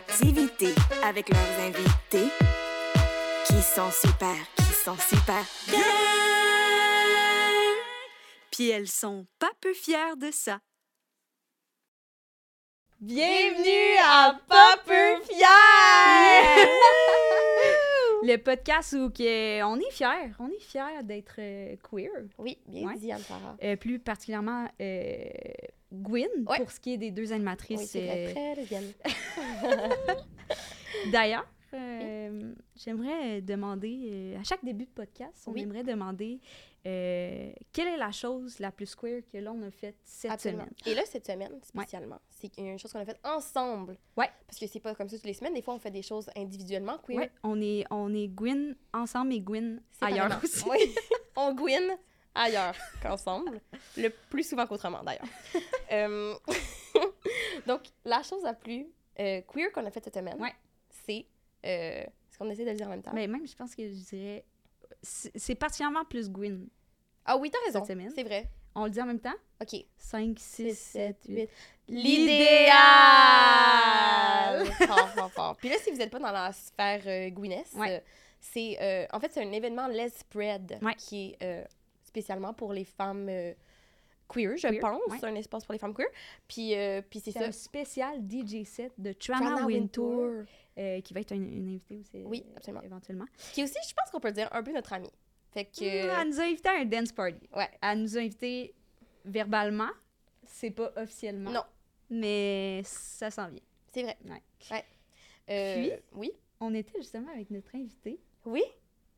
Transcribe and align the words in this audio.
créativité 0.00 0.74
avec 1.02 1.28
leurs 1.28 1.60
invités 1.60 2.28
qui 3.46 3.62
sont 3.62 3.90
super, 3.90 4.36
qui 4.56 4.72
sont 4.72 4.96
super 4.96 5.44
bien. 5.68 5.80
Puis 8.50 8.70
elles 8.70 8.88
sont 8.88 9.26
pas 9.38 9.50
peu 9.60 9.74
fières 9.74 10.16
de 10.16 10.30
ça. 10.30 10.58
Bienvenue 13.00 13.98
à 14.02 14.38
Pas 14.48 14.76
peu 14.86 15.22
fier! 15.24 15.46
Le 18.26 18.38
podcast 18.38 18.92
où 18.94 19.08
que 19.10 19.62
on 19.62 19.78
est 19.78 19.92
fiers, 19.92 20.32
on 20.40 20.48
est 20.48 20.58
fiers 20.58 21.04
d'être 21.04 21.36
euh, 21.38 21.76
queer. 21.88 22.10
Oui, 22.38 22.58
bien 22.66 22.88
Ouais. 22.88 22.96
dit, 22.96 23.12
Anne-Sarah. 23.12 23.56
Euh, 23.62 23.76
plus 23.76 24.00
particulièrement 24.00 24.66
euh, 24.80 25.22
Gwyn, 25.92 26.26
Ouais. 26.44 26.56
pour 26.58 26.72
ce 26.72 26.80
qui 26.80 26.94
est 26.94 26.96
des 26.96 27.12
deux 27.12 27.32
animatrices. 27.32 27.92
Oui, 27.94 28.00
euh. 28.02 28.54
D'ailleurs, 31.12 31.46
j'aimerais 32.74 33.42
demander, 33.42 34.34
à 34.40 34.42
chaque 34.42 34.64
début 34.64 34.86
de 34.86 34.90
podcast, 34.90 35.44
on 35.46 35.52
Oui. 35.52 35.60
aimerait 35.62 35.84
demander 35.84 36.40
euh, 36.86 37.52
quelle 37.72 37.88
est 37.88 37.96
la 37.96 38.12
chose 38.12 38.60
la 38.60 38.70
plus 38.70 38.94
queer 38.94 39.22
que 39.32 39.38
l'on 39.38 39.60
a 39.62 39.70
faite 39.72 39.96
cette 40.04 40.30
Absolument. 40.30 40.62
semaine? 40.64 40.74
Et 40.86 40.94
là, 40.94 41.02
cette 41.04 41.26
semaine, 41.26 41.58
spécialement, 41.62 42.20
c'est 42.30 42.56
une 42.58 42.78
chose 42.78 42.92
qu'on 42.92 43.00
a 43.00 43.04
faite 43.04 43.18
ensemble. 43.24 43.96
Ouais. 44.16 44.30
Parce 44.46 44.58
que 44.60 44.66
c'est 44.68 44.78
pas 44.78 44.94
comme 44.94 45.08
ça 45.08 45.16
toutes 45.16 45.26
les 45.26 45.34
semaines. 45.34 45.54
Des 45.54 45.62
fois, 45.62 45.74
on 45.74 45.80
fait 45.80 45.90
des 45.90 46.02
choses 46.02 46.30
individuellement 46.36 46.98
queer. 46.98 47.16
Ouais, 47.18 47.30
on 47.42 47.60
est, 47.60 47.84
on 47.90 48.14
est 48.14 48.28
Gwyn 48.28 48.76
ensemble 48.94 49.32
et 49.32 49.40
Gwyn 49.40 49.80
ailleurs 50.00 50.40
aussi. 50.42 50.64
Oui. 50.68 50.94
on 51.36 51.54
gouine 51.54 51.96
ailleurs 52.34 52.76
qu'ensemble. 53.02 53.60
Le 53.96 54.08
plus 54.10 54.48
souvent 54.48 54.66
qu'autrement, 54.66 55.02
d'ailleurs. 55.02 55.26
Euh, 55.92 56.34
Donc, 57.66 57.82
la 58.04 58.20
chose 58.22 58.42
la 58.42 58.54
plus 58.54 58.86
euh, 59.20 59.40
queer 59.42 59.70
qu'on 59.72 59.86
a 59.86 59.90
faite 59.90 60.04
cette 60.04 60.14
semaine, 60.16 60.40
Ouais. 60.40 60.52
c'est... 60.90 61.26
Est-ce 61.62 62.38
qu'on 62.38 62.50
essaie 62.50 62.64
de 62.64 62.70
le 62.70 62.76
dire 62.76 62.86
en 62.88 62.90
même 62.90 63.02
temps? 63.02 63.12
Mais 63.14 63.26
même, 63.28 63.46
je 63.46 63.54
pense 63.56 63.74
que 63.74 63.82
je 63.88 63.94
dirais. 64.04 64.44
C'est 65.34 65.54
particulièrement 65.54 66.04
plus 66.04 66.30
Gwyn. 66.30 66.66
Ah 67.24 67.36
oui, 67.36 67.50
t'as 67.50 67.58
raison. 67.66 67.84
C'est 68.14 68.22
vrai. 68.24 68.48
On 68.74 68.84
le 68.84 68.90
dit 68.90 69.00
en 69.00 69.06
même 69.06 69.20
temps? 69.20 69.34
OK. 69.62 69.74
5, 69.96 70.38
6, 70.38 70.78
7, 70.78 71.16
8. 71.28 71.48
L'idéal! 72.96 74.66
fort, 74.86 75.08
fort, 75.10 75.32
fort. 75.32 75.56
Puis 75.56 75.68
là, 75.68 75.76
si 75.82 75.90
vous 75.90 75.96
n'êtes 75.96 76.10
pas 76.10 76.18
dans 76.18 76.30
la 76.32 76.52
sphère 76.52 77.02
euh, 77.06 77.30
Gwyneth, 77.30 77.72
Ouais. 77.76 78.02
c'est... 78.40 78.76
euh, 78.80 79.06
en 79.12 79.20
fait, 79.20 79.32
c'est 79.32 79.42
un 79.42 79.52
événement 79.52 79.86
Les 79.88 80.08
Spread 80.10 80.78
Ouais. 80.82 80.94
qui 80.96 81.30
est 81.40 81.44
euh, 81.44 81.64
spécialement 82.04 82.52
pour 82.52 82.72
les 82.72 82.84
femmes 82.84 83.28
euh, 83.28 83.52
queer, 84.28 84.56
je 84.56 84.68
Queer, 84.68 84.80
pense. 84.80 85.00
ouais. 85.08 85.16
C'est 85.20 85.26
un 85.26 85.34
espace 85.34 85.64
pour 85.64 85.72
les 85.72 85.78
femmes 85.78 85.94
queer. 85.94 86.08
Puis, 86.48 86.74
euh, 86.74 87.00
puis 87.08 87.20
c'est 87.20 87.32
C'est 87.32 87.38
ça. 87.40 87.46
un 87.46 87.52
spécial 87.52 88.18
DJ 88.28 88.64
set 88.64 88.92
de 88.98 89.12
Trana, 89.12 89.40
Trana 89.52 89.66
Wintour, 89.66 90.20
Wintour. 90.22 90.44
Euh, 90.78 91.00
qui 91.00 91.14
va 91.14 91.20
être 91.20 91.32
une, 91.32 91.52
une 91.52 91.68
invitée 91.68 91.96
aussi. 91.98 92.22
Oui, 92.24 92.44
euh, 92.46 92.56
absolument. 92.56 92.82
Éventuellement. 92.82 93.26
Qui 93.52 93.60
est 93.60 93.64
aussi, 93.64 93.78
je 93.88 93.94
pense 93.94 94.10
qu'on 94.10 94.20
peut 94.20 94.32
dire, 94.32 94.48
un 94.52 94.62
peu 94.62 94.72
notre 94.72 94.92
amie. 94.92 95.10
Fait 95.52 95.64
que... 95.64 95.80
Mm, 96.06 96.20
Elle 96.20 96.28
nous 96.28 96.40
a 96.40 96.44
invités 96.44 96.68
à 96.68 96.80
un 96.80 96.84
dance 96.84 97.12
party. 97.12 97.48
Ouais. 97.54 97.68
Elle 97.82 98.02
nous 98.02 98.16
a 98.16 98.20
invités 98.20 98.74
verbalement. 99.24 99.90
C'est 100.44 100.70
pas 100.70 100.92
officiellement. 100.96 101.50
Non. 101.50 101.62
Mais 102.10 102.82
ça 102.84 103.30
s'en 103.30 103.48
vient. 103.48 103.60
C'est 103.92 104.02
vrai. 104.02 104.16
Ouais. 104.26 104.42
Ouais. 104.70 104.84
Euh, 105.50 105.74
Puis? 105.74 105.92
Oui. 106.14 106.32
On 106.60 106.74
était 106.74 106.98
justement 106.98 107.30
avec 107.32 107.50
notre 107.50 107.74
invité. 107.74 108.20
Oui. 108.44 108.62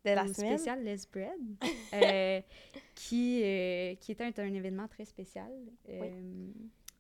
De 0.05 0.11
la 0.13 0.27
semaine. 0.33 0.57
spécial 0.57 0.83
Les 0.85 0.97
Bread, 1.13 1.41
euh, 1.93 2.41
qui, 2.95 3.43
euh, 3.43 3.95
qui 3.97 4.13
était 4.13 4.25
un, 4.25 4.33
un 4.37 4.55
événement 4.55 4.87
très 4.87 5.05
spécial 5.05 5.51
euh, 5.89 6.51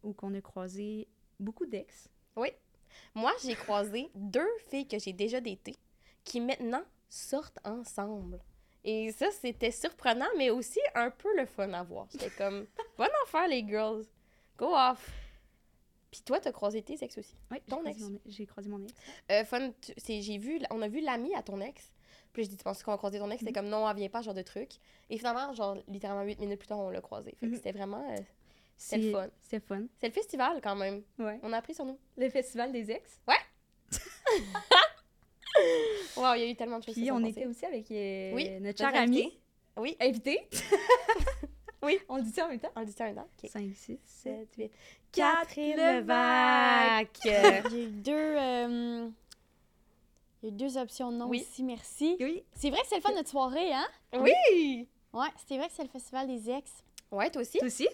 où 0.02 0.12
qu'on 0.12 0.34
a 0.34 0.40
croisé 0.40 1.06
beaucoup 1.38 1.64
d'ex. 1.64 2.08
Moi, 3.14 3.32
j'ai 3.44 3.54
croisé 3.54 4.10
deux 4.14 4.48
filles 4.68 4.86
que 4.88 4.98
j'ai 4.98 5.12
déjà 5.12 5.40
datées 5.40 5.76
qui 6.24 6.40
maintenant 6.40 6.82
sortent 7.08 7.58
ensemble. 7.64 8.38
Et 8.84 9.12
ça, 9.12 9.30
c'était 9.30 9.70
surprenant, 9.70 10.28
mais 10.36 10.50
aussi 10.50 10.80
un 10.94 11.10
peu 11.10 11.34
le 11.36 11.46
fun 11.46 11.72
à 11.72 11.82
voir. 11.82 12.06
J'étais 12.12 12.30
comme, 12.30 12.66
bonne 12.98 13.08
affaire, 13.24 13.48
les 13.48 13.66
girls. 13.66 14.04
Go 14.56 14.74
off. 14.74 15.10
Puis 16.10 16.22
toi, 16.22 16.40
t'as 16.40 16.52
croisé 16.52 16.82
tes 16.82 16.96
ex 17.04 17.18
aussi? 17.18 17.34
Oui, 17.50 17.58
Ton 17.68 17.78
croisé 17.80 17.90
ex? 17.90 18.08
mon- 18.08 18.20
j'ai 18.26 18.46
croisé 18.46 18.68
mon 18.70 18.82
ex. 18.82 18.92
Euh, 19.30 19.44
fun, 19.44 19.72
j'ai 20.06 20.38
vu, 20.38 20.60
on 20.70 20.80
a 20.80 20.88
vu 20.88 21.00
l'ami 21.00 21.34
à 21.34 21.42
ton 21.42 21.60
ex. 21.60 21.92
Puis 22.32 22.44
je 22.44 22.48
dis, 22.50 22.56
tu 22.56 22.64
penses 22.64 22.82
qu'on 22.82 22.92
va 22.92 22.96
croiser 22.98 23.18
ton 23.18 23.30
ex? 23.30 23.40
C'était 23.40 23.52
comme, 23.52 23.68
non, 23.68 23.88
elle 23.88 23.96
vient 23.96 24.08
pas, 24.08 24.22
genre 24.22 24.32
de 24.34 24.42
truc. 24.42 24.70
Et 25.10 25.18
finalement, 25.18 25.52
genre, 25.52 25.76
littéralement, 25.88 26.22
huit 26.24 26.38
minutes 26.40 26.58
plus 26.60 26.68
tard, 26.68 26.78
on 26.78 26.88
l'a 26.90 27.00
croisé. 27.02 27.34
Fait 27.40 27.46
Mhm. 27.46 27.54
c'était 27.56 27.72
vraiment, 27.72 28.02
euh, 28.10 28.16
C'était 28.80 28.98
le 28.98 29.02
C'est- 29.02 29.12
fun. 29.12 29.28
C'est 29.42 29.60
fun. 29.66 29.82
c'est 29.98 30.06
le 30.06 30.12
festival 30.12 30.60
quand 30.62 30.76
même. 30.76 31.02
Ouais. 31.18 31.40
On 31.42 31.52
a 31.52 31.56
appris 31.58 31.74
sur 31.74 31.84
nous. 31.84 31.98
Le 32.16 32.30
festival 32.30 32.70
des 32.72 32.90
ex? 32.90 33.20
Wow, 36.16 36.34
il 36.34 36.40
y 36.40 36.44
a 36.44 36.46
eu 36.50 36.54
tellement 36.56 36.78
de 36.78 36.84
choses 36.84 36.94
Puis 36.94 37.10
on 37.10 37.24
était 37.24 37.46
aussi 37.46 37.64
avec 37.64 37.90
euh, 37.90 38.32
Oui, 38.34 38.44
notre 38.50 38.64
notre 38.66 38.78
cher 38.78 38.94
invité. 38.94 39.22
ami. 39.24 39.38
Oui. 39.76 39.96
Invité. 40.00 40.48
Oui. 41.80 41.96
On 42.08 42.16
le 42.16 42.22
dit 42.22 42.30
ça 42.32 42.46
en 42.46 42.48
même 42.48 42.58
temps? 42.58 42.72
On 42.74 42.80
le 42.80 42.86
dit 42.86 42.92
ça 42.92 43.04
un 43.04 43.14
temps? 43.14 43.28
OK. 43.42 43.48
5, 43.50 43.72
6, 43.72 43.98
7, 44.04 44.48
8. 44.58 44.72
Catherine 45.12 45.76
Levac. 45.76 47.08
J'ai 47.70 47.84
eu 47.84 47.86
deux, 47.88 48.12
euh, 48.12 49.08
il 50.42 50.48
y 50.48 50.50
a 50.50 50.54
eu 50.54 50.56
deux 50.56 50.76
options 50.76 51.12
de 51.12 51.16
nom 51.18 51.28
Oui. 51.28 51.40
aussi, 51.48 51.62
merci. 51.62 52.16
Oui. 52.18 52.42
C'est 52.52 52.70
vrai 52.70 52.80
que 52.82 52.88
c'est 52.88 52.96
le 52.96 53.00
fun 53.00 53.10
de 53.10 53.16
notre 53.16 53.30
soirée, 53.30 53.72
hein? 53.72 53.86
oui! 54.14 54.88
Ouais, 55.12 55.28
c'était 55.38 55.56
vrai 55.56 55.68
que 55.68 55.74
c'est 55.74 55.84
le 55.84 55.88
festival 55.88 56.26
des 56.26 56.50
ex. 56.50 56.70
Ouais, 57.12 57.30
toi 57.30 57.42
aussi? 57.42 57.58
Toi 57.58 57.66
aussi? 57.68 57.88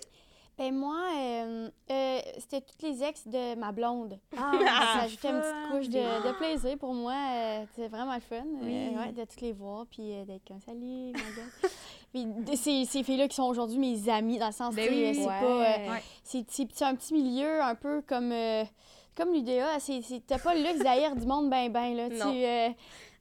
Ben 0.57 0.73
moi, 0.73 0.97
euh, 1.17 1.69
euh, 1.91 2.19
c'était 2.39 2.61
toutes 2.61 2.81
les 2.83 3.03
ex 3.03 3.27
de 3.27 3.57
ma 3.57 3.73
blonde. 3.73 4.19
Ah, 4.37 4.53
ça 4.95 5.03
ajoutait 5.03 5.29
une 5.31 5.41
petite 5.41 5.71
couche 5.73 5.89
de, 5.89 6.29
de 6.29 6.33
plaisir 6.39 6.79
pour 6.79 6.95
moi. 6.95 7.13
euh, 7.13 7.65
c'était 7.75 7.89
vraiment 7.89 8.15
le 8.15 8.21
fun 8.21 8.37
euh, 8.37 8.63
Oui. 8.63 8.97
ouais, 8.97 9.13
de 9.13 9.25
toutes 9.25 9.41
les 9.41 9.53
voir, 9.53 9.85
puis 9.91 10.13
euh, 10.13 10.25
d'être 10.25 10.47
comme 10.47 10.61
salut, 10.61 11.11
ma 11.13 11.19
gueule. 11.19 11.51
Puis 12.13 12.25
de- 12.27 12.55
ces, 12.57 12.85
ces 12.85 13.03
filles-là 13.03 13.27
qui 13.27 13.35
sont 13.35 13.43
aujourd'hui 13.49 13.79
mes 13.79 14.09
amies, 14.09 14.39
dans 14.39 14.47
le 14.47 14.53
sens, 14.53 14.73
Ben 14.77 14.89
oui, 14.89 15.13
c'est 15.17 15.21
ouais. 15.23 15.27
pas... 15.27 15.45
euh, 15.45 15.91
Ouais. 15.91 16.03
c'est 16.23 16.83
un 16.83 16.95
petit 16.95 17.13
milieu 17.15 17.61
un 17.61 17.75
peu 17.75 18.03
comme 18.07 18.31
euh, 18.31 18.63
comme 19.17 19.33
l'UDA, 19.33 19.81
c'est 19.81 20.01
c'est- 20.03 20.25
t'as 20.25 20.39
pas 20.39 20.55
le 20.55 20.63
luxe 20.63 20.79
d'haïr 20.85 21.17
du 21.17 21.27
monde 21.27 21.51
ben 21.51 21.73
ben 21.73 21.93
là, 21.97 22.09
Non. 22.11 22.31
tu 22.31 22.45
euh, 22.45 22.69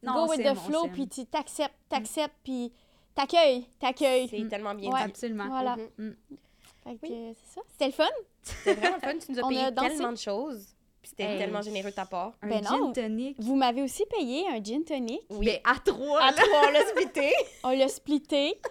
Non, 0.03 0.25
go 0.25 0.31
with 0.31 0.41
the 0.43 0.53
bon, 0.53 0.55
flow 0.55 0.87
puis 0.93 1.07
tu 1.07 1.25
t'acceptes, 1.25 1.73
t'acceptes 1.89 2.35
puis 2.43 2.71
t'accueilles, 3.15 3.65
t'accueilles. 3.79 4.27
C'est 4.27 4.39
Mm. 4.41 4.49
tellement 4.49 4.75
bien 4.75 4.91
Ouais. 4.91 5.01
Absolument. 5.01 5.47
Voilà. 5.47 5.75
Mhm. 5.97 6.09
Mm. 6.09 6.35
Fait 6.83 6.95
que, 6.95 6.99
Oui. 7.03 7.35
c'est 7.35 7.55
ça. 7.55 7.61
C'était 7.71 7.85
le 7.87 7.91
fun. 7.91 8.07
C'était 8.43 8.73
vraiment 8.73 8.95
le 8.95 9.01
fun. 9.01 9.17
Tu 9.25 9.31
nous 9.31 9.39
as 9.39 9.43
On 9.45 9.49
payé 9.49 9.61
a 9.61 9.71
tellement 9.71 10.11
de 10.11 10.17
choses. 10.17 10.65
Puis 11.01 11.09
c'était 11.09 11.23
Hey. 11.33 11.37
tellement 11.37 11.61
généreux 11.61 11.89
de 11.91 11.95
ta 11.95 12.05
part. 12.05 12.33
Un 12.41 12.47
Ben 12.47 12.63
gin 12.63 12.77
non. 12.79 12.93
tonic. 12.93 13.35
Vous 13.39 13.55
m'avez 13.55 13.81
aussi 13.81 14.05
payé 14.05 14.45
un 14.49 14.63
gin 14.63 14.83
tonic. 14.85 15.21
Oui. 15.29 15.45
Ben, 15.45 15.59
à 15.65 15.77
trois. 15.79 16.21
à 16.21 16.31
là. 16.31 16.33
toi, 16.37 16.61
on 16.67 16.71
l'a 16.71 16.85
splitté. 16.89 17.33
On 17.63 17.69
l'a 17.71 17.87
splitté. 17.89 18.61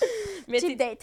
Mais 0.48 0.60
date. 0.74 1.00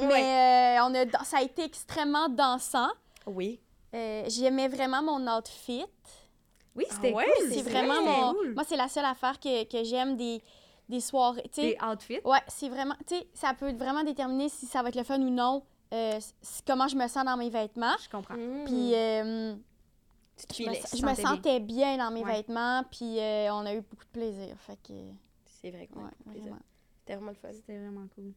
Ouais. 0.00 0.06
Mais 0.08 0.78
euh, 0.78 0.84
on 0.84 0.94
a 0.94 1.24
ça 1.24 1.38
a 1.38 1.42
été 1.42 1.64
extrêmement 1.64 2.28
dansant. 2.28 2.88
Oui. 3.26 3.60
Euh, 3.94 4.24
J'aimais 4.28 4.68
vraiment 4.68 5.02
mon 5.02 5.26
outfit. 5.36 5.84
Oui, 6.74 6.84
c'était 6.90 7.12
ouais, 7.12 7.24
cool. 7.24 7.48
C'est 7.48 7.54
c'est 7.62 7.70
vraiment 7.70 8.02
vrai. 8.02 8.20
mon. 8.20 8.34
Cool. 8.34 8.54
Moi, 8.54 8.64
c'est 8.68 8.76
la 8.76 8.88
seule 8.88 9.04
affaire 9.06 9.40
que, 9.40 9.64
que 9.64 9.82
j'aime 9.84 10.16
des, 10.16 10.42
des 10.88 11.00
soirées. 11.00 11.42
Tu 11.54 11.62
sais, 11.62 11.62
Des 11.62 11.78
outfits? 11.86 12.20
Ouais, 12.24 12.38
c'est 12.48 12.68
vraiment, 12.68 12.94
tu 13.06 13.16
sais, 13.16 13.26
ça 13.32 13.54
peut 13.54 13.72
vraiment 13.72 14.02
déterminer 14.04 14.48
si 14.48 14.66
ça 14.66 14.82
va 14.82 14.90
être 14.90 14.96
le 14.96 15.02
fun 15.04 15.18
ou 15.20 15.30
non, 15.30 15.62
euh, 15.92 16.18
comment 16.66 16.88
je 16.88 16.96
me 16.96 17.06
sens 17.08 17.24
dans 17.24 17.36
mes 17.36 17.50
vêtements. 17.50 17.96
Je 18.02 18.08
comprends. 18.10 18.34
Mm. 18.36 18.64
Puis 18.64 18.94
euh, 18.94 19.54
je, 19.54 20.42
me, 20.42 20.52
filais. 20.74 20.80
je 20.96 21.06
me 21.06 21.14
sentais 21.14 21.60
bien 21.60 21.96
dans 21.98 22.10
mes 22.10 22.22
Ouais. 22.24 22.36
vêtements, 22.36 22.82
puis 22.90 23.18
euh, 23.18 23.52
on 23.52 23.64
a 23.66 23.74
eu 23.74 23.80
beaucoup 23.80 24.04
de 24.04 24.10
plaisir. 24.10 24.56
Fait 24.60 24.76
que, 24.82 24.92
C'est 25.46 25.70
vrai 25.70 25.86
qu'on 25.86 26.00
a 26.00 26.04
ouais, 26.04 26.10
plaisir. 26.24 26.42
vraiment. 26.42 26.62
C'était 26.98 27.14
vraiment 27.14 27.30
le 27.30 27.36
fun. 27.36 27.52
C'était 27.52 27.78
vraiment 27.78 28.06
cool. 28.14 28.32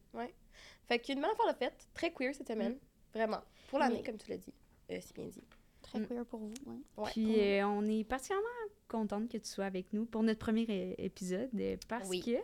Fait 0.88 1.00
qu'une 1.00 1.22
belle 1.22 1.32
affaire 1.32 1.54
de 1.54 1.58
fête. 1.58 1.88
Très 1.94 2.12
queer 2.14 2.34
cette 2.36 2.48
semaine. 2.48 2.78
Vraiment. 3.14 3.42
Pour 3.70 3.80
l'année, 3.80 3.98
Oui. 3.98 4.04
comme 4.04 4.18
tu 4.18 4.30
l'as 4.30 4.38
dit. 4.38 4.54
Euh, 4.92 4.98
c'est 5.02 5.16
bien 5.16 5.26
dit. 5.26 5.44
Très 5.82 6.00
Mm. 6.00 6.08
queer 6.08 6.26
pour 6.26 6.40
vous. 6.40 6.54
ouais. 6.68 6.76
Ouais. 6.98 7.10
Puis 7.12 7.40
euh, 7.40 7.68
on 7.68 7.84
est 7.88 8.04
particulièrement 8.04 8.48
contente 8.88 9.28
que 9.30 9.38
tu 9.38 9.48
sois 9.50 9.66
avec 9.66 9.92
nous 9.94 10.06
pour 10.06 10.22
notre 10.24 10.40
premier 10.40 10.96
épisode 11.00 11.50
parce 11.88 12.08
Oui. 12.10 12.22
que 12.22 12.38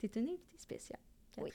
tu 0.00 0.06
es 0.06 0.20
une 0.20 0.28
invitée 0.28 0.58
spéciale, 0.58 1.00
Oui. 1.38 1.50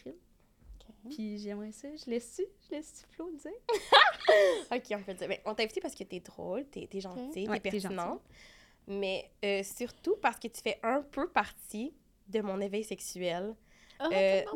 Catherine. 0.85 1.06
Ok. 1.06 1.15
Puis 1.15 1.38
j'aimerais 1.39 1.71
ça. 1.71 1.88
Je 1.95 2.09
laisse-tu? 2.09 2.45
Je 2.69 2.75
laisse-tu 2.75 3.06
Flo 3.15 3.30
dire? 3.31 3.51
OK, 4.71 4.83
on 4.91 5.03
peut 5.03 5.12
le 5.12 5.18
dire. 5.18 5.27
Ben, 5.27 5.38
on 5.45 5.53
t'a 5.53 5.63
invité 5.63 5.81
parce 5.81 5.95
que 5.95 6.03
t'es 6.03 6.19
drôle, 6.19 6.65
t'es 6.65 6.88
es 6.91 7.00
gentille, 7.01 7.47
Ouais, 7.50 7.59
t'es 7.59 7.69
t'es 7.71 7.80
pertinente. 7.80 8.21
Mais 8.88 9.31
euh, 9.45 9.63
surtout 9.63 10.15
parce 10.21 10.38
que 10.39 10.47
tu 10.47 10.62
fais 10.62 10.80
un 10.83 11.01
peu 11.01 11.27
partie 11.30 11.94
de 12.27 12.41
mon 12.41 12.59
éveil 12.62 12.83
sexuel. 12.83 13.56
Ah, 14.00 14.09
Euh, 14.12 14.41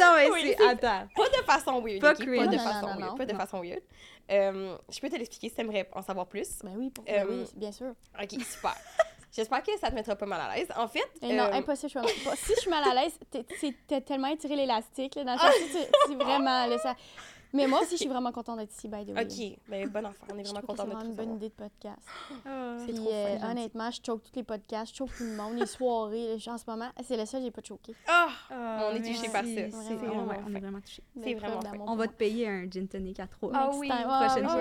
Non, 0.00 0.14
mais 0.16 0.30
Oui, 0.30 0.54
c'est... 0.56 0.64
Attends. 0.66 1.08
Pas 1.14 1.28
de 1.28 1.44
façon 1.44 1.80
weird, 1.82 2.00
Pas 2.00 2.12
ok? 2.12 2.18
Pas 2.18 2.24
de 2.24 2.34
Non, 2.36 2.50
non, 2.52 2.58
façon 2.58 2.80
non, 2.86 2.86
weird. 2.96 3.00
non. 3.10 3.16
Pas 3.16 3.26
de 3.26 3.32
Non. 3.32 3.38
façon 3.38 3.60
weird. 3.62 3.82
Euh, 4.30 4.76
je 4.90 5.00
peux 5.00 5.08
te 5.08 5.16
l'expliquer 5.16 5.48
si 5.48 5.54
t'aimerais 5.54 5.88
en 5.92 6.02
savoir 6.02 6.26
plus. 6.26 6.58
Ben 6.64 6.74
oui, 6.76 6.90
pour 6.90 7.04
Euh, 7.08 7.24
ben 7.24 7.26
oui, 7.28 7.44
bien 7.56 7.72
sûr. 7.72 7.94
OK, 8.20 8.30
super. 8.42 8.74
J'espère 9.30 9.62
que 9.62 9.78
ça 9.78 9.90
te 9.90 9.94
mettra 9.94 10.16
pas 10.16 10.26
mal 10.26 10.40
à 10.40 10.54
l'aise. 10.56 10.68
En 10.76 10.88
fait, 10.88 11.06
Et 11.22 11.34
non, 11.36 11.44
euh, 11.44 11.52
impossible. 11.52 11.92
Je 11.94 11.98
suis 12.08 12.24
mal- 12.26 12.36
si 12.36 12.54
je 12.54 12.60
suis 12.60 12.70
mal 12.70 12.84
à 12.88 12.94
l'aise, 13.02 13.18
t'as 13.86 14.00
tellement 14.00 14.28
étiré 14.28 14.56
l'élastique. 14.56 15.14
là, 15.16 15.24
Dans 15.24 15.32
le 15.34 15.38
sens 15.38 15.50
où 15.54 15.66
tu- 15.78 15.84
c'est 16.08 16.14
vraiment. 16.14 16.66
Là, 16.66 16.78
ça, 16.78 16.94
Mais 17.54 17.66
moi 17.66 17.80
aussi, 17.80 17.92
je 17.92 17.96
suis 17.96 18.08
vraiment 18.08 18.30
contente 18.30 18.58
d'être 18.58 18.72
ici, 18.74 18.88
by 18.88 19.06
the 19.06 19.10
way. 19.14 19.22
OK, 19.24 19.58
ben 19.68 19.88
bonne 19.88 20.04
affaire. 20.06 20.26
On 20.30 20.38
est 20.38 20.42
vraiment 20.42 20.60
c'est 20.60 20.72
de 20.72 20.82
vraiment 20.82 21.00
tout 21.00 21.06
une 21.06 21.14
bonne 21.14 21.34
idée 21.36 21.48
de 21.48 21.54
podcast. 21.54 21.98
C'est 22.44 22.84
Puis 22.92 22.94
trop 22.94 23.10
euh, 23.10 23.38
fun. 23.38 23.50
honnêtement, 23.50 23.90
je 23.90 24.00
choke 24.04 24.22
tous 24.22 24.36
les 24.36 24.42
podcasts, 24.42 24.92
je 24.92 24.96
choke 24.98 25.16
tout 25.16 25.24
le 25.24 25.34
monde, 25.36 25.54
les 25.58 25.64
soirées, 25.66 26.34
en 26.46 26.58
ce 26.58 26.64
moment. 26.66 26.90
C'est 27.02 27.16
le 27.16 27.24
seul 27.24 27.40
que 27.40 27.46
j'ai 27.46 27.50
pas 27.50 27.62
choqué. 27.62 27.94
Ah! 28.06 28.28
Ah, 28.50 28.88
On 28.90 28.94
est 28.94 28.98
touchés 28.98 29.28
merci. 29.28 29.30
par 29.30 29.44
ça. 29.44 29.48
C'est 29.88 29.94
Vraiment, 29.94 29.96
vraiment, 29.96 30.24
vraiment 30.26 30.44
on 30.46 30.54
est 30.54 30.60
vraiment 30.60 30.80
touchés. 30.80 31.02
C'est 31.22 31.34
vraiment 31.34 31.60
fin. 31.62 31.72
On 31.86 31.96
va 31.96 32.06
te 32.06 32.12
payer 32.12 32.48
un 32.48 32.70
gin 32.70 32.86
tonic 32.86 33.18
à 33.20 33.26
trois. 33.26 33.50
Ah 33.54 33.66
Next 33.68 33.78
oui. 33.80 33.88
Ouais, 33.90 34.26
prochaine 34.26 34.48
fois. 34.48 34.58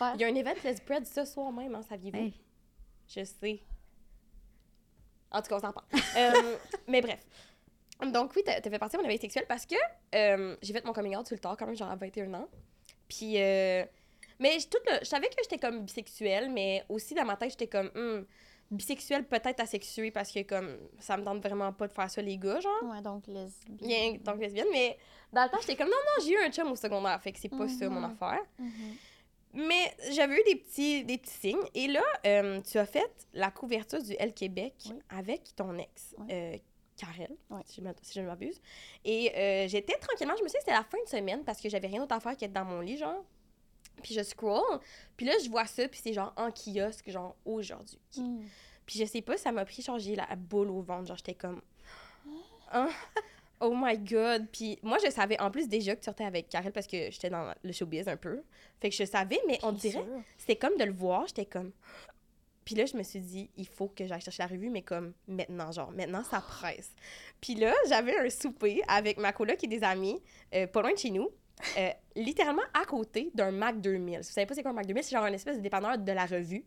Ah. 0.00 0.12
Il 0.14 0.20
y 0.20 0.24
a 0.24 0.28
un 0.28 0.34
event 0.36 0.54
Let's 0.64 0.76
Spread 0.78 1.06
ce 1.06 1.24
soir 1.24 1.50
même, 1.52 1.74
hein, 1.74 1.82
saviez-vous? 1.88 2.30
Je 3.14 3.24
sais. 3.24 3.60
En 5.30 5.40
tout 5.40 5.48
cas, 5.48 5.56
on 5.56 5.60
s'en 5.60 5.72
parle. 5.72 5.86
Euh, 6.16 6.56
mais 6.88 7.00
bref. 7.00 7.20
Donc 8.12 8.32
oui, 8.36 8.42
t'as 8.44 8.60
fait 8.60 8.78
partie 8.78 8.96
de 8.96 9.02
mon 9.02 9.08
éveil 9.08 9.18
sexuel 9.18 9.44
parce 9.48 9.64
que 9.64 9.74
euh, 10.14 10.56
j'ai 10.60 10.72
fait 10.72 10.84
mon 10.84 10.92
coming 10.92 11.16
out 11.16 11.26
sur 11.26 11.34
le 11.36 11.40
tard 11.40 11.56
quand 11.56 11.66
même, 11.66 11.76
genre 11.76 11.90
à 11.90 11.96
21 11.96 12.34
ans. 12.34 12.48
Puis, 13.08 13.40
euh, 13.40 13.84
mais 14.38 14.58
je- 14.58 14.66
tout 14.68 14.78
le- 14.90 14.98
je 15.00 15.06
savais 15.06 15.28
que 15.28 15.34
j'étais 15.42 15.58
comme 15.58 15.84
bisexuelle, 15.84 16.50
mais 16.50 16.84
aussi 16.88 17.14
dans 17.14 17.24
ma 17.24 17.36
tête, 17.36 17.50
j'étais 17.50 17.68
comme, 17.68 17.90
hmm, 17.94 18.24
bisexuelle 18.70 19.24
peut-être 19.24 19.60
asexuée 19.60 20.10
parce 20.10 20.32
que 20.32 20.42
comme, 20.42 20.76
ça 20.98 21.16
me 21.16 21.24
tente 21.24 21.42
vraiment 21.42 21.72
pas 21.72 21.86
de 21.88 21.92
faire 21.92 22.10
ça 22.10 22.20
les 22.20 22.36
gars, 22.38 22.60
genre. 22.60 22.82
Ouais, 22.84 23.00
donc 23.00 23.26
lesbienne. 23.26 23.76
Bien, 23.76 24.16
donc 24.20 24.40
lesbienne, 24.40 24.66
mais 24.72 24.98
dans 25.32 25.44
le 25.44 25.48
temps, 25.50 25.58
j'étais 25.60 25.76
comme, 25.76 25.88
non, 25.88 25.96
non, 25.96 26.24
j'ai 26.26 26.32
eu 26.32 26.38
un 26.38 26.50
chum 26.50 26.70
au 26.72 26.76
secondaire, 26.76 27.22
fait 27.22 27.32
que 27.32 27.38
c'est 27.38 27.48
pas 27.48 27.68
ça 27.68 27.88
mon 27.88 28.02
affaire. 28.04 28.40
Mhm. 28.58 28.96
Mais 29.54 29.94
j'avais 30.12 30.40
eu 30.40 30.44
des 30.44 30.56
petits, 30.56 31.04
des 31.04 31.18
petits 31.18 31.34
signes. 31.34 31.64
Et 31.74 31.86
là, 31.88 32.02
euh, 32.26 32.60
tu 32.62 32.78
as 32.78 32.86
fait 32.86 33.26
la 33.34 33.50
couverture 33.50 34.02
du 34.02 34.14
L 34.18 34.32
Québec 34.32 34.74
Oui. 34.86 34.98
avec 35.10 35.54
ton 35.56 35.76
ex, 35.78 36.14
Oui. 36.18 36.26
euh, 36.32 36.56
Karel, 36.96 37.34
Oui. 37.50 37.60
si, 37.66 37.82
je 37.82 37.90
si 38.02 38.20
ne 38.20 38.26
m'abuse. 38.26 38.60
Et 39.04 39.30
euh, 39.36 39.68
j'étais 39.68 39.96
tranquillement, 39.98 40.34
je 40.38 40.42
me 40.42 40.48
suis 40.48 40.58
dit 40.58 40.64
que 40.64 40.70
c'était 40.70 40.72
la 40.78 40.84
fin 40.84 40.98
de 41.04 41.08
semaine 41.08 41.44
parce 41.44 41.60
que 41.60 41.68
j'avais 41.68 41.88
rien 41.88 42.00
d'autre 42.00 42.14
à 42.14 42.20
faire 42.20 42.36
qu'être 42.36 42.52
dans 42.52 42.64
mon 42.64 42.80
lit, 42.80 42.96
genre. 42.96 43.24
Puis 44.02 44.14
je 44.14 44.22
scroll, 44.22 44.80
puis 45.16 45.26
là, 45.26 45.34
je 45.44 45.50
vois 45.50 45.66
ça, 45.66 45.86
puis 45.86 46.00
c'est 46.02 46.12
genre 46.14 46.32
en 46.36 46.50
kiosque, 46.50 47.10
genre 47.10 47.36
aujourd'hui. 47.44 47.98
Mhm. 48.16 48.44
Puis 48.86 48.98
je 48.98 49.04
sais 49.04 49.20
pas, 49.22 49.36
ça 49.36 49.52
m'a 49.52 49.64
pris, 49.64 49.82
genre, 49.82 49.98
j'ai 49.98 50.16
la 50.16 50.26
boule 50.34 50.70
au 50.70 50.80
ventre, 50.80 51.06
genre, 51.08 51.16
j'étais 51.16 51.34
comme. 51.34 51.60
Hein? 52.72 52.88
Oh 53.64 53.72
my 53.76 53.96
god! 53.96 54.48
Puis 54.50 54.76
moi, 54.82 54.98
je 55.04 55.08
savais 55.08 55.40
en 55.40 55.48
plus 55.52 55.68
déjà 55.68 55.94
que 55.94 56.00
tu 56.00 56.06
sortais 56.06 56.24
avec 56.24 56.48
Karel 56.48 56.72
parce 56.72 56.88
que 56.88 57.12
j'étais 57.12 57.30
dans 57.30 57.54
le 57.62 57.72
showbiz 57.72 58.08
un 58.08 58.16
peu. 58.16 58.42
Fait 58.80 58.90
que 58.90 58.96
je 58.96 59.04
savais, 59.04 59.38
mais 59.46 59.60
on 59.62 59.70
Bien 59.70 59.78
dirait, 59.78 60.04
c'était 60.36 60.56
comme 60.56 60.76
de 60.76 60.84
le 60.84 60.92
voir, 60.92 61.28
j'étais 61.28 61.46
comme. 61.46 61.70
Puis 62.64 62.74
là, 62.74 62.86
je 62.86 62.96
me 62.96 63.04
suis 63.04 63.20
dit, 63.20 63.50
il 63.56 63.66
faut 63.66 63.88
que 63.88 64.04
j'aille 64.04 64.20
chercher 64.20 64.42
la 64.42 64.48
revue, 64.48 64.68
mais 64.68 64.82
comme 64.82 65.12
maintenant, 65.28 65.70
genre, 65.70 65.92
maintenant, 65.92 66.24
ça 66.24 66.40
presse. 66.48 66.92
Puis 67.40 67.54
là, 67.54 67.72
j'avais 67.88 68.16
un 68.18 68.30
souper 68.30 68.82
avec 68.88 69.16
ma 69.18 69.32
coloc 69.32 69.62
et 69.62 69.68
des 69.68 69.84
amis, 69.84 70.20
euh, 70.54 70.66
pas 70.66 70.82
loin 70.82 70.92
de 70.92 70.98
chez 70.98 71.10
nous, 71.10 71.30
euh, 71.78 71.90
littéralement 72.16 72.62
à 72.74 72.84
côté 72.84 73.30
d'un 73.32 73.52
Mac 73.52 73.80
2000. 73.80 74.24
Si 74.24 74.30
vous 74.30 74.34
savez 74.34 74.46
pas 74.46 74.54
c'est 74.54 74.62
quoi 74.62 74.72
un 74.72 74.74
Mac 74.74 74.86
2000, 74.86 75.04
c'est 75.04 75.14
genre 75.14 75.26
une 75.26 75.34
espèce 75.34 75.56
de 75.56 75.62
dépanneur 75.62 75.98
de 75.98 76.12
la 76.12 76.26
revue. 76.26 76.64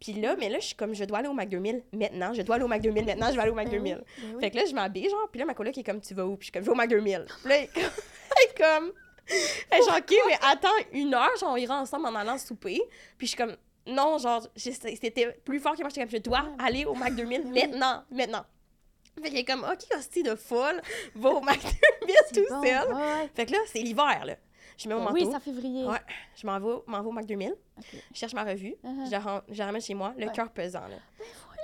Puis 0.00 0.14
là, 0.14 0.34
mais 0.38 0.48
là, 0.48 0.58
je 0.60 0.66
suis 0.66 0.74
comme, 0.74 0.94
je 0.94 1.04
dois 1.04 1.18
aller 1.18 1.28
au 1.28 1.34
Mac 1.34 1.48
2000 1.50 1.82
maintenant, 1.92 2.32
je 2.32 2.40
dois 2.42 2.54
aller 2.56 2.64
au 2.64 2.68
Mac 2.68 2.80
2000 2.80 3.04
maintenant, 3.04 3.28
je 3.30 3.34
vais 3.34 3.40
aller 3.42 3.50
au 3.50 3.54
Mac 3.54 3.66
Ben 3.68 3.80
oui, 3.82 3.90
2000. 3.90 3.94
ben 3.96 4.34
oui. 4.34 4.40
Fait 4.40 4.50
que 4.50 4.56
là, 4.56 4.64
je 4.66 4.74
m'habille, 4.74 5.10
genre, 5.10 5.28
puis 5.30 5.38
là, 5.38 5.44
ma 5.44 5.52
coloc 5.54 5.76
est 5.76 5.82
comme, 5.82 6.00
tu 6.00 6.14
vas 6.14 6.26
où? 6.26 6.36
Puis 6.36 6.40
je 6.40 6.44
suis 6.46 6.52
comme, 6.52 6.62
je 6.62 6.66
vais 6.66 6.72
au 6.72 6.76
Mac 6.76 6.88
2000. 6.88 7.26
Puis 7.42 7.48
là, 7.48 7.56
elle 7.56 7.62
est 7.64 7.68
comme, 7.68 7.82
elle 8.36 8.44
est 8.50 8.56
comme, 8.58 8.92
elle 9.70 9.78
est 9.78 9.82
genre, 9.84 9.96
OK, 9.98 10.14
mais 10.26 10.38
attends 10.42 10.68
une 10.92 11.14
heure, 11.14 11.36
genre, 11.38 11.52
on 11.52 11.56
ira 11.56 11.78
ensemble 11.80 12.06
en 12.06 12.14
allant 12.14 12.38
souper. 12.38 12.80
Puis 13.18 13.26
je 13.26 13.32
suis 13.32 13.36
comme, 13.36 13.54
non, 13.86 14.16
genre, 14.18 14.46
c'était 14.56 15.32
plus 15.44 15.60
fort 15.60 15.74
que 15.74 15.80
moi. 15.80 15.88
J'étais 15.90 16.00
comme, 16.02 16.10
je 16.10 16.16
dois 16.18 16.44
aller 16.58 16.84
au 16.86 16.94
Mac 16.94 17.14
2000 17.14 17.46
maintenant, 17.52 18.02
maintenant. 18.10 18.44
Fait 19.22 19.28
qu'elle 19.28 19.38
est 19.40 19.44
comme, 19.44 19.64
OK, 19.64 19.84
hostie 19.98 20.22
de 20.22 20.34
folle, 20.34 20.80
va 21.14 21.28
au 21.30 21.40
Mac 21.42 21.58
2000 22.00 22.16
C'est 22.28 22.40
tout 22.42 22.46
bon, 22.48 22.62
seul. 22.62 22.94
ouais. 22.94 23.28
Fait 23.34 23.44
que 23.44 23.52
là, 23.52 23.58
c'est 23.66 23.80
l'hiver, 23.80 24.22
là. 24.24 24.34
Je 24.82 24.88
mets 24.88 24.94
mon 24.94 25.00
Ben 25.00 25.04
manteau, 25.10 25.14
Oui, 25.16 25.26
c'est 25.30 25.36
en 25.36 25.40
février. 25.40 25.84
Ouais. 25.84 25.98
je 26.40 26.46
m'en 26.46 26.58
vais, 26.58 26.82
m'en 26.86 27.02
vais 27.02 27.08
au 27.08 27.12
Mac 27.12 27.26
2000, 27.26 27.52
Ok. 27.78 27.84
je 28.14 28.18
cherche 28.18 28.32
ma 28.32 28.44
revue, 28.44 28.74
Uh-huh. 28.82 29.06
je, 29.06 29.10
la, 29.10 29.18
ren- 29.20 29.42
je 29.50 29.58
la 29.58 29.66
ramène 29.66 29.82
chez 29.82 29.94
moi, 29.94 30.14
le 30.16 30.26
Ouais. 30.26 30.32
cœur 30.32 30.50
pesant, 30.50 30.86
là. 30.88 30.96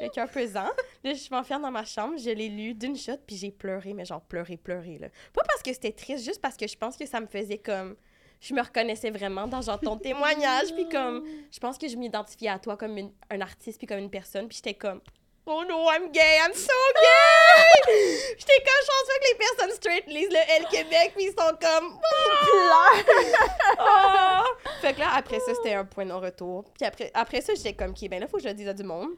Le 0.02 0.10
cœur 0.10 0.28
pesant. 0.28 0.68
Là, 1.02 1.14
je 1.14 1.30
m'enferme 1.30 1.62
dans 1.62 1.70
ma 1.70 1.84
chambre, 1.86 2.18
je 2.18 2.28
l'ai 2.28 2.50
lu 2.50 2.74
d'une 2.74 2.96
shot, 2.96 3.16
puis 3.26 3.36
j'ai 3.36 3.50
pleuré, 3.50 3.94
mais 3.94 4.04
genre 4.04 4.20
pleuré, 4.20 4.58
pleuré, 4.58 4.98
là. 4.98 5.08
Pas 5.32 5.42
parce 5.46 5.62
que 5.62 5.72
c'était 5.72 5.92
triste, 5.92 6.22
juste 6.24 6.42
parce 6.42 6.58
que 6.58 6.66
je 6.66 6.76
pense 6.76 6.96
que 6.98 7.06
ça 7.06 7.18
me 7.20 7.26
faisait 7.26 7.56
comme... 7.58 7.96
Je 8.38 8.52
me 8.52 8.60
reconnaissais 8.60 9.10
vraiment 9.10 9.46
dans 9.46 9.62
genre 9.62 9.80
ton 9.80 9.96
témoignage, 9.96 10.74
puis 10.74 10.86
comme... 10.90 11.24
Je 11.50 11.58
pense 11.58 11.78
que 11.78 11.88
je 11.88 11.96
m'identifiais 11.96 12.50
à 12.50 12.58
toi 12.58 12.76
comme 12.76 12.98
une- 12.98 13.12
un 13.30 13.40
artiste, 13.40 13.78
puis 13.78 13.86
comme 13.86 13.98
une 14.00 14.10
personne, 14.10 14.46
puis 14.48 14.56
j'étais 14.56 14.74
comme... 14.74 15.00
Oh 15.46 15.62
no, 15.66 15.88
I'm 15.90 16.10
gay, 16.12 16.38
I'm 16.44 16.52
so 16.52 16.72
gay! 16.96 17.94
J'étais 18.36 18.58
comme, 18.64 18.84
les 19.32 19.38
personnes 19.38 19.74
straight 19.76 20.06
lisent 20.06 20.30
le 20.30 20.60
L 20.60 20.66
Québec, 20.70 21.12
puis 21.14 21.24
ils 21.26 21.30
sont 21.30 21.56
comme... 21.60 21.98
Ah! 23.78 24.44
Fait 24.80 24.94
que 24.94 25.00
là, 25.00 25.10
après 25.14 25.40
ça, 25.40 25.54
c'était 25.54 25.74
un 25.74 25.84
point 25.84 26.04
de 26.04 26.10
non-retour. 26.10 26.64
Puis 26.74 26.84
après, 26.86 27.10
après 27.14 27.40
ça, 27.40 27.54
j'étais 27.54 27.74
comme, 27.74 27.90
OK, 27.90 28.08
ben 28.08 28.20
là, 28.20 28.26
faut 28.26 28.36
que 28.38 28.42
je 28.42 28.48
le 28.48 28.54
dise 28.54 28.68
à 28.68 28.74
du 28.74 28.82
monde. 28.84 29.10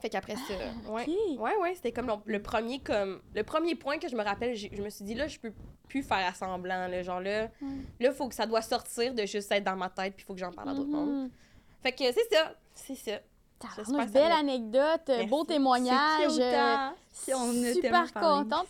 Fait 0.00 0.10
qu'après 0.10 0.34
ça, 0.34 0.90
ouais. 0.90 1.02
Ok. 1.08 1.40
Ouais, 1.40 1.56
ouais, 1.56 1.74
c'était 1.74 1.92
comme 1.92 2.20
le, 2.26 2.42
premier 2.42 2.80
comme 2.80 3.22
le 3.34 3.42
premier 3.42 3.74
point 3.74 3.98
que 3.98 4.08
je 4.08 4.14
me 4.16 4.22
rappelle, 4.22 4.54
je 4.54 4.82
me 4.82 4.90
suis 4.90 5.04
dit 5.04 5.14
là, 5.14 5.26
je 5.26 5.38
peux 5.38 5.52
plus 5.88 6.02
faire 6.02 6.26
à 6.26 6.34
semblant 6.34 6.86
là, 6.86 7.02
genre 7.02 7.20
là, 7.20 7.48
Mm. 7.60 7.80
là 8.00 8.12
faut 8.12 8.28
que 8.28 8.34
ça 8.34 8.44
doit 8.46 8.60
sortir 8.60 9.14
de 9.14 9.24
juste 9.24 9.50
être 9.52 9.64
dans 9.64 9.76
ma 9.76 9.88
tête 9.88 10.14
puis 10.14 10.26
faut 10.26 10.34
que 10.34 10.40
j'en 10.40 10.52
parle 10.52 10.68
à 10.70 10.74
d'autres 10.74 10.90
monde. 10.90 11.08
Mhm. 11.24 11.30
Fait 11.82 11.92
que 11.92 12.04
c'est 12.12 12.28
ça, 12.30 12.54
c'est 12.74 12.94
ça. 12.94 13.20
Ça 13.62 14.04
belle 14.06 14.28
va- 14.28 14.36
anecdote, 14.38 15.00
Merci. 15.08 15.26
beau 15.26 15.44
témoignage. 15.44 16.38
Euh, 16.38 16.52
hein? 16.54 16.94
Si 17.10 17.32
on 17.32 17.48
a 17.50 17.72
tellement 17.80 18.06
super 18.06 18.12
contente. 18.12 18.66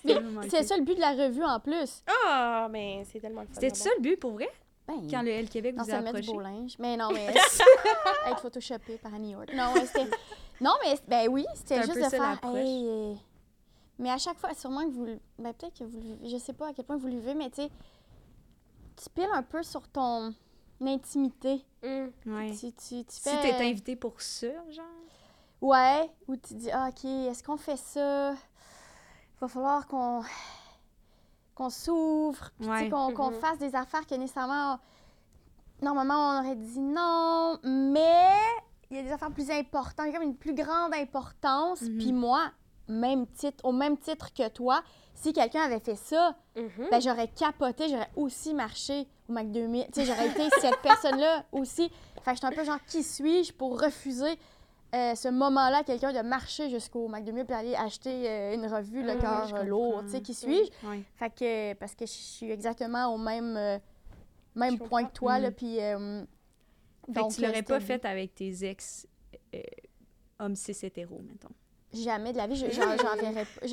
C'est 0.48 0.62
ça 0.62 0.76
le 0.76 0.84
but 0.84 0.94
de 0.94 1.00
la 1.00 1.12
revue 1.12 1.44
en 1.44 1.58
plus. 1.60 2.02
Ah, 2.26 2.68
mais 2.70 3.02
c'est 3.10 3.18
tellement 3.20 3.40
le 3.42 3.48
fun. 3.48 3.54
C'était 3.54 3.74
ça 3.74 3.90
le 3.96 4.02
but 4.02 4.16
pour 4.16 4.32
vrai? 4.32 4.48
Ben, 4.86 5.08
Quand 5.10 5.22
le 5.22 5.30
L 5.30 5.48
Québec 5.48 5.74
vous 5.76 5.90
a 5.90 6.00
met 6.00 6.02
du 6.02 6.08
approché? 6.20 6.32
beau 6.32 6.40
linge. 6.40 6.76
Mais 6.78 6.96
non, 6.96 7.08
mais 7.12 7.26
être 8.28 8.40
photoshopé 8.40 8.98
par 8.98 9.12
Annie 9.14 9.32
York. 9.32 9.50
Non, 9.52 9.74
c'était. 9.84 10.08
Non, 10.60 10.72
mais 10.84 10.94
ben 11.08 11.28
oui, 11.28 11.44
C'est 11.54 11.60
c'était 11.60 11.74
un 11.78 11.82
juste 11.82 11.94
peu 11.94 11.98
de 12.04 12.04
ça, 12.04 12.36
faire. 12.38 12.54
hey, 12.54 12.86
euh, 12.86 13.14
Mais 13.98 14.10
à 14.10 14.18
chaque 14.18 14.38
fois, 14.38 14.54
sûrement 14.54 14.84
que 14.84 14.90
vous. 14.94 15.04
le- 15.06 15.18
Ben 15.40 15.52
peut-être 15.52 15.76
que 15.76 15.84
vous. 15.84 16.00
Je 16.24 16.36
sais 16.38 16.52
pas 16.52 16.68
à 16.68 16.72
quel 16.72 16.84
point 16.84 16.96
vous 16.96 17.08
le 17.08 17.14
vivez, 17.14 17.34
mais 17.34 17.50
tu 17.50 17.62
sais, 17.62 17.70
tu 18.96 19.10
piles 19.10 19.28
un 19.32 19.42
peu 19.42 19.62
sur 19.64 19.86
ton 19.88 20.32
intimité. 20.80 21.64
Hum. 21.84 22.10
Ouais. 22.26 22.50
Tu, 22.52 22.72
tu, 22.72 23.04
tu 23.04 23.04
Si 23.08 23.20
fais. 23.22 23.40
t'es 23.40 23.64
invité 23.68 23.96
pour 23.96 24.20
ça, 24.20 24.48
genre? 24.70 24.84
Ouais, 25.60 26.10
où 26.28 26.36
tu 26.36 26.54
dis, 26.54 26.70
ah, 26.70 26.88
OK, 26.90 27.04
est-ce 27.04 27.42
qu'on 27.42 27.56
fait 27.56 27.76
ça? 27.78 28.32
Il 28.32 29.40
va 29.40 29.48
falloir 29.48 29.86
qu'on 29.86 30.22
qu'on 31.54 31.70
s'ouvre, 31.70 32.50
puis 32.60 32.68
Ouais. 32.68 32.90
qu'on 32.90 33.12
qu'on 33.14 33.30
Mhm. 33.30 33.40
fasse 33.40 33.58
des 33.58 33.74
affaires 33.74 34.06
que 34.06 34.14
nécessairement, 34.14 34.78
normalement, 35.80 36.14
on 36.32 36.38
aurait 36.40 36.56
dit 36.56 36.80
non, 36.80 37.58
mais 37.64 38.34
il 38.90 38.96
y 38.98 39.00
a 39.00 39.02
des 39.02 39.10
affaires 39.12 39.30
plus 39.32 39.50
importantes, 39.50 40.06
il 40.06 40.12
y 40.12 40.16
a 40.16 40.18
comme 40.18 40.28
une 40.28 40.36
plus 40.36 40.54
grande 40.54 40.92
importance. 40.94 41.80
Mhm. 41.80 41.96
Puis 41.98 42.12
moi, 42.12 42.50
même 42.88 43.26
titre, 43.28 43.64
au 43.64 43.72
même 43.72 43.96
titre 43.96 44.34
que 44.34 44.48
toi, 44.48 44.82
si 45.16 45.32
quelqu'un 45.32 45.62
avait 45.62 45.80
fait 45.80 45.96
ça, 45.96 46.36
Mhm. 46.56 46.88
ben 46.90 47.00
j'aurais 47.00 47.26
capoté, 47.28 47.88
j'aurais 47.88 48.10
aussi 48.14 48.54
marché 48.54 49.06
au 49.28 49.32
Mac 49.32 49.50
2000. 49.50 49.86
Tu 49.86 49.92
sais, 49.94 50.04
j'aurais 50.06 50.28
été 50.28 50.42
cette 50.60 50.78
personne-là 50.82 51.44
aussi. 51.52 51.90
Fait 52.22 52.30
que 52.30 52.34
j'étais 52.36 52.46
un 52.46 52.52
peu 52.52 52.64
genre, 52.64 52.78
qui 52.86 53.02
suis-je 53.02 53.52
pour 53.52 53.80
refuser 53.80 54.38
euh, 54.94 55.14
ce 55.16 55.28
moment-là, 55.28 55.82
quelqu'un 55.84 56.12
de 56.12 56.20
marcher 56.26 56.70
jusqu'au 56.70 57.08
Mac 57.08 57.24
2000 57.24 57.44
puis 57.44 57.54
aller 57.54 57.74
acheter 57.74 58.30
euh, 58.30 58.54
une 58.54 58.66
revue, 58.66 59.02
Le 59.02 59.16
cœur 59.16 59.48
je 59.48 59.56
euh, 59.56 59.64
lourd. 59.64 60.02
Tu 60.04 60.10
sais, 60.12 60.20
qui 60.22 60.32
suis-je? 60.32 60.70
Fait 61.16 61.30
que, 61.30 61.72
parce 61.74 61.94
que 61.94 62.06
je 62.06 62.12
suis 62.12 62.50
exactement 62.52 63.12
au 63.12 63.18
même, 63.18 63.56
euh, 63.56 63.78
même 64.54 64.76
Je 64.78 64.84
point 64.84 65.04
que 65.04 65.12
toi, 65.12 65.38
là, 65.40 65.48
Mhm. 65.48 65.54
puis... 65.54 65.76
Fait 65.76 67.12
donc, 67.12 67.30
que 67.30 67.34
tu 67.36 67.42
l'aurais 67.42 67.62
pas 67.62 67.80
fait 67.80 68.04
avec 68.04 68.34
tes 68.34 68.64
ex 68.68 69.06
hommes 70.38 70.56
cis 70.56 70.76
hétéros, 70.82 71.20
mettons. 71.22 71.54
Jamais 71.92 72.32
de 72.32 72.36
la 72.36 72.46
vie, 72.46 72.56
je- 72.56 72.66
j'en 72.70 72.96
j'en 72.96 73.16
verrais 73.16 73.44
pas. 73.44 73.66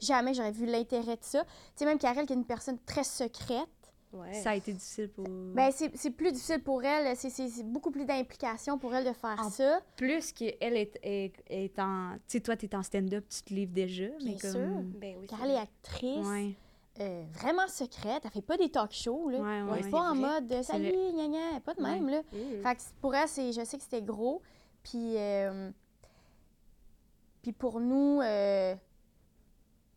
Jamais 0.00 0.34
j'aurais 0.34 0.52
vu 0.52 0.66
l'intérêt 0.66 1.16
de 1.16 1.22
ça. 1.24 1.44
Tu 1.44 1.50
sais, 1.76 1.84
même 1.84 1.98
Karel, 1.98 2.26
qui 2.26 2.32
est 2.32 2.36
une 2.36 2.44
personne 2.44 2.78
très 2.86 3.04
secrète, 3.04 3.68
Ouais. 4.12 4.32
Ça 4.34 4.50
a 4.50 4.54
été 4.54 4.72
difficile 4.72 5.10
pour... 5.10 5.24
ben 5.28 5.70
c'est 5.74 5.94
c'est 5.94 6.12
plus 6.12 6.32
difficile 6.32 6.62
pour 6.62 6.82
elle, 6.84 7.14
c'est- 7.16 7.28
c'est 7.28 7.48
c'est 7.48 7.64
beaucoup 7.64 7.90
plus 7.90 8.06
d'implication 8.06 8.78
pour 8.78 8.94
elle 8.94 9.04
de 9.04 9.12
faire 9.12 9.36
En 9.38 9.50
ça. 9.50 9.80
Plus 9.96 10.32
qu'elle 10.32 10.76
est, 10.76 10.96
est, 11.02 11.32
est 11.50 11.78
en... 11.78 12.12
Tu 12.14 12.20
sais, 12.28 12.40
toi, 12.40 12.56
t'es 12.56 12.74
en 12.74 12.82
stand-up, 12.82 13.26
tu 13.28 13.42
te 13.42 13.52
livres 13.52 13.72
déjà, 13.74 14.04
mais 14.24 14.34
Bien 14.34 14.38
comme... 14.38 14.50
sûr. 14.52 14.80
Ben 15.00 15.16
oui. 15.18 15.26
c'est 15.28 15.36
Karel 15.36 15.50
est 15.50 15.58
actrice, 15.58 16.26
Ouais, 16.26 16.54
euh, 17.00 17.24
vraiment 17.32 17.66
secrète, 17.68 18.22
elle 18.24 18.30
fait 18.30 18.40
pas 18.42 18.56
des 18.56 18.70
talk 18.70 18.92
shows, 18.92 19.28
là. 19.28 19.38
ouais, 19.40 19.62
Ouais. 19.70 19.78
Elle 19.80 19.86
est 19.86 19.90
pas 19.90 20.00
en 20.10 20.14
vrai. 20.14 20.28
mode 20.40 20.52
euh, 20.52 20.62
salut, 20.62 20.88
vrai. 20.92 21.12
gna 21.12 21.28
gna, 21.28 21.60
pas 21.60 21.74
de 21.74 21.82
Ouais. 21.82 21.90
même, 22.00 22.08
là. 22.08 22.22
Hum. 22.32 22.62
Fait 22.62 22.76
que 22.76 22.80
pour 23.02 23.14
elle, 23.14 23.28
c'est, 23.28 23.52
je 23.52 23.64
sais 23.64 23.76
que 23.76 23.82
c'était 23.82 24.02
gros. 24.02 24.40
Puis, 24.82 25.18
euh, 25.18 25.70
puis 27.42 27.52
pour 27.52 27.80
nous, 27.80 28.20
euh, 28.22 28.74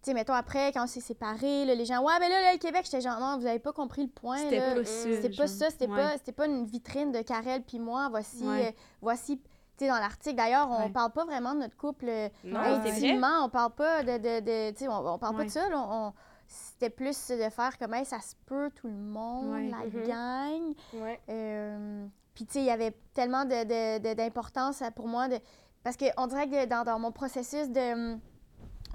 tu 0.01 0.11
sais, 0.11 0.13
mettons 0.13 0.33
après, 0.33 0.71
quand 0.71 0.83
on 0.83 0.87
s'est 0.87 1.01
séparés, 1.01 1.65
là, 1.65 1.75
les 1.75 1.85
gens, 1.85 2.01
ouais, 2.03 2.19
ben 2.19 2.29
là, 2.29 2.41
là, 2.41 2.53
le 2.53 2.57
Québec, 2.59 2.83
j'étais 2.85 3.01
genre, 3.01 3.19
non, 3.19 3.37
vous 3.37 3.45
avez 3.45 3.59
pas 3.59 3.73
compris 3.73 4.03
le 4.03 4.09
point. 4.09 4.37
C'était 4.37 4.59
là. 4.59 4.73
pas 4.75 4.81
Mm. 4.81 4.85
ça, 4.85 5.03
C'était 5.03 5.29
pas 5.35 5.47
ça, 5.47 5.69
c'était 5.69 5.87
Ouais. 5.87 5.95
pas, 5.97 6.11
c'était 6.13 6.31
pas 6.31 6.45
une 6.45 6.65
vitrine 6.65 7.11
de 7.11 7.21
Karel 7.21 7.63
puis 7.63 7.79
moi. 7.79 8.07
Voici, 8.09 8.43
Ouais. 8.47 8.67
euh, 8.67 8.71
voici, 9.01 9.37
tu 9.39 9.43
sais, 9.77 9.87
dans 9.87 9.99
l'article. 9.99 10.35
D'ailleurs, 10.37 10.69
on 10.69 10.83
Ouais. 10.85 10.89
parle 10.89 11.11
pas 11.11 11.25
vraiment 11.25 11.53
de 11.53 11.59
notre 11.59 11.75
couple 11.77 12.05
euh, 12.07 12.29
Non, 12.45 12.59
intimement. 12.59 13.43
On 13.45 13.49
parle 13.49 13.71
pas 13.73 14.03
de, 14.03 14.17
de, 14.17 14.39
de- 14.39 14.71
tu 14.71 14.77
sais, 14.85 14.87
on, 14.87 15.05
on 15.15 15.17
parle 15.17 15.35
pas 15.35 15.43
de 15.43 15.49
ça. 15.49 15.67
là. 15.69 15.77
On- 15.77 16.13
c'était 16.47 16.89
plus 16.89 17.27
de 17.27 17.49
faire 17.49 17.77
comme, 17.77 17.93
hey, 17.93 18.05
ça 18.05 18.19
se 18.21 18.33
peut, 18.47 18.71
tout 18.73 18.87
le 18.87 18.93
monde, 18.93 19.51
Ouais. 19.51 19.69
la 19.69 19.85
Mhm. 19.85 20.07
gang. 20.07 20.73
Ouais. 21.03 21.19
Euh, 21.29 22.05
Puis, 22.33 22.45
tu 22.45 22.53
sais, 22.53 22.59
il 22.61 22.65
y 22.65 22.71
avait 22.71 22.95
tellement 23.13 23.43
de- 23.43 23.65
de- 23.65 23.97
de- 23.99 24.13
d'importance 24.13 24.81
pour 24.95 25.07
moi. 25.09 25.27
De, 25.27 25.37
parce 25.83 25.97
qu'on 25.97 26.25
dirait 26.27 26.47
que 26.47 26.65
dans, 26.67 26.85
dans 26.85 26.97
mon 26.97 27.11
processus 27.11 27.67
de, 27.69 28.13
hum, 28.13 28.19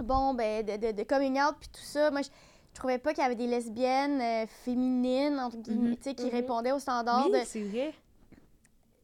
bon, 0.03 0.33
ben, 0.33 0.65
de, 0.65 0.77
de, 0.77 0.91
de 0.91 1.03
coming 1.03 1.39
out, 1.41 1.55
puis 1.59 1.69
tout 1.69 1.81
ça, 1.83 2.11
moi, 2.11 2.21
je, 2.21 2.29
je 2.73 2.79
trouvais 2.79 2.97
pas 2.97 3.13
qu'il 3.13 3.23
y 3.23 3.25
avait 3.25 3.35
des 3.35 3.47
lesbiennes 3.47 4.19
euh, 4.21 4.45
féminines, 4.47 5.39
entre 5.39 5.57
guillemets, 5.57 5.95
tu 5.97 6.03
sais, 6.09 6.15
qui 6.15 6.25
Mhm. 6.25 6.31
répondaient 6.31 6.71
aux 6.71 6.79
standards 6.79 7.29
Oui, 7.29 7.39
de... 7.39 7.45
c'est 7.45 7.63
vrai. 7.63 7.93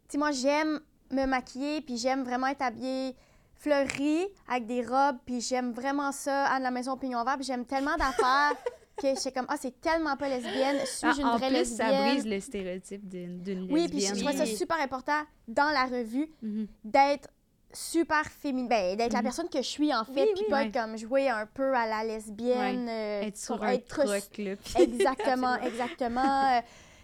Tu 0.07 0.13
sais, 0.13 0.17
moi, 0.17 0.31
j'aime 0.31 0.79
me 1.12 1.25
maquiller, 1.25 1.81
puis 1.81 1.98
j'aime 1.98 2.24
vraiment 2.24 2.48
être 2.48 2.62
habillée 2.62 3.15
fleurie, 3.55 4.27
avec 4.50 4.65
des 4.65 4.81
robes, 4.83 5.17
puis 5.25 5.39
j'aime 5.39 5.71
vraiment 5.71 6.12
ça, 6.12 6.45
Anne 6.48 6.63
la 6.63 6.71
Maison 6.71 6.98
Pignon 6.98 7.24
Vert, 7.24 7.36
puis 7.36 7.45
j'aime 7.45 7.65
tellement 7.65 7.95
d'affaires 7.95 8.55
que 8.98 9.07
j'étais 9.15 9.31
comme, 9.31 9.45
ah, 9.50 9.55
c'est 9.60 9.79
tellement 9.81 10.17
pas 10.17 10.29
lesbienne, 10.29 10.79
suis-je 10.86 11.21
Ah, 11.21 11.31
une 11.33 11.38
vraie 11.38 11.48
plus, 11.50 11.57
lesbienne? 11.60 11.77
ça 11.91 11.93
brise 11.93 12.25
le 12.25 12.39
stéréotype 12.39 13.07
d'une 13.07 13.38
lesbienne. 13.43 13.67
Oui, 13.69 13.88
puis 13.88 14.01
je 14.01 14.15
trouvais 14.15 14.33
ça 14.33 14.45
super 14.48 14.79
important 14.81 15.21
dans 15.48 15.69
la 15.71 15.86
revue 15.86 16.27
Mhm. 16.41 16.67
d'être 16.83 17.29
super 17.73 18.25
féminine, 18.25 18.67
ben, 18.67 18.95
d'être 18.97 19.13
la 19.13 19.19
Mhm. 19.19 19.23
personne 19.23 19.49
que 19.49 19.59
je 19.61 19.67
suis 19.67 19.93
en 19.93 20.03
fait, 20.03 20.11
Oui, 20.23 20.31
puis 20.33 20.43
oui. 20.45 20.49
pas 20.49 20.61
Ouais. 20.63 20.71
comme 20.71 20.97
jouer 20.97 21.29
un 21.29 21.45
peu 21.45 21.73
à 21.75 21.85
la 21.87 22.03
lesbienne. 22.03 22.87
euh, 22.89 23.21
Être 23.21 23.37
sur 23.37 23.55
pour 23.57 23.65
un 23.65 23.69
être 23.73 23.87
truc, 23.87 24.37
là. 24.37 24.53
Exactement, 24.79 25.55
exactement. 25.63 26.61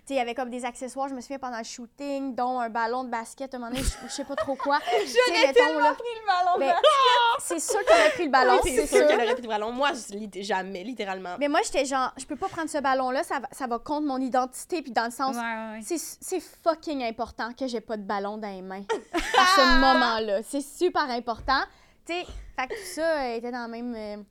Euh, 0.07 0.09
tu 0.09 0.13
sais, 0.13 0.13
il 0.13 0.17
y 0.17 0.19
avait 0.19 0.35
comme 0.35 0.49
des 0.49 0.63
accessoires, 0.65 1.09
je 1.09 1.13
me 1.13 1.21
souviens 1.21 1.39
pendant 1.39 1.57
le 1.57 1.63
shooting, 1.63 2.33
dont 2.35 2.59
un 2.59 2.69
ballon 2.69 3.03
de 3.03 3.09
basket, 3.09 3.53
à 3.53 3.57
un 3.57 3.59
moment 3.59 3.71
donné, 3.71 3.83
je, 3.83 4.07
je 4.07 4.11
sais 4.11 4.23
pas 4.23 4.35
trop 4.35 4.55
quoi. 4.55 4.79
J'aurais 4.91 5.53
tellement 5.53 5.93
pris 5.93 6.03
le 6.21 6.25
ballon. 6.25 6.59
Ben, 6.59 6.75
c'est 7.39 7.59
sûr 7.59 7.79
que 7.79 7.85
t'aurais 7.85 8.09
pris 8.11 8.25
le 8.25 8.31
ballon, 8.31 8.59
Oui, 8.63 8.71
c'est 8.73 8.87
sûr 8.87 8.97
sûr. 8.99 9.07
qu'elle 9.07 9.21
aurait 9.21 9.33
pris 9.33 9.41
le 9.43 9.47
ballon. 9.49 9.71
Moi, 9.71 9.91
je, 9.93 10.41
jamais, 10.41 10.83
littéralement. 10.83 11.35
Mais 11.39 11.47
moi, 11.47 11.59
j'étais 11.63 11.85
genre, 11.85 12.13
je 12.17 12.25
peux 12.25 12.35
pas 12.35 12.47
prendre 12.47 12.69
ce 12.69 12.77
ballon-là, 12.79 13.23
ça 13.23 13.39
va, 13.39 13.47
ça 13.51 13.67
va 13.67 13.79
contre 13.79 14.07
mon 14.07 14.19
identité, 14.19 14.81
puis 14.81 14.91
dans 14.91 15.05
le 15.05 15.11
sens, 15.11 15.35
Ouais, 15.35 15.41
ouais, 15.41 15.71
ouais. 15.77 15.81
c'est 15.83 15.97
c'est 15.97 16.39
fucking 16.39 17.03
important 17.03 17.51
que 17.53 17.67
j'ai 17.67 17.81
pas 17.81 17.97
de 17.97 18.03
ballon 18.03 18.37
dans 18.37 18.49
les 18.49 18.61
mains 18.61 18.83
à 19.13 19.45
ce 19.55 19.79
moment-là. 19.79 20.41
C'est 20.43 20.61
super 20.61 21.09
important. 21.09 21.61
Tu 22.05 22.13
sais, 22.13 22.25
fait 22.57 22.67
que 22.67 22.73
tout 22.73 22.95
ça 22.95 23.01
euh, 23.01 23.35
était 23.35 23.51
dans 23.51 23.65
le 23.69 23.81
même. 23.81 24.25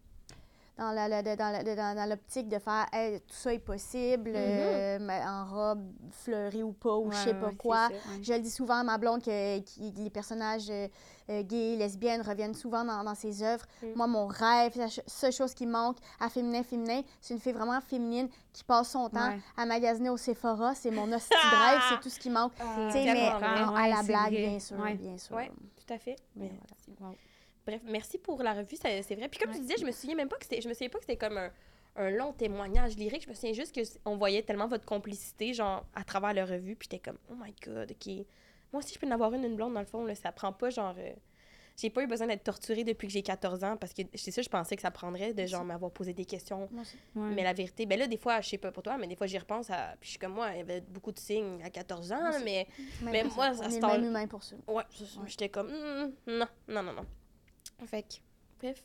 Euh, 0.79 0.83
dans 0.83 0.93
la- 0.93 1.09
la- 1.09 1.23
dans 1.37 1.51
la- 1.53 1.63
dans- 1.65 1.97
dans 1.97 2.09
l'optique 2.09 2.49
de 2.49 2.59
faire 2.59 2.87
Hey, 2.93 3.21
tout 3.21 3.35
ça 3.35 3.53
est 3.55 3.59
possible 3.59 4.33
euh, 4.35 4.99
mais 5.01 5.21
en 5.27 5.45
robe 5.47 5.85
fleurie 6.11 6.63
ou 6.63 6.73
pas 6.73 6.97
ou 6.97 7.11
je 7.11 7.17
Ouais, 7.17 7.25
sais 7.25 7.33
ouais, 7.35 7.41
pas 7.41 7.51
quoi 7.57 7.89
ça, 7.89 7.95
ouais. 7.95 8.23
je 8.23 8.33
le 8.35 8.39
dis 8.41 8.51
souvent 8.51 8.75
à 8.79 8.83
ma 8.85 8.99
blonde 8.99 9.23
que 9.23 9.31
les 10.01 10.11
personnages 10.11 10.69
euh, 10.71 10.89
euh, 11.31 11.43
gays 11.43 11.77
lesbiennes 11.77 12.21
reviennent 12.23 12.55
souvent 12.55 12.85
dans, 12.85 13.03
dans 13.03 13.15
ses 13.15 13.43
œuvres 13.43 13.65
Mm. 13.83 13.87
moi 13.97 14.07
mon 14.07 14.27
rêve 14.27 14.73
la 14.77 14.87
seule 15.07 15.33
chose 15.33 15.55
qui 15.55 15.67
manque 15.67 15.97
à 16.21 16.29
féminin 16.29 16.63
féminin 16.63 17.03
c'est 17.21 17.35
une 17.35 17.41
fille 17.41 17.53
vraiment 17.53 17.81
féminine 17.81 18.29
qui 18.53 18.63
passe 18.65 18.91
son 18.91 19.09
temps 19.09 19.35
à 19.57 19.67
magasiner 19.67 20.11
au 20.11 20.17
Sephora 20.17 20.75
c'est 20.75 20.91
mon 20.91 21.11
hostie 21.13 21.35
rêve 21.35 21.81
c'est 21.89 22.01
tout 22.01 22.11
ce 22.11 22.19
qui 22.19 22.31
manque 22.31 22.53
tu 22.55 22.93
sais, 22.93 23.05
mais 23.13 23.29
en- 23.31 23.75
à 23.75 23.89
la 23.89 24.03
blague, 24.03 24.33
vrai. 24.33 24.47
bien 24.49 24.59
sûr, 24.61 24.77
bien 24.77 25.19
sûr. 25.19 25.37
Ouais. 25.37 25.51
Tout 25.87 25.93
à 25.95 25.99
fait. 25.99 26.17
Mais. 26.37 26.51
Bref, 27.67 27.81
merci 27.85 28.19
pour 28.19 28.43
la 28.43 28.55
revue, 28.55 28.77
c'est 28.77 29.15
vrai. 29.17 29.29
Puis 29.29 29.41
comme 29.41 29.51
Ouais. 29.51 29.57
tu 29.57 29.63
disais, 29.63 29.75
je 29.79 29.85
me 29.85 29.91
souviens 29.93 30.15
même 30.15 30.29
pas 30.29 30.37
que 30.37 30.45
c'était, 30.45 30.61
je 30.61 30.69
me 30.69 30.75
souviens 30.75 30.89
pas 30.89 30.99
que 30.99 31.05
c'était 31.05 31.17
comme 31.17 31.37
un, 31.39 31.51
un 31.97 32.11
long 32.11 32.33
témoignage 32.33 32.97
lyrique. 32.97 33.25
Je 33.25 33.29
me 33.29 33.35
souviens 33.35 33.53
juste 33.55 33.75
que 33.75 33.83
c- 33.85 33.99
on 34.05 34.17
voyait 34.17 34.43
tellement 34.43 34.69
votre 34.69 34.85
complicité, 34.85 35.53
genre 35.53 35.85
à 35.95 36.05
travers 36.05 36.33
la 36.33 36.45
revue. 36.47 36.77
Puis 36.77 36.89
j'étais 36.91 37.03
comme, 37.03 37.19
oh 37.31 37.35
my 37.35 37.53
god, 37.67 37.91
ok. 37.91 38.07
Moi 38.73 38.83
aussi, 38.83 38.95
je 38.95 38.99
peux 39.01 39.07
en 39.07 39.11
avoir 39.11 39.33
une, 39.35 39.45
une 39.45 39.57
blonde 39.57 39.75
dans 39.75 39.81
le 39.81 39.87
fond. 39.87 40.05
Là, 40.05 40.15
ça 40.15 40.31
prend 40.33 40.53
pas 40.53 40.71
genre. 40.71 40.95
euh, 40.99 41.13
J'ai 41.77 41.91
pas 41.91 42.03
eu 42.03 42.07
besoin 42.07 42.27
d'être 42.29 42.45
torturée 42.45 42.85
depuis 42.85 43.07
que 43.09 43.13
j'ai 43.13 43.23
14 43.23 43.65
ans 43.65 43.77
parce 43.77 43.93
que 43.93 44.03
c'est 44.15 44.31
ça, 44.31 44.43
je 44.43 44.49
pensais 44.49 44.77
que 44.77 44.83
ça 44.83 44.91
prendrait 44.91 45.35
de 45.35 45.45
genre 45.47 45.65
m'avoir 45.65 45.91
posé 45.91 46.13
des 46.13 46.25
questions. 46.25 46.69
Ouais. 46.73 46.83
Mais 47.35 47.43
la 47.43 47.53
vérité, 47.53 47.85
ben 47.87 47.99
là, 47.99 48.07
des 48.07 48.17
fois, 48.17 48.41
je 48.41 48.49
sais 48.51 48.59
pas 48.59 48.71
pour 48.73 48.83
toi, 48.85 48.97
mais 48.97 49.07
des 49.09 49.17
fois, 49.17 49.27
j'y 49.27 49.39
repense 49.39 49.71
à. 49.71 49.95
Puis 50.01 50.07
je 50.07 50.11
suis 50.11 50.19
comme 50.19 50.35
moi, 50.35 50.51
il 50.53 50.59
y 50.59 50.61
avait 50.61 50.81
beaucoup 50.83 51.11
de 51.13 51.19
signes 51.19 51.63
à 51.65 51.71
14 51.71 52.13
ans, 52.13 52.21
mais 52.45 52.67
Même 53.03 53.13
Mais 53.13 53.25
moi, 53.25 53.53
ça. 53.55 53.69
le 53.69 53.81
même 53.81 54.05
humain 54.05 54.27
pour 54.29 54.43
ça. 54.45 54.55
Ouais, 54.69 54.85
c'est 54.91 55.05
ça. 55.07 55.21
Ouais. 55.21 55.27
J'étais 55.29 55.49
comme, 55.49 55.69
Hmm, 55.69 56.13
non, 56.27 56.47
non, 56.69 56.83
non, 56.83 56.93
non. 56.93 57.07
Fait 57.85 58.03
que, 58.03 58.15
bref. 58.61 58.83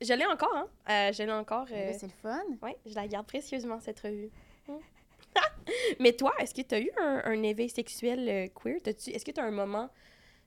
Je 0.00 0.14
l'ai 0.14 0.24
encore, 0.26 0.54
hein. 0.56 0.68
Euh, 0.88 1.12
je 1.12 1.22
l'ai 1.22 1.32
encore. 1.32 1.66
Mais 1.70 1.94
euh, 1.94 1.98
C'est 1.98 2.06
le 2.06 2.12
fun. 2.12 2.42
ouais, 2.62 2.76
je 2.86 2.94
la 2.94 3.06
garde 3.06 3.26
précieusement, 3.26 3.80
cette 3.80 4.00
revue. 4.00 4.30
Mais 6.00 6.12
toi, 6.14 6.32
est-ce 6.38 6.54
que 6.54 6.62
tu 6.62 6.74
as 6.74 6.80
eu 6.80 6.90
un, 6.98 7.22
un 7.24 7.42
éveil 7.42 7.68
sexuel 7.68 8.28
euh, 8.28 8.48
queer? 8.48 8.78
Est-ce 8.86 9.24
que 9.24 9.30
tu 9.30 9.40
as 9.40 9.44
un 9.44 9.50
moment, 9.50 9.90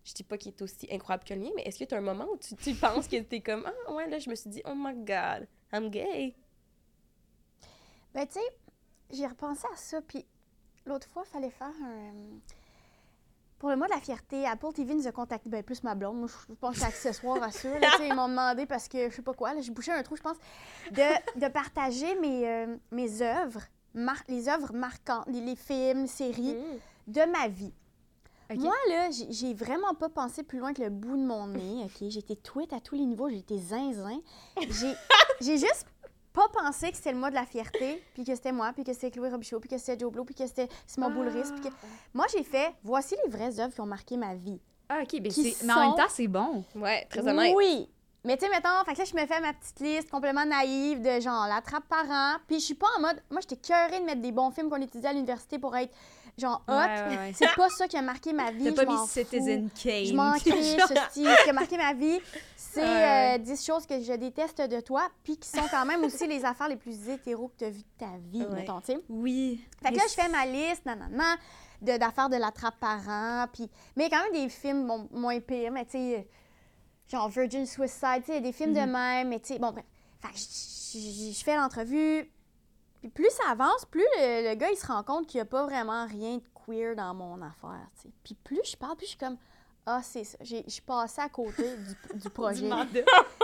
je 0.04 0.14
dis 0.14 0.24
pas 0.24 0.38
qu'il 0.38 0.52
est 0.52 0.62
aussi 0.62 0.88
incroyable 0.92 1.24
que 1.24 1.34
le 1.36 1.40
mien, 1.40 1.52
mais 1.56 1.62
est-ce 1.64 1.80
que 1.80 1.86
tu 1.86 1.94
as 1.94 2.00
un 2.00 2.02
moment 2.02 2.28
où 2.32 2.38
tu, 2.38 2.56
tu 2.56 2.74
penses 2.76 3.08
que 3.08 3.22
tu 3.22 3.36
es 3.36 3.42
comme, 3.42 3.64
ah 3.88 3.94
ouais, 3.94 4.10
là, 4.10 4.18
je 4.20 4.30
me 4.30 4.36
suis 4.36 4.50
dit, 4.50 4.62
oh 4.66 4.74
my 4.76 4.96
god, 4.96 5.48
I'm 5.72 5.90
gay? 5.90 6.36
Ben, 8.14 8.26
tu 8.28 8.34
sais, 8.34 8.46
j'ai 9.12 9.28
repensé 9.28 9.66
à 9.72 9.76
ça, 9.76 10.02
puis 10.02 10.26
l'autre 10.86 11.08
fois, 11.10 11.24
il 11.28 11.32
fallait 11.32 11.52
faire 11.52 11.68
un. 11.84 12.14
Pour 13.64 13.70
le 13.70 13.78
mois 13.78 13.88
de 13.88 13.94
la 13.94 14.02
fierté, 14.02 14.46
Apple 14.46 14.74
TV 14.74 14.94
nous 14.94 15.08
a 15.08 15.14
contacté, 15.14 15.48
ben 15.50 15.64
plus 15.64 15.84
ma 15.84 15.96
blonde, 15.96 16.18
moi 16.18 16.28
je 16.50 16.54
pense 16.56 16.78
que 16.80 16.84
accessoire 16.84 17.42
à 17.42 17.50
ça. 17.50 17.70
là, 17.80 17.92
ils 18.06 18.14
m'ont 18.14 18.28
demandé 18.28 18.66
parce 18.66 18.90
que 18.90 19.10
je 19.10 19.16
sais 19.16 19.22
pas 19.22 19.34
quoi, 19.34 19.54
là, 19.54 19.62
j'ai 19.62 19.72
bouché 19.72 19.94
un 19.94 20.04
trou, 20.04 20.18
je 20.18 20.22
pense, 20.22 20.36
de, 20.92 21.40
de 21.40 21.48
partager 21.48 22.14
mes, 22.20 22.46
euh, 22.46 22.76
mes 22.92 23.22
œuvres, 23.22 23.62
mar- 23.94 24.22
les 24.28 24.50
œuvres 24.50 24.74
marquantes, 24.74 25.24
les, 25.28 25.40
les 25.40 25.56
films, 25.56 26.02
les 26.02 26.08
séries 26.08 26.56
Hmm. 26.58 26.78
de 27.14 27.22
ma 27.32 27.48
vie. 27.48 27.72
Moi, 28.54 28.76
là, 28.90 29.08
j'ai- 29.30 29.54
vraiment 29.54 29.94
pas 29.94 30.10
pensé 30.10 30.44
plus 30.44 30.60
loin 30.60 30.74
que 30.74 30.82
le 30.82 30.90
bout 30.90 31.16
de 31.16 31.24
mon 31.26 31.48
nez, 31.48 31.86
OK? 31.86 32.10
J'étais 32.10 32.36
tweet 32.36 32.74
à 32.74 32.82
tous 32.82 32.96
les 32.96 33.06
niveaux, 33.06 33.30
j'étais 33.30 33.60
zinzin. 33.60 34.20
J'ai 34.60 34.94
j'ai 35.40 35.58
juste 35.58 35.86
pas 36.34 36.48
pensé 36.50 36.90
que 36.92 36.98
c'était 36.98 37.12
le 37.12 37.18
mois 37.20 37.30
de 37.30 37.36
la 37.36 37.46
fierté, 37.46 38.04
puis 38.14 38.24
que 38.24 38.34
c'était 38.36 38.52
moi, 38.52 38.72
puis 38.74 38.84
que 38.84 38.94
c'était 38.94 39.12
Chloé 39.12 39.30
Robichaud, 39.30 39.60
puis 39.60 39.70
que 39.70 39.78
c'était 39.78 39.98
Joe 40.00 40.12
Blow, 40.12 40.24
puis 40.26 40.36
que 40.36 40.46
c'était 40.48 40.68
Simon 40.88 41.12
Boulris, 41.12 41.52
puis 41.54 41.70
que... 41.70 41.76
Moi, 42.14 42.26
j'ai 42.36 42.44
fait, 42.44 42.74
voici 42.84 43.16
les 43.24 43.32
vraies 43.32 43.60
œuvres 43.60 43.74
qui 43.74 43.82
ont 43.82 43.86
marqué 43.86 44.18
ma 44.18 44.34
vie. 44.36 44.60
Ah, 44.90 45.00
ok, 45.04 45.20
mais, 45.22 45.30
c'est- 45.30 45.64
mais 45.64 45.74
en 45.74 45.80
même 45.80 45.90
sont- 45.92 45.96
temps, 45.98 46.10
c'est 46.10 46.28
bon. 46.28 46.64
Ouais, 46.76 47.06
très 47.10 47.28
honnête. 47.28 47.54
Oui! 47.56 47.90
Mais 48.26 48.38
tu 48.38 48.46
sais, 48.46 48.52
mettons, 48.52 48.70
fait 48.86 48.94
que 48.94 49.00
là, 49.00 49.04
je 49.06 49.16
me 49.16 49.26
fais 49.28 49.42
ma 49.42 49.52
petite 49.52 49.80
liste 49.82 50.10
complètement 50.10 50.46
naïve 50.46 51.02
de 51.02 51.20
genre 51.20 51.46
la 51.46 51.60
trappe 51.62 51.84
par 51.90 52.06
an. 52.10 52.38
Puis 52.48 52.60
je 52.62 52.64
suis 52.66 52.74
pas 52.74 52.88
en 52.98 53.02
mode. 53.02 53.22
Moi, 53.30 53.42
j'étais 53.42 53.58
curée 53.58 54.00
de 54.00 54.06
mettre 54.06 54.22
des 54.22 54.32
bons 54.32 54.50
films 54.50 54.70
qu'on 54.70 54.82
étudiait 54.82 55.10
à 55.10 55.14
l'université 55.14 55.60
pour 55.60 55.76
être 55.76 55.94
genre 56.38 56.64
hot. 56.68 56.72
Ouais, 56.74 56.86
ouais, 57.10 57.18
ouais. 57.18 57.32
C'est 57.36 57.54
pas 57.56 57.70
ça 57.70 57.88
qui 57.88 57.96
a 57.98 58.02
marqué 58.02 58.34
ma 58.34 58.52
vie. 58.52 58.74
T'as 58.74 58.86
pas 58.86 58.92
mis 58.92 58.98
fous. 58.98 59.08
Citizen 59.08 59.70
Kane. 59.72 60.06
Je 60.06 60.14
m'en 60.14 60.34
crie, 60.40 60.78
ceci. 60.80 61.26
Ce 61.26 61.44
qui 61.44 61.50
a 61.50 61.54
marqué 61.54 61.78
ma 61.78 61.94
vie, 61.94 62.20
c'est 62.56 62.84
euh, 63.36 63.38
10 63.38 63.66
choses 63.66 63.86
que 63.86 64.02
je 64.02 64.14
déteste 64.14 64.62
de 64.62 64.80
toi, 64.80 65.08
puis 65.24 65.38
qui 65.38 65.48
sont 65.50 65.68
quand 65.70 65.86
même 65.86 66.04
aussi 66.04 66.26
les 66.28 66.44
affaires 66.46 66.68
les 66.70 66.76
plus 66.78 67.08
hétéro 67.10 67.50
que 67.50 67.58
tu 67.60 67.66
as 67.66 67.70
vues 67.70 67.80
de 67.84 67.98
ta 68.00 68.12
vie, 68.32 68.46
mettons, 68.54 68.80
tu 68.82 68.94
sais. 68.94 69.00
Oui. 69.10 69.64
Fait 69.84 69.92
que 69.92 69.98
là, 69.98 70.04
je 70.10 70.14
fais 70.14 70.30
ma 70.30 70.46
liste, 70.46 70.86
nanana, 70.86 71.36
de- 71.82 71.98
d'affaires 71.98 72.30
de 72.30 72.38
la 72.38 72.52
trappe 72.52 72.80
par 72.80 73.08
an, 73.08 73.46
puis... 73.54 73.70
Mais 73.96 74.10
quand 74.10 74.24
même 74.24 74.34
des 74.44 74.50
films, 74.50 74.88
bon, 74.88 75.08
moins 75.12 75.40
pires, 75.40 75.72
mais 75.72 75.86
tu 75.86 75.92
sais, 75.92 76.28
genre 77.12 77.30
Virgin 77.30 77.66
Suicide, 77.66 78.24
tu 78.26 78.32
sais, 78.32 78.42
des 78.42 78.52
films 78.54 78.74
de 78.74 78.80
Mhm. 78.80 78.92
même, 78.92 79.30
mais 79.30 79.40
tu 79.40 79.54
sais, 79.54 79.60
bon, 79.60 79.72
bref. 79.72 79.86
Fait 80.22 80.30
que 80.30 81.34
je 81.38 81.44
fais 81.44 81.56
l'entrevue, 81.58 82.32
puis 83.04 83.10
plus 83.10 83.30
ça 83.32 83.52
avance, 83.52 83.84
plus 83.86 84.06
le, 84.18 84.50
le 84.50 84.56
gars, 84.56 84.70
il 84.72 84.78
se 84.78 84.88
rend 84.88 85.04
compte 85.04 85.28
qu'il 85.28 85.38
n'y 85.40 85.42
a 85.42 85.46
pas 85.46 85.64
vraiment 85.66 86.06
rien 86.08 86.38
de 86.38 86.44
queer 86.66 86.96
dans 86.96 87.14
mon 87.14 87.42
affaire. 87.42 87.88
Puis 88.24 88.36
plus 88.36 88.62
je 88.66 88.78
parle, 88.78 88.96
plus 88.96 89.06
je 89.06 89.10
suis 89.12 89.18
comme... 89.20 89.38
Ah, 89.86 90.00
c'est 90.02 90.24
ça. 90.24 90.38
J'ai- 90.40 90.64
Je 90.66 90.72
suis 90.72 90.82
passée 90.82 91.20
à 91.20 91.28
côté 91.28 91.64
du, 91.76 92.18
du 92.20 92.30
projet. 92.32 92.70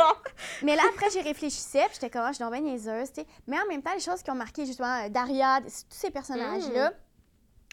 Mais 0.64 0.76
là, 0.78 0.84
après, 0.90 1.10
j'y 1.10 1.20
réfléchissais, 1.22 1.84
puis 1.88 1.96
j'étais 1.96 2.10
comme, 2.10 2.22
ah, 2.24 2.30
je 2.30 2.36
suis 2.36 2.44
donc 2.46 2.54
bien 2.54 2.62
niaiseuse. 2.62 3.10
Mais 3.46 3.60
en 3.60 3.66
même 3.68 3.82
temps, 3.84 3.94
les 3.94 4.00
choses 4.00 4.24
qui 4.24 4.32
ont 4.32 4.36
marqué, 4.36 4.66
justement, 4.66 5.04
euh, 5.04 5.10
Daria, 5.10 5.60
tous 5.62 5.70
ces 5.90 6.12
personnages-là, 6.12 6.94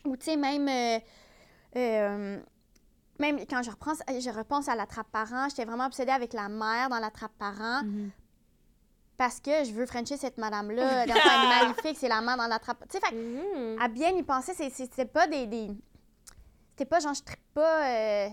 ou, 0.04 0.16
tu 0.16 0.24
sais, 0.24 0.36
même... 0.36 0.68
euh, 0.68 0.98
euh, 1.76 2.40
même 3.20 3.38
quand 3.46 3.62
je, 3.62 3.70
repense, 3.70 4.00
je 4.08 4.30
repense 4.36 4.68
à 4.68 4.74
la 4.74 4.86
trappe 4.86 5.10
parent, 5.12 5.48
j'étais 5.48 5.64
vraiment 5.64 5.86
obsédée 5.86 6.10
avec 6.12 6.32
la 6.32 6.48
mère 6.48 6.88
dans 6.88 6.98
la 6.98 7.10
trappe 7.10 7.32
parent 7.38 7.82
Mhm. 7.84 8.10
Parce 9.16 9.40
que 9.40 9.64
je 9.64 9.72
veux 9.72 9.86
frencher 9.86 10.16
cette 10.16 10.38
madame-là. 10.38 11.06
D'enfant 11.06 11.48
maléfique, 11.48 11.96
c'est 11.98 12.08
la 12.08 12.20
mère 12.20 12.36
dans 12.36 12.46
la 12.46 12.58
trappe. 12.58 12.84
Tu 12.88 12.98
sais, 12.98 13.00
fait 13.06 13.14
Mhm. 13.14 13.80
à 13.80 13.88
bien 13.88 14.10
y 14.10 14.22
penser, 14.22 14.52
c'était 14.54 15.04
pas 15.06 15.26
des. 15.26 15.46
des- 15.46 15.70
C'était 16.70 16.84
pas 16.88 17.00
genre, 17.00 17.14
je 17.14 17.22
trippe 17.22 17.54
pas. 17.54 17.86
euh, 17.86 18.28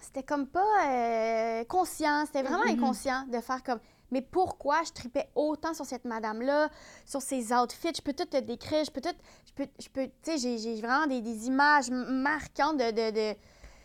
C'était 0.00 0.22
comme 0.22 0.46
pas 0.46 0.86
euh, 0.86 1.64
conscient. 1.64 2.24
C'était 2.26 2.42
vraiment 2.42 2.64
Mhm. 2.64 2.78
inconscient 2.78 3.24
de 3.26 3.40
faire 3.40 3.62
comme. 3.62 3.80
Mais 4.10 4.22
pourquoi 4.22 4.82
je 4.86 4.92
tripais 4.92 5.28
autant 5.34 5.74
sur 5.74 5.84
cette 5.84 6.04
madame-là, 6.04 6.68
sur 7.04 7.20
ses 7.20 7.52
outfits? 7.52 7.92
Je 7.96 8.00
peux 8.00 8.12
tout 8.14 8.24
te 8.24 8.36
décrire, 8.38 8.84
je 8.84 8.90
peux 8.90 9.00
tout. 9.02 9.14
Je 9.46 9.52
peux. 9.52 9.66
Je 9.78 9.88
peux 9.88 10.06
tu 10.22 10.38
sais, 10.38 10.58
j'ai- 10.58 10.80
vraiment 10.80 11.06
des, 11.06 11.20
des 11.20 11.46
images 11.46 11.90
marquantes 11.90 12.76
de. 12.78 12.90
de, 12.90 13.10
de 13.32 13.36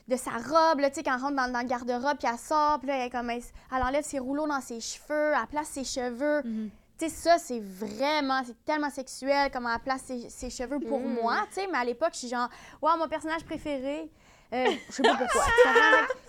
de 0.08 0.16
sa 0.18 0.32
robe, 0.32 0.80
là, 0.82 0.90
tu 0.90 0.96
sais, 0.98 1.04
quand 1.04 1.16
elle 1.16 1.22
rentre 1.22 1.36
dans, 1.36 1.52
dans 1.52 1.62
le 1.62 1.68
garde-robe, 1.68 2.18
puis 2.18 2.28
elle 2.32 2.38
sort, 2.38 2.80
puis 2.80 2.88
là, 2.90 3.06
elle, 3.06 3.10
comme, 3.12 3.30
elle, 3.30 3.42
elle 3.76 3.82
enlève 3.84 4.04
ses 4.04 4.20
rouleaux 4.20 4.48
dans 4.48 4.60
ses 4.62 4.80
cheveux, 4.82 5.32
elle 5.40 5.48
place 5.48 5.68
ses 5.70 5.84
cheveux. 5.86 6.42
Mhm. 6.44 6.70
Tu 7.00 7.06
sais, 7.08 7.10
ça, 7.10 7.38
c'est 7.38 7.60
vraiment, 7.62 8.42
c'est 8.46 8.64
tellement 8.66 8.90
sexuel, 8.90 9.50
comment 9.52 9.74
elle 9.74 9.80
place 9.82 10.02
ses, 10.04 10.30
ses 10.30 10.50
cheveux 10.50 10.80
pour 10.80 11.00
Mm. 11.00 11.14
moi, 11.22 11.38
tu 11.48 11.56
sais. 11.62 11.68
Mais 11.72 11.78
à 11.80 11.84
l'époque, 11.86 12.12
je 12.14 12.20
suis 12.20 12.28
genre, 12.28 12.50
wow, 12.82 12.98
mon 13.00 13.08
personnage 13.08 13.44
préféré. 13.46 14.12
Euh, 14.54 14.66
je 14.90 14.94
sais 14.94 15.02
pas 15.04 15.16
pourquoi. 15.16 15.44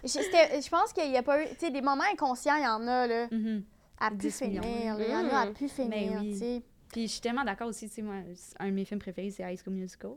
Je 0.04 0.68
pense 0.70 0.92
qu'il 0.92 1.10
y 1.10 1.16
a 1.16 1.22
pas 1.22 1.42
eu, 1.42 1.48
tu 1.50 1.66
sais, 1.66 1.70
des 1.70 1.82
moments 1.82 2.04
inconscients, 2.10 2.56
il 2.56 2.64
y 2.64 2.66
en 2.66 2.86
a, 2.88 3.06
là. 3.06 3.26
Mhm. 3.30 3.62
à 4.00 4.10
pu 4.10 4.16
10 4.16 4.40
millions. 4.42 4.62
finir. 4.62 4.96
là. 4.98 5.04
Il 5.06 5.10
y 5.12 5.16
en 5.16 5.28
a 5.28 5.40
à 5.40 5.46
Mm. 5.46 5.52
pu 5.54 5.68
finir, 5.68 6.20
oui. 6.20 6.32
tu 6.32 6.38
sais. 6.38 6.62
Puis 6.92 7.06
je 7.08 7.12
suis 7.12 7.20
tellement 7.20 7.44
d'accord 7.44 7.68
aussi, 7.68 7.88
tu 7.88 7.96
sais, 7.96 8.02
moi, 8.02 8.14
un 8.60 8.66
de 8.66 8.70
mes 8.72 8.84
films 8.84 9.00
préférés, 9.00 9.30
c'est 9.30 9.42
High 9.42 9.60
School 9.62 9.74
Musical. 9.74 10.12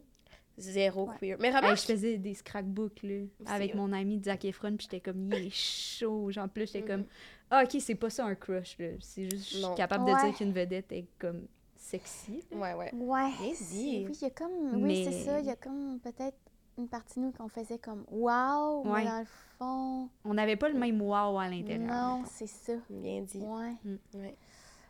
Zéro 0.58 1.08
Ouais. 1.08 1.16
queer. 1.20 1.38
Mais 1.40 1.50
Hey, 1.50 1.56
remarque, 1.56 1.78
je 1.78 1.84
faisais 1.86 2.18
des 2.18 2.34
scrapbooks, 2.34 3.04
là, 3.04 3.26
avec 3.46 3.76
mon 3.76 3.94
ami 3.94 4.22
Zac 4.24 4.44
Efron, 4.46 4.76
puis 4.76 4.88
j'étais 4.90 5.00
comme, 5.02 5.32
il 5.32 5.48
est 5.48 5.50
chaud. 5.54 6.32
Genre, 6.32 6.50
plus 6.50 6.66
j'étais 6.72 6.82
comme, 6.88 7.06
ah, 7.52 7.64
ok, 7.64 7.78
c'est 7.80 7.96
pas 7.96 8.10
ça 8.10 8.26
un 8.26 8.36
crush, 8.36 8.78
là. 8.80 8.88
C'est 9.00 9.30
juste, 9.30 9.52
je 9.52 9.58
suis 9.58 9.76
capable 9.76 10.06
de 10.06 10.26
dire 10.26 10.36
qu'une 10.38 10.52
vedette 10.54 10.92
est 10.92 11.08
comme 11.20 11.48
sexy. 11.76 12.44
là. 12.52 12.58
ouais, 12.58 12.74
ouais. 12.74 12.94
Ouais. 12.96 13.30
Oui, 13.40 14.08
il 14.10 14.22
y 14.22 14.26
a 14.26 14.30
comme. 14.32 14.74
Oui, 14.76 14.82
Mais- 14.82 15.04
c'est 15.12 15.26
ça. 15.26 15.40
Il 15.40 15.46
y 15.46 15.50
a 15.52 15.56
comme 15.56 16.00
peut-être 16.00 16.38
une 16.78 16.88
partie 16.88 17.20
de 17.20 17.26
nous 17.26 17.32
qu'on 17.32 17.48
faisait 17.50 17.78
comme 17.80 18.04
wow, 18.12 18.84
Ouais. 18.86 19.04
mais 19.04 19.06
dans 19.10 19.20
le 19.20 19.26
fond. 19.58 20.10
On 20.26 20.34
n'avait 20.34 20.56
pas 20.58 20.70
le 20.70 20.78
même 20.78 21.02
wow 21.02 21.38
à 21.40 21.48
l'intérieur. 21.50 21.88
Non, 21.88 22.24
c'est 22.28 22.48
ça. 22.48 22.74
Bien 22.90 23.22
dit. 23.22 23.40
Ouais. 23.40 23.74
Ouais. 24.14 24.36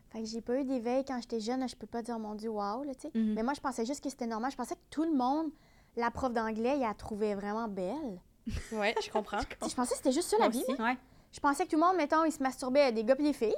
Fait 0.10 0.20
que 0.20 0.26
j'ai 0.26 0.42
pas 0.42 0.56
eu 0.60 0.64
d'éveil 0.64 1.04
quand 1.06 1.20
j'étais 1.22 1.40
jeune. 1.40 1.68
Je 1.68 1.76
peux 1.76 1.88
pas 1.88 2.02
dire 2.02 2.18
mon 2.20 2.34
Dieu, 2.36 2.50
wow, 2.50 2.84
là, 2.84 2.96
tu 2.96 3.02
sais. 3.02 3.12
Mhm. 3.14 3.34
Mais 3.34 3.44
moi, 3.44 3.54
je 3.54 3.60
pensais 3.62 3.86
juste 3.86 4.02
que 4.04 4.10
c'était 4.10 4.28
normal. 4.28 4.52
Je 4.52 4.56
pensais 4.58 4.76
que 4.76 4.82
tout 4.90 5.04
le 5.04 5.14
monde, 5.14 5.52
la 5.96 6.12
prof 6.12 6.32
d'anglais, 6.34 6.76
il 6.78 6.82
la 6.82 6.94
trouvait 6.94 7.36
vraiment 7.36 7.68
belle. 7.68 8.22
Ouais, 8.72 8.96
je 9.04 9.10
comprends. 9.12 9.40
Je 9.68 9.76
pensais 9.76 9.92
que 9.92 9.98
c'était 9.98 10.12
juste 10.14 10.30
ça 10.30 10.38
la 10.40 10.48
vie. 10.50 10.64
Ouais. 10.80 10.98
Je 11.34 11.40
pensais 11.42 11.66
que 11.66 11.70
tout 11.72 11.76
le 11.76 11.82
monde, 11.86 11.98
mettons, 11.98 12.24
il 12.24 12.32
se 12.32 12.42
masturbait 12.42 12.92
des 12.94 13.04
gars 13.04 13.16
et 13.20 13.24
des 13.24 13.34
filles. 13.34 13.54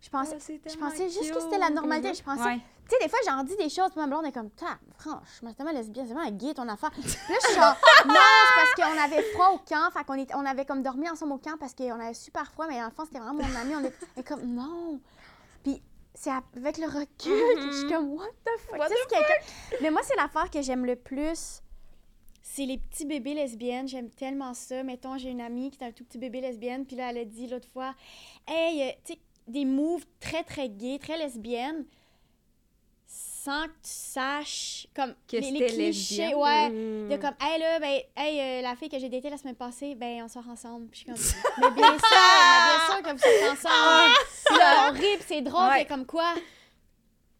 Je 0.00 0.08
pensais, 0.10 0.36
Ah, 0.36 0.68
je 0.68 0.76
pensais 0.78 1.08
juste 1.10 1.32
que 1.32 1.40
c'était 1.40 1.58
la 1.58 1.70
normalité. 1.70 2.12
Je 2.14 2.22
pensais, 2.24 2.42
Ouais. 2.42 2.56
tu 2.88 2.96
sais, 2.96 2.96
des 3.04 3.08
fois, 3.08 3.20
j'en 3.24 3.44
dis 3.44 3.54
des 3.56 3.68
choses, 3.68 3.90
puis 3.90 4.00
ma 4.00 4.08
blonde 4.08 4.24
est 4.26 4.32
comme, 4.32 4.50
ta, 4.50 4.78
franchement, 4.98 5.50
c'est 5.50 5.54
tellement 5.54 5.72
lesbienne, 5.72 6.06
c'est 6.08 6.14
tellement 6.14 6.30
gay 6.32 6.54
ton 6.54 6.66
affaire. 6.68 6.90
Là, 6.90 7.02
je 7.04 7.46
suis 7.46 7.54
genre, 7.54 7.76
non, 8.06 8.14
c'est 8.14 8.56
parce 8.56 8.74
qu'on 8.74 9.00
avait 9.00 9.22
froid 9.30 9.50
au 9.54 9.58
camp, 9.58 9.90
fait 9.92 10.04
qu'on 10.04 10.40
on 10.40 10.44
avait 10.44 10.64
comme 10.64 10.82
dormi 10.82 11.08
ensemble 11.08 11.34
au 11.34 11.38
camp 11.38 11.56
parce 11.60 11.72
qu'on 11.74 12.00
avait 12.00 12.14
super 12.14 12.50
froid, 12.50 12.66
mais 12.66 12.80
dans 12.80 12.86
le 12.86 12.90
fond, 12.90 13.04
c'était 13.04 13.20
vraiment 13.20 13.34
mon 13.44 13.54
ami. 13.60 13.76
On 13.76 13.84
est, 13.84 13.94
et 14.16 14.24
comme, 14.24 14.42
non. 14.42 14.98
Puis 15.62 15.82
c'est 16.14 16.30
avec 16.30 16.78
le 16.78 16.86
recul 16.86 17.54
que 17.56 17.70
je 17.72 17.78
suis 17.78 17.88
comme, 17.88 18.10
what 18.14 18.26
the 18.44 18.60
fuck? 18.60 18.78
What 18.78 18.88
quelqu'un- 18.88 19.78
Mais 19.80 19.90
moi, 19.90 20.00
c'est 20.04 20.16
l'affaire 20.16 20.50
que 20.50 20.60
j'aime 20.62 20.84
le 20.86 20.96
plus. 20.96 21.62
C'est 22.42 22.66
les 22.66 22.78
petits 22.78 23.06
bébés 23.06 23.34
lesbiennes. 23.34 23.88
J'aime 23.88 24.10
tellement 24.10 24.52
ça. 24.54 24.82
Mettons, 24.82 25.16
j'ai 25.16 25.30
une 25.30 25.40
amie 25.40 25.70
qui 25.70 25.82
est 25.82 25.86
un 25.86 25.92
tout 25.92 26.04
petit 26.04 26.18
bébé 26.18 26.40
lesbienne, 26.40 26.84
puis 26.84 26.96
là, 26.96 27.10
elle 27.10 27.18
a 27.18 27.24
dit 27.24 27.46
l'autre 27.46 27.68
fois, 27.68 27.94
hey, 28.46 28.82
euh, 28.82 28.92
tu 29.04 29.14
sais, 29.14 29.18
des 29.48 29.64
moves 29.64 30.04
très, 30.20 30.44
très 30.44 30.68
gays, 30.68 30.98
très 30.98 31.16
lesbiennes, 31.16 31.84
sans 33.44 33.64
que 33.64 33.72
tu 33.82 33.90
saches, 33.90 34.86
comme, 34.94 35.14
Que 35.26 35.36
les, 35.38 35.50
les 35.50 35.66
clichés, 35.66 36.34
ouais. 36.34 36.70
Mm. 36.70 37.08
De 37.08 37.16
comme, 37.16 37.34
hey 37.40 37.58
là, 37.58 37.80
ben, 37.80 38.00
hey, 38.16 38.40
euh, 38.40 38.62
la 38.62 38.76
fille 38.76 38.88
que 38.88 38.98
j'ai 38.98 39.08
datée 39.08 39.30
la 39.30 39.36
semaine 39.38 39.56
passée, 39.56 39.94
ben, 39.96 40.22
on 40.22 40.28
sort 40.28 40.48
ensemble. 40.48 40.86
Puis 40.88 41.04
je 41.06 41.14
suis 41.22 41.34
comme, 41.34 41.54
mais 41.62 41.70
bien 41.74 41.98
sûr, 41.98 42.08
mais 42.38 42.62
bien 42.68 42.86
sûr 42.86 43.02
que 43.02 43.10
vous 43.18 43.24
êtes 43.26 43.50
ensemble. 43.52 44.14
On 44.88 44.92
rit, 44.92 45.16
puis 45.16 45.24
c'est 45.26 45.42
drôle, 45.42 45.68
Ouais. 45.70 45.84
puis 45.84 45.86
comme 45.86 46.06
quoi. 46.06 46.34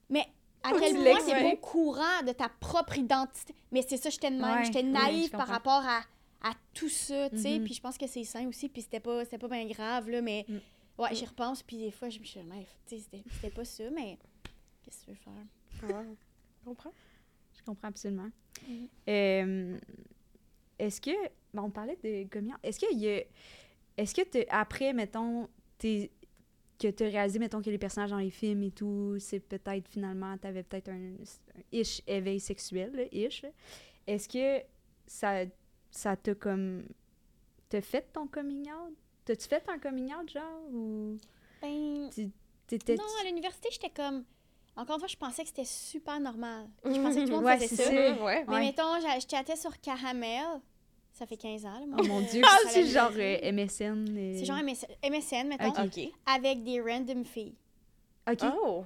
Mais 0.09 0.27
à 0.63 0.71
Faut 0.71 0.79
quel 0.79 0.95
point 0.95 1.05
l'expliques. 1.05 1.37
pas 1.37 1.45
au 1.53 1.57
courant 1.57 2.23
de 2.27 2.33
ta 2.33 2.49
propre 2.49 2.99
identité? 2.99 3.55
Mais 3.71 3.83
c'est 3.89 3.97
ça, 3.97 4.11
j'étais 4.11 4.31
de 4.31 4.37
même. 4.37 4.57
Ouais, 4.59 4.65
j'étais 4.65 4.83
naïve 4.83 5.31
par 5.31 5.47
rapport 5.49 5.83
à, 5.87 6.01
à 6.43 6.53
tout 6.75 6.89
ça, 6.89 7.31
tu 7.31 7.39
sais. 7.39 7.59
Mhm. 7.59 7.65
Puis 7.65 7.75
je 7.75 7.81
pense 7.81 7.97
que 7.97 8.07
c'est 8.07 8.25
sain 8.25 8.47
aussi, 8.49 8.69
puis 8.69 8.83
c'était 8.83 9.01
pas, 9.01 9.25
c'était 9.25 9.39
pas 9.39 9.49
bien 9.49 9.67
grave, 9.67 10.09
là, 10.11 10.21
mais... 10.21 10.45
Mm. 10.49 10.59
Ouais, 10.99 11.15
j'y 11.15 11.25
repense, 11.25 11.63
puis 11.63 11.79
des 11.79 11.91
fois, 11.91 12.11
je 12.11 12.19
me 12.19 12.25
suis 12.25 12.39
dit, 12.41 12.47
mais, 12.47 12.67
tu 12.87 12.97
sais, 12.97 13.03
c'était- 13.03 13.25
c'était 13.33 13.51
pas 13.55 13.65
ça, 13.65 13.85
mais 13.95 14.19
qu'est-ce 14.85 15.01
que 15.01 15.05
tu 15.07 15.11
veux 15.13 15.17
faire? 15.17 15.33
Je 16.61 16.65
comprends? 16.65 16.93
Je 17.57 17.63
comprends 17.63 17.89
absolument. 17.89 18.31
Mhm. 18.69 18.89
Euh, 19.09 19.79
est-ce 20.79 21.01
que. 21.01 21.11
bon, 21.55 21.63
on 21.65 21.71
parlait 21.71 21.99
de 22.03 22.25
communion. 22.29 22.57
Est-ce 22.63 22.79
qu'il 22.79 22.99
y 22.99 23.09
a. 23.09 23.23
Est-ce 23.97 24.15
que 24.15 24.23
t'as- 24.23 24.45
après, 24.51 24.93
mettons, 24.93 25.49
t'es- 25.79 26.11
que 26.79 26.89
tu 26.89 27.05
as 27.05 27.09
réalisé, 27.09 27.39
mettons, 27.39 27.61
que 27.63 27.71
les 27.71 27.79
personnages 27.79 28.11
dans 28.11 28.19
les 28.19 28.31
films 28.31 28.63
et 28.65 28.71
tout, 28.73 29.17
c'est 29.21 29.39
peut-être 29.41 29.87
finalement, 29.89 30.37
tu 30.39 30.47
avais 30.49 30.63
peut-être 30.65 30.89
un, 30.89 31.13
un 31.15 31.63
ish 31.71 32.03
éveil 32.07 32.41
sexuel, 32.41 32.91
là, 32.95 33.03
ish. 33.13 33.45
Est-ce 34.07 34.29
que 34.29 34.65
ça 35.07 35.45
ça 35.91 36.17
t'a 36.17 36.35
comme. 36.35 36.85
T'as 37.69 37.81
fait 37.83 38.13
ton 38.13 38.27
coming 38.27 38.67
out? 38.73 38.95
T'as-tu 39.25 39.47
fait 39.47 39.63
un 39.69 39.79
coming 39.79 40.13
out, 40.15 40.29
genre? 40.31 40.63
Ou 40.73 41.17
Ben, 41.61 42.11
non, 42.97 43.05
à 43.21 43.25
l'université, 43.27 43.69
j'étais 43.71 43.91
comme... 43.91 44.25
Encore 44.77 44.95
une 44.97 45.01
fois, 45.01 45.09
je 45.09 45.17
pensais 45.17 45.43
que 45.43 45.49
c'était 45.49 45.65
super 45.67 46.19
normal. 46.21 46.67
Je 46.85 46.91
pensais 47.01 47.21
que 47.21 47.25
tout 47.25 47.31
le 47.31 47.37
monde 47.37 47.45
Ouais, 47.45 47.59
faisait 47.59 47.77
ça. 47.85 47.91
Ouais. 47.91 48.45
Mais 48.49 48.55
Ouais. 48.55 48.61
mettons, 48.61 48.99
je 49.01 49.27
chattais 49.31 49.57
sur 49.57 49.79
Caramel. 49.81 50.45
Ça 51.13 51.27
fait 51.27 51.37
15 51.37 51.67
ans, 51.67 51.79
là, 51.79 51.87
moi. 51.87 51.99
Oh 52.01 52.07
mon 52.07 52.21
dieu, 52.23 52.41
Ah, 52.47 52.57
c'est 52.69 52.83
la 52.85 52.89
genre 53.03 53.11
vérité. 53.11 53.47
euh, 53.47 53.53
MSN. 53.53 54.17
et- 54.17 54.39
C'est 54.39 54.45
genre 54.47 54.57
MSN, 54.63 54.87
MSN, 55.05 55.49
mettons, 55.49 55.69
Ok. 55.69 55.79
OK. 55.99 56.09
avec 56.25 56.65
des 56.65 56.81
random 56.81 57.25
filles. 57.25 57.55
Ok. 58.31 58.41
Oh. 58.65 58.85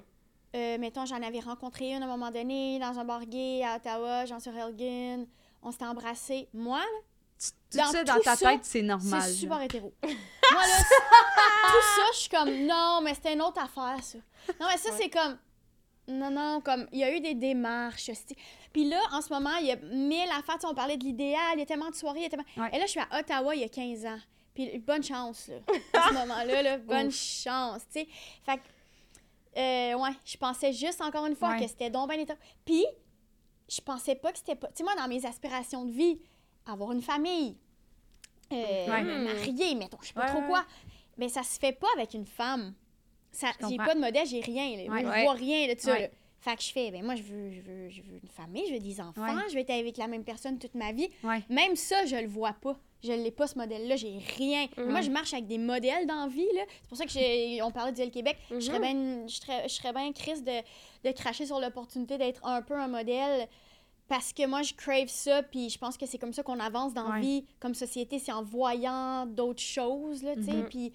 Euh, 0.56 0.76
mettons, 0.78 1.04
j'en 1.06 1.22
avais 1.22 1.38
rencontré 1.40 1.92
une 1.92 2.02
à 2.02 2.06
un 2.06 2.08
moment 2.08 2.30
donné 2.32 2.78
dans 2.80 2.98
un 2.98 3.04
bar 3.04 3.24
gay 3.26 3.62
à 3.62 3.76
Ottawa, 3.76 4.24
genre 4.26 4.40
sur 4.40 4.56
Elgin. 4.56 5.24
On 5.62 5.70
s'était 5.70 5.84
embrassés. 5.84 6.48
Moi, 6.52 6.78
là, 6.78 6.84
Tout 7.70 7.78
Dans 7.78 7.84
ça 7.92 8.02
dans 8.04 8.14
tout 8.14 8.20
ta 8.22 8.34
ça, 8.36 8.50
tête, 8.52 8.60
c'est 8.64 8.80
normal. 8.82 9.22
c'est 9.22 9.32
super 9.32 9.60
hétéro. 9.62 9.92
Moi, 10.02 10.62
là, 10.62 10.78
tout 10.78 11.82
ça, 11.96 12.02
je 12.12 12.18
suis 12.18 12.28
comme, 12.30 12.50
non, 12.66 13.00
mais 13.02 13.12
c'était 13.14 13.34
une 13.34 13.42
autre 13.42 13.60
affaire, 13.62 14.02
ça. 14.02 14.18
Non, 14.58 14.66
mais 14.70 14.78
ça, 14.78 14.90
c'est 14.96 15.10
comme, 15.10 15.36
non, 16.08 16.30
non, 16.30 16.60
comme, 16.60 16.86
il 16.92 17.00
y 17.00 17.04
a 17.04 17.14
eu 17.14 17.20
des 17.20 17.34
démarches. 17.34 18.10
Puis 18.72 18.88
là, 18.88 19.00
en 19.12 19.20
ce 19.20 19.32
moment, 19.32 19.54
il 19.60 19.66
y 19.66 19.72
a 19.72 19.76
mille 19.76 20.28
affaires. 20.38 20.56
On 20.64 20.74
parlait 20.74 20.96
de 20.96 21.04
l'idéal, 21.04 21.40
il 21.54 21.60
y 21.60 21.62
a 21.62 21.66
tellement 21.66 21.90
de 21.90 21.94
soirées, 21.94 22.20
il 22.20 22.22
y 22.22 22.26
a 22.26 22.28
tellement... 22.30 22.44
Ouais. 22.56 22.68
Et 22.74 22.78
là, 22.78 22.86
je 22.86 22.90
suis 22.92 23.00
à 23.00 23.18
Ottawa 23.18 23.54
il 23.54 23.62
y 23.62 23.64
a 23.64 23.68
15 23.68 24.06
ans. 24.06 24.18
Puis 24.54 24.78
bonne 24.78 25.02
chance, 25.02 25.48
là, 25.48 25.56
à 26.00 26.08
ce 26.08 26.14
moment-là, 26.14 26.62
là, 26.62 26.78
bonne 26.78 27.10
chance, 27.10 27.82
tu 27.92 28.00
sais. 28.00 28.08
Fait 28.44 28.56
que, 28.58 29.60
euh, 29.60 29.98
ouais, 29.98 30.10
je 30.24 30.36
pensais 30.36 30.72
juste, 30.72 31.00
encore 31.02 31.26
une 31.26 31.34
fois, 31.36 31.50
Ouais. 31.50 31.60
que 31.62 31.66
c'était 31.68 31.90
donc 31.90 32.08
ben 32.08 32.18
hétéro. 32.20 32.38
Puis, 32.64 32.84
je 33.68 33.80
pensais 33.80 34.14
pas 34.14 34.32
que 34.32 34.38
c'était 34.38 34.54
pas... 34.54 34.68
Tu 34.68 34.74
sais, 34.76 34.82
moi, 34.84 34.94
dans 34.96 35.08
mes 35.08 35.24
aspirations 35.26 35.84
de 35.84 35.90
vie, 35.92 36.20
avoir 36.66 36.92
une 36.92 37.02
famille, 37.02 37.56
euh, 38.52 38.86
Ouais. 38.86 39.02
marier, 39.02 39.74
mettons, 39.74 39.98
je 40.02 40.08
sais 40.08 40.14
pas 40.14 40.26
trop 40.26 40.42
quoi. 40.42 40.64
Mais 41.18 41.28
ça 41.28 41.42
se 41.42 41.58
fait 41.58 41.72
pas 41.72 41.88
avec 41.96 42.14
une 42.14 42.26
femme. 42.26 42.74
J'ai 43.68 43.76
pas 43.76 43.94
de 43.94 44.00
modèle, 44.00 44.26
j'ai 44.26 44.40
rien. 44.40 44.76
Là. 44.76 44.84
Moi, 44.86 44.94
Ouais. 44.96 45.02
je 45.02 45.08
Ouais. 45.08 45.22
vois 45.24 45.32
rien 45.32 45.74
de 45.74 45.78
ça. 45.78 45.92
Ouais. 45.92 46.00
là. 46.02 46.08
Fait 46.38 46.54
que 46.54 46.62
je 46.62 46.70
fais, 46.70 46.90
ben 46.92 47.02
moi, 47.04 47.16
je 47.16 47.22
veux, 47.22 47.50
je, 47.50 47.60
veux, 47.62 47.88
je 47.88 48.02
veux 48.02 48.20
une 48.22 48.28
famille, 48.28 48.62
je 48.68 48.74
veux 48.74 48.78
des 48.78 49.00
enfants, 49.00 49.22
Ouais. 49.22 49.42
je 49.48 49.54
veux 49.54 49.60
être 49.60 49.70
avec 49.70 49.96
la 49.96 50.06
même 50.06 50.22
personne 50.22 50.58
toute 50.58 50.74
ma 50.74 50.92
vie. 50.92 51.08
Ouais. 51.24 51.42
Même 51.48 51.74
ça, 51.74 52.04
je 52.06 52.14
le 52.16 52.28
vois 52.28 52.52
pas. 52.52 52.78
Je 53.02 53.12
l'ai 53.12 53.30
pas, 53.30 53.46
ce 53.46 53.58
modèle-là. 53.58 53.96
J'ai 53.96 54.18
rien. 54.36 54.66
Mhm. 54.76 54.90
Moi, 54.90 55.00
je 55.00 55.10
marche 55.10 55.32
avec 55.34 55.46
des 55.46 55.58
modèles 55.58 56.06
dans 56.06 56.22
la 56.22 56.28
vie. 56.28 56.46
là. 56.54 56.62
C'est 56.82 56.88
pour 56.88 56.96
ça 56.98 57.04
que 57.04 57.10
j'ai- 57.10 57.60
on 57.62 57.70
parlait 57.70 57.92
du 57.92 58.00
L 58.00 58.10
Québec. 58.10 58.36
Je 58.50 58.60
serais 58.60 58.78
Mhm. 58.78 58.82
bien 58.84 59.26
je 59.28 59.34
serais, 59.34 59.62
je 59.68 59.74
serais 59.74 59.92
bien 59.92 60.12
triste 60.12 60.44
de, 60.44 60.60
de 61.08 61.12
cracher 61.12 61.46
sur 61.46 61.58
l'opportunité 61.60 62.16
d'être 62.18 62.44
un 62.46 62.62
peu 62.62 62.74
un 62.74 62.88
modèle. 62.88 63.48
Parce 64.08 64.32
que 64.32 64.46
moi, 64.46 64.62
je 64.62 64.72
crave 64.72 65.08
ça, 65.08 65.42
puis 65.42 65.68
je 65.68 65.78
pense 65.78 65.96
que 65.96 66.06
c'est 66.06 66.18
comme 66.18 66.32
ça 66.32 66.42
qu'on 66.44 66.60
avance 66.60 66.94
dans 66.94 67.08
la 67.08 67.14
Ouais. 67.16 67.20
vie 67.20 67.44
comme 67.58 67.74
société, 67.74 68.18
c'est 68.20 68.30
en 68.32 68.42
voyant 68.44 69.26
d'autres 69.26 69.62
choses, 69.62 70.22
là, 70.22 70.34
tu 70.36 70.44
sais. 70.44 70.52
Mhm. 70.52 70.68
Puis 70.68 70.92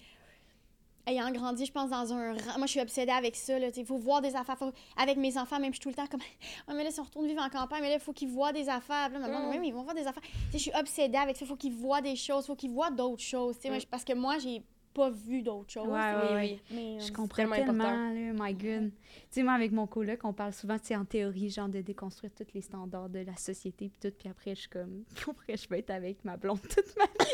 ayant 1.06 1.30
grandi, 1.32 1.66
je 1.66 1.72
pense, 1.72 1.90
dans 1.90 2.12
un... 2.12 2.32
rang- 2.34 2.58
Moi, 2.58 2.66
je 2.66 2.70
suis 2.72 2.80
obsédée 2.80 3.12
avec 3.12 3.36
ça. 3.36 3.58
Il 3.58 3.86
faut 3.86 3.98
voir 3.98 4.20
des 4.20 4.34
affaires. 4.36 4.56
Faut- 4.58 4.72
Avec 4.96 5.16
mes 5.16 5.36
enfants, 5.38 5.58
même, 5.60 5.72
je 5.72 5.76
suis 5.76 5.80
tout 5.82 5.88
le 5.88 5.94
temps 5.94 6.06
comme... 6.06 6.20
Ouais, 6.68 6.74
mais 6.74 6.84
là, 6.84 6.90
si 6.90 7.00
on 7.00 7.04
retourne 7.04 7.26
vivre 7.26 7.42
en 7.42 7.48
campagne, 7.48 7.80
mais 7.82 7.88
là, 7.90 7.94
il 7.96 8.00
faut 8.00 8.12
qu'ils 8.12 8.28
voient 8.28 8.52
des 8.52 8.68
affaires. 8.68 9.10
Là, 9.10 9.18
maman, 9.18 9.40
Mhm. 9.40 9.50
oui, 9.50 9.58
mais 9.58 9.68
ils 9.68 9.74
vont 9.74 9.82
voir 9.82 9.94
des 9.94 10.06
affaires. 10.06 10.22
Je 10.52 10.58
suis 10.58 10.72
obsédée 10.78 11.18
avec 11.18 11.36
ça. 11.36 11.44
Il 11.44 11.48
faut 11.48 11.56
qu'ils 11.56 11.72
voient 11.74 12.00
des 12.00 12.16
choses. 12.16 12.44
Il 12.44 12.46
faut 12.48 12.56
qu'ils 12.56 12.70
voient 12.70 12.90
d'autres 12.90 13.22
choses, 13.22 13.56
tu 13.56 13.62
sais. 13.62 13.68
moi, 13.70 13.78
je- 13.78 13.86
Parce 13.86 14.04
que 14.04 14.12
moi, 14.14 14.38
j'ai 14.38 14.62
pas 14.94 15.08
vu 15.08 15.40
d'autres 15.40 15.70
choses. 15.72 15.88
Ouais, 15.88 15.94
ouais, 15.94 16.14
Oui, 16.22 16.34
ouais. 16.34 16.60
oui. 16.70 16.76
Mais, 16.98 17.00
Je 17.00 17.10
euh, 17.10 17.14
comprends 17.14 17.48
tellement 17.50 17.82
là, 17.84 18.10
my 18.12 18.52
god. 18.52 18.90
Tu 18.90 18.92
sais, 19.30 19.42
moi, 19.42 19.54
avec 19.54 19.72
mon 19.72 19.86
coloc, 19.86 20.20
on 20.24 20.34
parle 20.34 20.52
souvent, 20.52 20.78
tu 20.78 20.94
en 20.94 21.06
théorie, 21.06 21.48
genre, 21.48 21.70
de 21.70 21.80
déconstruire 21.80 22.30
tous 22.34 22.44
les 22.54 22.60
standards 22.60 23.08
de 23.08 23.20
la 23.20 23.34
société, 23.36 23.88
puis 23.88 23.98
tout, 24.10 24.14
puis 24.18 24.28
après, 24.28 24.54
je 24.54 24.60
suis 24.60 24.68
comme, 24.68 25.04
pourquoi 25.24 25.56
je 25.56 25.66
veux 25.70 25.78
être 25.78 25.88
avec 25.90 26.22
ma 26.26 26.36
blonde 26.36 26.60
toute 26.60 26.94
ma 26.98 27.06
vie? 27.06 27.30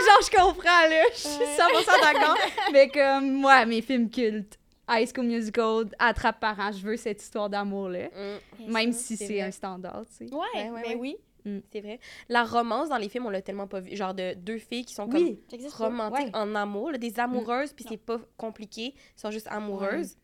Mais 0.00 0.06
genre, 0.06 0.20
je 0.22 0.30
comprends, 0.36 0.88
là, 0.88 1.02
je 1.12 1.18
suis 1.18 1.28
100% 1.28 2.00
d'accord. 2.02 2.36
mais 2.72 2.88
comme, 2.88 3.32
moi, 3.32 3.64
mes 3.66 3.82
films 3.82 4.10
cultes, 4.10 4.58
High 4.88 5.08
School 5.14 5.26
Musical, 5.26 5.84
Attrape 5.98 6.40
parents, 6.40 6.72
je 6.72 6.84
veux 6.84 6.96
cette 6.96 7.22
histoire 7.22 7.48
d'amour-là, 7.48 8.08
Mm, 8.58 8.72
même 8.72 8.92
si 8.92 9.16
c'est 9.16 9.40
un 9.40 9.50
standard, 9.50 10.02
tu 10.06 10.26
sais. 10.28 10.34
Ouais, 10.34 10.40
Ouais, 10.54 10.70
ouais, 10.70 10.82
ben 10.82 10.88
ouais. 10.90 10.96
oui. 10.96 11.16
C'est 11.70 11.82
vrai. 11.82 12.00
La 12.30 12.42
romance 12.44 12.88
dans 12.88 12.96
les 12.96 13.10
films, 13.10 13.26
on 13.26 13.30
l'a 13.30 13.42
tellement 13.42 13.66
pas 13.66 13.80
vu. 13.80 13.94
Genre 13.94 14.14
de 14.14 14.32
deux 14.32 14.56
filles 14.56 14.86
qui 14.86 14.94
sont 14.94 15.06
comme 15.06 15.22
Oui, 15.22 15.38
romantiques 15.74 16.28
Ouais. 16.28 16.30
en 16.40 16.54
amour, 16.54 16.90
là, 16.92 16.96
des 16.98 17.20
amoureuses, 17.20 17.74
puis 17.74 17.84
Non. 17.84 17.90
c'est 17.90 17.96
pas 17.98 18.18
compliqué, 18.38 18.94
elles 18.96 19.20
sont 19.20 19.30
juste 19.30 19.46
amoureuses. 19.50 20.16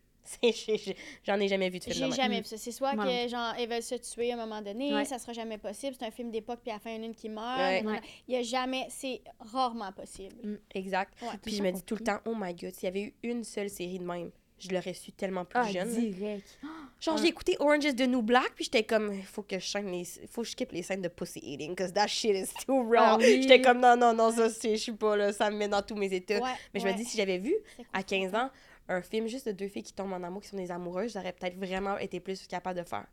J'en 1.25 1.39
ai 1.41 1.49
jamais 1.49 1.69
vu 1.71 1.79
de 1.79 1.85
film 1.85 1.95
J'ai 1.97 2.03
même. 2.03 2.13
jamais 2.13 2.41
vu 2.41 2.47
ça. 2.47 2.57
C'est 2.57 2.73
soit 2.73 2.93
que, 2.95 3.29
genre, 3.29 3.55
elles 3.59 3.69
veulent 3.69 3.83
se 3.83 3.95
tuer 3.97 4.33
à 4.33 4.35
un 4.35 4.47
moment 4.47 4.63
donné, 4.63 4.93
Ouais. 4.95 5.05
ça 5.05 5.19
sera 5.19 5.33
jamais 5.33 5.59
possible. 5.59 5.97
C'est 5.99 6.07
un 6.07 6.11
film 6.11 6.31
d'époque, 6.31 6.61
puis 6.63 6.71
à 6.71 6.75
la 6.75 6.81
fin, 6.81 6.91
il 6.91 6.97
y 6.97 6.99
en 6.99 7.03
a 7.03 7.07
une 7.07 7.15
qui 7.15 7.29
meurt. 7.29 7.59
Ouais. 7.85 8.01
Il 8.29 8.35
y 8.35 8.37
a 8.39 8.43
jamais... 8.43 8.87
C'est 8.91 9.21
rarement 9.41 9.93
possible. 9.93 10.61
Exact. 10.75 11.13
Ouais. 11.23 11.29
Puis 11.43 11.55
je 11.57 11.63
me 11.63 11.71
dis 11.71 11.83
tout 11.83 11.97
le 11.97 12.05
temps, 12.05 12.19
oh 12.27 12.35
my 12.37 12.55
god, 12.55 12.73
s'il 12.75 12.85
y 12.85 12.89
avait 12.89 13.03
eu 13.03 13.15
une 13.23 13.45
seule 13.45 13.71
série 13.71 13.99
de 13.99 14.05
même, 14.05 14.31
je 14.59 14.69
l'aurais 14.69 14.93
su 14.93 15.11
tellement 15.13 15.45
plus 15.47 15.59
Ah, 15.59 15.71
jeune. 15.71 15.89
direct. 15.89 16.59
Genre, 17.01 17.15
Ouais. 17.17 17.23
j'ai 17.23 17.29
écouté 17.29 17.57
Orange 17.61 17.85
is 17.87 17.95
the 17.97 18.07
New 18.07 18.21
Black, 18.21 18.53
puis 18.55 18.65
j'étais 18.65 18.83
comme, 18.85 19.15
il 19.15 19.23
faut 19.25 19.43
que 19.43 19.59
je 19.59 19.65
chaîne 19.65 19.91
les... 19.91 20.05
faut 20.29 20.43
que 20.43 20.47
je 20.49 20.53
skip 20.53 20.71
les 20.73 20.83
scènes 20.83 21.01
de 21.01 21.09
pussy 21.09 21.39
eating, 21.43 21.71
because 21.71 21.95
that 21.95 22.09
shit 22.09 22.37
is 22.37 22.53
too 22.67 22.83
raw. 22.83 22.99
Ah 23.01 23.17
oui. 23.19 23.41
J'étais 23.41 23.63
comme, 23.63 23.81
non, 23.81 23.97
non, 23.97 24.13
non, 24.13 24.31
ça, 24.31 24.51
c'est, 24.51 24.77
je 24.77 24.83
suis 24.83 24.93
pas 24.93 25.17
là, 25.17 25.33
ça 25.33 25.51
me 25.51 25.57
met 25.57 25.69
dans 25.69 25.81
tous 25.81 25.95
mes 25.95 26.13
états. 26.13 26.41
Ouais, 26.43 26.51
Mais 26.75 26.81
je 26.81 26.87
me 26.87 26.93
dis, 26.93 27.07
si 27.07 27.17
j'avais 27.17 27.39
vu 27.39 27.55
à 27.95 28.03
15 28.03 28.35
ans 28.35 28.51
un 28.91 29.03
film 29.03 29.27
juste 29.27 29.47
de 29.47 29.53
deux 29.53 29.69
filles 29.69 29.83
qui 29.83 29.93
tombent 29.95 30.13
en 30.13 30.23
amour, 30.23 30.43
qui 30.43 30.49
sont 30.49 30.57
des 30.57 30.71
amoureuses, 30.71 31.13
j'aurais 31.13 31.33
peut-être 31.33 31.57
vraiment 31.57 31.97
été 31.99 32.21
plus 32.21 32.47
capable 32.47 32.79
de 32.81 32.85
faire. 32.85 33.07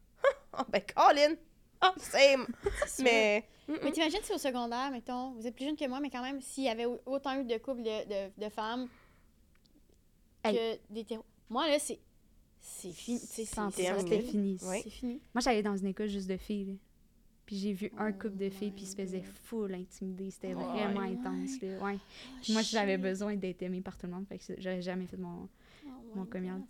oh, 0.57 0.63
ben, 0.69 0.81
Colin! 0.95 1.35
Oh, 1.83 1.87
same! 1.97 2.47
Mais. 3.03 3.43
mm, 3.67 3.73
Mais 3.83 3.91
t'imagines 3.91 4.19
si 4.23 4.33
au 4.33 4.37
secondaire, 4.37 4.89
mettons, 4.91 5.31
vous 5.33 5.45
êtes 5.45 5.55
plus 5.55 5.65
jeune 5.65 5.75
que 5.77 5.87
moi, 5.87 5.99
mais 5.99 6.09
quand 6.09 6.23
même, 6.23 6.41
s'il 6.41 6.63
y 6.63 6.69
avait 6.69 6.85
au- 6.85 6.99
autant 7.05 7.39
eu 7.39 7.43
de 7.45 7.57
couples 7.57 7.83
de, 7.83 8.07
de, 8.09 8.45
de 8.45 8.49
femmes 8.49 8.87
que 10.43 10.77
d'hétéros. 10.91 11.25
Moi, 11.49 11.67
là, 11.67 11.77
c'est. 11.79 11.99
C'est 12.61 12.91
fini. 12.91 13.19
c'est- 13.19 13.43
100%, 13.43 13.71
c'est 13.71 13.83
terminé. 13.83 14.09
c'était 14.09 14.21
fini. 14.27 14.57
C'est 14.59 14.89
fini. 14.89 15.21
Moi, 15.33 15.41
j'allais 15.41 15.61
dans 15.63 15.77
une 15.77 15.87
école 15.87 16.07
juste 16.07 16.27
de 16.29 16.37
filles, 16.37 16.65
là. 16.65 16.73
Puis 17.45 17.55
j'ai 17.57 17.71
vu 17.73 17.91
un 17.97 18.09
Oh 18.09 18.13
couple 18.13 18.35
de 18.37 18.49
filles, 18.49 18.71
puis 18.71 18.83
ils 18.83 18.87
se 18.87 18.95
faisaient 18.95 19.23
full 19.43 19.73
intimider. 19.73 20.29
C'était 20.31 20.53
Ouais. 20.53 20.63
vraiment 20.63 20.99
Ouais. 21.01 21.11
intense, 21.13 21.61
là. 21.61 21.77
Ouais. 21.79 21.97
Puis 22.41 22.51
moi, 22.51 22.61
j'avais 22.61 22.97
besoin 22.97 23.35
d'être 23.37 23.61
aimée 23.61 23.79
par 23.81 23.97
tout 23.97 24.05
le 24.07 24.11
monde, 24.13 24.25
fait 24.27 24.37
que 24.37 24.43
j'aurais 24.59 24.81
jamais 24.81 25.05
fait 25.05 25.15
mon... 25.17 25.47
Oh 26.17 26.21
mon 26.21 26.25
coming 26.25 26.63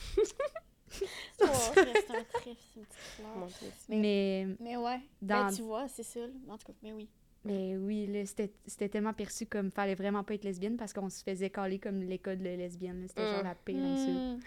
oh, 1.42 1.46
c'est 1.74 1.80
un 1.80 1.84
trèfle, 1.84 2.26
c'est 2.42 2.80
une 2.80 2.84
petite 2.84 2.98
fleur. 3.16 3.48
Mais- 3.88 4.46
ouais, 4.76 5.00
Dans- 5.22 5.46
ben, 5.46 5.52
tu 5.54 5.62
vois, 5.62 5.88
c'est 5.88 6.02
ça. 6.02 6.20
En 6.48 6.58
tout 6.58 6.66
cas, 6.66 6.72
mais 6.82 6.92
oui. 6.92 7.08
mais 7.44 7.76
oui, 7.76 8.06
là, 8.06 8.24
c'était 8.26 8.52
c'était 8.66 8.88
tellement 8.88 9.12
perçu 9.12 9.46
comme 9.46 9.70
fallait 9.70 9.94
vraiment 9.94 10.24
pas 10.24 10.34
être 10.34 10.44
lesbienne 10.44 10.76
parce 10.76 10.92
qu'on 10.92 11.08
se 11.08 11.22
faisait 11.22 11.50
caler 11.50 11.78
comme 11.78 12.02
l'école 12.02 12.38
de 12.38 12.44
lesbienne. 12.44 13.04
C'était 13.08 13.22
genre 13.30 13.40
Mm. 13.42 13.46
la 13.46 13.54
pire 13.54 13.76
insulte. 13.84 14.16
Mm, 14.18 14.40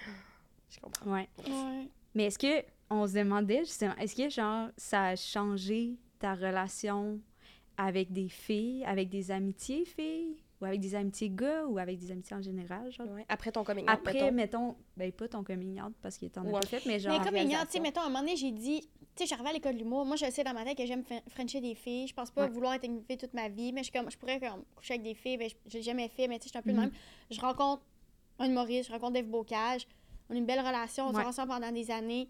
Je 0.69 0.79
comprends. 0.79 1.11
Ouais. 1.13 1.29
ouais. 1.47 1.87
Mais 2.15 2.25
est-ce 2.25 2.39
que 2.39 2.65
on 2.89 3.07
se 3.07 3.13
demandait 3.13 3.59
justement, 3.65 3.95
est-ce 3.97 4.15
que 4.15 4.29
genre 4.29 4.69
ça 4.77 5.05
a 5.07 5.15
changé 5.15 5.95
ta 6.19 6.35
relation 6.35 7.19
avec 7.77 8.11
des 8.11 8.29
filles, 8.29 8.83
avec 8.85 9.09
des 9.09 9.31
amitiés 9.31 9.85
filles, 9.85 10.35
ou 10.63 10.65
avec 10.65 10.79
des 10.79 10.95
amitiés 10.95 11.29
gars, 11.29 11.65
ou 11.65 11.77
avec 11.77 11.99
des 11.99 12.09
amitiés 12.11 12.35
en 12.37 12.41
général, 12.41 12.89
genre? 12.91 13.07
Ouais. 13.11 13.25
Après 13.27 13.51
ton 13.51 13.63
coming 13.65 13.83
out, 13.83 13.89
Après, 13.91 14.13
mettons. 14.13 14.31
mettons, 14.31 14.75
ben 14.95 15.11
pas 15.11 15.27
ton 15.27 15.43
coming 15.43 15.81
out 15.81 15.93
parce 16.01 16.17
qu'il 16.17 16.29
t'en 16.31 16.45
Ou 16.45 16.55
a 16.55 16.57
un- 16.57 16.61
pas 16.61 16.67
fait, 16.67 16.85
mais 16.85 16.99
genre. 16.99 17.11
Mais 17.11 17.17
comme 17.17 17.33
réalisation. 17.33 17.49
ignore, 17.57 17.65
tu 17.67 17.71
sais, 17.73 17.79
mettons, 17.81 18.01
à 18.01 18.05
un 18.05 18.07
moment 18.07 18.19
donné, 18.21 18.37
j'ai 18.37 18.51
dit, 18.51 18.81
tu 18.81 18.87
sais, 19.17 19.25
j'arrivais 19.25 19.49
à 19.49 19.53
l'école 19.53 19.73
de 19.73 19.79
l'humour. 19.79 20.05
Moi, 20.05 20.15
je 20.15 20.29
sais 20.31 20.43
dans 20.43 20.53
ma 20.53 20.63
tête 20.63 20.77
que 20.77 20.85
j'aime 20.85 21.03
fren- 21.03 21.21
frencher 21.29 21.59
des 21.59 21.75
filles. 21.75 22.07
Je 22.07 22.13
pense 22.13 22.31
pas 22.31 22.43
Ouais. 22.43 22.49
vouloir 22.49 22.73
être 22.75 22.85
une 22.85 23.03
fille 23.03 23.17
toute 23.17 23.33
ma 23.33 23.49
vie, 23.49 23.73
mais 23.73 23.81
je, 23.83 23.91
suis 23.91 23.93
comme, 23.99 24.09
je 24.09 24.17
pourrais 24.17 24.39
comme, 24.39 24.63
coucher 24.75 24.93
avec 24.93 25.03
des 25.03 25.13
filles. 25.13 25.37
Ben, 25.37 25.49
l'ai 25.73 25.81
jamais 25.81 26.07
fait, 26.07 26.27
mais 26.27 26.39
tu 26.39 26.43
sais, 26.43 26.47
je 26.47 26.49
suis 26.49 26.57
un 26.59 26.61
peu 26.61 26.71
de 26.71 26.75
Mhm. 26.77 26.81
même. 26.83 26.91
Je 27.29 27.39
rencontre 27.41 27.83
un 28.39 28.45
humoriste, 28.49 28.87
je 28.87 28.93
rencontre 28.93 29.13
Dave 29.13 29.25
Bocage. 29.27 29.85
On 30.29 30.35
a 30.35 30.37
une 30.37 30.45
belle 30.45 30.59
relation, 30.61 31.07
on 31.07 31.13
Ouais. 31.13 31.21
s'est 31.21 31.27
ensemble 31.27 31.49
pendant 31.49 31.71
des 31.71 31.91
années. 31.91 32.29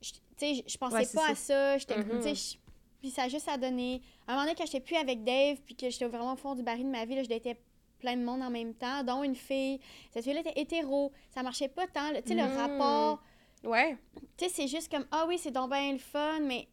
Je- 0.00 0.12
Tu 0.12 0.20
sais, 0.56 0.64
je- 0.66 0.78
pensais 0.78 0.94
Ouais, 0.96 1.02
pas 1.02 1.06
ça. 1.06 1.28
à 1.30 1.34
ça. 1.34 1.78
J'étais, 1.78 1.94
je- 2.34 2.56
puis 3.04 3.10
ça 3.10 3.24
a 3.24 3.28
juste 3.28 3.48
à 3.48 3.58
donner. 3.58 4.00
À 4.26 4.32
un 4.32 4.34
moment 4.34 4.46
donné, 4.46 4.56
quand 4.56 4.64
j'étais 4.64 4.80
plus 4.80 4.96
avec 4.96 5.22
Dave, 5.24 5.58
puis 5.66 5.76
que 5.76 5.90
j'étais 5.90 6.06
vraiment 6.06 6.32
au 6.32 6.36
fond 6.36 6.54
du 6.54 6.62
baril 6.62 6.84
de 6.86 6.90
ma 6.90 7.04
vie, 7.04 7.16
là, 7.16 7.22
je 7.22 7.28
datais 7.28 7.60
plein 7.98 8.16
de 8.16 8.22
monde 8.24 8.40
en 8.42 8.48
même 8.48 8.72
temps, 8.72 9.02
dont 9.04 9.22
une 9.22 9.34
fille. 9.36 9.78
Cette 10.10 10.24
fille-là 10.24 10.40
était 10.40 10.58
hétéro. 10.58 11.12
Ça 11.30 11.42
marchait 11.42 11.68
pas 11.68 11.86
tant. 11.86 12.08
Tu 12.22 12.28
sais, 12.28 12.34
le 12.34 12.44
Mhm. 12.48 12.56
rapport 12.56 13.22
Ouais. 13.62 13.98
tu 14.38 14.44
sais, 14.46 14.50
c'est 14.50 14.68
juste 14.68 14.90
comme, 14.90 15.06
ah 15.10 15.26
oui, 15.28 15.36
c'est 15.38 15.50
donc 15.50 15.70
bien 15.70 15.92
le 15.92 15.98
fun, 15.98 16.40
mais 16.40 16.66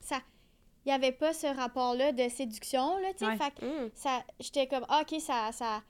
ça, 0.00 0.20
il 0.84 0.88
n'y 0.88 0.92
avait 0.92 1.12
pas 1.12 1.32
ce 1.32 1.46
rapport-là 1.46 2.12
de 2.12 2.28
séduction, 2.28 2.98
là, 2.98 3.12
tu 3.12 3.20
sais. 3.20 3.26
Ouais. 3.26 3.36
Fait 3.38 3.50
que 3.52 3.86
Mm. 3.86 3.90
ça, 3.94 4.22
j'étais 4.38 4.66
comme, 4.66 4.84
ah, 4.90 5.02
ok, 5.02 5.18
ça, 5.20 5.50
ça, 5.52 5.82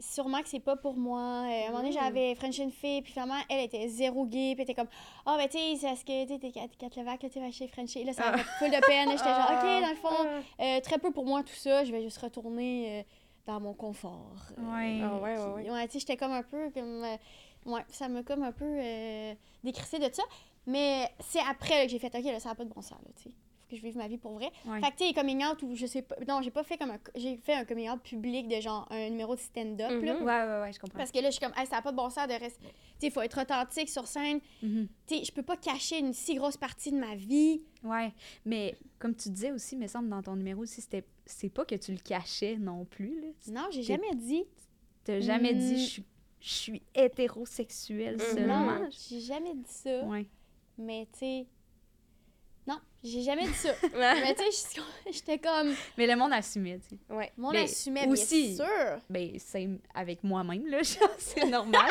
sûrement 0.00 0.42
que 0.42 0.48
c'est 0.48 0.60
pas 0.60 0.76
pour 0.76 0.96
moi. 0.96 1.20
Euh, 1.20 1.22
à 1.22 1.64
un 1.64 1.66
moment 1.68 1.78
donné, 1.78 1.90
Mm. 1.90 2.00
j'avais 2.00 2.34
French 2.34 2.58
une 2.58 2.70
fille, 2.70 3.02
puis 3.02 3.12
finalement, 3.12 3.38
elle 3.48 3.60
était 3.64 3.88
zéro 3.88 4.26
gay, 4.26 4.52
puis 4.54 4.56
elle 4.58 4.60
était 4.62 4.74
comme, 4.74 4.88
ah, 5.26 5.36
ben, 5.38 5.48
tu 5.48 5.58
sais, 5.58 5.76
c'est 5.76 5.96
ce 5.96 6.04
que, 6.04 6.22
tu 6.26 6.32
sais, 6.34 6.38
t'es 6.38 6.50
Kat- 6.50 6.68
Kat 6.78 7.00
Levac, 7.00 7.22
là, 7.22 7.28
tu 7.30 7.40
sais, 7.40 7.52
chez 7.52 7.68
Frenchie. 7.68 8.04
Là, 8.04 8.12
ça 8.12 8.24
Ah. 8.26 8.30
m'a 8.32 8.38
fait 8.38 8.50
full 8.58 8.70
de 8.70 8.86
peine. 8.86 9.08
là. 9.08 9.16
J'étais 9.16 9.30
genre, 9.30 9.50
ok, 9.50 9.82
dans 9.82 9.90
le 9.90 9.96
fond, 9.96 10.42
Ah. 10.58 10.62
euh, 10.64 10.80
très 10.80 10.98
peu 10.98 11.10
pour 11.10 11.24
moi, 11.26 11.42
tout 11.42 11.54
ça, 11.54 11.84
je 11.84 11.92
vais 11.92 12.02
juste 12.02 12.18
retourner 12.18 13.00
euh, 13.00 13.02
dans 13.46 13.60
mon 13.60 13.74
confort. 13.74 14.36
Euh, 14.58 14.62
Ouais. 14.74 15.00
Ah 15.02 15.16
ouais, 15.16 15.36
ouais, 15.38 15.64
ouais. 15.64 15.70
ouais, 15.70 15.86
tu 15.86 15.92
sais, 15.94 15.98
j'étais 16.00 16.16
comme 16.16 16.32
un 16.32 16.42
peu 16.42 16.70
comme. 16.70 17.04
euh, 17.04 17.16
ouais, 17.66 17.82
ça 17.90 18.08
m'a 18.08 18.22
comme 18.22 18.42
un 18.42 18.52
peu 18.52 18.64
euh, 18.66 19.34
décrissé 19.62 19.98
de 19.98 20.12
ça. 20.12 20.22
Mais 20.66 21.10
c'est 21.20 21.40
après 21.40 21.76
là, 21.78 21.84
que 21.84 21.90
j'ai 21.90 21.98
fait, 21.98 22.14
OK, 22.14 22.24
là, 22.24 22.40
ça 22.40 22.48
n'a 22.48 22.54
pas 22.54 22.64
de 22.64 22.70
bon 22.72 22.80
sens, 22.80 22.98
là, 23.04 23.10
tu 23.16 23.24
sais. 23.24 23.30
Je 23.74 23.82
vive 23.82 23.96
ma 23.96 24.08
vie 24.08 24.18
pour 24.18 24.32
vrai. 24.32 24.50
Ouais. 24.66 24.80
Fait 24.80 24.90
que, 24.92 24.96
tu 24.96 25.06
sais, 25.08 25.12
coming 25.14 25.44
out 25.44 25.62
ou 25.62 25.74
je 25.74 25.86
sais 25.86 26.02
pas. 26.02 26.16
Non, 26.28 26.40
j'ai 26.42 26.50
pas 26.50 26.62
fait 26.64 26.76
comme 26.78 26.90
un. 26.90 26.98
J'ai 27.14 27.36
fait 27.36 27.54
un 27.54 27.64
coming 27.64 27.90
out 27.90 28.00
public 28.02 28.48
de 28.48 28.60
genre 28.60 28.86
un 28.90 29.10
numéro 29.10 29.34
de 29.34 29.40
stand-up, 29.40 30.02
là. 30.02 30.14
Mhm. 30.14 30.22
Ouais, 30.22 30.42
ouais, 30.44 30.60
ouais, 30.62 30.72
je 30.72 30.78
comprends. 30.78 30.98
Parce 30.98 31.10
que 31.10 31.18
là, 31.18 31.30
je 31.30 31.36
suis 31.36 31.44
comme, 31.44 31.54
hey, 31.56 31.66
ça 31.66 31.76
n'a 31.76 31.82
pas 31.82 31.90
de 31.92 31.96
bon 31.96 32.08
sens 32.10 32.26
de 32.28 32.32
rester. 32.34 32.60
Tu 32.66 32.70
sais, 33.00 33.06
il 33.08 33.10
faut 33.10 33.22
être 33.22 33.40
authentique 33.40 33.88
sur 33.88 34.06
scène. 34.06 34.40
Mhm. 34.62 34.88
Tu 35.06 35.16
sais, 35.18 35.24
je 35.24 35.32
peux 35.32 35.42
pas 35.42 35.56
cacher 35.56 35.98
une 35.98 36.12
si 36.12 36.34
grosse 36.36 36.56
partie 36.56 36.90
de 36.92 36.98
ma 36.98 37.14
vie. 37.14 37.62
Ouais, 37.82 38.12
mais 38.44 38.76
comme 38.98 39.14
tu 39.14 39.28
disais 39.30 39.52
aussi, 39.52 39.76
me 39.76 39.86
semble, 39.86 40.08
dans 40.08 40.22
ton 40.22 40.36
numéro 40.36 40.62
aussi, 40.62 40.80
c'était 40.80 41.04
c'est 41.26 41.48
pas 41.48 41.64
que 41.64 41.74
tu 41.74 41.92
le 41.92 41.98
cachais 41.98 42.56
non 42.56 42.84
plus, 42.84 43.20
là. 43.20 43.28
Non, 43.52 43.66
j'ai 43.70 43.82
jamais 43.82 44.14
dit. 44.14 44.44
T'as 45.04 45.20
jamais 45.20 45.52
Mm. 45.54 45.58
dit, 45.58 45.78
je 45.78 45.90
suis- 45.90 46.04
je 46.40 46.52
suis 46.52 46.82
hétérosexuelle 46.94 48.14
Mhm. 48.16 48.36
seulement. 48.36 48.60
Non, 48.80 48.88
j'ai 48.90 49.20
jamais 49.20 49.54
dit 49.54 49.62
ça. 49.72 50.04
Ouais. 50.04 50.26
Mais, 50.78 51.06
tu 51.12 51.18
sais. 51.20 51.46
Non, 52.66 52.78
j'ai 53.02 53.20
jamais 53.22 53.46
dit 53.46 53.52
ça. 53.54 53.70
Mais, 53.94 54.34
tu 54.34 54.42
sais, 54.50 54.80
j'étais 55.12 55.38
comme. 55.38 55.74
Mais 55.98 56.06
le 56.06 56.16
monde 56.16 56.32
assumait, 56.32 56.78
tu 56.78 56.96
sais. 56.96 57.14
Ouais. 57.14 57.30
Mon 57.36 57.50
Mais 57.50 57.64
assumait, 57.64 58.06
aussi- 58.08 58.54
bien 58.56 58.64
sûr. 58.66 59.00
Ben, 59.10 59.30
c'est 59.38 59.68
avec 59.94 60.24
moi-même, 60.24 60.66
là, 60.68 60.82
genre, 60.82 61.08
c'est 61.18 61.44
normal. 61.44 61.82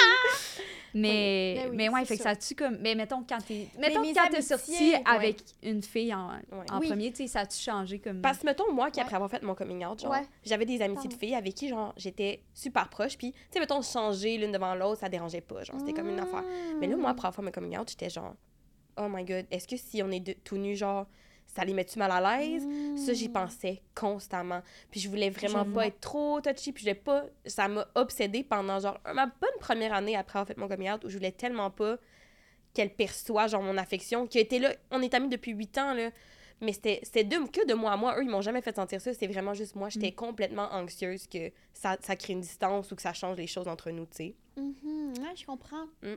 mais, 0.96 1.56
Ben 1.64 1.70
oui, 1.70 1.76
mais 1.78 1.90
ouais, 1.90 2.06
fait 2.06 2.18
que 2.18 2.24
ça. 2.24 2.36
tue 2.36 2.56
comme. 2.56 2.78
Mais 2.80 2.96
mettons, 2.96 3.24
quand 3.28 3.40
t'es. 3.46 3.68
Mettons, 3.80 4.02
mes 4.02 4.14
quand 4.14 4.22
t'es 4.30 4.36
amitiés, 4.38 4.42
sorti 4.42 4.72
ouais. 4.94 5.02
avec 5.06 5.38
une 5.62 5.82
fille 5.84 6.14
en, 6.14 6.30
Ouais. 6.52 6.66
en 6.72 6.80
Oui. 6.80 6.88
premier, 6.88 7.12
tu 7.12 7.18
sais, 7.18 7.28
ça 7.28 7.40
a-tu 7.42 7.60
changé 7.60 8.00
comme. 8.00 8.22
Parce 8.22 8.40
que, 8.40 8.46
mettons, 8.46 8.72
moi, 8.72 8.90
qui 8.92 8.98
Ouais. 9.00 9.04
après 9.04 9.16
avoir 9.16 9.30
fait 9.30 9.42
mon 9.44 9.56
coming 9.56 9.86
out, 9.86 10.02
genre, 10.02 10.12
Ouais. 10.12 10.26
j'avais 10.44 10.66
des 10.66 10.82
amitiés 10.82 11.10
de 11.10 11.14
filles 11.14 11.36
avec 11.36 11.54
qui, 11.56 11.70
genre, 11.70 11.94
j'étais 11.98 12.42
super 12.54 12.90
proche. 12.90 13.18
Puis, 13.18 13.32
tu 13.32 13.38
sais, 13.52 13.60
mettons, 13.60 13.82
changer 13.82 14.38
l'une 14.38 14.52
devant 14.52 14.76
l'autre, 14.76 15.00
ça 15.02 15.10
dérangeait 15.10 15.42
pas. 15.42 15.64
Genre, 15.64 15.76
c'était 15.80 15.94
comme 15.94 16.10
une 16.10 16.20
affaire. 16.20 16.44
Mais 16.80 16.88
là, 16.88 16.96
moi, 16.96 17.12
après 17.12 17.28
avoir 17.28 17.36
fait 17.36 17.42
mon 17.44 17.52
coming 17.52 17.78
out, 17.78 17.90
j'étais 17.90 18.10
genre, 18.10 18.34
oh 18.98 19.08
my 19.10 19.24
god, 19.24 19.46
est-ce 19.52 19.68
que 19.68 19.78
si 19.78 20.02
on 20.04 20.12
est 20.12 20.20
de- 20.20 20.36
tout 20.44 20.58
nus, 20.58 20.76
genre, 20.76 21.08
ça 21.48 21.64
les 21.64 21.74
met-tu 21.74 22.00
mal 22.00 22.12
à 22.12 22.40
l'aise? 22.40 22.66
Ça, 22.96 23.14
j'y 23.14 23.30
pensais 23.30 23.82
constamment. 23.94 24.62
Puis 24.90 25.00
je 25.00 25.10
voulais 25.10 25.30
vraiment. 25.30 25.64
Je 25.66 25.72
pas 25.72 25.88
être 25.88 26.00
trop 26.00 26.42
touchy. 26.42 26.72
Puis 26.72 26.84
je 26.84 26.90
voulais 26.90 27.00
pas... 27.00 27.26
Ça 27.46 27.68
m'a 27.68 27.88
obsédée 27.96 28.44
pendant, 28.44 28.80
genre, 28.80 29.00
ma 29.14 29.28
bonne 29.28 29.60
première 29.60 29.94
année 29.94 30.16
après 30.16 30.40
avoir 30.40 30.48
fait 30.48 30.58
mon 30.58 30.68
coming 30.68 30.90
out 30.92 31.04
où 31.04 31.10
je 31.10 31.18
voulais 31.18 31.32
tellement 31.32 31.70
pas 31.70 31.98
qu'elle 32.74 32.94
perçoit, 32.94 33.48
genre, 33.48 33.62
mon 33.62 33.78
affection, 33.78 34.26
qui 34.26 34.40
été 34.40 34.58
là... 34.58 34.74
On 34.90 35.02
est 35.02 35.14
amis 35.14 35.30
depuis 35.30 35.52
huit 35.52 35.78
ans, 35.78 35.94
là. 35.94 36.10
Mais 36.62 36.72
c'était 36.72 37.24
de, 37.24 37.48
que 37.50 37.68
de 37.68 37.74
moi 37.74 37.92
à 37.92 37.98
moi. 37.98 38.18
Eux, 38.18 38.24
ils 38.24 38.30
m'ont 38.30 38.42
jamais 38.42 38.62
fait 38.62 38.76
sentir 38.76 39.02
ça. 39.02 39.14
C'est 39.14 39.28
vraiment 39.28 39.54
juste 39.54 39.76
moi. 39.76 39.90
J'étais 39.90 40.14
complètement 40.14 40.70
anxieuse 40.72 41.28
que 41.28 41.52
ça, 41.74 41.98
ça 42.02 42.16
crée 42.16 42.34
une 42.34 42.42
distance 42.42 42.92
ou 42.92 42.96
que 42.96 43.02
ça 43.02 43.14
change 43.14 43.38
les 43.38 43.48
choses 43.48 43.68
entre 43.68 43.92
nous, 43.92 44.06
tu 44.06 44.16
sais. 44.18 44.36
Mhm, 44.56 45.14
ouais, 45.20 45.36
je 45.36 45.46
comprends. 45.46 45.86
Mm. 46.02 46.16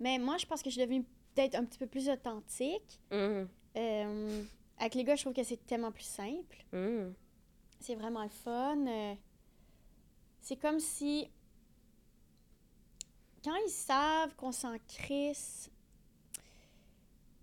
Mais 0.00 0.18
moi, 0.18 0.36
je 0.36 0.46
pense 0.46 0.62
que 0.62 0.68
je 0.68 0.74
suis 0.74 0.82
devenue 0.82 1.04
peut-être 1.34 1.54
un 1.54 1.64
petit 1.64 1.78
peu 1.78 1.86
plus 1.86 2.08
authentique. 2.08 3.00
Mhm. 3.10 3.48
Euh, 3.76 4.42
avec 4.78 4.94
les 4.94 5.04
gars, 5.04 5.14
je 5.16 5.22
trouve 5.22 5.32
que 5.34 5.44
c'est 5.44 5.64
tellement 5.66 5.92
plus 5.92 6.04
simple. 6.04 6.64
Mhm. 6.72 7.14
C'est 7.80 7.94
vraiment 7.94 8.22
le 8.22 8.28
fun. 8.28 8.86
euh, 8.86 9.14
c'est 10.40 10.56
comme 10.56 10.80
si. 10.80 11.28
Quand 13.44 13.54
ils 13.66 13.70
savent 13.70 14.34
qu'on 14.36 14.52
s'en 14.52 14.76
crisse. 14.86 15.70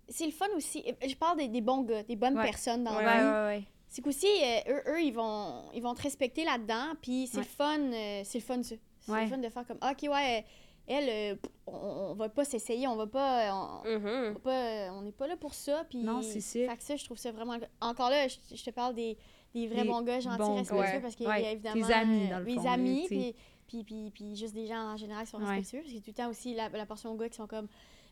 C'est 0.08 0.26
le 0.26 0.32
fun 0.32 0.48
aussi. 0.56 0.82
Je 1.06 1.14
parle 1.14 1.38
des, 1.38 1.48
des 1.48 1.60
bons 1.60 1.82
gars, 1.82 2.02
des 2.02 2.16
bonnes 2.16 2.36
Ouais. 2.36 2.44
personnes 2.44 2.82
dans 2.84 2.96
Ouais, 2.96 3.04
la 3.04 3.18
vie. 3.52 3.58
ouais. 3.60 3.64
C'est 3.88 4.02
qu'aussi, 4.02 4.26
euh, 4.26 4.60
eux, 4.68 4.82
eux, 4.88 5.02
ils 5.02 5.12
vont, 5.12 5.64
ils 5.74 5.82
vont 5.82 5.94
te 5.94 6.02
respecter 6.02 6.44
là-dedans, 6.44 6.94
puis 7.02 7.26
c'est 7.26 7.38
le 7.38 7.42
fun, 7.44 7.90
c'est 8.24 8.34
le 8.38 8.40
fun. 8.40 8.62
C'est 8.62 8.78
le 9.08 9.26
fun 9.28 9.38
de 9.38 9.48
faire 9.48 9.66
comme, 9.66 9.78
OK, 9.82 10.02
ouais, 10.08 10.44
elle, 10.90 11.08
euh, 11.08 11.48
on, 11.66 12.10
on 12.10 12.14
va 12.14 12.28
pas 12.28 12.44
s'essayer, 12.44 12.86
on 12.88 12.96
va 12.96 13.06
pas, 13.06 13.48
euh, 13.48 13.52
on, 13.52 13.88
on 13.88 13.98
Mhm. 13.98 14.32
va 14.34 14.40
pas, 14.40 14.50
euh, 14.66 14.90
on 14.92 15.02
n'est 15.02 15.12
pas 15.12 15.26
là 15.26 15.36
pour 15.36 15.54
ça, 15.54 15.84
puis... 15.88 16.02
Non, 16.02 16.20
c'est 16.22 16.40
ça. 16.40 16.58
Fait 16.58 16.76
que 16.76 16.82
ça, 16.82 16.96
je 16.96 17.04
trouve 17.04 17.16
ça 17.18 17.30
vraiment... 17.32 17.56
Encore 17.80 18.10
là, 18.10 18.26
je, 18.28 18.36
je 18.54 18.64
te 18.64 18.70
parle 18.70 18.94
des, 18.94 19.16
des 19.54 19.66
vrais 19.68 19.82
Des 19.82 19.88
bons 19.88 20.02
gars 20.02 20.20
gentils, 20.20 20.38
bons 20.38 20.56
respectueux, 20.56 21.00
parce 21.00 21.14
qu'il 21.14 21.26
y 21.26 21.30
a 21.30 21.52
évidemment... 21.52 21.86
tes 21.86 21.92
amis, 21.94 22.28
dans 22.28 22.38
le 22.40 22.44
Mes 22.44 22.54
fond, 22.56 22.62
là, 22.64 22.72
amis, 22.72 23.04
puis, 23.06 23.34
puis, 23.66 23.84
puis, 23.84 24.10
puis 24.10 24.36
juste 24.36 24.54
des 24.54 24.66
gens 24.66 24.92
en 24.92 24.96
général 24.96 25.24
qui 25.24 25.30
sont 25.30 25.38
Ouais. 25.38 25.46
respectueux, 25.56 25.78
parce 25.78 25.88
qu'il 25.92 25.96
y 25.96 25.98
a 25.98 26.02
tout 26.02 26.10
le 26.10 26.14
temps 26.24 26.30
aussi 26.30 26.54
la, 26.54 26.68
la 26.68 26.86
portion 26.86 27.14
gars 27.14 27.28
qui 27.28 27.36
sont 27.36 27.46
comme... 27.46 27.68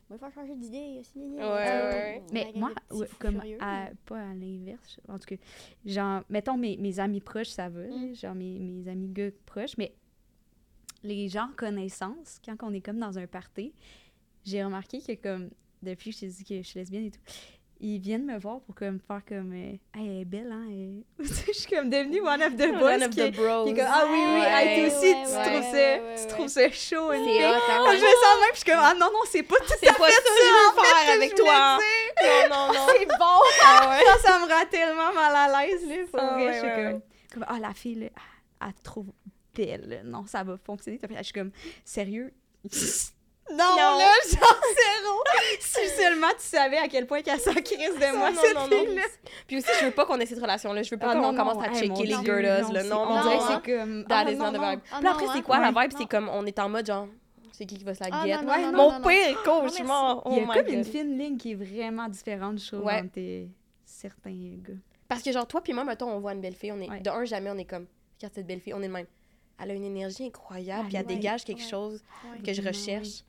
Moi, 0.09 0.17
il 0.19 0.25
faut 0.25 0.31
changer 0.41 0.55
d'idée. 0.55 0.97
aussi, 0.99 1.19
Ouais, 1.19 1.35
ouais, 1.37 1.43
ouais. 1.43 2.23
Mais 2.33 2.51
moi, 2.55 2.71
ouais, 2.89 3.07
comme 3.19 3.35
furieux, 3.41 3.57
à- 3.61 3.89
mais- 3.89 3.95
pas 4.07 4.17
à 4.17 4.33
l'inverse, 4.33 4.99
en 5.07 5.19
tout 5.19 5.27
cas, 5.27 5.35
genre, 5.85 6.21
mettons 6.29 6.57
mes, 6.57 6.77
mes 6.77 6.99
amis 6.99 7.19
proches, 7.21 7.49
ça 7.49 7.69
va, 7.69 7.81
Mm. 7.81 8.15
genre 8.15 8.33
mes, 8.33 8.57
mes 8.57 8.89
amis 8.89 9.09
gars 9.09 9.29
proches, 9.45 9.77
mais 9.77 9.93
les 11.03 11.29
gens 11.29 11.49
connaissance, 11.55 12.39
quand 12.45 12.55
on 12.63 12.73
est 12.73 12.81
comme 12.81 12.99
dans 12.99 13.17
un 13.17 13.27
party, 13.27 13.73
j'ai 14.45 14.63
remarqué 14.63 15.01
que 15.01 15.13
comme, 15.21 15.49
depuis 15.81 16.09
que 16.11 16.15
je 16.15 16.19
t'ai 16.21 16.27
dit 16.27 16.43
que 16.43 16.57
je 16.57 16.67
suis 16.67 16.79
lesbienne 16.79 17.05
et 17.05 17.11
tout, 17.11 17.19
ils 17.81 17.97
viennent 17.99 18.25
me 18.25 18.37
voir 18.37 18.59
pour 18.59 18.75
comme 18.75 18.99
faire 18.99 19.21
comme, 19.25 19.53
euh, 19.53 19.71
hey, 19.95 20.07
elle 20.09 20.17
est 20.21 20.25
belle, 20.25 20.51
hein, 20.51 20.65
elle- 20.69 21.03
je 21.25 21.53
suis 21.53 21.67
comme 21.73 21.89
devenue 21.89 22.19
one 22.19 22.41
of 22.43 22.53
the 22.55 22.67
boys, 22.77 22.95
One 22.95 23.03
of 23.03 23.15
the 23.15 23.31
bros. 23.33 23.63
qui 23.63 23.71
est 23.71 23.75
comme, 23.75 23.87
ah 23.87 24.05
oui, 24.11 24.17
oui, 24.17 24.39
Ouais, 24.41 24.67
hey, 24.67 24.89
toi 24.89 24.97
aussi, 24.97 25.05
ouais, 25.05 25.23
tu 25.23 25.31
ouais, 25.31 25.45
trouves 25.45 25.71
ça, 25.71 26.21
tu 26.27 26.33
trouves 26.35 26.47
ça 26.49 26.71
chaud, 26.71 27.13
une 27.13 27.23
fille. 27.23 27.41
hein, 27.43 27.57
je 27.87 27.93
me 27.93 27.99
sens 27.99 28.35
même, 28.41 28.51
je 28.51 28.57
suis 28.57 28.65
comme, 28.69 28.79
ah 28.81 28.93
non, 28.95 29.05
non, 29.13 29.19
c'est 29.27 29.43
pas 29.43 29.55
tout 29.55 29.73
C'est 29.79 29.97
pas 29.97 30.11
ça 30.11 30.21
que 30.21 30.27
je 30.27 30.75
veux 30.75 30.83
faire 30.83 31.13
avec 31.15 31.35
toi. 31.35 31.77
Non, 32.49 32.49
non, 32.49 32.73
non. 32.73 32.87
C'est 32.99 33.05
bon! 33.05 33.39
Ah 33.63 33.97
ça, 34.05 34.27
ça 34.29 34.39
me 34.39 34.51
rend 34.53 34.65
tellement 34.69 35.13
mal 35.13 35.33
à 35.33 35.65
l'aise, 35.65 35.87
là. 35.87 35.95
Pour 36.11 36.19
Ah, 36.19 36.33
vrai, 36.33 36.53
je 36.53 36.59
suis 36.59 37.01
comme, 37.33 37.45
ah, 37.47 37.59
la 37.61 37.73
fille, 37.73 37.95
là, 37.95 38.07
elle 38.61 38.73
trouve 38.83 39.07
Non, 40.05 40.25
ça 40.25 40.43
va 40.43 40.57
fonctionner. 40.57 40.99
Je 41.17 41.23
suis 41.23 41.33
comme, 41.33 41.51
sérieux? 41.83 42.33
Non, 43.51 43.57
Non. 43.57 43.97
là, 43.97 44.11
genre 44.31 44.61
zéro! 44.77 45.23
si 45.59 45.87
seulement 45.99 46.27
tu 46.37 46.45
savais 46.45 46.77
à 46.77 46.87
quel 46.87 47.07
point 47.07 47.23
qu'elle 47.23 47.39
s'en 47.39 47.51
crise 47.55 47.95
de 47.95 48.15
moi, 48.15 48.29
non, 48.29 48.39
cette 48.39 48.53
non, 48.55 48.65
fille-là. 48.67 49.01
Puis 49.47 49.57
aussi, 49.57 49.71
je 49.79 49.85
veux 49.85 49.91
pas 49.91 50.05
qu'on 50.05 50.19
ait 50.19 50.27
cette 50.27 50.39
relation-là. 50.39 50.83
Je 50.83 50.91
veux 50.91 50.99
pas 50.99 51.13
Ah, 51.13 51.19
qu'on 51.19 51.35
commence 51.35 51.63
à 51.63 51.71
hey, 51.71 51.79
checker 51.87 52.03
les 52.03 52.13
girls, 52.23 52.61
non, 52.61 52.71
là. 52.73 52.83
c'est- 52.83 52.89
Non, 52.89 53.05
On 53.09 53.21
dirait 53.23 53.37
que 53.39 53.43
c'est 53.47 53.75
comme... 53.79 54.05
That 54.05 54.31
is 54.31 54.35
non, 54.35 54.51
not 54.51 54.51
the 54.51 54.61
non. 54.61 54.69
vibe. 54.69 54.79
Ah 54.91 54.97
Puis 54.99 55.07
après, 55.07 55.25
c'est 55.33 55.41
quoi 55.41 55.57
la 55.57 55.71
vibe? 55.71 55.91
C'est 55.97 56.05
comme, 56.07 56.29
on 56.29 56.45
est 56.45 56.59
en 56.59 56.69
mode 56.69 56.85
genre, 56.85 57.07
c'est 57.51 57.65
qui 57.65 57.79
qui 57.79 57.83
va 57.83 57.95
se 57.95 58.03
la 58.03 58.09
Ah, 58.11 58.23
guette? 58.27 58.41
Ouais, 58.47 58.71
Mon 58.71 59.01
pire 59.01 59.41
cauchemar! 59.43 60.21
Il 60.27 60.33
y 60.37 60.41
Oh 60.41 60.43
a 60.51 60.53
my 60.55 60.63
comme 60.63 60.73
une 60.75 60.83
fine 60.85 61.17
ligne 61.17 61.37
qui 61.37 61.53
est 61.53 61.55
vraiment 61.55 62.07
différente, 62.07 62.59
je 62.59 62.67
trouve, 62.67 62.87
entre 62.87 63.47
certains 63.83 64.57
gars. 64.61 64.73
Parce 65.07 65.23
que 65.23 65.31
genre, 65.31 65.47
toi 65.47 65.61
puis 65.61 65.73
moi, 65.73 65.83
mettons, 65.85 66.11
on 66.11 66.19
voit 66.19 66.33
une 66.33 66.41
belle 66.41 66.53
fille, 66.53 66.71
on 66.71 66.79
est... 66.81 66.99
De 67.01 67.09
un, 67.09 67.25
jamais 67.25 67.49
on 67.49 67.57
est 67.57 67.65
comme, 67.65 67.87
regarde 68.19 68.35
cette 68.35 68.45
belle 68.45 68.59
fille, 68.59 68.75
on 68.75 68.81
est 68.83 68.87
le 68.87 68.93
même. 68.93 69.07
Elle 69.61 69.71
a 69.71 69.73
une 69.73 69.83
énergie 69.85 70.25
incroyable, 70.25 70.83
Ah, 70.85 70.87
puis 70.87 70.95
elle 70.97 71.05
ouais. 71.07 71.15
dégage 71.15 71.43
quelque 71.43 71.61
Ouais. 71.61 71.69
chose 71.69 72.03
Ouais. 72.31 72.41
que 72.41 72.53
je 72.53 72.61
recherche. 72.61 73.23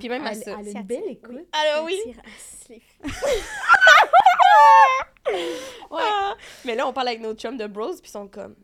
Puis 0.00 0.08
même 0.08 0.26
à 0.26 0.32
elle, 0.32 0.42
ça. 0.42 0.56
elle 0.58 0.68
a 0.68 0.70
une 0.80 0.82
belle 0.86 1.04
écoute. 1.08 1.46
Ah 1.52 1.82
oui! 1.84 2.00
Ah! 5.90 6.34
Mais 6.64 6.74
là, 6.74 6.86
on 6.86 6.92
parle 6.92 7.08
avec 7.08 7.20
nos 7.20 7.34
chums 7.34 7.56
de 7.56 7.66
bros, 7.66 7.90
puis 7.92 8.02
ils 8.04 8.10
sont 8.10 8.28
comme, 8.28 8.54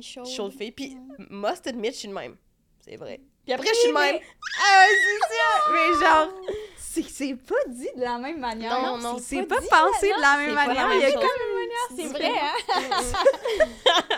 chaud 0.00 0.48
de 0.48 0.54
fille. 0.54 0.72
Puis, 0.72 0.96
must 1.30 1.66
admit, 1.66 1.88
je 1.88 1.96
suis 1.98 2.08
le 2.08 2.14
même. 2.14 2.36
C'est 2.80 2.96
vrai. 2.96 3.20
Puis 3.44 3.52
après, 3.52 3.68
je 3.68 3.74
suis 3.74 3.88
le 3.88 3.94
mais- 3.94 4.12
même. 4.14 4.22
Ah, 4.60 4.86
c'est 4.88 5.34
ça! 5.34 5.44
Mais 5.72 6.06
genre, 6.06 6.28
c'est 7.08 7.34
pas 7.36 7.54
dit 7.68 7.88
de 7.96 8.00
la 8.00 8.18
même 8.18 8.40
manière. 8.40 8.80
Non, 8.82 8.98
non, 8.98 9.18
c'est 9.18 9.36
c'est 9.40 9.42
pas, 9.46 9.56
pensé 9.56 10.08
de 10.12 10.20
la 10.20 10.36
même 10.38 10.54
manière. 10.54 10.92
Il 10.94 11.00
y 11.00 11.04
a 11.04 11.12
comme 11.12 11.96
C'est 11.96 12.06
vrai, 12.08 12.32
hein? 12.40 12.54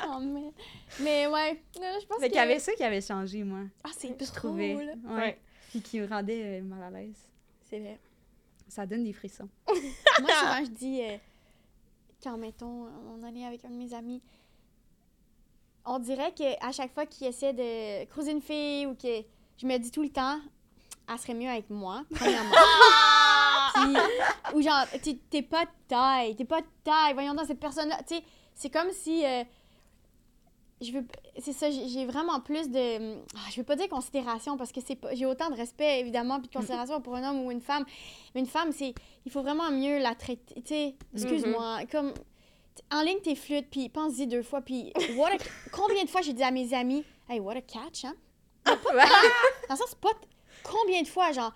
Mais... 1.01 1.05
mais 1.05 1.27
ouais, 1.27 1.63
non, 1.81 1.99
je 2.01 2.07
pense 2.07 2.19
Fait 2.21 2.27
que... 2.29 2.33
qu'il 2.33 2.41
y 2.41 2.45
avait 2.45 2.59
ça 2.59 2.73
qui 2.75 2.83
avait 2.85 3.01
changé, 3.01 3.45
moi, 3.45 3.61
Ah, 3.85 3.91
c'est 3.97 4.09
je 4.09 4.25
trop, 4.27 4.49
trouvais. 4.49 4.75
là. 4.85 4.93
Ouais. 5.05 5.15
Ouais. 5.17 5.41
Puis 5.71 5.83
qui 5.83 6.01
me 6.01 6.07
rendait 6.09 6.61
euh, 6.61 6.63
mal 6.63 6.83
à 6.83 6.91
l'aise. 6.91 7.29
C'est 7.69 7.79
vrai. 7.81 7.99
Ça 8.69 8.87
donne 8.87 9.05
des 9.05 9.13
frissons. 9.13 9.49
Moi, 9.69 10.31
souvent, 10.41 10.65
je 10.65 10.71
dis, 10.71 11.03
euh, 11.03 11.17
quand, 12.23 12.37
mettons, 12.39 12.87
on 13.15 13.23
allait 13.23 13.45
avec 13.45 13.65
un 13.65 13.71
de 13.71 13.75
mes 13.77 13.93
amis, 13.95 14.23
on 15.85 15.99
dirait 15.99 16.33
qu'à 16.33 16.71
chaque 16.73 16.93
fois 16.93 17.07
qu'il 17.07 17.27
essaie 17.27 17.53
de 17.53 18.05
croiser 18.07 18.33
une 18.33 18.43
fille 18.43 18.87
ou 18.87 18.95
que 18.95 19.23
je 19.57 19.67
me 19.67 19.77
dis 19.79 19.91
tout 19.91 20.03
le 20.03 20.11
temps, 20.11 20.39
elle 21.11 21.19
serait 21.19 21.35
mieux 21.35 21.49
avec 21.49 21.71
moi, 21.71 22.05
premièrement. 22.11 22.51
Puis- 23.75 24.55
ou 24.55 24.61
genre, 24.63 24.87
t'es 25.03 25.19
t'es 25.31 25.43
pas 25.43 25.65
de 25.65 25.71
taille, 25.87 26.37
t'es 26.37 26.45
pas 26.45 26.61
de 26.61 26.67
taille, 26.85 27.15
voyons 27.15 27.35
dans 27.35 27.45
cette 27.45 27.61
personne-là. 27.61 27.99
Tu 28.07 28.17
sais, 28.17 28.23
c'est 28.55 28.71
comme 28.71 28.91
si. 28.93 29.25
euh, 29.25 29.45
je 30.81 30.93
veux. 30.93 31.05
C'est 31.41 31.53
ça, 31.53 31.71
j'ai 31.71 32.07
vraiment 32.07 32.41
plus 32.41 32.69
de. 32.71 33.17
ah, 33.35 33.39
je 33.51 33.57
veux 33.57 33.65
pas 33.65 33.77
dire 33.77 33.89
considération 33.89 34.57
parce 34.57 34.73
que 34.73 34.81
c'est. 34.81 34.99
J'ai 35.13 35.27
autant 35.27 35.51
de 35.51 35.55
respect, 35.57 36.01
évidemment, 36.01 36.39
puis 36.41 36.49
de 36.49 36.53
considération 36.55 37.01
pour 37.01 37.15
un 37.17 37.29
homme 37.31 37.45
ou 37.45 37.51
une 37.51 37.61
femme. 37.61 37.85
Mais 38.35 38.41
une 38.41 38.47
femme, 38.47 38.73
c'est. 38.73 38.95
Il 39.27 39.33
faut 39.33 39.43
vraiment 39.43 39.71
mieux 39.71 39.99
la 39.99 40.15
traiter. 40.15 40.55
Tu 40.57 40.63
sais, 40.67 40.95
excuse-moi. 41.15 41.81
Comme. 41.91 42.13
En 42.93 43.03
ligne, 43.03 43.19
t'es 43.23 43.35
flûte, 43.35 43.67
puis 43.71 43.89
pense-y 43.89 44.27
deux 44.27 44.43
fois, 44.43 44.61
puis. 44.61 44.93
What 45.17 45.31
a- 45.33 45.39
Combien 45.73 46.05
de 46.05 46.09
fois 46.09 46.23
j'ai 46.23 46.33
dit 46.33 46.43
à 46.45 46.51
mes 46.53 46.73
amis, 46.75 47.05
hey, 47.29 47.41
what 47.41 47.55
a 47.57 47.61
catch, 47.61 48.05
hein? 48.05 48.15
Dans 48.65 48.73
le 48.75 49.77
sens, 49.77 49.87
c'est 49.89 49.99
pas. 49.99 50.11
Combien 50.63 51.03
de 51.03 51.09
fois, 51.09 51.33
genre. 51.33 51.53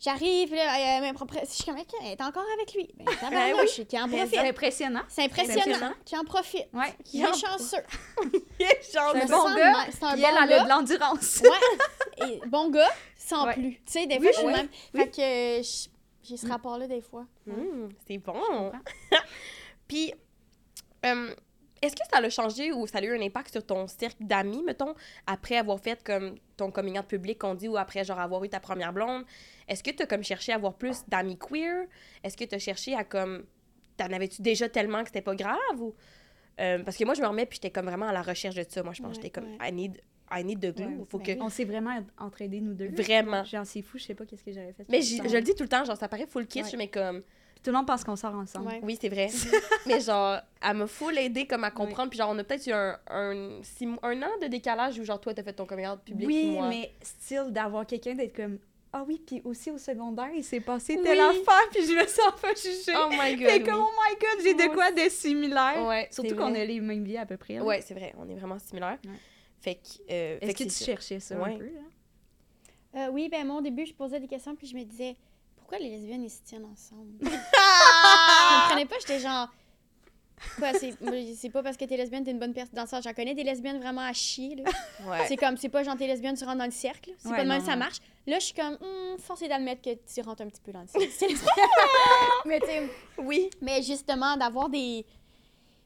J'arrive, 0.00 0.54
là, 0.54 1.00
euh, 1.02 1.12
après, 1.20 1.40
je 1.44 1.50
suis 1.50 1.64
comme, 1.64 1.76
elle 1.76 2.12
est 2.12 2.22
encore 2.22 2.44
avec 2.54 2.72
lui. 2.72 2.88
Ben, 2.94 3.04
tabarnouche, 3.20 3.80
qui 3.88 3.98
en 3.98 4.08
profite. 4.08 4.28
C'est 4.30 4.38
impressionnant. 4.48 5.02
C'est 5.08 5.24
impressionnant, 5.24 5.92
qui 6.04 6.16
en 6.16 6.24
profite. 6.24 6.68
Ouais. 6.72 6.94
Qui 7.04 7.20
est 7.22 7.26
chanceux. 7.26 7.82
Genre, 8.22 8.72
C'est 8.80 8.98
un 8.98 9.12
me 9.14 9.26
bon 9.28 9.54
gars. 9.56 9.74
C'est 9.90 10.04
un 10.04 10.16
bon 10.16 10.22
elle 10.24 10.36
a 10.36 10.46
gars. 10.46 10.64
de 10.64 10.68
l'endurance. 10.68 11.42
Ouais. 11.42 12.28
Et 12.28 12.40
bon 12.46 12.70
gars, 12.70 12.90
sans 13.16 13.46
Ouais. 13.46 13.54
plus. 13.54 13.72
Tu 13.74 13.80
sais, 13.86 14.06
des 14.06 14.16
Oui, 14.18 14.22
fois, 14.22 14.30
je 14.32 14.38
suis 14.38 14.46
même. 14.46 14.68
Fait 14.94 15.10
que 15.10 15.20
euh, 15.60 15.62
j'ai 16.22 16.36
ce 16.36 16.46
rapport-là 16.46 16.86
des 16.86 17.00
fois. 17.00 17.26
Mmh, 17.46 17.88
c'est 18.06 18.18
bon. 18.18 18.72
Puis, 19.88 20.12
euh, 21.06 21.34
est-ce 21.82 21.94
que 21.94 22.02
ça 22.10 22.18
a 22.18 22.28
changé 22.30 22.72
ou 22.72 22.86
ça 22.86 22.98
a 22.98 23.02
eu 23.02 23.16
un 23.16 23.22
impact 23.22 23.52
sur 23.52 23.64
ton 23.64 23.86
cercle 23.86 24.16
d'amis, 24.20 24.62
mettons, 24.64 24.94
après 25.26 25.56
avoir 25.56 25.78
fait 25.80 26.02
comme 26.04 26.36
ton 26.56 26.70
coming 26.70 26.98
out 26.98 27.06
public 27.06 27.38
qu'on 27.38 27.54
dit 27.54 27.68
ou 27.68 27.76
après 27.76 28.04
genre 28.04 28.18
avoir 28.18 28.42
eu 28.44 28.48
ta 28.48 28.60
première 28.60 28.92
blonde? 28.92 29.24
Est-ce 29.68 29.82
que 29.82 29.90
tu 29.90 30.02
as 30.02 30.06
comme 30.06 30.22
cherché 30.24 30.52
à 30.52 30.56
avoir 30.56 30.74
plus 30.74 31.04
d'amis 31.08 31.38
queer? 31.38 31.86
Est-ce 32.24 32.36
que 32.36 32.44
tu 32.44 32.54
as 32.54 32.58
cherché 32.58 32.94
à 32.94 33.04
comme. 33.04 33.44
T'en 33.96 34.12
avais-tu 34.12 34.42
déjà 34.42 34.68
tellement 34.68 35.00
que 35.02 35.08
c'était 35.08 35.22
pas 35.22 35.34
grave 35.34 35.58
ou. 35.80 35.94
Euh, 36.60 36.82
parce 36.82 36.96
que 36.96 37.04
moi, 37.04 37.14
je 37.14 37.22
me 37.22 37.26
remets 37.26 37.46
puis 37.46 37.56
j'étais 37.56 37.70
comme 37.70 37.86
vraiment 37.86 38.08
à 38.08 38.12
la 38.12 38.22
recherche 38.22 38.54
de 38.56 38.64
ça. 38.68 38.82
Moi, 38.82 38.92
je 38.92 39.02
pense 39.02 39.12
que 39.12 39.16
Ouais, 39.18 39.22
j'étais 39.24 39.40
comme 39.40 39.50
ouais. 39.60 39.68
I 39.68 39.72
need, 39.72 40.00
I 40.32 40.44
need 40.44 40.60
the 40.60 40.74
glue. 40.76 40.86
Ouais, 40.98 41.04
Faut 41.08 41.18
ben 41.18 41.36
que. 41.36 41.42
On 41.42 41.48
s'est 41.48 41.64
vraiment 41.64 42.02
entraidés, 42.18 42.60
nous 42.60 42.74
deux. 42.74 42.88
Vraiment. 42.88 43.44
Genre, 43.44 43.64
c'est 43.66 43.82
fou, 43.82 43.98
je 43.98 44.04
sais 44.04 44.14
pas 44.14 44.24
qu'est-ce 44.26 44.42
que 44.42 44.52
j'aurais 44.52 44.72
fait. 44.72 44.84
Mais 44.88 45.02
je 45.02 45.22
le 45.22 45.42
dis 45.42 45.54
tout 45.54 45.62
le 45.62 45.68
temps, 45.68 45.84
genre, 45.84 45.96
ça 45.96 46.08
paraît 46.08 46.26
full 46.26 46.46
kitsch, 46.46 46.72
Ouais. 46.72 46.78
mais 46.78 46.88
comme. 46.88 47.22
Puis 47.22 47.62
Tout 47.64 47.70
le 47.70 47.76
monde 47.76 47.86
pense 47.88 48.04
qu'on 48.04 48.14
sort 48.14 48.34
ensemble. 48.36 48.68
Ouais. 48.68 48.80
Oui, 48.84 48.96
c'est 49.00 49.08
vrai. 49.08 49.28
mais 49.86 49.98
genre, 50.00 50.38
elle 50.62 50.76
m'a 50.76 50.86
full 50.86 51.18
aidé 51.18 51.44
comme 51.46 51.64
à 51.64 51.72
comprendre. 51.72 52.08
Puis 52.10 52.18
genre, 52.18 52.30
on 52.32 52.38
a 52.38 52.44
peut-être 52.44 52.66
eu 52.68 52.72
un, 52.72 52.96
un, 53.08 53.58
six 53.62 53.88
un 54.02 54.22
an 54.22 54.30
de 54.40 54.46
décalage 54.46 54.96
où 55.00 55.04
genre, 55.04 55.20
toi, 55.20 55.34
t'as 55.34 55.42
fait 55.42 55.54
ton 55.54 55.66
coming 55.66 55.88
out 55.88 55.98
public. 56.04 56.26
Oui, 56.28 56.50
moi. 56.52 56.68
mais 56.68 56.92
style 57.02 57.46
d'avoir 57.50 57.84
quelqu'un 57.84 58.14
d'être 58.14 58.36
comme 58.36 58.58
Ah 58.92 59.04
oui, 59.06 59.20
puis 59.26 59.42
aussi 59.44 59.70
au 59.70 59.76
secondaire, 59.78 60.30
il 60.34 60.42
s'est 60.42 60.60
passé 60.60 60.96
Oui. 60.96 61.02
telle 61.02 61.20
affaire, 61.20 61.68
puis 61.70 61.84
je 61.86 61.92
me 61.92 62.06
sens 62.06 62.32
pas 62.40 62.54
jugée. 62.54 62.92
Oh 62.96 63.08
my 63.10 63.36
god. 63.36 63.48
Fait 63.48 63.58
oui. 63.58 63.64
comme, 63.64 63.80
oh 63.80 63.90
my 64.08 64.14
god, 64.18 64.42
j'ai 64.42 64.54
de 64.54 64.72
quoi 64.74 64.90
de 64.92 65.08
similaire. 65.10 65.86
Ouais, 65.86 66.08
Surtout 66.10 66.34
qu'on 66.36 66.54
a 66.54 66.64
les 66.64 66.80
mêmes 66.80 67.04
vies 67.04 67.18
à 67.18 67.26
peu 67.26 67.36
près. 67.36 67.54
là. 67.56 67.64
Ouais, 67.64 67.82
c'est 67.82 67.94
vrai, 67.94 68.14
on 68.18 68.28
est 68.28 68.34
vraiment 68.34 68.58
similaires. 68.58 68.98
Ouais. 69.04 69.12
Fait 69.60 69.74
que. 69.74 69.80
euh, 70.10 70.38
Est-ce 70.40 70.52
que 70.56 70.64
tu 70.64 70.70
ça. 70.70 70.84
cherchais 70.86 71.20
ça 71.20 71.36
Ouais. 71.38 71.54
un 71.54 71.58
peu? 71.58 71.64
Là? 71.66 71.80
Euh, 72.96 73.10
oui, 73.12 73.28
ben 73.28 73.46
moi, 73.46 73.56
au 73.56 73.60
début, 73.60 73.84
je 73.84 73.92
posais 73.92 74.18
des 74.20 74.26
questions, 74.28 74.56
puis 74.56 74.66
je 74.66 74.74
me 74.74 74.82
disais, 74.84 75.14
pourquoi 75.56 75.78
les 75.78 75.90
lesbiennes, 75.90 76.24
ils 76.24 76.30
se 76.30 76.40
tiennent 76.42 76.64
ensemble? 76.64 77.12
je 77.22 78.60
comprenais 78.62 78.86
pas, 78.86 78.96
j'étais 79.00 79.18
genre. 79.20 79.48
Quoi, 80.58 80.72
c'est 80.74 81.50
pas 81.50 81.62
parce 81.62 81.76
que 81.76 81.84
t'es 81.84 81.96
lesbienne, 81.96 82.24
t'es 82.24 82.30
une 82.30 82.38
bonne 82.38 82.54
personne. 82.54 82.74
Dans 82.74 82.86
ça, 82.86 83.00
j'en 83.00 83.12
connais 83.12 83.34
des 83.34 83.44
lesbiennes 83.44 83.78
vraiment 83.80 84.02
à 84.02 84.12
chier, 84.12 84.56
là. 84.56 84.64
Ouais. 85.06 85.26
C'est 85.26 85.36
comme, 85.36 85.56
c'est 85.56 85.68
pas 85.68 85.82
genre 85.82 85.96
t'es 85.96 86.06
lesbienne, 86.06 86.36
tu 86.36 86.44
rentres 86.44 86.58
dans 86.58 86.64
le 86.64 86.70
cercle. 86.70 87.10
C'est 87.18 87.28
Ouais, 87.28 87.36
pas 87.36 87.44
de 87.44 87.48
même 87.48 87.60
non, 87.60 87.66
ça 87.66 87.76
marche. 87.76 87.98
Là, 88.26 88.38
je 88.38 88.44
suis 88.46 88.54
comme, 88.54 88.76
force 89.18 89.42
est 89.42 89.48
d'admettre 89.48 89.82
que 89.82 89.90
tu 89.90 90.20
rentres 90.20 90.42
un 90.42 90.48
petit 90.48 90.60
peu 90.60 90.72
dans 90.72 90.82
le 90.82 90.86
cercle. 90.86 91.34
Mais 92.46 92.60
tu 92.60 92.66
Oui. 93.22 93.50
mais 93.60 93.82
justement, 93.82 94.36
d'avoir 94.36 94.68
des. 94.68 95.04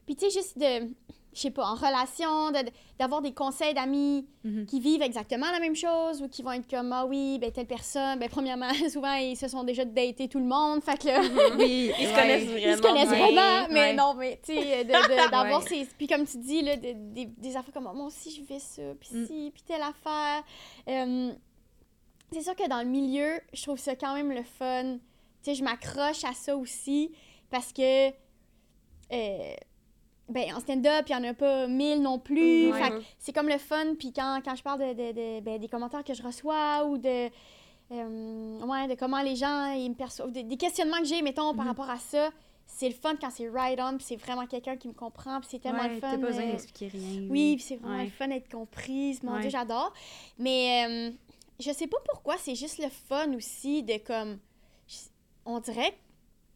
Puis 0.05 0.15
tu 0.15 0.29
sais, 0.29 0.31
juste 0.31 0.57
de. 0.57 0.89
Je 1.33 1.39
sais 1.41 1.51
pas, 1.51 1.65
en 1.65 1.75
relation, 1.75 2.51
de- 2.51 2.69
d'avoir 2.99 3.21
des 3.21 3.33
conseils 3.33 3.73
d'amis 3.73 4.27
Mhm. 4.43 4.65
qui 4.65 4.79
vivent 4.79 5.01
exactement 5.01 5.49
la 5.51 5.59
même 5.59 5.75
chose 5.75 6.21
ou 6.21 6.27
qui 6.27 6.43
vont 6.43 6.51
être 6.51 6.69
comme, 6.69 6.93
ah 6.93 7.05
oui, 7.05 7.39
ben 7.39 7.51
telle 7.51 7.65
personne, 7.65 8.19
ben 8.19 8.29
premièrement, 8.29 8.69
souvent, 8.91 9.13
ils 9.15 9.35
se 9.35 9.47
sont 9.47 9.63
déjà 9.63 9.83
daté 9.85 10.27
tout 10.27 10.39
le 10.39 10.45
monde. 10.45 10.83
Fait 10.83 10.97
que 10.97 11.07
là. 11.07 11.21
Oui, 11.57 11.91
Ils 11.99 12.05
se 12.07 12.13
ouais. 12.13 12.19
connaissent 12.19 12.45
vraiment. 12.45 12.67
Ils 12.71 12.77
se 12.77 12.81
connaissent 12.81 13.09
bien. 13.09 13.25
vraiment, 13.25 13.67
mais 13.71 13.79
ouais. 13.79 13.93
non, 13.93 14.13
mais 14.13 14.39
tu 14.45 14.53
sais, 14.53 14.83
de- 14.83 14.91
d'avoir 15.31 15.61
Ouais. 15.63 15.67
ces. 15.67 15.87
Puis 15.97 16.07
comme 16.07 16.25
tu 16.25 16.37
dis, 16.37 16.61
là, 16.61 16.75
de- 16.75 16.93
des, 17.13 17.25
des 17.25 17.57
affaires 17.57 17.73
comme 17.73 17.83
moi 17.95 18.05
aussi, 18.05 18.29
je 18.31 18.43
fais 18.43 18.59
ça, 18.59 18.81
puis 18.99 19.09
Mm. 19.13 19.25
ci, 19.27 19.51
puis 19.53 19.63
telle 19.63 19.81
affaire. 19.81 20.43
Euh, 20.87 21.31
c'est 22.31 22.41
sûr 22.41 22.55
que 22.55 22.67
dans 22.67 22.79
le 22.81 22.87
milieu, 22.89 23.39
je 23.53 23.61
trouve 23.63 23.77
ça 23.79 23.95
quand 23.95 24.13
même 24.13 24.31
le 24.31 24.43
fun. 24.43 24.97
Tu 25.43 25.51
sais, 25.51 25.55
je 25.55 25.63
m'accroche 25.63 26.23
à 26.23 26.33
ça 26.33 26.55
aussi 26.55 27.11
parce 27.49 27.71
que. 27.73 28.09
euh, 28.09 29.53
ben, 30.29 30.53
en 30.55 30.59
stand-up, 30.59 31.05
il 31.09 31.15
n'y 31.19 31.27
en 31.27 31.29
a 31.29 31.33
pas 31.33 31.67
mille 31.67 32.01
non 32.01 32.17
plus. 32.19 32.71
Ouais. 32.71 32.89
Que 32.89 33.01
c'est 33.19 33.33
comme 33.33 33.49
le 33.49 33.57
fun. 33.57 33.95
Puis 33.99 34.13
quand, 34.13 34.39
quand 34.43 34.55
je 34.55 34.63
parle 34.63 34.79
de, 34.79 34.93
de- 34.93 35.11
de- 35.11 35.39
ben, 35.41 35.59
des 35.59 35.67
commentaires 35.67 36.03
que 36.03 36.13
je 36.13 36.23
reçois 36.23 36.85
ou 36.85 36.97
de, 36.97 37.29
euh, 37.91 38.59
ouais, 38.65 38.87
de 38.87 38.95
comment 38.95 39.21
les 39.21 39.35
gens 39.35 39.71
ils 39.73 39.89
me 39.89 39.95
perçoivent, 39.95 40.31
des, 40.31 40.43
des 40.43 40.57
questionnements 40.57 40.97
que 40.99 41.05
j'ai, 41.05 41.21
mettons, 41.21 41.53
par 41.53 41.65
Mhm. 41.65 41.69
rapport 41.71 41.89
à 41.89 41.99
ça, 41.99 42.29
c'est 42.65 42.87
le 42.87 42.95
fun 42.95 43.15
quand 43.19 43.29
c'est 43.29 43.49
right 43.49 43.77
on, 43.81 43.97
puis 43.97 44.05
c'est 44.07 44.15
vraiment 44.15 44.47
quelqu'un 44.47 44.77
qui 44.77 44.87
me 44.87 44.93
comprend, 44.93 45.39
puis 45.41 45.49
c'est 45.51 45.59
tellement 45.59 45.81
Ouais, 45.83 45.95
le 45.95 45.99
fun. 45.99 46.11
Pas 46.11 46.17
besoin 46.17 46.43
euh, 46.43 46.51
d'expliquer 46.51 46.87
rien. 46.87 47.27
oui, 47.29 47.55
puis 47.57 47.65
c'est 47.65 47.75
vraiment 47.75 48.01
le 48.01 48.09
fun 48.09 48.29
d'être 48.29 48.49
comprise. 48.49 49.21
Mon. 49.21 49.37
Dieu, 49.39 49.49
j'adore. 49.49 49.93
Mais 50.39 50.85
euh, 50.87 51.11
je 51.59 51.71
sais 51.71 51.87
pas 51.87 51.97
pourquoi, 52.09 52.37
c'est 52.37 52.55
juste 52.55 52.79
le 52.79 52.89
fun 52.89 53.33
aussi 53.33 53.83
de 53.83 53.97
comme. 53.97 54.39
On 55.45 55.59
dirait 55.59 55.91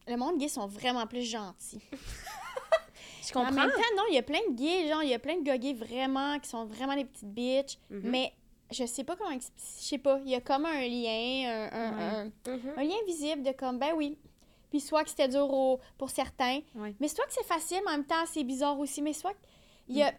que 0.05 0.11
le 0.11 0.17
monde 0.17 0.37
gay 0.39 0.47
sont 0.47 0.65
vraiment 0.67 1.05
plus 1.05 1.23
gentils. 1.29 1.81
Je 3.27 3.37
En 3.37 3.43
comprends. 3.45 3.61
même 3.61 3.69
temps, 3.71 3.95
non, 3.97 4.03
il 4.09 4.15
y 4.15 4.17
a 4.17 4.23
plein 4.23 4.39
de 4.49 4.55
gays, 4.55 4.87
genre, 4.87 5.03
il 5.03 5.09
y 5.09 5.13
a 5.13 5.19
plein 5.19 5.37
de 5.37 5.43
gars 5.43 5.57
gays 5.57 5.73
vraiment 5.73 6.39
qui 6.39 6.49
sont 6.49 6.65
vraiment 6.65 6.95
des 6.95 7.05
petites 7.05 7.27
bitches. 7.33 7.77
Mhm. 7.89 8.01
Mais 8.05 8.31
je 8.71 8.85
sais 8.85 9.03
pas 9.03 9.15
comment. 9.15 9.31
Je 9.31 9.39
sais 9.57 9.97
pas, 9.97 10.19
il 10.23 10.31
y 10.31 10.35
a 10.35 10.41
comme 10.41 10.65
un 10.65 10.79
lien, 10.87 11.49
un, 11.49 11.69
un- 11.73 12.25
Ouais. 12.25 12.31
un- 12.47 12.77
un 12.77 12.83
lien 12.83 12.95
visible 13.05 13.43
de 13.43 13.51
comme, 13.51 13.79
ben 13.79 13.93
oui. 13.95 14.17
Puis 14.69 14.79
soit 14.81 15.03
que 15.03 15.09
c'était 15.09 15.27
dur 15.29 15.51
au- 15.51 15.79
pour 15.97 16.09
certains, 16.09 16.59
Ouais. 16.75 16.93
mais 16.99 17.07
soit 17.07 17.25
que 17.25 17.33
c'est 17.33 17.45
facile, 17.45 17.79
mais 17.85 17.91
en 17.91 17.97
même 17.97 18.05
temps, 18.05 18.25
c'est 18.25 18.43
bizarre 18.43 18.77
aussi. 18.79 19.01
Mais 19.01 19.13
soit 19.13 19.33
qu'il 19.85 19.97
y 19.97 20.03
a, 20.03 20.13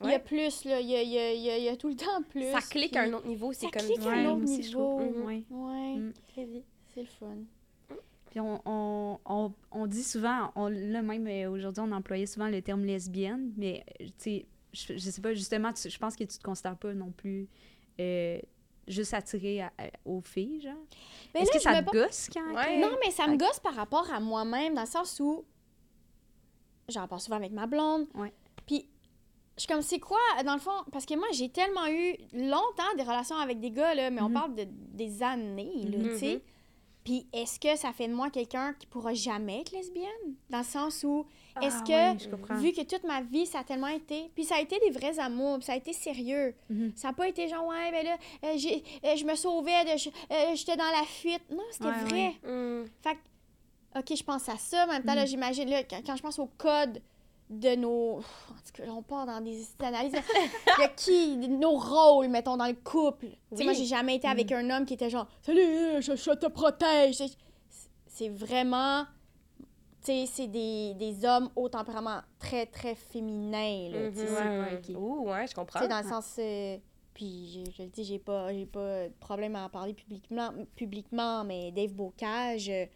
il 0.00 0.06
y 0.06 0.10
a 0.10 0.12
Ouais. 0.14 0.18
plus, 0.20 0.64
là. 0.64 0.80
Il 0.80 0.88
y 0.88 0.96
a, 0.96 1.02
il 1.02 1.08
y 1.10 1.18
a- 1.18 1.32
il 1.32 1.40
y 1.42 1.50
a- 1.50 1.58
il 1.58 1.64
y 1.64 1.68
a 1.68 1.76
tout 1.76 1.88
le 1.88 1.96
temps 1.96 2.22
plus. 2.28 2.50
Ça 2.52 2.60
clique 2.60 2.90
puis 2.92 2.98
à 3.00 3.02
un 3.04 3.12
autre 3.12 3.26
niveau, 3.26 3.52
c'est 3.52 3.66
Ça 3.66 3.70
comme. 3.72 3.86
clique 3.86 4.06
à 4.06 4.10
un 4.10 4.26
autre 4.26 4.44
niveau. 4.44 4.98
Mhm. 5.00 5.44
Ouais, 5.50 5.94
Mm. 5.96 6.12
c'est 6.94 7.00
le 7.00 7.06
fun. 7.06 7.36
Puis 8.38 8.46
on, 8.46 8.62
on, 8.66 9.18
on, 9.26 9.52
on 9.72 9.86
dit 9.88 10.04
souvent, 10.04 10.52
on, 10.54 10.68
là 10.68 11.02
même 11.02 11.26
euh, 11.26 11.50
aujourd'hui, 11.50 11.82
on 11.84 11.90
employait 11.90 12.26
souvent 12.26 12.46
le 12.48 12.62
terme 12.62 12.84
lesbienne, 12.84 13.52
mais 13.56 13.84
euh, 14.00 14.04
tu 14.06 14.12
sais, 14.18 14.46
je, 14.72 14.92
je 14.92 15.10
sais 15.10 15.20
pas, 15.20 15.34
justement, 15.34 15.72
tu- 15.72 15.90
je 15.90 15.98
pense 15.98 16.14
que 16.14 16.22
tu 16.22 16.38
te 16.38 16.42
considères 16.44 16.76
pas 16.76 16.94
non 16.94 17.10
plus 17.10 17.48
euh, 17.98 18.38
juste 18.86 19.12
attiré 19.12 19.62
à- 19.62 19.72
à- 19.76 19.90
aux 20.04 20.20
filles, 20.20 20.60
genre. 20.60 20.74
Mais 21.34 21.40
Est-ce 21.40 21.50
là, 21.50 21.56
que 21.58 21.62
je 21.64 21.68
me 21.68 21.74
ça 21.74 21.82
te 21.82 21.90
gosse 21.90 22.28
quand... 22.32 22.54
Ouais. 22.54 22.80
Non, 22.80 22.96
mais 23.04 23.10
ça 23.10 23.26
me 23.26 23.36
gosse 23.36 23.58
par 23.58 23.74
rapport 23.74 24.08
à 24.12 24.20
moi-même, 24.20 24.74
dans 24.74 24.82
le 24.82 24.86
sens 24.86 25.18
où 25.18 25.44
j'en 26.88 27.08
parle 27.08 27.20
souvent 27.20 27.36
avec 27.38 27.50
ma 27.50 27.66
blonde. 27.66 28.06
Ouais. 28.14 28.32
Puis, 28.66 28.88
je 29.56 29.62
suis 29.62 29.68
comme, 29.68 29.82
c'est 29.82 29.98
quoi, 29.98 30.18
dans 30.44 30.54
le 30.54 30.60
fond, 30.60 30.84
parce 30.92 31.06
que 31.06 31.14
moi, 31.14 31.26
j'ai 31.32 31.48
tellement 31.48 31.88
eu 31.88 32.14
longtemps 32.32 32.94
des 32.96 33.02
relations 33.02 33.36
avec 33.36 33.58
des 33.58 33.72
gars, 33.72 33.94
là, 33.94 34.10
mais 34.10 34.20
on 34.22 34.28
Mhm. 34.28 34.34
parle 34.34 34.54
de 34.54 34.64
des 34.70 35.24
années, 35.24 35.82
là, 35.90 35.98
Mhm. 35.98 36.08
tu 36.10 36.18
sais. 36.18 36.42
Puis, 37.08 37.26
est-ce 37.32 37.58
que 37.58 37.74
ça 37.74 37.90
fait 37.94 38.06
de 38.06 38.12
moi 38.12 38.28
quelqu'un 38.28 38.74
qui 38.78 38.86
pourra 38.86 39.14
jamais 39.14 39.62
être 39.62 39.72
lesbienne? 39.72 40.34
Dans 40.50 40.58
le 40.58 40.64
sens 40.64 41.02
où, 41.04 41.24
est-ce 41.62 41.78
Ah, 41.90 42.14
que, 42.18 42.22
je 42.24 42.28
comprends. 42.28 42.56
vu 42.58 42.70
que 42.72 42.82
toute 42.82 43.02
ma 43.04 43.22
vie, 43.22 43.46
ça 43.46 43.60
a 43.60 43.64
tellement 43.64 43.86
été. 43.86 44.30
Puis, 44.34 44.44
ça 44.44 44.56
a 44.56 44.60
été 44.60 44.78
des 44.80 44.90
vrais 44.90 45.18
amours, 45.18 45.56
puis 45.56 45.64
ça 45.64 45.72
a 45.72 45.76
été 45.76 45.94
sérieux. 45.94 46.54
Mhm. 46.68 46.92
Ça 46.94 47.08
n'a 47.08 47.14
pas 47.14 47.26
été 47.26 47.48
genre, 47.48 47.66
ouais, 47.66 47.90
ben 47.90 48.04
là, 48.04 48.18
euh, 48.44 48.58
j'ai- 48.58 48.84
euh, 49.06 49.16
je 49.16 49.24
me 49.24 49.34
sauvais, 49.36 49.72
euh, 49.72 50.54
j'étais 50.54 50.76
dans 50.76 50.90
la 50.90 51.04
fuite. 51.06 51.44
Non, 51.50 51.62
c'était 51.70 51.86
Ouais, 51.86 52.04
vrai. 52.04 52.34
ouais. 52.44 52.50
Hmm. 52.52 52.84
Fait 53.02 53.14
que, 53.14 53.98
OK, 54.00 54.14
je 54.18 54.22
pense 54.22 54.46
à 54.50 54.58
ça. 54.58 54.84
mais 54.84 54.92
En 54.92 54.94
même 54.96 55.04
temps, 55.04 55.14
là, 55.14 55.22
Mhm. 55.22 55.28
j'imagine, 55.28 55.70
là, 55.70 55.84
quand, 55.84 56.02
quand 56.04 56.14
je 56.16 56.22
pense 56.22 56.38
au 56.38 56.50
code 56.58 57.00
de 57.50 57.74
nos. 57.76 58.18
En 58.18 58.20
tout 58.20 58.72
cas, 58.82 58.82
on 58.90 59.02
part 59.02 59.26
dans 59.26 59.40
des 59.40 59.66
analyses. 59.80 60.12
de 60.66 60.94
qui, 60.96 61.36
de 61.38 61.46
nos 61.46 61.78
rôles, 61.78 62.28
mettons, 62.28 62.56
dans 62.56 62.66
le 62.66 62.74
couple. 62.74 63.26
Tu 63.50 63.56
sais, 63.58 63.64
moi, 63.64 63.72
j'ai 63.72 63.86
jamais 63.86 64.16
été 64.16 64.28
avec 64.28 64.52
un 64.52 64.68
homme 64.70 64.84
qui 64.84 64.94
était 64.94 65.10
genre, 65.10 65.26
salut, 65.42 66.00
je, 66.02 66.14
je 66.16 66.30
te 66.34 66.46
protège. 66.46 67.16
C'est- 67.16 67.36
C'est 68.06 68.28
vraiment. 68.28 69.04
Tu 70.04 70.12
sais, 70.12 70.26
c'est 70.26 70.46
des, 70.46 70.94
des 70.94 71.24
hommes 71.24 71.50
au 71.56 71.68
tempérament 71.68 72.20
très, 72.38 72.66
très 72.66 72.94
féminin, 72.94 73.88
là. 73.90 73.98
Mhm. 74.10 74.18
Ouais, 74.18 74.58
ouais, 74.60 74.80
ok. 74.90 74.96
Ouh, 74.96 75.28
ouais, 75.30 75.46
je 75.46 75.54
comprends. 75.54 75.78
Tu 75.80 75.84
sais, 75.84 75.88
dans 75.90 76.00
le 76.02 76.08
sens. 76.08 76.36
euh, 76.38 76.76
puis, 77.14 77.64
je 77.76 77.82
le 77.82 77.88
dis, 77.88 78.04
j'ai 78.04 78.18
pas, 78.20 78.52
j'ai 78.52 78.66
pas 78.66 79.08
de 79.08 79.12
problème 79.18 79.56
à 79.56 79.64
en 79.64 79.68
parler 79.68 79.92
publiquement, 79.94 80.50
publiquement 80.76 81.42
mais 81.44 81.72
Dave 81.72 81.92
Bocage, 81.92 82.68
euh, 82.70 82.86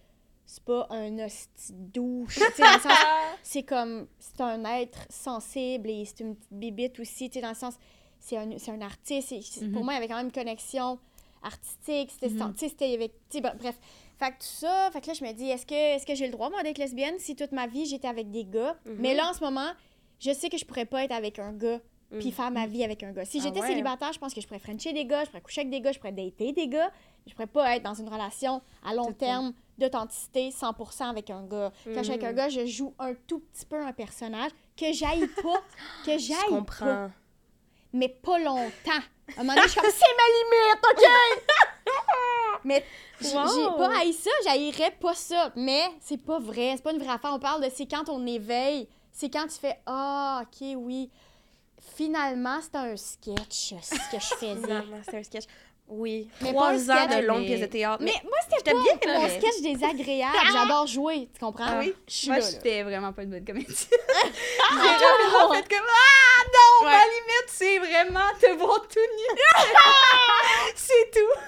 c'est 0.53 0.65
pas 0.65 0.87
un 0.91 1.19
hostie 1.19 1.73
douche. 1.73 2.39
C'est 3.43 3.63
comme. 3.63 4.07
C'est 4.19 4.41
un 4.43 4.63
être 4.65 4.99
sensible 5.09 5.89
et 5.89 6.05
c'est 6.05 6.21
une 6.21 6.37
petite 6.37 6.53
bibite 6.53 7.01
aussi, 7.01 7.31
tu 7.31 7.35
sais, 7.35 7.41
dans 7.41 7.49
le 7.49 7.55
sens. 7.55 7.75
C'est 8.21 8.37
un, 8.37 8.51
c'est 8.59 8.71
un 8.71 8.81
artiste. 8.83 9.31
Pour 9.73 9.81
Mhm. 9.81 9.85
moi, 9.85 9.93
il 9.95 9.97
y 9.97 9.99
avait 9.99 10.09
quand 10.09 10.17
même 10.17 10.27
une 10.27 10.33
connexion 10.33 10.99
artistique. 11.43 12.11
C'était. 12.21 12.29
C'était 12.69 12.95
avec. 12.95 13.13
bref. 13.59 13.79
Fait 14.19 14.27
que 14.31 14.35
tout 14.35 14.47
ça, 14.61 14.91
fait 14.93 15.01
que 15.01 15.07
là, 15.09 15.15
je 15.15 15.25
me 15.25 15.33
dis, 15.33 15.49
est-ce 15.49 15.67
que, 15.67 15.75
est-ce 15.75 16.07
que 16.07 16.15
j'ai 16.15 16.27
le 16.27 16.33
droit, 16.33 16.49
moi, 16.51 16.63
d'être 16.63 16.79
lesbienne 16.79 17.15
si 17.19 17.35
toute 17.35 17.51
ma 17.53 17.67
vie, 17.67 17.87
j'étais 17.87 18.07
avec 18.09 18.31
des 18.31 18.45
gars? 18.45 18.77
Mhm. 18.85 18.97
Mais 19.01 19.15
là, 19.15 19.31
en 19.31 19.33
ce 19.35 19.41
moment, 19.41 19.71
je 20.21 20.33
sais 20.33 20.49
que 20.51 20.57
je 20.59 20.65
pourrais 20.65 20.85
pas 20.85 21.03
être 21.05 21.13
avec 21.13 21.39
un 21.41 21.53
gars 21.53 21.81
puis 22.19 22.27
Mhm. 22.29 22.33
faire 22.33 22.51
ma 22.51 22.67
vie 22.67 22.85
avec 22.85 23.03
un 23.03 23.13
gars. 23.13 23.25
Si 23.25 23.39
Ah 23.41 23.45
j'étais 23.45 23.61
ouais. 23.61 23.67
célibataire, 23.67 24.13
je 24.13 24.19
pense 24.19 24.35
que 24.35 24.41
je 24.41 24.47
pourrais 24.47 24.59
frencher 24.61 24.93
des 24.93 25.05
gars, 25.07 25.25
je 25.25 25.31
pourrais 25.31 25.41
coucher 25.43 25.61
avec 25.63 25.71
des 25.71 25.81
gars, 25.81 25.93
je 25.93 25.99
pourrais 25.99 26.13
dater 26.13 26.53
des 26.53 26.69
gars. 26.69 26.91
Je 27.27 27.33
pourrais 27.33 27.47
pas 27.47 27.77
être 27.77 27.83
dans 27.85 27.95
une 27.95 28.09
relation 28.09 28.61
à 28.85 28.95
long 28.95 29.07
Tout 29.07 29.13
terme 29.15 29.53
d'authenticité 29.79 30.51
100% 30.51 31.09
avec 31.09 31.31
un 31.31 31.43
gars. 31.45 31.73
Quand 31.85 31.99
je 31.99 32.03
suis 32.03 32.13
avec 32.13 32.25
un 32.25 32.31
Mhm. 32.31 32.37
gars, 32.37 32.49
je 32.49 32.67
joue 32.67 32.95
un 32.99 33.15
tout 33.27 33.39
petit 33.41 33.65
peu 33.67 33.81
un 33.81 33.93
personnage 33.93 34.51
que 34.77 34.93
j'aille 34.93 35.27
pas, 35.29 35.63
que 36.07 36.19
j'aille 36.19 36.37
pas, 36.39 36.49
comprends. 36.49 37.11
mais 37.93 38.09
pas 38.09 38.39
longtemps. 38.39 39.03
À 39.37 39.41
un 39.41 39.45
moment 39.45 39.55
donné, 39.55 39.67
je 39.67 39.73
suis 39.73 39.81
comme, 39.81 39.91
c'est 39.91 40.05
ma 40.17 40.29
limite, 40.67 40.85
OK? 40.91 41.45
mais 42.65 42.85
j- 43.21 43.35
Wow. 43.35 43.47
j'ai 43.49 43.77
pas 43.79 43.99
haï 44.01 44.13
ça, 44.13 44.31
j'haïrais 44.45 44.91
pas 45.01 45.15
ça. 45.15 45.53
Mais 45.57 45.83
c'est 46.01 46.19
pas 46.23 46.39
vrai, 46.39 46.75
c'est 46.77 46.83
pas 46.83 46.93
une 46.93 46.99
vraie 46.99 47.13
affaire. 47.15 47.33
On 47.33 47.39
parle 47.39 47.63
de 47.65 47.71
c'est 47.75 47.87
quand 47.87 48.09
on 48.09 48.27
éveille, 48.27 48.89
c'est 49.11 49.31
quand 49.33 49.45
tu 49.47 49.59
fais, 49.59 49.79
ah, 49.87 50.43
OK, 50.43 50.75
oui. 50.77 51.11
Finalement, 51.97 52.61
c'était 52.63 52.79
un 52.79 52.97
sketch, 52.97 53.75
ce 53.83 53.95
que 54.11 54.21
je 54.21 54.35
faisais. 54.37 54.55
Finalement, 54.63 55.01
c'est 55.05 55.19
un 55.19 55.23
sketch. 55.23 55.45
Oui. 55.89 56.29
Mais 56.41 56.51
Trois 56.53 56.73
ans 56.91 57.07
sketch, 57.07 57.17
de 57.21 57.27
longues 57.27 57.41
mais- 57.41 57.47
pièces 57.47 57.61
de 57.61 57.67
théâtre. 57.67 58.03
Mais 58.03 58.13
Mais, 58.23 58.29
moi, 58.31 58.39
c'était 58.57 58.73
bien, 58.73 59.13
là, 59.13 59.19
mon 59.19 59.27
mais- 59.27 59.39
sketch 59.41 59.61
désagréable. 59.63 60.37
J'adore 60.53 60.87
jouer, 60.87 61.29
tu 61.35 61.41
comprends? 61.41 61.65
Ah 61.69 61.79
oui? 61.81 61.93
Je 62.09 62.13
suis 62.15 62.29
Moi, 62.29 62.41
j'étais 62.41 62.83
vraiment 62.83 63.13
pas 63.13 63.25
une 63.25 63.31
bonne 63.31 63.45
comédienne. 63.45 63.75
J'ai 63.77 65.05
rapidement 65.07 65.55
fait 65.55 65.69
comme 65.69 65.87
Ah 65.89 66.45
non, 66.47 66.87
Ouais. 66.87 66.93
ma 66.93 67.05
limite, 67.05 67.49
c'est 67.49 67.79
vraiment 67.79 68.31
te 68.41 68.51
voir 68.57 68.81
tout 68.89 69.01
nu. 69.01 69.41
c'est 70.77 71.11
tout. 71.11 71.41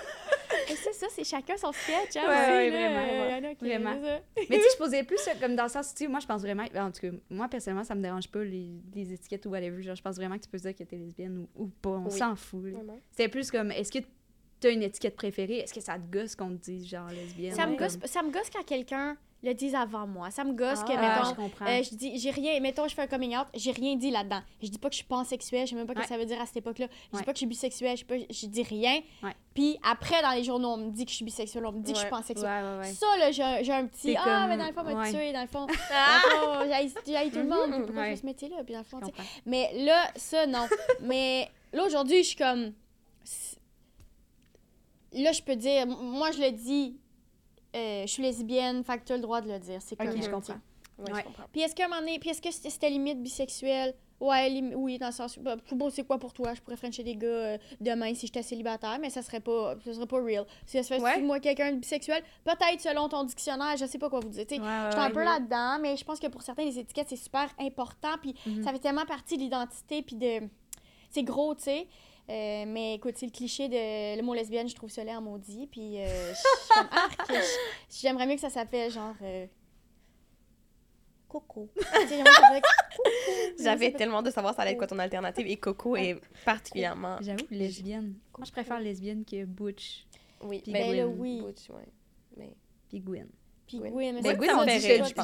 C'est 0.69 0.93
ça, 0.93 1.07
c'est 1.11 1.25
chacun 1.25 1.57
son 1.57 1.73
sketch. 1.73 2.17
Hein, 2.17 2.29
Ouais, 2.29 2.71
vraiment. 2.71 4.01
Mais 4.49 4.57
tu 4.57 4.63
sais, 4.63 4.69
je 4.73 4.77
posais 4.79 5.03
plus 5.05 5.19
comme 5.41 5.57
dans 5.57 5.65
le 5.65 5.69
sens, 5.69 5.95
tu 5.95 6.05
sais, 6.05 6.09
moi, 6.09 6.21
je 6.21 6.27
pense 6.27 6.43
vraiment, 6.43 6.65
en 6.77 6.91
tout 6.91 7.01
cas, 7.01 7.17
moi, 7.31 7.49
personnellement, 7.49 7.85
ça 7.85 7.95
me 7.95 8.03
dérange 8.03 8.29
pas 8.29 8.43
les, 8.45 8.71
les 8.95 9.13
étiquettes 9.13 9.47
ou 9.47 9.51
whatever. 9.51 9.83
Genre, 9.83 9.95
je 9.97 10.03
pense 10.03 10.17
vraiment 10.17 10.37
que 10.37 10.43
tu 10.45 10.49
peux 10.49 10.59
dire 10.59 10.75
que 10.75 10.83
t'es 10.85 10.97
lesbienne 10.97 11.39
ou, 11.57 11.63
ou 11.65 11.67
pas. 11.69 11.91
On 11.91 12.05
Oui. 12.07 12.19
s'en 12.19 12.35
fout. 12.37 12.65
C'était 13.11 13.29
plus 13.29 13.51
comme, 13.51 13.71
est-ce 13.73 13.91
que 13.93 14.05
t'as 14.61 14.71
une 14.73 14.83
étiquette 14.83 15.17
préférée? 15.17 15.59
Est-ce 15.59 15.75
que 15.75 15.81
ça 15.81 15.99
te 15.99 16.11
gosse 16.11 16.35
qu'on 16.37 16.51
te 16.57 16.63
dise 16.65 16.87
genre 16.89 17.11
lesbienne? 17.11 17.55
Ça 17.55 17.67
me 17.67 17.77
gosse, 17.77 17.99
ça 18.05 18.23
me 18.23 18.31
gosse 18.31 18.51
quand 18.51 18.65
quelqu'un 18.65 19.17
le 19.45 19.55
dise 19.55 19.75
avant 19.75 20.07
moi. 20.07 20.31
Ça 20.31 20.43
me 20.45 20.53
gosse 20.53 20.83
que, 20.83 20.93
Ah, 20.93 20.99
Ah, 20.99 21.17
mettons, 21.19 21.31
je 21.31 21.35
comprends. 21.35 21.67
euh, 21.67 21.83
je 21.83 21.95
dis, 21.95 22.19
j'ai 22.19 22.31
rien, 22.31 22.59
mettons, 22.61 22.89
je 22.89 22.95
fais 22.95 23.03
un 23.03 23.07
coming 23.07 23.37
out, 23.37 23.47
j'ai 23.55 23.71
rien 23.73 23.95
dit 23.97 24.11
là-dedans. 24.11 24.41
Je 24.63 24.69
dis 24.69 24.79
pas 24.79 24.89
que 24.89 24.95
je 24.95 24.99
suis 24.99 25.07
pansexuelle, 25.07 25.67
je 25.67 25.71
sais 25.71 25.77
même 25.77 25.87
pas 25.87 25.93
ce 25.95 25.99
Ouais. 25.99 26.05
que 26.05 26.09
ça 26.09 26.17
veut 26.19 26.25
dire 26.25 26.41
à 26.41 26.47
cette 26.47 26.57
époque-là. 26.57 26.87
Je 26.89 27.17
Ouais. 27.17 27.21
dis 27.21 27.25
pas 27.27 27.33
que 27.33 27.37
je 27.37 27.41
suis 27.41 27.47
bisexuelle, 27.47 27.97
je, 27.97 28.05
pas, 28.05 28.15
je 28.19 28.47
dis 28.47 28.63
rien. 28.63 29.01
Puis 29.55 29.79
après, 29.89 30.21
dans 30.23 30.33
les 30.33 30.43
journaux, 30.45 30.71
on 30.71 30.77
me 30.79 30.91
dit 30.91 31.05
que 31.05 31.11
je 31.11 31.17
suis 31.17 31.25
bisexuelle, 31.25 31.65
on 31.67 31.73
me 31.73 31.81
dit 31.81 31.93
que 31.93 31.99
je 31.99 32.03
suis 32.03 32.11
pansexuelle. 32.11 32.65
Ça, 32.85 33.07
là, 33.19 33.31
j'ai 33.31 33.43
un, 33.43 33.63
j'ai 33.63 33.73
petit. 33.89 34.17
Ah, 34.17 34.23
comme- 34.25 34.49
mais 34.49 34.57
dans 34.57 34.67
le 34.67 34.73
fond, 34.73 34.81
on 34.87 34.95
m'a 34.97 35.11
tué, 35.11 35.33
dans 35.33 35.43
le 35.43 35.47
fond. 35.47 35.67
Fond, 35.69 36.67
j'haïs 37.07 37.31
tout 37.31 37.39
le 37.39 37.45
monde, 37.45 37.85
pourquoi 37.85 38.05
je 38.07 38.11
fais 38.11 38.17
ce 38.17 38.27
métier-là, 38.27 38.65
puis 38.65 38.73
dans 38.73 38.81
le 38.81 38.85
fond, 38.85 39.01
Je. 39.03 39.23
Mais 39.47 39.71
là, 39.85 40.11
ça, 40.17 40.47
non. 40.47 40.67
Mais 41.03 41.49
là, 41.73 41.85
aujourd'hui, 41.85 42.23
je 42.23 42.29
suis 42.29 42.37
comme. 42.37 42.73
Là, 45.13 45.31
je 45.33 45.43
peux 45.43 45.55
dire, 45.57 45.87
moi, 45.87 46.33
je 46.33 46.41
le 46.41 46.51
dis, 46.51 46.97
euh, 47.75 48.03
je 48.03 48.07
suis 48.13 48.23
lesbienne, 48.23 48.85
fait 48.85 48.99
que 48.99 49.05
tu 49.05 49.13
as 49.13 49.17
le 49.17 49.23
droit 49.23 49.41
de 49.41 49.49
le 49.51 49.59
dire. 49.59 49.81
C'est 49.81 50.01
Ok, 50.01 50.07
correct, 50.07 50.23
je 50.25 50.31
comprends. 50.31 50.43
sais. 50.43 50.53
Ouais, 50.99 51.13
Ouais. 51.13 51.21
je 51.21 51.25
comprends. 51.27 51.43
Puis 51.53 51.61
est-ce 51.63 51.75
qu'à 51.75 51.87
un 51.87 51.89
moment 51.89 52.01
donné, 52.01 52.19
puis 52.19 52.31
est-ce 52.31 52.41
que 52.43 52.51
c'était 52.51 52.89
limite 52.91 53.21
bisexuelle? 53.23 53.95
Ouais, 54.21 54.49
lim- 54.49 54.75
oui, 54.77 54.97
dans 54.97 55.09
le 55.09 55.13
sens. 55.13 55.37
Bah, 55.41 55.57
beau, 55.73 55.91
c'est 55.91 56.05
quoi 56.05 56.19
pour 56.19 56.33
toi? 56.33 56.55
Je 56.55 56.61
pourrais 56.63 56.77
frencher 56.77 57.03
des 57.03 57.17
gars 57.17 57.27
euh, 57.27 57.59
demain 57.81 58.15
si 58.15 58.27
j'étais 58.29 58.45
célibataire, 58.45 58.97
mais 59.01 59.11
ça 59.11 59.23
serait 59.23 59.41
pas, 59.41 59.75
ça 59.85 59.93
serait 59.93 60.07
pas 60.07 60.23
real. 60.23 60.47
Si 60.67 60.77
ça 60.77 60.83
se 60.85 60.95
fait 60.95 61.01
Ouais. 61.03 61.21
moi 61.21 61.41
quelqu'un 61.41 61.73
de 61.73 61.79
bisexuel, 61.79 62.23
peut-être 62.45 62.81
selon 62.81 63.09
ton 63.09 63.25
dictionnaire, 63.25 63.77
je 63.77 63.87
sais 63.87 63.99
pas 63.99 64.09
quoi 64.09 64.21
vous 64.21 64.29
dire. 64.29 64.47
Ouais, 64.49 64.57
Je 64.59 64.91
suis 64.93 65.01
un 65.01 65.11
peu 65.11 65.25
là-dedans, 65.25 65.79
mais 65.81 65.97
je 65.97 66.05
pense 66.05 66.21
que 66.21 66.29
pour 66.29 66.43
certains, 66.43 66.65
les 66.65 66.79
étiquettes, 66.79 67.09
c'est 67.09 67.17
super 67.17 67.49
important. 67.59 68.17
Puis 68.23 68.35
Mhm. 68.47 68.63
ça 68.63 68.71
fait 68.73 68.79
tellement 68.79 69.05
partie 69.05 69.37
de 69.37 69.43
l'identité. 69.43 70.01
Puis 70.03 70.15
de. 70.17 70.49
C'est 71.11 71.25
gros, 71.25 71.55
tu 71.57 71.65
sais. 71.65 71.89
Euh, 72.31 72.65
mais 72.67 72.95
écoute, 72.95 73.15
c'est 73.19 73.27
le 73.27 73.33
cliché 73.33 73.69
de 73.69 74.17
le 74.17 74.23
mot 74.23 74.33
lesbienne, 74.35 74.67
je 74.69 74.75
trouve 74.75 74.91
ça 74.91 75.05
laid 75.05 75.15
en 75.17 75.21
maudit. 75.21 75.67
Puis 75.67 75.99
euh, 76.01 76.31
je 76.33 76.35
suis 76.37 76.47
comme, 76.75 76.89
arc, 76.91 77.21
je- 77.29 77.99
j'aimerais 78.01 78.27
mieux 78.27 78.35
que 78.37 78.41
ça 78.41 78.51
s'appelle 78.51 78.91
genre. 78.91 79.15
euh, 79.23 79.47
Coco. 81.29 81.69
J'avais 83.61 83.93
tellement 83.93 84.23
de 84.23 84.31
savoir 84.31 84.55
ça 84.55 84.63
allait 84.63 84.73
être 84.73 84.79
quoi 84.79 84.87
ton 84.87 84.99
alternative 84.99 85.47
et 85.47 85.57
Coco 85.57 85.97
est 85.97 86.21
particulièrement. 86.45 87.19
J'avoue, 87.21 87.45
lesbienne. 87.51 88.15
Moi, 88.39 88.45
je 88.47 88.53
préfère 88.53 88.81
lesbienne 88.81 89.25
que 89.25 89.45
Butch 89.45 90.07
Oui, 90.43 90.61
Puis 90.63 90.73
mais 90.73 90.81
Ben 90.93 90.97
là, 90.97 91.05
Gwen. 91.07 91.17
oui. 91.21 91.41
Butch, 91.43 91.69
ouais. 91.71 91.89
Mais 92.37 92.55
puis 92.89 93.01
Gwen. 93.01 93.29
Puis 93.67 93.79
Gwen. 93.79 94.15
Mais 94.17 94.23
Ben, 94.23 94.31
c'est 94.31 94.37
Gwen, 94.37 94.51
on 94.57 94.65
dit, 94.65 94.73
je, 94.75 94.79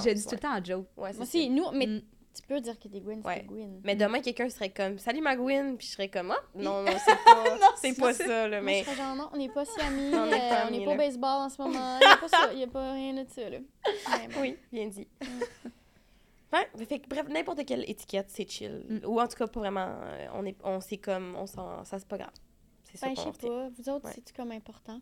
je- 0.09 0.15
dis 0.15 0.25
tout 0.25 0.35
le 0.35 0.39
temps 0.39 0.57
en 0.59 0.65
joke. 0.65 0.87
ouais, 0.97 1.11
c'est 1.13 1.17
Moi 1.19 1.23
aussi, 1.27 1.51
nous, 1.51 1.71
mais 1.73 1.87
Mm. 1.87 2.03
Tu 2.35 2.43
peux 2.47 2.61
dire 2.61 2.79
que 2.79 2.89
des 2.89 3.01
Gwen, 3.01 3.21
Ouais. 3.25 3.39
c'est 3.41 3.47
Gwen. 3.47 3.81
Mais 3.85 3.97
demain, 3.97 4.21
quelqu'un 4.21 4.49
serait 4.49 4.71
comme 4.71 4.99
Salut 4.99 5.21
ma 5.21 5.37
Gwen, 5.37 5.77
puis 5.77 5.87
je 5.87 5.93
serais 5.93 6.09
comme 6.09 6.31
Ah, 6.31 6.41
non, 6.55 6.83
non, 6.83 6.93
c'est 7.05 7.25
pas, 7.25 7.59
c'est 7.77 7.99
pas 7.99 8.13
ça, 8.15 8.49
là. 8.49 8.61
Moi, 8.61 8.73
je 8.73 8.79
Mais 8.79 8.85
serais 8.85 8.97
genre, 8.97 9.17
non, 9.17 9.29
on 9.33 9.37
n'est 9.37 9.49
pas 9.49 9.65
si 9.65 9.81
amis, 9.81 10.11
On 10.15 10.27
n'est 10.27 10.39
pas 10.39 10.67
euh, 10.67 10.85
pas 10.85 10.91
au 10.93 10.97
baseball 10.97 11.41
en 11.43 11.49
ce 11.49 11.61
moment, 11.63 11.99
il 12.01 12.07
n'y 12.07 12.13
a 12.13 12.17
pas 12.17 12.29
ça, 12.29 12.49
il 12.53 12.59
n'y 12.59 12.65
a 12.65 12.69
pas 12.69 12.93
rien 12.93 13.15
de 13.15 13.29
ça, 13.29 13.49
là. 13.51 13.59
Bon. 14.35 14.41
oui, 14.41 14.57
bien 14.73 14.87
dit. 14.87 15.07
Ouais, 16.53 16.69
fait 16.87 16.99
que 16.99 17.09
bref, 17.09 17.29
n'importe 17.29 17.65
quelle 17.65 17.89
étiquette, 17.89 18.27
c'est 18.29 18.49
chill. 18.51 18.85
Mm. 18.89 19.07
Ou 19.07 19.21
en 19.21 19.29
tout 19.29 19.37
cas, 19.37 19.47
pas 19.47 19.61
vraiment. 19.61 19.87
euh, 20.03 20.27
on 20.35 20.45
est, 20.45 20.57
on 20.65 20.81
sait 20.81 20.97
comme, 20.97 21.37
on 21.37 21.47
s'en, 21.47 21.85
ça 21.85 21.99
c'est 22.01 22.09
pas 22.09 22.19
grave. 22.19 22.31
C'est 22.93 22.99
ça 22.99 23.07
Ben, 23.07 23.15
je 23.17 23.23
qu'on 23.23 23.33
sais 23.33 23.47
pas, 23.47 23.69
vous 23.79 23.89
autres, 23.89 24.07
Ouais. 24.07 24.13
c'est-tu 24.15 24.33
comme 24.33 24.51
important? 24.53 25.01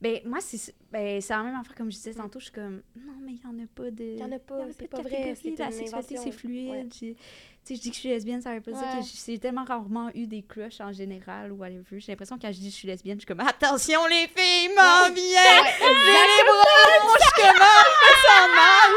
Ben, 0.00 0.20
moi, 0.24 0.38
c'est 0.40 0.74
ben, 0.90 1.20
c'est 1.20 1.32
la 1.32 1.42
même 1.42 1.54
affaire, 1.56 1.74
comme 1.74 1.90
je 1.90 1.96
disais 1.96 2.14
tantôt. 2.14 2.38
Je 2.40 2.44
suis 2.46 2.52
comme, 2.52 2.82
non, 2.96 3.12
mais 3.20 3.32
il 3.32 3.40
n'y 3.40 3.46
en 3.46 3.64
a 3.64 3.66
pas 3.74 3.90
de. 3.90 4.02
Il 4.04 4.18
y 4.18 4.22
en 4.24 4.32
a 4.32 4.38
pas, 4.38 4.58
c'est 4.78 4.88
pas 4.88 5.02
vrai, 5.02 5.34
c'est 5.40 5.56
La 5.58 5.70
sexualité, 5.70 6.16
c'est 6.16 6.32
fluide. 6.32 6.70
Ouais. 6.70 6.86
j'ai- 6.98 7.16
Tu 7.64 7.74
sais, 7.74 7.76
je 7.76 7.80
dis 7.82 7.90
que 7.90 7.96
je 7.96 8.00
suis 8.00 8.08
lesbienne, 8.08 8.40
ça 8.40 8.54
veut 8.54 8.62
pas 8.62 8.70
dire 8.72 8.80
Ouais. 8.80 9.00
que 9.00 9.04
j- 9.06 9.22
j'ai 9.26 9.38
tellement 9.38 9.64
rarement 9.64 10.08
eu 10.14 10.26
des 10.26 10.42
crushs 10.42 10.80
en 10.80 10.90
général 10.92 11.52
ou 11.52 11.56
whatever. 11.56 12.00
J'ai 12.00 12.12
l'impression 12.12 12.36
que 12.38 12.42
quand 12.42 12.52
je 12.52 12.58
dis 12.60 12.66
que 12.68 12.72
je 12.72 12.76
suis 12.76 12.88
lesbienne, 12.88 13.16
je 13.16 13.20
suis 13.20 13.26
comme, 13.26 13.40
attention 13.46 14.06
les 14.06 14.26
filles, 14.28 14.68
m'en 14.74 15.12
viens! 15.12 15.64
J'ai 15.78 15.84
les 15.84 16.44
bras, 16.46 17.04
moi, 17.04 17.16
je 17.18 17.24
suis 17.24 17.42
comme, 17.42 17.58
je 17.58 18.06
me 18.06 18.12
sens 18.24 18.48
mal! 18.56 18.90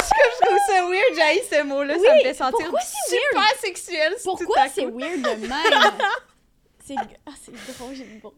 Je 0.00 0.14
je 0.30 0.46
trouve 0.46 0.58
ça 0.68 0.86
weird, 0.88 1.14
j'ai 1.16 1.56
ce 1.56 1.62
mot-là, 1.64 1.94
ça 1.94 2.00
me 2.00 2.16
Oui, 2.18 2.22
fait 2.22 2.34
sentir 2.34 2.58
pourquoi 2.60 2.80
c'est 2.82 3.16
super 3.16 3.60
sexuel. 3.60 4.12
tout 4.14 4.22
Pourquoi 4.24 4.62
à 4.62 4.68
c'est 4.68 4.84
weird 4.86 5.20
de 5.20 5.46
même? 5.46 5.50
c'est 6.88 7.18
ah, 7.26 7.32
c'est 7.40 7.52
drôle, 7.78 7.94
j'ai 7.94 8.04
le 8.04 8.20
bon. 8.20 8.32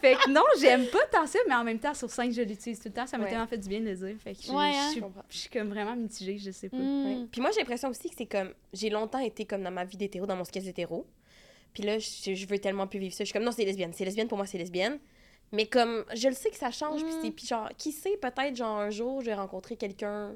fait 0.00 0.14
que 0.16 0.30
non, 0.30 0.42
j'aime 0.60 0.86
pas 0.86 1.04
tant 1.12 1.26
ça, 1.26 1.38
mais 1.48 1.54
en 1.54 1.64
même 1.64 1.78
temps, 1.78 1.94
sur 1.94 2.08
5, 2.10 2.32
je 2.32 2.42
l'utilise 2.42 2.78
tout 2.78 2.88
le 2.88 2.94
temps. 2.94 3.06
Ça 3.06 3.18
m'a 3.18 3.24
Ouais. 3.24 3.30
tellement 3.30 3.46
fait 3.46 3.58
du 3.58 3.68
bien 3.68 3.80
de 3.80 3.86
le 3.90 3.94
dire. 3.96 4.16
Fait 4.22 4.34
que 4.34 4.42
je, 4.42 4.50
Ouais, 4.52 4.72
je 4.72 4.76
hein? 4.78 4.88
suis- 4.90 5.00
Je 5.00 5.04
comprends. 5.04 5.24
je 5.28 5.36
suis 5.38 5.50
comme 5.50 5.68
vraiment 5.68 5.96
mitigée, 5.96 6.38
je 6.38 6.50
sais 6.50 6.68
pas. 6.68 6.76
Mm. 6.76 7.06
Ouais. 7.06 7.26
Puis 7.30 7.40
moi, 7.40 7.50
j'ai 7.52 7.60
l'impression 7.60 7.88
aussi 7.88 8.08
que 8.08 8.14
c'est 8.16 8.26
comme. 8.26 8.52
J'ai 8.72 8.90
longtemps 8.90 9.18
été 9.18 9.44
comme 9.44 9.62
dans 9.62 9.70
ma 9.70 9.84
vie 9.84 9.96
d'hétéro, 9.96 10.26
dans 10.26 10.36
mon 10.36 10.44
sketch 10.44 10.64
d'hétéro. 10.64 11.06
Puis 11.74 11.82
là, 11.84 11.98
je, 11.98 12.34
je 12.34 12.46
veux 12.46 12.58
tellement 12.58 12.86
plus 12.86 12.98
vivre 12.98 13.14
ça. 13.14 13.22
Je 13.24 13.26
suis 13.28 13.32
comme, 13.32 13.44
non, 13.44 13.52
c'est 13.52 13.64
lesbienne. 13.64 13.92
C'est 13.94 14.04
lesbienne, 14.04 14.28
pour 14.28 14.38
moi, 14.38 14.46
c'est 14.46 14.58
lesbienne. 14.58 14.98
Mais 15.52 15.66
comme, 15.66 16.04
je 16.14 16.28
le 16.28 16.34
sais 16.34 16.50
que 16.50 16.56
ça 16.56 16.70
change. 16.70 17.02
Puis 17.04 17.12
Mm. 17.14 17.18
c'est. 17.22 17.30
Puis 17.32 17.46
genre, 17.46 17.68
qui 17.76 17.92
sait, 17.92 18.16
peut-être, 18.16 18.56
genre, 18.56 18.78
un 18.78 18.90
jour, 18.90 19.20
je 19.20 19.26
vais 19.26 19.34
rencontrer 19.34 19.76
quelqu'un 19.76 20.34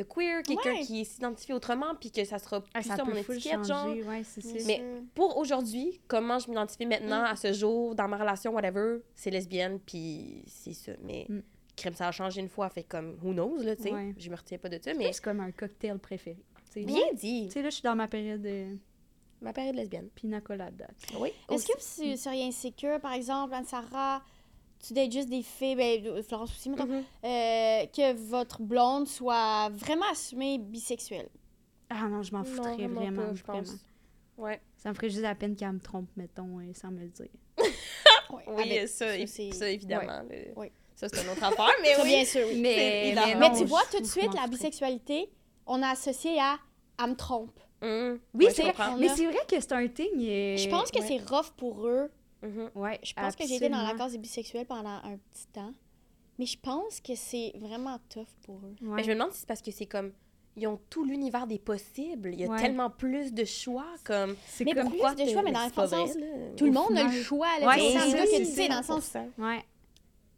de 0.00 0.04
queer, 0.08 0.42
quelqu'un 0.42 0.72
Ouais. 0.72 0.80
qui 0.80 1.04
s'identifie 1.04 1.52
autrement, 1.52 1.94
puis 1.98 2.10
que 2.10 2.24
ça 2.24 2.38
sera 2.38 2.60
plus 2.60 2.70
Ah, 2.74 2.82
ça 2.82 2.96
sur 2.96 3.06
mon 3.06 3.14
étiquette, 3.14 3.64
genre. 3.64 3.86
ouais, 3.88 4.24
ça. 4.24 4.40
Mais-. 4.66 4.82
Pour 5.14 5.36
aujourd'hui, 5.36 6.00
comment 6.08 6.38
je 6.38 6.48
m'identifie 6.48 6.86
maintenant, 6.86 7.20
Mm. 7.22 7.32
à 7.32 7.36
ce 7.36 7.52
jour, 7.52 7.94
dans 7.94 8.08
ma 8.08 8.16
relation, 8.16 8.52
whatever, 8.52 8.98
c'est 9.14 9.30
lesbienne, 9.30 9.78
puis 9.78 10.42
c'est 10.46 10.72
ça. 10.72 10.92
Mais 11.02 11.26
Mm. 11.28 11.40
crème, 11.76 11.94
ça 11.94 12.08
a 12.08 12.12
changé 12.12 12.40
une 12.40 12.48
fois, 12.48 12.68
fait 12.70 12.82
comme, 12.84 13.18
who 13.22 13.32
knows, 13.32 13.58
là, 13.62 13.76
tu 13.76 13.82
sais. 13.84 13.92
Ouais. 13.92 14.14
Je 14.18 14.30
me 14.30 14.36
retiens 14.36 14.58
pas 14.58 14.68
de 14.68 14.78
ça, 14.82 14.92
Mais 14.94 15.12
c'est 15.12 15.22
comme 15.22 15.40
un 15.40 15.50
cocktail 15.52 15.98
préféré. 15.98 16.38
Bien 16.76 17.12
dit. 17.14 17.46
Tu 17.46 17.52
sais, 17.52 17.62
là, 17.62 17.68
je 17.70 17.74
suis 17.74 17.82
dans 17.82 17.96
ma 17.96 18.06
période 18.06 18.42
de 18.42 18.76
Ma 19.42 19.52
période 19.52 19.74
lesbienne. 19.74 20.08
pina 20.14 20.40
colada. 20.40 20.86
Oui. 21.18 21.30
Est-ce 21.50 21.66
que 21.66 21.72
vous 22.10 22.16
seriez 22.16 22.44
insécure, 22.46 23.00
par 23.00 23.12
exemple, 23.14 23.54
Anne-Sarah, 23.54 24.22
tu 24.86 24.92
dates 24.94 25.12
juste 25.12 25.28
des 25.28 25.42
filles, 25.42 25.76
ben, 25.76 26.06
euh, 26.06 26.22
Florence 26.22 26.50
aussi, 26.52 26.70
mettons, 26.70 26.86
Mhm. 26.86 27.04
euh, 27.24 27.86
que 27.86 28.12
votre 28.14 28.62
blonde 28.62 29.06
soit 29.06 29.68
vraiment 29.70 30.06
assumée 30.10 30.58
bisexuelle? 30.58 31.28
Ah 31.90 32.08
non, 32.08 32.22
je 32.22 32.32
m'en 32.32 32.44
foutrais 32.44 32.74
vraiment 32.76 33.00
vraiment, 33.00 33.22
pas, 33.28 33.34
je 33.34 33.42
vraiment. 33.42 33.58
pense. 33.62 33.76
Ouais. 34.38 34.60
Ça 34.76 34.88
me 34.88 34.94
ferait 34.94 35.10
juste 35.10 35.22
la 35.22 35.34
peine 35.34 35.54
qu'elle 35.56 35.72
me 35.72 35.80
trompe, 35.80 36.08
mettons, 36.16 36.58
euh, 36.60 36.72
sans 36.74 36.90
me 36.90 37.00
le 37.00 37.08
dire. 37.08 37.26
Ouais, 38.30 38.44
Oui, 38.46 38.62
avec- 38.62 38.88
ça, 38.88 39.06
ça, 39.52 39.68
évidemment. 39.70 40.22
le- 40.30 40.56
Ouais. 40.58 40.70
Ça, 40.94 41.08
c'est 41.08 41.22
une 41.24 41.30
autre 41.30 41.42
affaire, 41.42 41.68
mais 41.82 41.96
oui. 42.00 42.08
bien 42.08 42.24
sûr, 42.24 42.46
oui. 42.46 42.60
Mais, 42.60 43.10
hilarant. 43.10 43.26
Mais 43.40 43.48
non, 43.48 43.56
tu 43.58 43.64
vois, 43.64 43.82
tout 43.90 44.00
de 44.00 44.06
suite, 44.06 44.32
la 44.34 44.46
bisexualité, 44.46 45.28
on 45.66 45.82
a 45.82 45.88
associé 45.88 46.38
à 46.40 46.58
«elle 47.02 47.10
me 47.10 47.16
trompe 47.16 47.58
Mhm. 47.82 48.20
Oui, 48.34 48.44
Ouais, 48.44 48.50
c'est 48.52 48.62
Mais 48.98 49.08
a- 49.08 49.16
c'est 49.16 49.24
vrai 49.26 49.38
que 49.48 49.58
c'est 49.58 49.72
un 49.72 49.88
thing. 49.88 50.10
Je 50.20 50.68
pense 50.68 50.90
que 50.92 51.00
ouais. 51.00 51.06
c'est 51.08 51.28
rough 51.34 51.50
pour 51.56 51.86
eux. 51.88 52.08
Mhm. 52.42 52.70
Ouais, 52.74 52.98
Je 53.02 53.12
pense 53.12 53.36
que 53.36 53.46
j'ai 53.46 53.56
été 53.56 53.68
dans 53.68 53.82
la 53.82 53.94
case 53.94 54.12
des 54.12 54.18
bisexuels 54.18 54.66
pendant 54.66 54.88
un 55.04 55.16
petit 55.32 55.46
temps. 55.52 55.72
Mais 56.38 56.46
je 56.46 56.58
pense 56.58 57.00
que 57.00 57.14
c'est 57.14 57.52
vraiment 57.58 57.98
tough 58.08 58.24
pour 58.44 58.56
eux. 58.56 58.74
Ouais. 58.80 58.94
Mais 58.96 59.02
je 59.02 59.08
me 59.10 59.14
demande 59.14 59.32
si 59.32 59.40
c'est 59.40 59.46
parce 59.48 59.60
que 59.62 59.70
c'est 59.70 59.86
comme. 59.86 60.12
Ils 60.56 60.66
ont 60.66 60.80
tout 60.90 61.04
l'univers 61.04 61.46
des 61.46 61.58
possibles. 61.58 62.30
Il 62.32 62.40
y 62.40 62.44
a 62.44 62.48
Ouais. 62.48 62.58
tellement 62.60 62.90
plus 62.90 63.32
de 63.32 63.44
choix. 63.44 63.86
Comme. 64.04 64.34
C'est 64.46 64.64
Mais 64.64 64.72
comme 64.72 64.88
plus 64.90 64.98
quoi 64.98 65.14
de 65.14 65.24
choix, 65.26 65.42
mais 65.42 65.52
dans 65.52 65.64
le 65.66 65.72
sens, 65.72 65.90
là. 66.16 66.26
Tout 66.56 66.64
le 66.64 66.72
monde 66.72 66.96
a 66.96 67.04
le 67.04 67.10
choix. 67.22 67.46
Là, 67.60 67.68
Ouais, 67.68 67.74
c'est 67.78 67.94
dans 67.98 68.04
le 68.06 68.10
ça, 68.10 68.24
que 68.24 68.30
c'est 68.30 68.38
tu 68.38 68.44
sais, 68.46 68.68
dans 68.68 68.78
le 68.78 68.82
sens, 68.84 69.04
100%. 69.04 69.28
Ouais. 69.38 69.64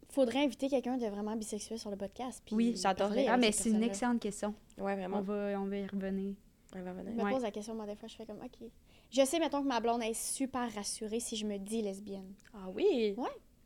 faudrait 0.09 0.43
inviter 0.43 0.69
quelqu'un 0.69 0.97
de 0.97 1.07
vraiment 1.07 1.35
bisexuel 1.35 1.79
sur 1.79 1.89
le 1.89 1.97
podcast. 1.97 2.43
Puis 2.45 2.55
Oui, 2.55 2.75
j'adorerais. 2.75 3.25
Ah, 3.27 3.37
mais 3.37 3.51
c'est 3.51 3.69
une 3.69 3.81
excellente 3.81 4.19
question. 4.19 4.49
Ouais, 4.77 4.91
On 4.93 4.95
vraiment. 4.95 5.21
va, 5.21 5.59
on 5.59 5.65
va 5.65 5.77
y 5.77 5.87
revenir. 5.87 6.35
Ouais, 6.75 6.81
va 6.81 6.93
venir. 6.93 7.13
Je 7.13 7.17
me 7.17 7.23
Ouais. 7.23 7.31
pose 7.31 7.41
la 7.43 7.49
question, 7.51 7.73
moi, 7.73 7.85
des 7.87 7.95
fois, 7.95 8.07
je 8.07 8.15
fais 8.15 8.25
comme, 8.25 8.37
OK. 8.43 8.69
Je 9.13 9.23
sais, 9.25 9.37
mettons, 9.39 9.61
que 9.61 9.67
ma 9.67 9.79
blonde 9.79 10.01
est 10.01 10.13
super 10.15 10.73
rassurée 10.73 11.19
si 11.19 11.35
je 11.35 11.45
me 11.45 11.57
dis 11.57 11.81
lesbienne. 11.83 12.33
Ah 12.53 12.67
oui? 12.73 13.15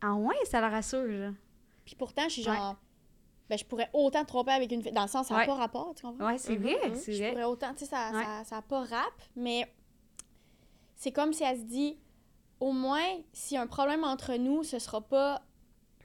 Ah 0.02 0.14
ouais, 0.14 0.36
ça 0.44 0.60
la 0.60 0.68
rassure, 0.68 1.06
là. 1.06 1.30
Puis 1.86 1.94
pourtant, 1.96 2.24
je 2.28 2.34
suis 2.40 2.46
Ouais. 2.48 2.54
genre, 2.54 2.76
ben, 3.48 3.58
je 3.58 3.64
pourrais 3.64 3.88
autant 3.94 4.22
te 4.24 4.28
tromper 4.28 4.52
avec 4.52 4.70
une 4.70 4.82
fille. 4.82 4.92
Dans 4.92 5.02
le 5.02 5.08
sens, 5.08 5.28
ça 5.28 5.34
n'a 5.34 5.40
Ouais. 5.40 5.46
pas 5.46 5.54
rapport, 5.54 5.94
tu 5.94 6.02
comprends? 6.02 6.26
Ouais, 6.26 6.36
c'est 6.38 6.56
Mhm, 6.56 6.62
vrai, 6.62 6.94
c'est 6.96 7.12
Je 7.14 7.18
vrai. 7.22 7.30
pourrais 7.30 7.44
autant, 7.44 7.72
tu 7.72 7.78
sais, 7.80 7.86
ça 7.86 8.10
n'a 8.12 8.18
Ouais. 8.18 8.24
ça, 8.24 8.44
ça 8.44 8.56
a 8.58 8.62
pas 8.62 8.84
rap, 8.84 9.12
mais 9.36 9.66
c'est 10.96 11.12
comme 11.12 11.32
si 11.32 11.44
elle 11.44 11.58
se 11.58 11.64
dit, 11.64 11.96
au 12.60 12.72
moins, 12.72 13.06
s'il 13.32 13.54
y 13.54 13.58
a 13.58 13.62
un 13.62 13.66
problème 13.66 14.04
entre 14.04 14.34
nous, 14.34 14.64
ce 14.64 14.78
sera 14.78 15.00
pas 15.00 15.42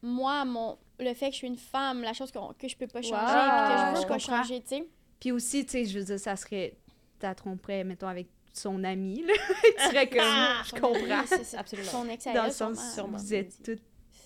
moi, 0.01 0.45
mon, 0.45 0.77
le 0.99 1.13
fait 1.13 1.27
que 1.27 1.31
je 1.33 1.37
suis 1.37 1.47
une 1.47 1.57
femme, 1.57 2.01
la 2.01 2.13
chose 2.13 2.31
qu'on- 2.31 2.53
que 2.53 2.67
je 2.67 2.77
peux 2.77 2.87
pas 2.87 3.01
changer, 3.01 3.51
puis 3.51 3.73
que 3.73 3.77
je 3.77 3.77
je 3.81 3.87
veux 3.87 3.93
pas 4.07 4.19
comprends. 4.19 4.19
changer, 4.43 4.61
tu 4.61 4.67
sais. 4.69 4.87
Puis 5.19 5.31
aussi, 5.33 5.65
tu 5.65 5.71
sais, 5.71 5.85
je 5.85 5.99
veux 5.99 6.05
dire, 6.05 6.19
ça 6.19 6.35
serait. 6.37 6.77
T'as 7.19 7.33
tromperais, 7.35 7.83
mettons, 7.85 8.07
avec 8.07 8.27
son 8.53 8.83
ami, 8.83 9.23
là. 9.23 9.33
tu 9.77 9.83
serais 9.89 10.07
comme. 10.09 10.19
je 10.63 10.69
Son 10.69 10.75
comprends. 10.77 11.17
ami, 11.19 11.27
c'est 11.27 11.43
ça. 11.43 11.59
Absolument. 11.59 11.89
Son 11.89 12.07
ex 12.09 12.25
Dans 12.25 12.45
le 12.45 12.51
sens, 12.51 12.77
sûrement. 12.77 12.93
sûrement. 12.93 13.17
vous 13.17 13.33
êtes 13.33 13.63
toutes 13.63 13.81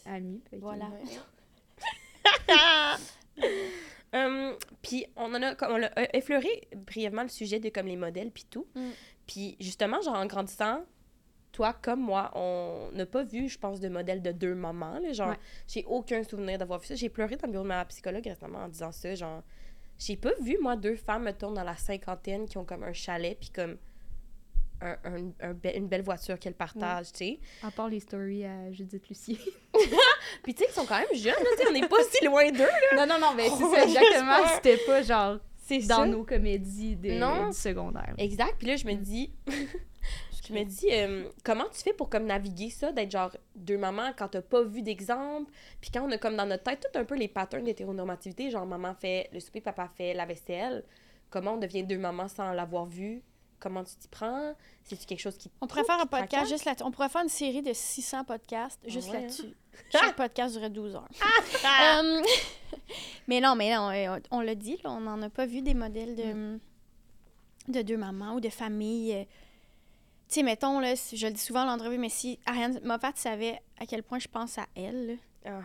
amies. 0.05 0.41
Voilà. 0.59 0.89
Hum, 4.13 4.55
puis 4.81 5.05
on 5.17 5.33
en 5.35 5.41
a 5.43 5.53
comme 5.55 5.73
on 5.73 5.83
a 5.83 5.87
euh, 5.99 6.05
effleuré 6.13 6.69
brièvement 6.77 7.23
le 7.23 7.27
sujet 7.29 7.59
de 7.59 7.67
comme 7.67 7.87
les 7.87 7.97
modèles 7.97 8.31
puis 8.31 8.45
tout. 8.49 8.65
Mm. 8.73 8.89
Puis 9.27 9.57
justement 9.59 9.99
genre 10.01 10.15
en 10.15 10.25
grandissant 10.25 10.85
toi 11.51 11.73
comme 11.73 11.99
moi 11.99 12.31
on 12.33 12.89
n'a 12.93 13.05
pas 13.05 13.23
vu 13.23 13.49
je 13.49 13.59
pense 13.59 13.81
de 13.81 13.89
modèle 13.89 14.21
de 14.21 14.31
deux 14.31 14.55
mamans 14.55 14.99
là, 14.99 15.11
genre 15.11 15.31
Ouais. 15.31 15.37
j'ai 15.67 15.83
aucun 15.85 16.23
souvenir 16.23 16.57
d'avoir 16.57 16.79
vu 16.79 16.87
ça 16.87 16.95
j'ai 16.95 17.09
pleuré 17.09 17.35
dans 17.35 17.47
le 17.47 17.51
bureau 17.51 17.63
de 17.65 17.67
ma 17.67 17.83
psychologue 17.85 18.23
récemment 18.25 18.59
en 18.59 18.69
disant 18.69 18.93
ça 18.93 19.13
genre 19.13 19.43
j'ai 19.99 20.15
pas 20.15 20.31
vu 20.39 20.57
moi 20.61 20.77
deux 20.77 20.95
femmes 20.95 21.23
mettons 21.23 21.51
dans 21.51 21.63
la 21.65 21.75
cinquantaine 21.75 22.47
qui 22.47 22.57
ont 22.57 22.65
comme 22.65 22.83
un 22.83 22.93
chalet 22.93 23.37
puis 23.37 23.49
comme 23.49 23.77
un, 24.81 24.95
un- 25.05 25.31
un 25.49 25.53
be- 25.53 25.75
une 25.75 25.87
belle 25.87 26.03
voiture 26.03 26.37
qu'elles 26.39 26.53
partagent 26.53 27.11
tu 27.11 27.17
sais 27.25 27.39
À 27.63 27.71
part 27.71 27.89
les 27.89 27.99
stories 27.99 28.45
à 28.45 28.71
Judith 28.71 29.07
Lucier. 29.09 29.37
puis 30.43 30.53
tu 30.53 30.63
sais 30.63 30.69
ils 30.69 30.73
sont 30.73 30.85
quand 30.85 30.97
même 30.99 31.07
jeunes 31.13 31.33
là, 31.33 31.49
tu 31.57 31.63
sais 31.63 31.67
on 31.69 31.73
n'est 31.73 31.87
pas 31.87 32.03
si 32.11 32.25
loin 32.25 32.51
d'eux 32.51 32.67
non, 32.95 33.05
non, 33.07 33.19
non, 33.19 33.33
mais 33.35 33.49
c'est 33.49 33.63
ça, 33.63 33.83
exactement. 33.83 34.47
C'était 34.55 34.77
pas 34.85 35.01
genre 35.01 35.37
c'est 35.57 35.79
dans 35.79 36.05
nos 36.05 36.23
comédies 36.23 36.95
de, 36.95 37.11
Non. 37.11 37.49
du 37.49 37.53
secondaire. 37.57 38.13
Exact. 38.17 38.55
Puis 38.57 38.67
là, 38.69 38.77
je 38.77 38.85
me 38.87 38.93
Mm. 38.93 39.01
dis, 39.01 39.33
je 40.47 40.53
me 40.53 40.63
dis, 40.63 40.87
euh, 40.93 41.27
comment 41.43 41.65
tu 41.65 41.81
fais 41.81 41.91
pour 41.91 42.09
comme 42.09 42.25
naviguer 42.25 42.69
ça, 42.69 42.93
d'être 42.93 43.11
genre 43.11 43.35
deux 43.53 43.77
mamans 43.77 44.11
quand 44.17 44.29
t'as 44.29 44.41
pas 44.41 44.63
vu 44.63 44.81
d'exemple, 44.81 45.51
puis 45.81 45.91
quand 45.93 46.07
on 46.07 46.11
a 46.11 46.17
comme 46.17 46.37
dans 46.37 46.45
notre 46.45 46.63
tête 46.63 46.79
tout 46.89 46.97
un 46.97 47.03
peu 47.03 47.15
les 47.15 47.27
patterns 47.27 47.65
d'hétéronormativité, 47.65 48.49
genre 48.49 48.65
maman 48.65 48.93
fait 48.95 49.29
le 49.33 49.41
souper, 49.41 49.59
papa 49.59 49.89
fait 49.93 50.13
la 50.13 50.25
vaisselle. 50.25 50.85
Comment 51.29 51.55
on 51.55 51.57
devient 51.57 51.83
deux 51.83 51.97
mamans 51.97 52.29
sans 52.29 52.53
l'avoir 52.53 52.85
vu? 52.85 53.21
Comment 53.59 53.83
tu 53.83 53.95
t'y 53.95 54.07
prends? 54.07 54.53
C'est-tu 54.83 55.05
quelque 55.05 55.19
chose 55.19 55.37
qui... 55.37 55.49
On 55.61 55.67
pourrait 55.67 55.83
faire 55.83 55.99
un 55.99 56.05
podcast 56.05 56.47
juste 56.47 56.65
là-dessus. 56.65 56.83
On 56.85 56.91
pourrait 56.91 57.09
faire 57.09 57.23
une 57.23 57.29
série 57.29 57.61
de 57.63 57.73
600 57.73 58.23
podcasts 58.23 58.79
juste 58.87 59.09
ouais, 59.09 59.17
hein? 59.17 59.21
là-dessus. 59.21 59.53
Chaque 59.91 60.15
podcast 60.15 60.53
durait 60.55 60.69
12 60.69 60.95
heures. 60.95 61.09
Euh, 62.01 62.21
mais 63.27 63.39
non, 63.41 63.55
mais 63.55 63.73
non, 63.75 63.89
euh, 63.89 64.19
on 64.31 64.41
l'a 64.41 64.55
dit, 64.55 64.77
là, 64.83 64.91
on 64.91 64.99
n'en 65.01 65.21
a 65.23 65.29
pas 65.29 65.45
vu 65.45 65.61
des 65.61 65.73
modèles 65.73 66.15
de, 66.15 66.59
de 67.67 67.81
deux 67.81 67.97
mamans 67.97 68.35
ou 68.35 68.39
de 68.39 68.49
famille. 68.49 69.13
euh. 69.13 69.23
Tu 70.29 70.35
sais, 70.35 70.43
mettons, 70.43 70.79
là, 70.79 70.93
je 70.95 71.25
le 71.25 71.33
dis 71.33 71.39
souvent 71.41 71.65
dans 71.65 71.71
l'entrevue, 71.71 71.97
mais 71.97 72.09
si 72.09 72.37
Ariane 72.45 72.79
Moffat 72.83 73.13
savait 73.15 73.61
à 73.79 73.85
quel 73.85 74.03
point 74.03 74.19
je 74.19 74.27
pense 74.27 74.57
à 74.57 74.65
elle, 74.75 75.07
là, 75.45 75.51
Ah. 75.51 75.61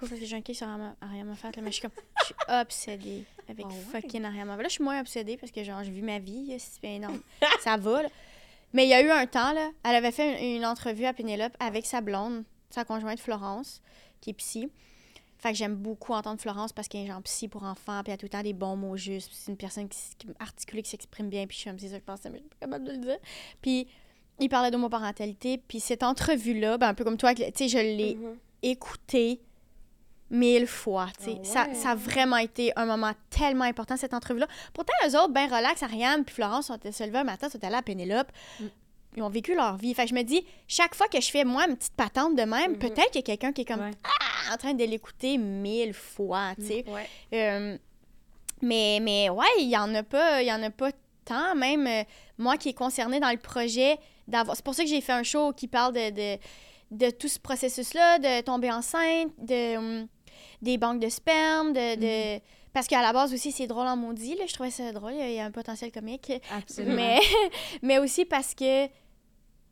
pas 0.00 0.06
parce 0.08 0.18
que 0.20 0.24
j'ai 0.26 0.36
un 0.36 0.40
kick 0.42 0.56
sur 0.56 0.66
Ariane 0.66 0.96
Ariane 1.00 1.26
Moffat, 1.28 1.50
là, 1.50 1.62
mais 1.62 1.70
je 1.70 1.80
suis 1.80 1.82
comme, 1.82 1.90
je 2.28 2.34
suis 2.34 2.34
obsédée 2.60 3.24
avec 3.48 3.66
Ah 3.68 3.72
ouais? 3.72 4.00
fucking 4.02 4.24
Ariane 4.24 4.46
Moffat. 4.46 4.62
Là, 4.62 4.68
je 4.68 4.74
suis 4.74 4.84
moins 4.84 5.00
obsédée 5.00 5.36
parce 5.36 5.52
que, 5.52 5.62
genre, 5.62 5.82
j'ai 5.84 5.90
vu 5.90 6.02
ma 6.02 6.18
vie, 6.18 6.54
c'est 6.58 6.94
énorme. 6.94 7.20
ça 7.60 7.76
va, 7.76 8.02
là. 8.02 8.08
Mais 8.72 8.84
il 8.86 8.88
y 8.90 8.94
a 8.94 9.02
eu 9.02 9.10
un 9.10 9.26
temps, 9.26 9.52
là, 9.52 9.70
elle 9.84 9.94
avait 9.94 10.10
fait 10.10 10.40
une, 10.42 10.56
une 10.56 10.66
entrevue 10.66 11.04
à 11.04 11.12
Pénélope 11.12 11.56
avec 11.60 11.86
sa 11.86 12.00
blonde, 12.00 12.42
sa 12.70 12.84
conjointe 12.84 13.20
Florence, 13.20 13.80
qui 14.20 14.30
est 14.30 14.34
psy. 14.34 14.68
Fait 15.38 15.52
que 15.52 15.58
j'aime 15.58 15.76
beaucoup 15.76 16.12
entendre 16.14 16.40
Florence 16.40 16.72
parce 16.72 16.88
qu'elle 16.88 17.02
est 17.02 17.06
genre 17.06 17.20
psy 17.22 17.48
pour 17.48 17.62
enfants, 17.64 18.00
puis 18.02 18.10
elle 18.10 18.14
a 18.14 18.16
tout 18.16 18.24
le 18.26 18.30
temps 18.30 18.42
des 18.42 18.54
bons 18.54 18.76
mots 18.76 18.96
justes. 18.96 19.30
C'est 19.32 19.50
une 19.52 19.58
personne 19.58 19.88
qui, 19.88 19.98
qui 20.18 20.26
articulée, 20.40 20.82
qui 20.82 20.90
s'exprime 20.90 21.28
bien, 21.28 21.46
puis 21.46 21.54
je 21.56 21.60
suis 21.60 21.70
comme, 21.70 21.78
c'est 21.78 21.88
ça 21.88 21.96
que 21.96 22.00
je 22.00 22.04
pensais, 22.06 22.30
mais 22.30 22.38
je 22.38 22.42
suis 22.42 22.48
pas 22.48 22.66
capable 22.66 22.84
de 22.86 22.92
le 22.92 22.98
dire. 22.98 23.18
Puis 23.60 23.86
il 24.40 24.48
parlait 24.48 24.70
d'homoparentalité, 24.72 25.58
puis 25.58 25.78
cette 25.80 26.02
entrevue-là, 26.02 26.78
ben, 26.78 26.88
un 26.88 26.94
peu 26.94 27.04
comme 27.04 27.18
toi, 27.18 27.34
tu 27.34 27.42
sais, 27.54 27.68
je 27.68 27.78
l'ai 27.78 28.14
Mhm. 28.16 28.36
écouté 28.62 29.40
mille 30.30 30.66
fois. 30.66 31.08
Ah 31.20 31.30
ça, 31.42 31.66
ça 31.74 31.90
a 31.90 31.94
vraiment 31.94 32.36
été 32.38 32.72
un 32.76 32.86
moment 32.86 33.12
tellement 33.30 33.64
important, 33.64 33.96
cette 33.96 34.14
entrevue-là. 34.14 34.46
Pourtant, 34.72 34.92
eux 35.06 35.16
autres, 35.16 35.32
ben 35.32 35.46
relax, 35.46 35.82
Ariane 35.82 36.24
puis 36.24 36.34
Florence 36.34 36.66
sont 36.66 36.78
se 36.90 37.04
lever 37.04 37.18
un 37.18 37.24
matin, 37.24 37.48
sont 37.48 37.62
allés 37.64 37.74
à 37.76 37.82
Pénélope. 37.82 38.30
Mm. 38.60 38.64
Ils 39.16 39.22
ont 39.22 39.28
vécu 39.28 39.54
leur 39.54 39.76
vie. 39.76 39.94
Fait 39.94 40.04
que 40.04 40.10
je 40.10 40.14
me 40.14 40.22
dis, 40.22 40.44
chaque 40.66 40.94
fois 40.96 41.06
que 41.06 41.20
je 41.20 41.30
fais, 41.30 41.44
moi, 41.44 41.66
une 41.68 41.76
petite 41.76 41.94
patente 41.94 42.34
de 42.34 42.42
même, 42.42 42.72
Mhm. 42.72 42.78
peut-être 42.78 43.10
qu'il 43.12 43.16
y 43.16 43.18
a 43.18 43.22
quelqu'un 43.22 43.52
qui 43.52 43.60
est 43.60 43.64
comme 43.64 43.80
Ouais. 43.80 43.92
ah, 44.02 44.54
en 44.54 44.56
train 44.56 44.74
de 44.74 44.82
l'écouter 44.84 45.38
mille 45.38 45.94
fois, 45.94 46.52
tu 46.58 46.66
sais. 46.66 46.84
Ouais. 46.88 47.06
Euh, 47.32 47.78
mais, 48.60 48.98
mais 49.00 49.30
ouais, 49.30 49.46
il 49.60 49.68
y 49.68 49.76
en 49.76 49.94
a 49.94 50.02
pas, 50.02 50.42
il 50.42 50.48
y 50.48 50.52
en 50.52 50.62
a 50.64 50.70
pas 50.70 50.90
tant, 51.24 51.54
même 51.54 51.86
euh, 51.86 52.02
moi 52.38 52.56
qui 52.56 52.70
est 52.70 52.74
concernée 52.74 53.20
dans 53.20 53.30
le 53.30 53.36
projet 53.38 53.98
d'avoir. 54.26 54.56
C'est 54.56 54.64
pour 54.64 54.74
ça 54.74 54.82
que 54.82 54.88
j'ai 54.88 55.00
fait 55.00 55.12
un 55.12 55.22
show 55.22 55.52
qui 55.52 55.68
parle 55.68 55.92
de, 55.94 56.10
de, 56.10 56.38
de 56.90 57.10
tout 57.10 57.28
ce 57.28 57.38
processus-là, 57.38 58.18
de 58.18 58.40
tomber 58.42 58.72
enceinte, 58.72 59.32
de 59.38 59.76
hum, 59.76 60.08
des 60.64 60.78
banques 60.78 61.00
de 61.00 61.08
sperme, 61.08 61.72
de. 61.72 61.94
de- 62.36 62.40
Parce 62.72 62.88
qu'à 62.88 63.00
la 63.02 63.12
base 63.12 63.32
aussi, 63.32 63.52
c'est 63.52 63.68
drôle 63.68 63.86
en 63.86 63.96
maudit, 63.96 64.34
là. 64.36 64.44
Je 64.48 64.52
trouvais 64.54 64.70
ça 64.70 64.90
drôle. 64.92 65.12
Il 65.14 65.32
y 65.32 65.38
a- 65.38 65.44
un 65.44 65.50
potentiel 65.52 65.92
comique. 65.92 66.32
Absolument. 66.50 66.96
Mais, 66.96 67.20
mais 67.82 67.98
aussi 67.98 68.24
parce 68.24 68.54
que 68.54 68.88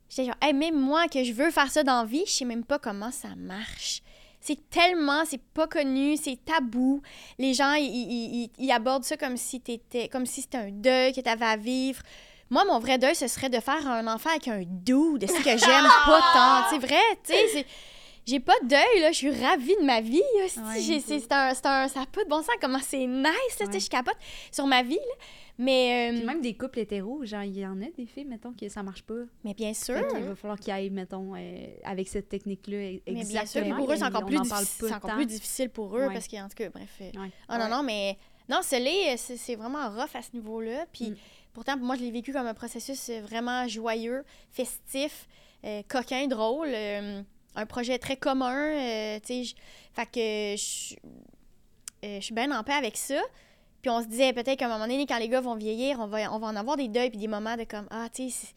j'étais 0.09 0.25
genre, 0.25 0.35
Hey, 0.41 0.53
même 0.53 0.79
moi 0.79 1.07
que 1.07 1.23
je 1.23 1.33
veux 1.33 1.51
faire 1.51 1.69
ça 1.71 1.83
dans 1.83 2.01
la 2.01 2.05
vie, 2.05 2.23
je 2.25 2.31
sais 2.31 2.45
même 2.45 2.63
pas 2.63 2.79
comment 2.79 3.11
ça 3.11 3.29
marche. 3.35 4.01
C'est 4.39 4.69
tellement, 4.69 5.23
c'est 5.25 5.41
pas 5.53 5.67
connu, 5.67 6.17
c'est 6.17 6.37
tabou. 6.43 7.01
Les 7.39 7.53
gens, 7.53 7.73
ils, 7.73 7.85
ils- 7.85 8.43
ils- 8.43 8.51
ils 8.65 8.71
abordent 8.71 9.05
ça 9.05 9.15
comme 9.15 9.37
si 9.37 9.61
t'étais, 9.61 10.09
comme 10.09 10.25
si 10.25 10.41
c'était 10.41 10.57
un 10.57 10.69
deuil 10.71 11.13
que 11.13 11.21
t'avais 11.21 11.45
à 11.45 11.55
vivre. 11.57 12.01
moi, 12.49 12.65
mon 12.65 12.77
vrai 12.77 12.97
deuil, 12.99 13.15
ce 13.15 13.27
serait 13.27 13.49
de 13.49 13.59
faire 13.59 13.87
un 13.87 14.05
enfant 14.05 14.29
avec 14.29 14.47
un 14.49 14.61
doux, 14.65 15.17
de 15.17 15.25
ce 15.27 15.33
que 15.33 15.57
j'aime 15.57 15.87
pas 16.05 16.21
tant? 16.33 16.69
C'est 16.69 16.77
vrai, 16.85 17.01
tu 17.25 17.33
sais, 17.33 17.65
j'ai 18.25 18.39
pas 18.39 18.53
de 18.63 18.67
deuil, 18.67 19.01
là. 19.01 19.11
Je 19.11 19.17
suis 19.17 19.31
ravie 19.31 19.75
de 19.79 19.85
ma 19.85 20.01
vie. 20.01 20.21
Ouais. 20.35 20.79
J'ai- 20.81 20.99
c'est 20.99 21.19
c'est 21.19 21.31
un, 21.31 21.53
c'est 21.53 21.65
un- 21.65 21.87
ça 21.87 22.01
n'a 22.01 22.05
pas 22.05 22.23
de 22.23 22.29
bon 22.29 22.37
sens 22.37 22.55
comment 22.61 22.79
c'est 22.81 23.05
nice, 23.05 23.59
là, 23.59 23.65
Ouais. 23.67 23.79
je 23.79 23.89
capote 23.89 24.15
sur 24.51 24.65
ma 24.67 24.83
vie, 24.83 24.95
là. 24.95 25.15
Mais, 25.59 26.09
euh, 26.11 26.17
Puis 26.17 26.25
même 26.25 26.41
des 26.41 26.55
couples 26.55 26.79
hétéros, 26.79 27.23
genre, 27.25 27.43
il 27.43 27.59
y 27.59 27.65
en 27.65 27.79
a 27.81 27.85
des 27.95 28.07
filles, 28.07 28.25
mettons, 28.25 28.53
que 28.53 28.67
ça 28.69 28.81
marche 28.81 29.03
pas. 29.03 29.13
mais 29.43 29.53
bien 29.53 29.73
sûr. 29.73 29.95
Fait 29.95 30.07
qu'il 30.07 30.23
va 30.23 30.35
falloir 30.35 30.59
qu'ils 30.59 30.73
aillent, 30.73 30.89
mettons, 30.89 31.35
euh, 31.35 31.67
avec 31.83 32.07
cette 32.07 32.27
technique-là. 32.27 32.77
e- 32.77 32.99
Mais 33.05 33.13
bien 33.13 33.23
sûr, 33.23 33.39
Exactement. 33.61 33.75
puis 33.75 33.83
pour 33.83 33.91
eux, 33.93 33.95
c'est 33.97 34.03
encore, 34.03 34.25
plus, 34.25 34.37
pas 34.49 34.63
c'est 34.65 34.93
encore 34.93 35.11
plus 35.15 35.25
difficile 35.27 35.69
pour 35.69 35.95
eux 35.95 36.07
Ouais. 36.07 36.13
parce 36.13 36.27
qu'en 36.27 36.47
tout 36.47 36.55
cas, 36.55 36.69
bref. 36.69 37.01
Ah 37.47 37.57
non, 37.59 37.69
non, 37.77 37.83
mais 37.83 38.17
non, 38.49 38.59
c'est 38.63 38.83
c'est 39.17 39.37
c'est 39.37 39.55
vraiment 39.55 39.89
rough 39.91 40.15
à 40.15 40.21
ce 40.23 40.29
niveau-là. 40.33 40.85
Puis 40.91 41.11
Mm. 41.11 41.15
pourtant, 41.53 41.77
moi, 41.77 41.97
je 41.97 42.01
l'ai 42.01 42.11
vécu 42.11 42.33
comme 42.33 42.47
un 42.47 42.53
processus 42.55 43.11
vraiment 43.21 43.67
joyeux, 43.67 44.23
festif, 44.51 45.27
euh, 45.65 45.83
coquin, 45.87 46.25
drôle. 46.27 46.69
Un 47.55 47.65
projet 47.65 47.97
très 47.99 48.17
commun. 48.17 48.55
euh, 48.55 49.19
fait 49.21 50.05
que 50.05 50.55
je 50.57 50.95
euh, 52.03 52.19
je 52.19 52.25
suis 52.25 52.33
bien 52.33 52.51
en 52.51 52.63
paix 52.63 52.73
avec 52.73 52.97
ça. 52.97 53.21
Puis 53.81 53.89
on 53.89 54.01
se 54.01 54.07
disait 54.07 54.33
peut-être 54.33 54.59
qu'à 54.59 54.65
un 54.65 54.69
moment 54.69 54.87
donné, 54.87 55.05
quand 55.05 55.17
les 55.17 55.29
gars 55.29 55.41
vont 55.41 55.55
vieillir, 55.55 55.99
on 55.99 56.07
va, 56.07 56.33
on 56.33 56.39
va 56.39 56.47
en 56.47 56.55
avoir 56.55 56.77
des 56.77 56.87
deuils 56.87 57.09
puis 57.09 57.19
des 57.19 57.27
moments 57.27 57.57
de 57.57 57.63
comme 57.63 57.87
Ah, 57.91 58.07
tu 58.13 58.29
sais, 58.29 58.47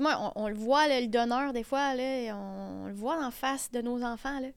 moi, 0.00 0.32
on, 0.36 0.44
on 0.44 0.48
le 0.48 0.54
voit, 0.54 0.86
le 0.88 1.06
donneur, 1.06 1.52
des 1.52 1.62
fois, 1.62 1.94
là, 1.94 2.34
on, 2.36 2.84
on 2.84 2.86
le 2.86 2.94
voit 2.94 3.24
en 3.24 3.30
face 3.30 3.70
de 3.72 3.80
nos 3.80 4.02
enfants, 4.02 4.40
là. 4.40 4.48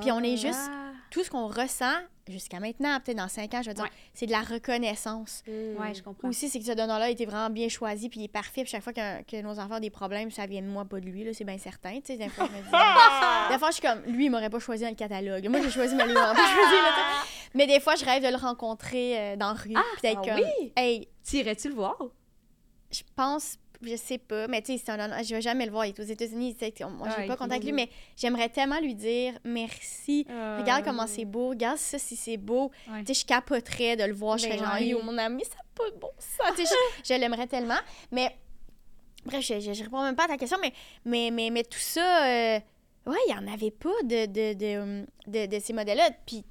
Puis 0.00 0.12
on 0.12 0.20
est 0.20 0.36
juste- 0.36 0.68
Ah. 0.70 0.86
Tout 1.10 1.24
ce 1.24 1.30
qu'on 1.30 1.48
ressent 1.48 1.96
jusqu'à 2.28 2.60
maintenant, 2.60 3.00
peut-être 3.00 3.16
dans 3.16 3.26
cinq 3.26 3.52
ans, 3.54 3.62
je 3.62 3.70
veux 3.70 3.74
dire, 3.74 3.82
Ouais. 3.82 3.90
c'est 4.14 4.26
de 4.26 4.30
la 4.30 4.42
reconnaissance. 4.42 5.42
Ouais, 5.48 5.92
je 5.92 6.02
comprends. 6.04 6.28
Aussi, 6.28 6.48
c'est 6.48 6.60
que 6.60 6.64
ce 6.64 6.70
donneur-là 6.70 7.06
a 7.06 7.10
été 7.10 7.26
vraiment 7.26 7.50
bien 7.50 7.68
choisi, 7.68 8.08
puis 8.08 8.20
il 8.20 8.24
est 8.24 8.28
parfait. 8.28 8.62
Puis 8.62 8.70
chaque 8.70 8.84
fois 8.84 8.92
que, 8.92 9.22
que 9.24 9.42
nos 9.42 9.58
enfants 9.58 9.78
ont 9.78 9.80
des 9.80 9.90
problèmes, 9.90 10.30
ça 10.30 10.46
vient 10.46 10.62
de 10.62 10.68
moi, 10.68 10.84
pas 10.84 11.00
de 11.00 11.06
lui, 11.06 11.24
là, 11.24 11.32
c'est 11.34 11.42
bien 11.42 11.58
certain. 11.58 11.94
Tu 11.96 12.12
sais, 12.12 12.16
des 12.16 12.28
fois, 12.28 12.46
je 12.46 12.52
me 12.52 12.62
dis. 12.62 13.52
des 13.52 13.58
fois, 13.58 13.70
je 13.70 13.72
suis 13.74 13.82
comme, 13.82 14.02
lui, 14.04 14.26
il 14.26 14.30
m'aurait 14.30 14.50
pas 14.50 14.60
choisi 14.60 14.84
dans 14.84 14.90
le 14.90 14.94
catalogue. 14.94 15.48
Moi, 15.48 15.60
j'ai 15.62 15.70
choisi, 15.70 15.96
mais 15.96 16.06
lui, 16.06 16.14
pas 16.14 16.32
choisi. 16.36 16.76
mais 17.54 17.66
des 17.66 17.80
fois, 17.80 17.96
je 17.96 18.04
rêve 18.04 18.22
de 18.22 18.28
le 18.28 18.36
rencontrer 18.36 19.18
euh, 19.18 19.36
dans 19.36 19.48
la 19.48 19.52
rue. 19.54 19.74
puis 19.74 20.02
d'être 20.04 20.20
ah 20.22 20.28
comme, 20.28 20.44
oui? 20.60 20.72
hey, 20.76 21.08
T'irais-tu 21.24 21.68
le 21.70 21.74
voir? 21.74 21.96
je 22.92 23.02
pense, 23.16 23.56
je 23.82 23.96
sais 23.96 24.18
pas, 24.18 24.46
mais 24.48 24.60
tu 24.62 24.72
sais, 24.76 24.82
c'est 24.84 24.92
un 24.92 25.00
honneur- 25.02 25.22
je 25.22 25.34
vais 25.34 25.40
jamais 25.40 25.64
le 25.66 25.72
voir. 25.72 25.86
Il 25.86 25.90
est 25.90 26.00
aux 26.00 26.02
États-Unis, 26.02 26.56
moi, 26.90 27.08
j'ai 27.10 27.22
Ouais, 27.22 27.26
pas 27.26 27.36
contact 27.36 27.52
avec 27.52 27.64
lui, 27.64 27.72
mais 27.72 27.88
j'aimerais 28.16 28.48
tellement 28.48 28.78
lui 28.80 28.94
dire 28.94 29.34
merci. 29.44 30.26
Regarde 30.58 30.84
comment 30.84 31.06
c'est 31.06 31.24
beau, 31.24 31.48
regarde 31.50 31.78
ça 31.78 31.98
si 31.98 32.16
c'est 32.16 32.36
beau. 32.36 32.70
Ouais. 32.90 33.00
Tu 33.04 33.14
sais, 33.14 33.20
je 33.22 33.26
capoterais 33.26 33.96
de 33.96 34.04
le 34.04 34.12
voir, 34.12 34.38
je 34.38 34.46
Ben 34.46 34.56
serais 34.58 34.64
genre, 34.64 34.74
ouais. 34.74 34.86
yo, 34.86 35.02
mon 35.02 35.16
ami, 35.18 35.44
ça 35.44 35.54
n'a 35.56 35.64
pas 35.74 35.90
de 35.90 35.96
bon 35.96 36.10
sens. 36.18 36.54
Tu 36.56 36.66
sais, 36.66 36.74
je, 37.04 37.14
je 37.14 37.18
l'aimerais 37.20 37.46
tellement. 37.46 37.78
Mais, 38.12 38.36
bref, 39.24 39.40
je, 39.44 39.60
je, 39.60 39.72
je 39.72 39.82
réponds 39.84 40.02
même 40.02 40.16
pas 40.16 40.24
à 40.24 40.28
ta 40.28 40.36
question, 40.36 40.58
mais, 40.60 40.72
mais, 41.04 41.30
mais, 41.30 41.50
mais 41.50 41.62
tout 41.64 41.78
ça, 41.78 42.26
euh, 42.26 42.58
ouais, 43.06 43.16
il 43.28 43.34
y 43.34 43.38
en 43.38 43.46
avait 43.52 43.70
pas 43.70 43.88
de, 44.04 44.26
de, 44.26 44.52
de, 44.54 45.06
de, 45.26 45.46
de 45.46 45.58
ces 45.60 45.72
modèles-là. 45.72 46.10
Puis, 46.26 46.44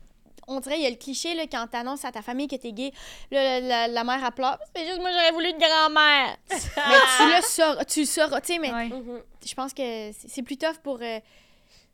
on 0.49 0.59
dirait, 0.59 0.77
il 0.77 0.83
y 0.83 0.87
a 0.87 0.89
le 0.89 0.95
cliché, 0.95 1.33
là, 1.35 1.43
quand 1.51 1.67
t'annonces 1.67 2.03
à 2.05 2.11
ta 2.11 2.21
famille 2.21 2.47
que 2.47 2.55
t'es 2.55 2.71
gay, 2.71 2.91
là, 3.31 3.59
la, 3.59 3.87
la, 3.87 3.87
la 3.87 4.03
mère, 4.03 4.31
pleure. 4.33 4.57
C'est 4.75 4.85
juste, 4.85 4.99
moi, 4.99 5.11
j'aurais 5.11 5.31
voulu 5.31 5.49
une 5.49 5.57
grand-mère. 5.57 6.37
mais 6.49 6.97
tu 7.17 7.35
le 7.35 7.41
sauras, 7.41 7.85
tu 7.85 7.99
le 8.01 8.05
sauras, 8.05 8.41
tu 8.41 8.53
sais, 8.53 8.59
mais 8.59 8.71
Ouais. 8.73 8.87
Mhm. 8.89 9.21
je 9.45 9.53
pense 9.53 9.73
que 9.73 10.11
c'est 10.27 10.43
plus 10.43 10.57
tough 10.57 10.77
pour, 10.83 10.99
euh, 11.01 11.19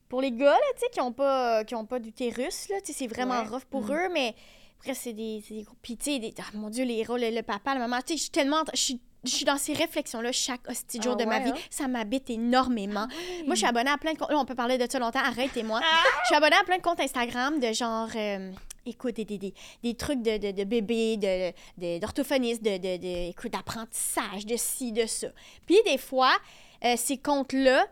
pour 0.09 0.21
les 0.21 0.31
gars, 0.31 0.53
là, 0.53 0.59
tu 0.75 0.79
sais, 0.81 0.89
qui 0.91 0.99
n'ont 0.99 1.11
pas, 1.11 1.63
qui 1.63 1.75
ont 1.75 1.85
pas 1.85 1.99
d'utérus, 1.99 2.69
là, 2.69 2.77
tu 2.81 2.87
sais, 2.91 2.93
c'est 2.99 3.07
vraiment 3.07 3.41
Ouais. 3.41 3.47
rough 3.47 3.65
pour 3.69 3.83
Mm. 3.87 3.91
eux, 3.93 4.09
mais 4.11 4.35
après, 4.79 4.93
c'est 4.93 5.13
des, 5.13 5.43
c'est 5.47 5.53
des 5.55 5.63
gros... 5.63 5.75
Puis, 5.81 5.97
tu 5.97 6.11
sais, 6.13 6.19
des- 6.19 6.33
ah, 6.39 6.43
mon 6.53 6.69
Dieu, 6.69 6.85
les 6.85 7.03
rôles, 7.03 7.21
le, 7.21 7.31
le 7.31 7.41
papa, 7.41 7.73
la 7.73 7.79
maman, 7.79 7.97
tu 8.05 8.13
sais, 8.13 8.17
je 8.17 8.21
suis 8.23 8.31
tellement... 8.31 8.63
Je 8.73 8.79
suis 8.79 8.99
je 9.27 9.33
suis 9.35 9.45
dans 9.45 9.57
ces 9.57 9.73
réflexions-là 9.73 10.31
chaque 10.31 10.67
hostie 10.69 11.01
jour 11.01 11.15
Ah 11.19 11.23
de 11.23 11.27
ma 11.29 11.39
vie. 11.39 11.49
hein? 11.51 11.55
Ça 11.69 11.87
m'habite 11.87 12.29
énormément. 12.29 13.07
Moi, 13.45 13.55
je 13.55 13.55
suis 13.55 13.65
abonnée 13.67 13.91
à 13.91 13.97
plein 13.97 14.13
de 14.13 14.17
comptes. 14.17 14.29
Là, 14.31 14.37
on 14.39 14.45
peut 14.45 14.55
parler 14.55 14.77
de 14.77 14.85
ça 14.89 14.99
longtemps. 14.99 15.19
Arrêtez-moi. 15.23 15.79
Je 16.23 16.25
suis 16.27 16.35
abonnée 16.35 16.55
à 16.59 16.63
plein 16.63 16.77
de 16.77 16.81
comptes 16.81 16.99
Instagram 16.99 17.59
de 17.59 17.73
genre. 17.73 18.09
euh, 18.15 18.51
écoute, 18.85 19.15
des, 19.15 19.25
des, 19.25 19.37
des, 19.37 19.53
des 19.83 19.93
trucs 19.95 20.21
de, 20.21 20.37
de, 20.37 20.51
de 20.51 20.63
bébés, 20.63 21.17
de, 21.17 21.51
de- 21.77 21.99
de, 21.99 23.31
de, 23.33 23.49
d'apprentissage, 23.49 24.45
de 24.45 24.55
ci, 24.57 24.91
de 24.91 25.05
ça. 25.05 25.27
Puis, 25.65 25.77
des 25.85 25.97
fois, 25.97 26.35
euh, 26.83 26.93
ces 26.97 27.17
comptes-là, 27.17 27.85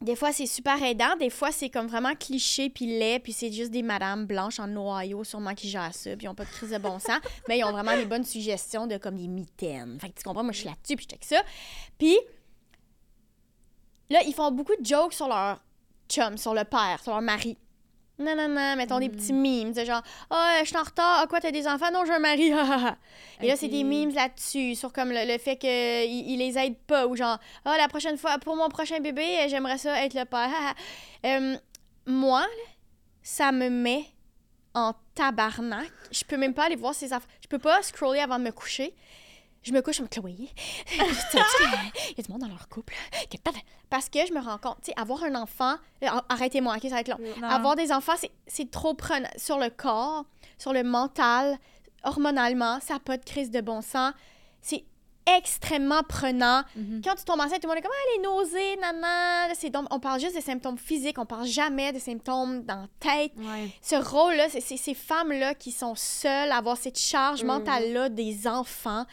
des 0.00 0.14
fois, 0.14 0.32
c'est 0.32 0.46
super 0.46 0.80
aidant. 0.82 1.16
Des 1.18 1.30
fois, 1.30 1.50
c'est 1.50 1.70
comme 1.70 1.88
vraiment 1.88 2.14
cliché 2.14 2.70
puis 2.70 2.86
laid. 2.86 3.18
Puis 3.18 3.32
c'est 3.32 3.50
juste 3.50 3.70
des 3.72 3.82
madames 3.82 4.26
blanches 4.26 4.60
en 4.60 4.68
Ohio, 4.76 5.24
sûrement, 5.24 5.54
qui 5.54 5.68
gèrent 5.68 5.94
ça. 5.94 6.10
Puis 6.16 6.26
ils 6.26 6.28
ont 6.28 6.34
pas 6.34 6.44
de 6.44 6.50
crise 6.50 6.70
de 6.70 6.78
bon 6.78 6.98
sens. 7.00 7.18
mais 7.48 7.58
ils 7.58 7.64
ont 7.64 7.72
vraiment 7.72 7.96
des 7.96 8.04
bonnes 8.04 8.24
suggestions 8.24 8.86
de 8.86 8.96
comme 8.96 9.16
des 9.16 9.26
mitaines. 9.26 9.98
Fait 10.00 10.10
que 10.10 10.18
tu 10.18 10.22
comprends, 10.22 10.44
moi, 10.44 10.52
je 10.52 10.58
suis 10.58 10.68
là-dessus 10.68 10.96
puis 10.96 11.06
je 11.08 11.14
check 11.14 11.24
ça. 11.24 11.42
Puis 11.98 12.16
là, 14.10 14.20
ils 14.24 14.34
font 14.34 14.52
beaucoup 14.52 14.76
de 14.80 14.86
jokes 14.86 15.14
sur 15.14 15.26
leur 15.26 15.60
chum, 16.08 16.38
sur 16.38 16.54
le 16.54 16.64
père, 16.64 17.00
sur 17.02 17.12
leur 17.12 17.22
mari. 17.22 17.58
Non, 18.18 18.34
non, 18.34 18.48
non, 18.48 18.76
mettons 18.76 18.98
des 18.98 19.08
petits 19.08 19.32
mimes. 19.32 19.72
C'est 19.72 19.86
genre, 19.86 20.02
ah, 20.30 20.56
je 20.60 20.66
suis 20.66 20.76
en 20.76 20.82
retard. 20.82 21.20
Ah, 21.22 21.26
quoi, 21.28 21.40
t'as 21.40 21.52
des 21.52 21.68
enfants? 21.68 21.90
Non, 21.92 22.04
j'ai 22.04 22.12
un 22.12 22.18
mari. 22.18 22.50
Et 23.40 23.46
là, 23.46 23.56
c'est 23.56 23.68
des 23.68 23.84
memes 23.84 24.12
là-dessus, 24.12 24.74
sur 24.74 24.92
comme 24.92 25.10
le, 25.10 25.24
le 25.24 25.38
fait 25.38 25.56
qu'il 25.56 25.70
il 25.70 26.38
les 26.38 26.58
aide 26.58 26.76
pas. 26.86 27.06
Ou 27.06 27.14
genre, 27.14 27.38
ah, 27.64 27.76
la 27.78 27.86
prochaine 27.88 28.18
fois, 28.18 28.38
pour 28.38 28.56
mon 28.56 28.68
prochain 28.68 28.98
bébé, 28.98 29.46
j'aimerais 29.48 29.78
ça 29.78 30.04
être 30.04 30.14
le 30.14 30.24
père. 30.24 30.50
Euh, 31.26 31.56
moi, 32.06 32.46
ça 33.24 33.50
me 33.50 33.68
met 33.68 34.04
en 34.72 34.94
tabarnak. 35.16 35.90
Je 36.12 36.22
peux 36.22 36.36
même 36.36 36.54
pas 36.54 36.66
aller 36.66 36.76
voir 36.76 36.94
ces 36.94 37.12
affaires. 37.12 37.28
Je 37.42 37.48
peux 37.48 37.58
pas 37.58 37.82
scroller 37.82 38.20
avant 38.20 38.38
de 38.38 38.44
me 38.44 38.52
coucher. 38.52 38.94
Je 39.62 39.72
me 39.72 39.80
couche, 39.82 39.96
je 39.96 40.02
me 40.02 40.08
Chloé. 40.08 40.34
Qu'il 40.86 41.40
y 42.16 42.20
a 42.20 42.22
du 42.22 42.30
monde 42.32 42.40
dans 42.42 42.48
leur 42.48 42.68
couple. 42.68 42.94
Parce 43.90 44.08
que 44.08 44.24
je 44.26 44.32
me 44.32 44.40
rends 44.40 44.58
compte, 44.58 44.78
tu 44.82 44.90
sais, 44.92 45.00
avoir 45.00 45.24
un 45.24 45.34
enfant. 45.34 45.74
Arrêtez-moi, 46.28 46.76
ok, 46.76 46.82
ça 46.82 46.88
va 46.90 47.00
être 47.00 47.08
long. 47.08 47.18
Non. 47.40 47.48
Avoir 47.48 47.74
des 47.76 47.92
enfants, 47.92 48.14
c'est- 48.46 48.70
trop 48.70 48.94
prenant 48.94 49.28
sur 49.36 49.58
le 49.58 49.70
corps, 49.70 50.24
sur 50.58 50.72
le 50.72 50.82
mental, 50.84 51.58
hormonalement, 52.04 52.78
ça 52.80 52.94
n'a 52.94 53.00
pas 53.00 53.16
de 53.16 53.24
crise 53.24 53.50
de 53.50 53.60
bon 53.60 53.82
sens. 53.82 54.12
C'est 54.62 54.84
extrêmement 55.36 56.02
prenant. 56.02 56.62
Mhm. 56.74 57.02
Quand 57.04 57.14
tu 57.14 57.24
tombes 57.24 57.40
enceinte, 57.40 57.60
tout 57.60 57.68
le 57.68 57.74
monde 57.74 57.78
est 57.78 57.82
comme 57.82 57.92
ah, 57.94 58.16
les 58.16 58.22
nausées, 58.22 58.76
nana. 58.76 59.48
Là, 59.48 59.54
c'est 59.54 59.68
donc- 59.70 59.86
on 59.90 60.00
parle 60.00 60.20
juste 60.20 60.34
des 60.34 60.40
symptômes 60.40 60.78
physiques, 60.78 61.18
on 61.18 61.26
parle 61.26 61.46
jamais 61.46 61.92
des 61.92 62.00
symptômes 62.00 62.62
dans 62.64 62.82
la 62.82 62.88
tête. 62.98 63.32
Ouais. 63.36 63.68
Ce 63.82 63.96
rôle-là, 63.96 64.48
c'est 64.48 64.60
c'est 64.60 64.78
ces 64.78 64.94
femmes-là 64.94 65.54
qui 65.54 65.70
sont 65.72 65.94
seules 65.94 66.50
à 66.50 66.56
avoir 66.56 66.76
cette 66.78 66.98
charge 66.98 67.42
Mhm. 67.42 67.46
mentale-là 67.48 68.08
des 68.08 68.46
enfants. 68.48 69.04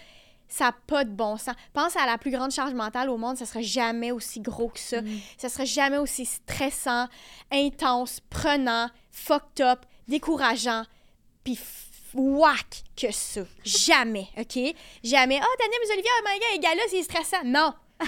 Ça 0.48 0.66
n'a 0.66 0.72
pas 0.72 1.04
de 1.04 1.10
bon 1.10 1.38
sens. 1.38 1.56
Pense 1.74 1.96
à 1.96 2.06
la 2.06 2.18
plus 2.18 2.32
grande 2.32 2.52
charge 2.52 2.74
mentale 2.74 3.10
au 3.10 3.18
monde, 3.18 3.38
ça 3.38 3.46
serait 3.46 3.64
jamais 3.64 4.12
aussi 4.12 4.40
gros 4.40 4.70
que 4.70 4.80
ça. 4.80 5.02
Mhm. 5.02 5.20
Ça 5.38 5.50
serait 5.50 5.66
jamais 5.66 5.98
aussi 5.98 6.26
stressant, 6.26 7.08
intense, 7.52 8.20
prenant, 8.30 8.90
fucked 9.12 9.62
up, 9.62 9.86
décourageant, 10.08 10.84
puis 11.44 11.58
whack 12.14 12.84
que 12.96 13.12
ça. 13.12 13.42
Jamais, 13.64 14.28
OK? 14.38 14.58
Jamais. 15.04 15.40
Ah, 15.42 15.56
Daniel, 15.60 15.80
mais 15.82 15.94
Olivia, 15.94 16.12
oh 16.20 16.28
my 16.28 16.40
god, 16.40 16.62
gars-là, 16.62 16.82
c'est 16.90 17.04
stressant. 17.04 17.44
Non! 17.44 17.74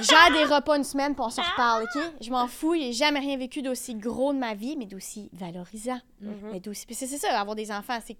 J'ai 0.00 0.32
des 0.32 0.44
repas 0.44 0.76
une 0.76 0.84
semaine, 0.84 1.14
puis 1.14 1.24
on 1.24 1.30
se 1.30 1.40
reparle, 1.40 1.84
OK? 1.84 2.02
Je 2.20 2.30
m'en 2.30 2.46
fous, 2.48 2.74
j'ai 2.74 2.92
jamais 2.92 3.20
rien 3.20 3.36
vécu 3.36 3.62
d'aussi 3.62 3.94
gros 3.94 4.32
de 4.32 4.38
ma 4.38 4.54
vie, 4.54 4.76
mais 4.76 4.86
d'aussi 4.86 5.30
valorisant. 5.32 6.00
Mhm. 6.20 6.50
Mais 6.52 6.60
d'aussi... 6.60 6.84
c'est 6.90 7.06
ça, 7.06 7.38
avoir 7.38 7.56
des 7.56 7.70
enfants, 7.70 7.98
c'est... 8.04 8.16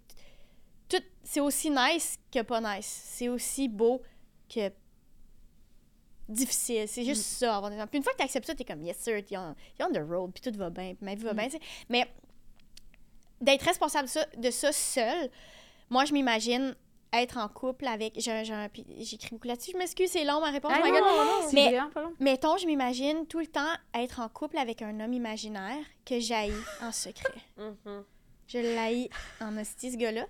Tout... 0.89 1.03
C'est 1.23 1.41
aussi 1.41 1.71
nice 1.71 2.19
que 2.33 2.43
pas 2.43 2.61
nice. 2.61 2.87
C'est 2.87 3.29
aussi 3.29 3.69
beau 3.69 4.03
que 4.49 4.71
difficile. 6.29 6.89
C'est 6.89 7.05
juste 7.05 7.23
ça, 7.23 7.57
avoir 7.57 7.71
des 7.71 7.77
enfants. 7.77 7.87
Puis 7.89 7.99
une 7.99 8.03
fois 8.05 8.13
que 8.13 8.19
tu 8.19 8.25
acceptes 8.25 8.47
ça, 8.47 8.55
t'es 8.55 8.65
comme, 8.65 8.83
yes 8.83 8.97
sir, 8.99 9.25
t'es 9.25 9.37
on, 9.37 9.55
t'es 9.77 9.85
on 9.85 9.91
the 9.93 10.03
road, 10.09 10.33
puis 10.33 10.43
tout 10.51 10.57
va 10.59 10.71
bien, 10.71 10.95
puis 10.95 11.05
ma 11.05 11.15
vie 11.15 11.23
va 11.23 11.35
bien, 11.35 11.45
tu 11.47 11.53
sais. 11.53 11.61
Mais 11.89 12.07
d'être 13.41 13.63
responsable 13.63 14.07
de 14.09 14.13
ça, 14.13 14.27
de 14.37 14.51
ça 14.51 14.73
seul, 14.73 15.31
moi, 15.89 16.05
je 16.05 16.13
m'imagine 16.13 16.75
être 17.13 17.39
en 17.39 17.49
couple 17.49 17.87
avec... 17.87 18.15
J'ai, 18.17 18.45
j'ai, 18.45 18.53
un- 18.53 18.69
j'écris 18.99 19.29
beaucoup 19.31 19.47
là-dessus. 19.47 19.71
Je 19.73 19.79
m'excuse, 19.79 20.11
c'est 20.11 20.25
long, 20.25 20.41
ma 20.41 20.51
réponse. 20.51 20.73
Ah 20.75 20.81
non, 20.81 21.01
non, 21.01 21.25
non, 21.25 21.49
Mais-. 21.53 21.71
Mettons, 22.19 22.57
je 22.59 22.67
m'imagine 22.67 23.27
tout 23.27 23.39
le 23.39 23.47
temps 23.47 23.73
être 23.95 24.21
en 24.21 24.29
couple 24.29 24.59
avec 24.59 24.83
un 24.83 24.99
homme 25.01 25.13
imaginaire 25.13 25.79
que 26.05 26.19
j'haïs 26.19 26.53
en 26.83 26.93
secret. 26.93 27.33
Mhm. 27.57 28.05
Je 28.49 28.59
l'haïs 28.59 29.09
en 29.41 29.57
hostie, 29.57 29.91
ce 29.93 29.97
gars-là. 29.97 30.27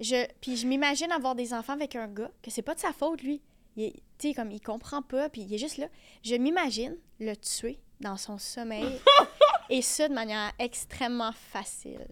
Je, 0.00 0.26
puis 0.40 0.56
je 0.56 0.66
m'imagine 0.66 1.10
avoir 1.12 1.34
des 1.34 1.52
enfants 1.54 1.72
avec 1.72 1.96
un 1.96 2.06
gars 2.08 2.30
que 2.42 2.50
c'est 2.50 2.62
pas 2.62 2.74
de 2.74 2.80
sa 2.80 2.92
faute, 2.92 3.22
lui. 3.22 3.40
Il 3.76 3.84
est- 3.84 4.02
Tu 4.18 4.28
sais, 4.28 4.34
comme 4.34 4.50
il 4.50 4.60
comprend 4.60 5.02
pas, 5.02 5.28
puis 5.28 5.42
il 5.42 5.54
est 5.54 5.58
juste 5.58 5.76
là. 5.76 5.86
Je 6.24 6.34
m'imagine 6.34 6.96
le 7.20 7.34
tuer 7.36 7.78
dans 8.00 8.16
son 8.16 8.36
sommeil. 8.38 8.98
et 9.70 9.80
ça 9.82 10.08
de 10.08 10.14
manière 10.14 10.52
extrêmement 10.58 11.32
facile. 11.32 12.06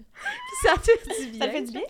Ça 0.63 0.75
fait 0.81 1.25
du 1.25 1.31
bien. 1.33 1.41
Ça 1.47 1.51
fait 1.53 1.63
du 1.63 1.73
bien? 1.73 1.83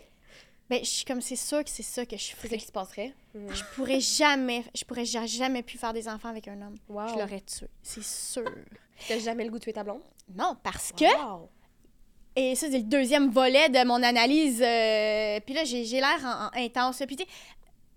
Ben, 0.68 0.80
je 0.82 0.88
suis 0.90 1.04
comme, 1.04 1.20
c'est 1.20 1.36
sûr 1.36 1.62
que 1.62 1.70
c'est 1.70 1.82
ça 1.84 2.04
que 2.06 2.16
je 2.16 2.24
C'est 2.24 2.34
ferais. 2.36 2.56
qui 2.58 2.64
se 2.66 2.72
passerait? 2.72 3.14
Je 3.34 3.62
pourrais 3.74 4.00
jamais, 4.00 4.64
je 4.74 4.84
pourrais 4.84 5.04
ja- 5.04 5.26
jamais 5.26 5.62
pu 5.62 5.78
faire 5.78 5.92
des 5.92 6.08
enfants 6.08 6.28
avec 6.30 6.48
un 6.48 6.60
homme. 6.60 6.74
Wow. 6.88 7.08
Je 7.08 7.14
l'aurais 7.14 7.40
tué. 7.42 7.68
C'est 7.82 8.02
sûr. 8.02 8.50
T'as 9.06 9.18
jamais 9.18 9.44
le 9.44 9.50
goût 9.50 9.58
de 9.58 9.64
tuer 9.64 9.72
ta 9.74 9.84
blonde? 9.84 10.00
Non, 10.34 10.56
parce 10.62 10.90
que. 10.92 11.04
Et 12.36 12.54
ça, 12.54 12.66
c'est 12.70 12.78
le 12.78 12.84
deuxième 12.84 13.30
volet 13.30 13.68
de 13.70 13.82
mon 13.86 14.02
analyse. 14.02 14.60
euh, 14.62 15.40
puis 15.44 15.54
là, 15.54 15.64
j'ai 15.64 15.84
l'air 15.84 16.18
en, 16.22 16.46
en 16.46 16.62
intense. 16.62 17.02
Puis 17.06 17.16
tu 17.16 17.24
sais, 17.24 17.28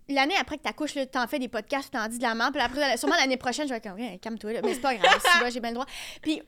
l'année 0.08 0.36
après 0.40 0.58
que 0.58 0.64
t'accouches, 0.64 0.96
t'en 1.12 1.28
fais 1.28 1.40
des 1.40 1.50
podcasts, 1.50 1.92
t'en 1.92 2.08
dis 2.08 2.18
de 2.18 2.24
la 2.24 2.36
merde, 2.36 2.54
puis 2.54 2.62
après, 2.62 2.98
sûrement 2.98 3.16
l'année 3.18 3.38
prochaine, 3.38 3.68
je 3.68 3.74
vais 3.74 3.78
être 3.78 3.90
comme, 3.90 4.20
calme-toi, 4.20 4.54
là. 4.54 4.62
Mais 4.64 4.74
c'est 4.74 4.80
pas 4.82 4.96
grave, 4.96 5.22
si, 5.46 5.52
j'ai 5.52 5.60
bien 5.60 5.72
le 5.72 5.76
droit. 5.76 5.86
Puis, 6.22 6.42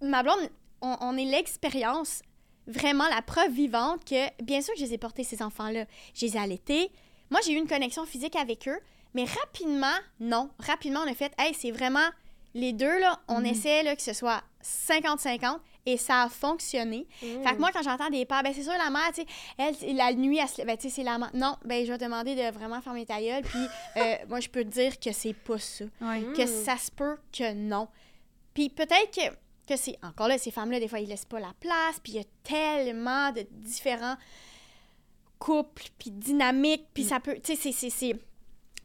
ma 0.00 0.22
blonde, 0.22 0.48
on, 0.80 0.96
on 1.00 1.16
est 1.16 1.24
l'expérience, 1.24 2.22
vraiment 2.66 3.08
la 3.08 3.20
preuve 3.22 3.50
vivante 3.52 4.04
que, 4.04 4.42
bien 4.42 4.62
sûr 4.62 4.72
que 4.74 4.80
je 4.80 4.84
les 4.84 4.94
ai 4.94 4.98
portés, 4.98 5.24
ces 5.24 5.42
enfants-là. 5.42 5.84
Je 6.14 6.26
les 6.26 6.36
ai 6.36 6.38
allaités. 6.38 6.90
Moi, 7.30 7.40
j'ai 7.44 7.52
eu 7.52 7.56
une 7.56 7.68
connexion 7.68 8.06
physique 8.06 8.36
avec 8.36 8.68
eux, 8.68 8.78
mais 9.12 9.24
rapidement, 9.24 9.96
non. 10.20 10.50
Rapidement, 10.60 11.00
on 11.04 11.10
a 11.10 11.14
fait, 11.14 11.32
hey, 11.38 11.52
c'est 11.54 11.72
vraiment 11.72 12.08
les 12.54 12.72
deux, 12.72 12.98
là, 12.98 13.20
on 13.28 13.44
essaie 13.44 13.82
là, 13.82 13.94
que 13.94 14.02
ce 14.02 14.12
soit 14.12 14.42
50-50 14.62 15.58
et 15.86 15.96
ça 15.96 16.22
a 16.22 16.28
fonctionné. 16.28 17.06
Mm. 17.22 17.42
Fait 17.42 17.54
que 17.54 17.58
moi, 17.58 17.70
quand 17.72 17.82
j'entends 17.82 18.10
des 18.10 18.24
pères, 18.24 18.42
ben 18.42 18.52
c'est 18.54 18.62
sûr, 18.62 18.72
la 18.72 18.90
mère, 18.90 19.10
tu 19.14 19.22
sais, 19.22 19.26
elle, 19.58 19.96
la 19.96 20.12
nuit, 20.12 20.38
elle 20.38 20.48
se 20.48 20.62
ben, 20.62 20.76
tu 20.76 20.88
sais, 20.88 20.96
c'est 20.96 21.02
la 21.02 21.18
mère. 21.18 21.30
Non, 21.34 21.56
ben 21.64 21.84
je 21.84 21.92
vais 21.92 21.98
demander 21.98 22.34
de 22.34 22.50
vraiment 22.52 22.80
fermer 22.80 23.06
ta 23.06 23.20
gueule, 23.20 23.42
puis 23.42 23.66
euh, 23.96 24.16
moi, 24.28 24.40
je 24.40 24.48
peux 24.48 24.64
te 24.64 24.68
dire 24.68 24.98
que 24.98 25.12
c'est 25.12 25.32
pas 25.34 25.58
ça. 25.58 25.84
Ouais. 26.00 26.20
Mm. 26.20 26.32
Que 26.34 26.46
ça 26.46 26.76
se 26.76 26.90
peut 26.90 27.16
que 27.32 27.52
non. 27.52 27.88
Puis 28.52 28.68
peut-être 28.68 29.10
que, 29.14 29.34
que 29.66 29.76
c'est. 29.76 29.96
Encore 30.02 30.28
là, 30.28 30.38
ces 30.38 30.50
femmes-là, 30.50 30.80
des 30.80 30.88
fois, 30.88 31.00
ils 31.00 31.08
laissent 31.08 31.24
pas 31.24 31.40
la 31.40 31.54
place, 31.60 32.00
puis 32.02 32.12
il 32.12 32.16
y 32.16 32.20
a 32.20 32.24
tellement 32.42 33.32
de 33.32 33.46
différents 33.50 34.16
couples, 35.38 35.84
puis 35.98 36.10
dynamiques, 36.10 36.86
puis 36.92 37.04
ça 37.04 37.20
peut. 37.20 37.38
Tu 37.42 37.56
sais, 37.56 37.72
c'est- 37.72 38.16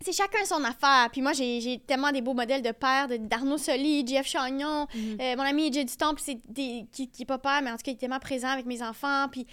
c'est- 0.05 0.13
chacun 0.13 0.45
son 0.45 0.63
affaire. 0.63 1.09
Puis 1.11 1.21
moi, 1.21 1.33
j'ai 1.33 1.81
tellement 1.85 2.11
des 2.11 2.21
beaux 2.21 2.33
modèles 2.33 2.61
de 2.61 2.71
pères, 2.71 3.07
d'Arnaud 3.19 3.57
Soli, 3.57 4.05
Jeff 4.07 4.27
Chagnon, 4.27 4.87
Mhm. 4.93 5.17
euh, 5.21 5.35
mon 5.35 5.43
ami 5.43 5.71
Jay 5.73 5.83
du 5.85 5.95
Temple, 5.95 6.21
c'est 6.23 6.39
des, 6.47 6.85
qui, 6.91 7.09
qui 7.09 7.23
est 7.23 7.25
pas 7.25 7.37
père, 7.37 7.61
mais 7.63 7.71
en 7.71 7.77
tout 7.77 7.83
cas, 7.83 7.91
il 7.91 7.95
est 7.95 7.97
tellement 7.97 8.19
présent 8.19 8.49
avec 8.49 8.65
mes 8.65 8.81
enfants. 8.81 9.27
Puis 9.31 9.45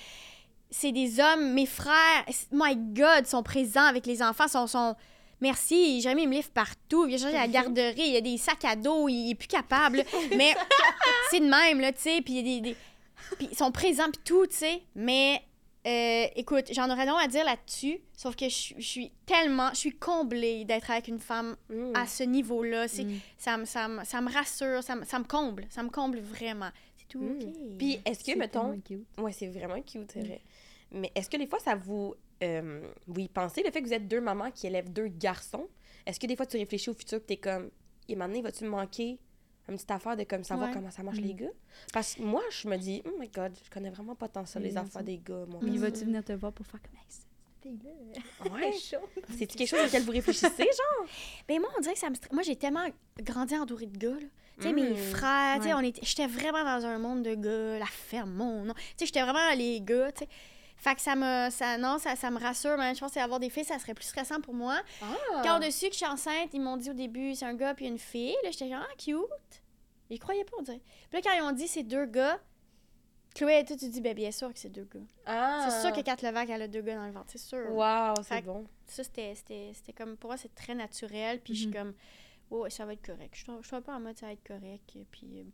c'est 0.70 0.92
des 0.92 1.20
hommes, 1.20 1.52
mes 1.52 1.66
frères, 1.66 2.24
my 2.50 2.76
God, 2.76 3.26
sont 3.26 3.42
présents 3.42 3.84
avec 3.86 4.06
les 4.06 4.22
enfants, 4.22 4.48
sont. 4.48 4.66
sont 4.66 4.94
Merci, 5.40 6.00
Jérémy 6.00 6.22
il 6.22 6.28
me 6.28 6.34
livre 6.34 6.50
partout. 6.50 7.04
Il 7.08 7.16
a 7.16 7.18
changé 7.18 7.32
la 7.32 7.48
garderie, 7.48 7.94
il 7.98 8.12
y 8.12 8.16
a 8.16 8.20
des 8.20 8.36
sacs 8.38 8.64
à 8.64 8.76
dos, 8.76 9.08
il 9.08 9.30
est 9.30 9.34
plus 9.34 9.48
capable. 9.48 10.04
Mais 10.36 10.54
c'est 11.30 11.40
de 11.40 11.46
même, 11.46 11.80
là, 11.80 11.92
tu 11.92 12.00
sais. 12.00 12.22
Puis 12.22 12.44
des. 12.44 12.60
des- 12.60 12.76
puis 13.38 13.48
ils 13.50 13.56
sont 13.58 13.72
présents, 13.72 14.08
puis 14.12 14.20
tout, 14.24 14.46
tu 14.46 14.54
sais. 14.54 14.82
Mais 14.94 15.42
euh, 15.86 16.26
écoute, 16.36 16.66
j'en 16.72 16.88
aurais 16.90 17.06
long 17.06 17.16
à 17.16 17.26
dire 17.28 17.44
là-dessus. 17.44 17.98
Sauf 18.16 18.36
que 18.36 18.44
je 18.48 18.54
suis- 18.54 18.74
je 18.78 18.86
suis 18.86 19.12
tellement. 19.26 19.70
Je 19.72 19.78
suis 19.78 19.92
comblée 19.96 20.64
d'être 20.64 20.90
avec 20.90 21.08
une 21.08 21.18
femme 21.18 21.56
Mm. 21.68 21.92
à 21.94 22.06
ce 22.06 22.22
niveau-là. 22.22 22.86
C'est, 22.88 23.04
Mm. 23.04 23.18
ça, 23.38 23.56
me, 23.56 23.64
ça, 23.64 23.88
me, 23.88 24.04
ça 24.04 24.20
me 24.20 24.32
rassure, 24.32 24.82
ça 24.82 24.94
me, 24.96 25.04
ça 25.04 25.18
me 25.18 25.24
comble. 25.24 25.66
Ça 25.70 25.82
me 25.82 25.90
comble 25.90 26.20
vraiment. 26.20 26.70
C'est 26.96 27.08
tout. 27.08 27.20
Mm. 27.20 27.38
OK. 27.40 27.78
Puis 27.78 28.00
est-ce 28.04 28.22
que, 28.24 28.38
mettons, 28.38 28.78
cute. 28.80 29.06
Ouais, 29.18 29.32
c'est 29.32 29.48
vraiment 29.48 29.80
cute, 29.82 30.10
c'est 30.12 30.20
vrai. 30.20 30.40
Mais 30.92 31.10
est-ce 31.14 31.28
que 31.30 31.36
des 31.36 31.46
fois, 31.46 31.58
ça 31.58 31.74
vous... 31.74 32.14
Euh, 32.44 32.82
vous 33.06 33.20
y 33.20 33.28
pensez, 33.28 33.62
le 33.62 33.70
fait 33.70 33.80
que 33.82 33.86
vous 33.86 33.94
êtes 33.94 34.08
deux 34.08 34.20
mamans 34.20 34.50
qui 34.50 34.66
élèvent 34.66 34.92
deux 34.92 35.06
garçons? 35.08 35.68
Est-ce 36.06 36.18
que 36.18 36.26
des 36.26 36.34
fois, 36.36 36.44
tu 36.46 36.56
réfléchis 36.56 36.90
au 36.90 36.94
futur 36.94 37.18
et 37.18 37.22
t'es 37.22 37.36
comme... 37.36 37.70
Et 38.08 38.16
maintenant, 38.16 38.42
vas-tu 38.42 38.64
me 38.64 38.70
manquer? 38.70 39.18
Une 39.68 39.74
petite 39.76 39.90
affaire 39.90 40.16
de 40.16 40.24
comme 40.24 40.44
savoir 40.44 40.68
Ouais. 40.68 40.74
comment 40.74 40.90
ça 40.90 41.02
marche 41.02 41.18
Mm. 41.18 41.24
les 41.24 41.34
gars? 41.34 41.50
Parce 41.92 42.14
que 42.14 42.22
moi, 42.22 42.42
je 42.50 42.68
me 42.68 42.76
dis, 42.76 43.02
oh 43.06 43.12
my 43.18 43.28
God, 43.28 43.52
je 43.64 43.70
connais 43.70 43.90
vraiment 43.90 44.14
pas 44.14 44.28
tant 44.28 44.44
ça, 44.44 44.58
les 44.60 44.72
Mm, 44.72 44.76
affaires 44.78 44.92
ça. 44.92 45.02
des 45.02 45.18
gars, 45.18 45.44
moi. 45.48 45.60
Il 45.64 45.78
va-tu 45.78 46.04
venir 46.04 46.24
te 46.24 46.32
voir 46.32 46.52
pour 46.52 46.66
faire 46.66 46.80
comme 46.82 46.98
fille-là? 47.62 48.52
Ouais. 48.52 48.72
C'est-tu 49.38 49.56
quelque 49.56 49.68
chose 49.68 49.86
auquel 49.86 50.02
vous 50.02 50.10
réfléchissez, 50.12 50.48
genre? 50.64 51.06
Ben 51.48 51.60
moi, 51.60 51.70
on 51.76 51.80
dirait 51.80 51.94
que 51.94 52.00
ça 52.00 52.10
me 52.10 52.16
Moi, 52.32 52.42
j'ai 52.42 52.56
tellement 52.56 52.86
grandi 53.20 53.56
entourée 53.56 53.86
de 53.86 53.96
gars, 53.98 54.10
là. 54.20 54.26
Tu 54.56 54.62
sais, 54.64 54.72
Mm. 54.72 54.74
mes 54.74 54.94
frères, 54.96 55.56
tu 55.58 55.62
sais, 55.62 55.68
Ouais. 55.68 55.74
on 55.80 55.80
était... 55.86 56.00
J'étais 56.04 56.26
vraiment 56.26 56.62
dans 56.64 56.84
un 56.84 56.98
monde 56.98 57.22
de 57.22 57.34
gars, 57.34 57.78
la 57.78 57.86
ferme, 57.86 58.32
mon 58.32 58.64
nom. 58.64 58.74
Tu 58.74 58.80
sais, 58.98 59.06
j'étais 59.06 59.22
vraiment 59.22 59.54
les 59.56 59.80
gars, 59.80 60.10
tu 60.12 60.24
sais. 60.24 60.28
Fait 60.82 60.94
que 60.96 61.00
ça 61.00 61.14
me... 61.14 61.48
Ça, 61.50 61.78
non, 61.78 61.98
ça, 61.98 62.16
ça 62.16 62.28
me 62.30 62.38
rassure, 62.40 62.76
mais 62.76 62.94
je 62.94 63.00
pense 63.00 63.12
qu'avoir 63.12 63.38
des 63.40 63.48
filles, 63.50 63.64
ça 63.64 63.78
serait 63.78 63.94
plus 63.94 64.04
stressant 64.06 64.40
pour 64.40 64.52
moi. 64.52 64.80
Ah! 65.00 65.40
Quand 65.44 65.56
au-dessus 65.58 65.86
que 65.86 65.92
je 65.92 65.98
suis 65.98 66.06
enceinte, 66.06 66.50
ils 66.52 66.60
m'ont 66.60 66.76
dit 66.76 66.90
au 66.90 66.94
début, 66.94 67.34
c'est 67.36 67.44
un 67.46 67.54
gars 67.54 67.72
puis 67.74 67.86
une 67.86 67.98
fille. 67.98 68.34
Là, 68.42 68.50
j'étais 68.50 68.68
genre, 68.68 68.82
ah, 68.84 68.94
cute. 68.98 69.16
Ils 70.10 70.18
croyaient 70.18 70.44
pas, 70.44 70.56
on 70.58 70.62
dirait. 70.62 70.82
Puis 71.08 71.18
là, 71.18 71.20
quand 71.22 71.32
ils 71.36 71.42
ont 71.42 71.52
dit, 71.52 71.68
c'est 71.68 71.84
deux 71.84 72.04
gars, 72.06 72.38
Chloé 73.34 73.60
et 73.60 73.64
tout, 73.64 73.76
tu 73.76 73.88
dis, 73.88 74.00
ben 74.02 74.12
bien 74.14 74.30
sûr 74.30 74.52
que 74.52 74.58
c'est 74.58 74.68
deux 74.68 74.84
gars. 74.92 75.00
Ah! 75.24 75.66
C'est 75.70 75.80
sûr 75.80 75.92
que 75.96 76.02
Kat 76.02 76.16
Levac, 76.22 76.50
elle 76.50 76.62
a 76.62 76.68
deux 76.68 76.82
gars 76.82 76.96
dans 76.96 77.06
le 77.06 77.12
ventre, 77.12 77.28
c'est 77.28 77.38
sûr. 77.38 77.70
Wow, 77.70 78.16
Fait 78.16 78.22
c'est 78.34 78.40
que- 78.42 78.46
bon. 78.46 78.66
Ça, 78.86 79.04
c'était, 79.04 79.34
c'était, 79.34 79.70
c'était 79.74 79.92
comme, 79.94 80.16
pour 80.18 80.28
moi, 80.28 80.36
c'est 80.36 80.54
très 80.54 80.74
naturel. 80.74 81.40
Puis 81.40 81.54
je 81.54 81.58
suis 81.60 81.68
Mhm. 81.68 81.74
comme, 81.74 81.94
oh, 82.50 82.68
ça 82.68 82.84
va 82.84 82.92
être 82.92 83.06
correct. 83.06 83.30
Je 83.32 83.44
suis- 83.44 83.52
je 83.62 83.66
suis 83.66 83.76
un 83.76 83.80
peu 83.80 83.90
en 83.92 84.00
mode, 84.00 84.18
ça 84.18 84.26
va 84.26 84.32
être 84.32 84.46
correct. 84.46 84.82
Puis 85.10 85.26
euh, 85.38 85.44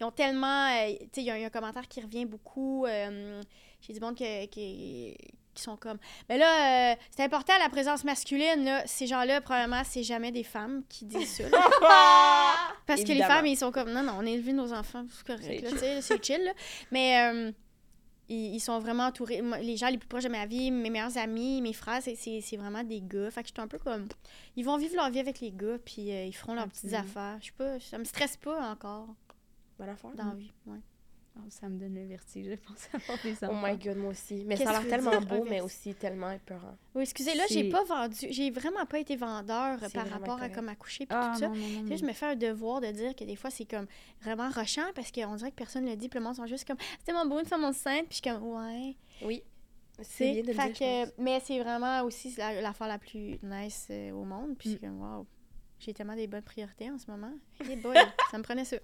ils 0.00 0.04
ont 0.04 0.10
tellement, 0.12 0.68
euh, 0.70 0.92
tu 0.92 0.96
sais, 0.98 1.08
il 1.20 1.24
y, 1.24 1.30
a 1.30 1.36
il 1.36 1.42
y 1.42 1.44
a 1.44 1.48
un 1.48 1.50
commentaire 1.50 1.86
qui 1.88 2.00
revient 2.00 2.24
beaucoup. 2.24 2.86
euh, 2.86 3.42
j'ai 3.86 3.92
du 3.94 4.00
monde 4.00 4.16
que- 4.16 4.46
qui, 4.46 5.16
qui 5.54 5.62
sont 5.62 5.76
comme, 5.76 5.96
mais 6.28 6.36
là, 6.36 6.92
euh, 6.92 6.96
c'est 7.16 7.22
important 7.24 7.52
la 7.58 7.68
présence 7.70 8.04
masculine. 8.04 8.64
Là. 8.64 8.86
Ces 8.86 9.06
gens-là, 9.06 9.40
probablement, 9.40 9.82
c'est 9.84 10.02
jamais 10.02 10.30
des 10.32 10.42
femmes 10.44 10.82
qui 10.88 11.04
disent 11.06 11.36
ça. 11.36 11.44
Parce 12.86 13.02
que 13.02 13.12
les 13.12 13.22
femmes, 13.22 13.46
ils 13.46 13.56
sont 13.56 13.72
comme, 13.72 13.90
non, 13.90 14.02
non, 14.02 14.14
on 14.18 14.26
a 14.26 14.28
élevé 14.30 14.52
nos 14.52 14.72
enfants, 14.72 15.04
c'est 15.10 15.26
correct, 15.26 16.02
C'est 16.02 16.24
chill. 16.24 16.44
là. 16.44 16.52
Mais 16.90 17.20
euh, 17.32 17.52
ils, 18.28 18.54
ils 18.56 18.60
sont 18.60 18.78
vraiment 18.80 19.04
entourés. 19.04 19.42
Les 19.62 19.76
gens 19.76 19.88
les 19.88 19.98
plus 19.98 20.08
proches 20.08 20.24
de 20.24 20.28
ma 20.28 20.46
vie, 20.46 20.70
mes 20.70 20.90
meilleurs 20.90 21.16
amis, 21.16 21.62
mes 21.62 21.72
frères, 21.72 22.02
c'est- 22.02 22.16
c'est 22.16 22.40
c'est 22.42 22.56
vraiment 22.56 22.82
des 22.84 23.00
gars. 23.00 23.30
Fait 23.30 23.42
que 23.42 23.48
je 23.48 23.52
suis 23.54 23.62
un 23.62 23.68
peu 23.68 23.78
comme. 23.78 24.08
Ils 24.56 24.64
vont 24.64 24.76
vivre 24.76 24.94
leur 24.96 25.10
vie 25.10 25.20
avec 25.20 25.40
les 25.40 25.52
gars, 25.52 25.78
puis 25.84 26.10
euh, 26.12 26.24
ils 26.24 26.34
feront 26.34 26.54
leurs 26.54 26.68
petites 26.68 26.92
affaires. 26.92 27.38
Je 27.40 27.46
sais 27.46 27.52
pas, 27.56 27.80
ça 27.80 27.98
me 27.98 28.04
stresse 28.04 28.36
pas 28.36 28.70
encore 28.72 29.08
Bonne 29.78 29.88
affaire. 29.88 30.10
dans 30.14 30.24
la 30.26 30.34
vie. 30.34 30.52
Ouais. 30.66 30.78
Oh, 31.38 31.42
ça 31.50 31.68
me 31.68 31.78
donne 31.78 31.94
le 31.94 32.06
vertige, 32.06 32.46
je 32.46 32.54
pense, 32.66 32.88
avoir 32.94 33.18
des 33.22 33.34
Oh 33.42 33.44
enfants. 33.46 33.66
my 33.68 33.76
God, 33.76 33.96
moi 33.98 34.10
aussi. 34.12 34.42
Mais 34.46 34.56
ça 34.56 34.70
a 34.70 34.72
l'air 34.80 34.88
tellement 34.88 35.20
beau, 35.20 35.44
mais 35.44 35.60
aussi 35.60 35.94
tellement 35.94 36.30
épeurant. 36.30 36.76
Oui, 36.94 37.02
excusez, 37.02 37.34
là, 37.34 37.44
j'ai 37.50 37.68
pas 37.68 37.84
vendu. 37.84 38.26
J'ai 38.30 38.50
vraiment 38.50 38.86
pas 38.86 38.98
été 39.00 39.16
vendeur 39.16 39.78
par 39.92 40.08
rapport 40.08 40.40
à 40.40 40.48
comme 40.48 40.68
accoucher, 40.70 41.04
puis 41.06 41.16
Ah, 41.20 41.32
tout 41.34 41.40
ça. 41.40 41.48
non, 41.48 41.54
non, 41.54 41.60
non, 41.68 41.80
Tu 41.82 41.86
sais, 41.88 41.90
non. 41.94 41.96
je 41.98 42.04
me 42.06 42.12
fais 42.14 42.26
un 42.26 42.36
devoir 42.36 42.80
de 42.80 42.90
dire 42.90 43.14
que 43.14 43.24
des 43.24 43.36
fois, 43.36 43.50
c'est 43.50 43.66
comme 43.66 43.86
vraiment 44.22 44.48
rochant 44.48 44.90
parce 44.94 45.12
qu'on 45.12 45.34
dirait 45.36 45.50
que 45.50 45.56
personne 45.56 45.84
ne 45.84 45.90
le 45.90 45.96
dit, 45.96 46.08
puis 46.08 46.18
le 46.18 46.24
monde 46.24 46.36
sont 46.36 46.46
juste 46.46 46.66
comme 46.66 46.78
c'est 46.98 47.04
tellement 47.04 47.26
beau 47.26 47.38
une 47.38 47.44
femme 47.46 47.64
enceinte, 47.64 48.06
puis 48.08 48.18
je 48.22 48.28
suis 48.28 48.30
comme 48.30 48.42
ouais. 48.42 48.96
Oui. 49.22 49.42
C'est 50.02 50.32
bien 50.32 50.42
de 50.42 50.48
le 50.48 50.52
je 50.74 51.22
Mais 51.22 51.40
c'est 51.44 51.58
vraiment 51.58 52.02
aussi 52.02 52.34
la- 52.36 52.60
l'affaire 52.60 52.88
la 52.88 52.98
plus 52.98 53.38
nice 53.42 53.88
euh, 53.90 54.10
au 54.12 54.24
monde, 54.24 54.56
puis 54.58 54.70
Mm. 54.70 54.72
c'est 54.72 54.86
comme 54.86 55.00
wow. 55.00 55.26
J'ai 55.78 55.92
tellement 55.92 56.14
des 56.16 56.26
bonnes 56.26 56.42
priorités 56.42 56.90
en 56.90 56.98
ce 56.98 57.10
moment. 57.10 57.32
Hey 57.60 57.76
boy, 57.76 57.94
ça 58.30 58.38
me 58.38 58.42
prenait 58.42 58.64
ça. 58.64 58.76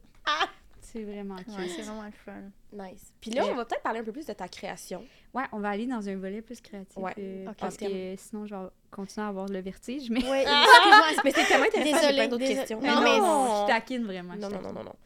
C'est 0.93 1.05
vraiment. 1.05 1.36
Ouais, 1.36 1.68
c'est 1.68 1.82
vraiment 1.82 2.05
le 2.05 2.11
fun. 2.11 2.43
Nice. 2.72 3.12
Puis 3.20 3.30
là, 3.30 3.47
on 3.51 3.55
va 3.55 3.64
peut-être 3.64 3.82
parler 3.82 4.01
un 4.01 4.05
peu 4.05 4.12
plus 4.12 4.26
de 4.26 4.32
ta 4.32 4.47
création. 4.49 5.03
Ouais, 5.32 5.45
on 5.53 5.61
va 5.61 5.70
aller 5.70 5.86
dans 5.86 6.07
un 6.07 6.16
volet 6.16 6.43
plus 6.43 6.61
créatif. 6.61 6.97
Ouais, 6.99 7.14
euh, 7.18 7.49
ok. 7.49 7.57
Parce 7.57 7.76
que 7.78 8.14
sinon, 8.16 8.45
je 8.47 8.55
vais 8.55 8.66
continuer 8.90 9.24
à 9.24 9.28
avoir 9.28 9.47
le 9.49 9.61
vertige. 9.61 10.11
Mais 10.11 10.22
Ouais, 10.28 10.43
excuse-moi. 10.43 11.22
Mais 11.24 11.30
c'est 11.30 11.45
tellement 11.47 11.66
intéressant, 11.66 12.09
j'ai 12.09 12.14
plein 12.14 12.28
d'autres 12.28 12.47
questions. 12.47 12.80
Non, 12.80 13.01
mais- 13.01 13.16
je 13.16 13.66
taquine 13.68 14.05
vraiment. 14.05 14.34
Non, 14.34 14.40
non, 14.43 14.51
taquine. 14.51 14.66
non, 14.68 14.72
non, 14.74 14.84
non. 14.84 14.97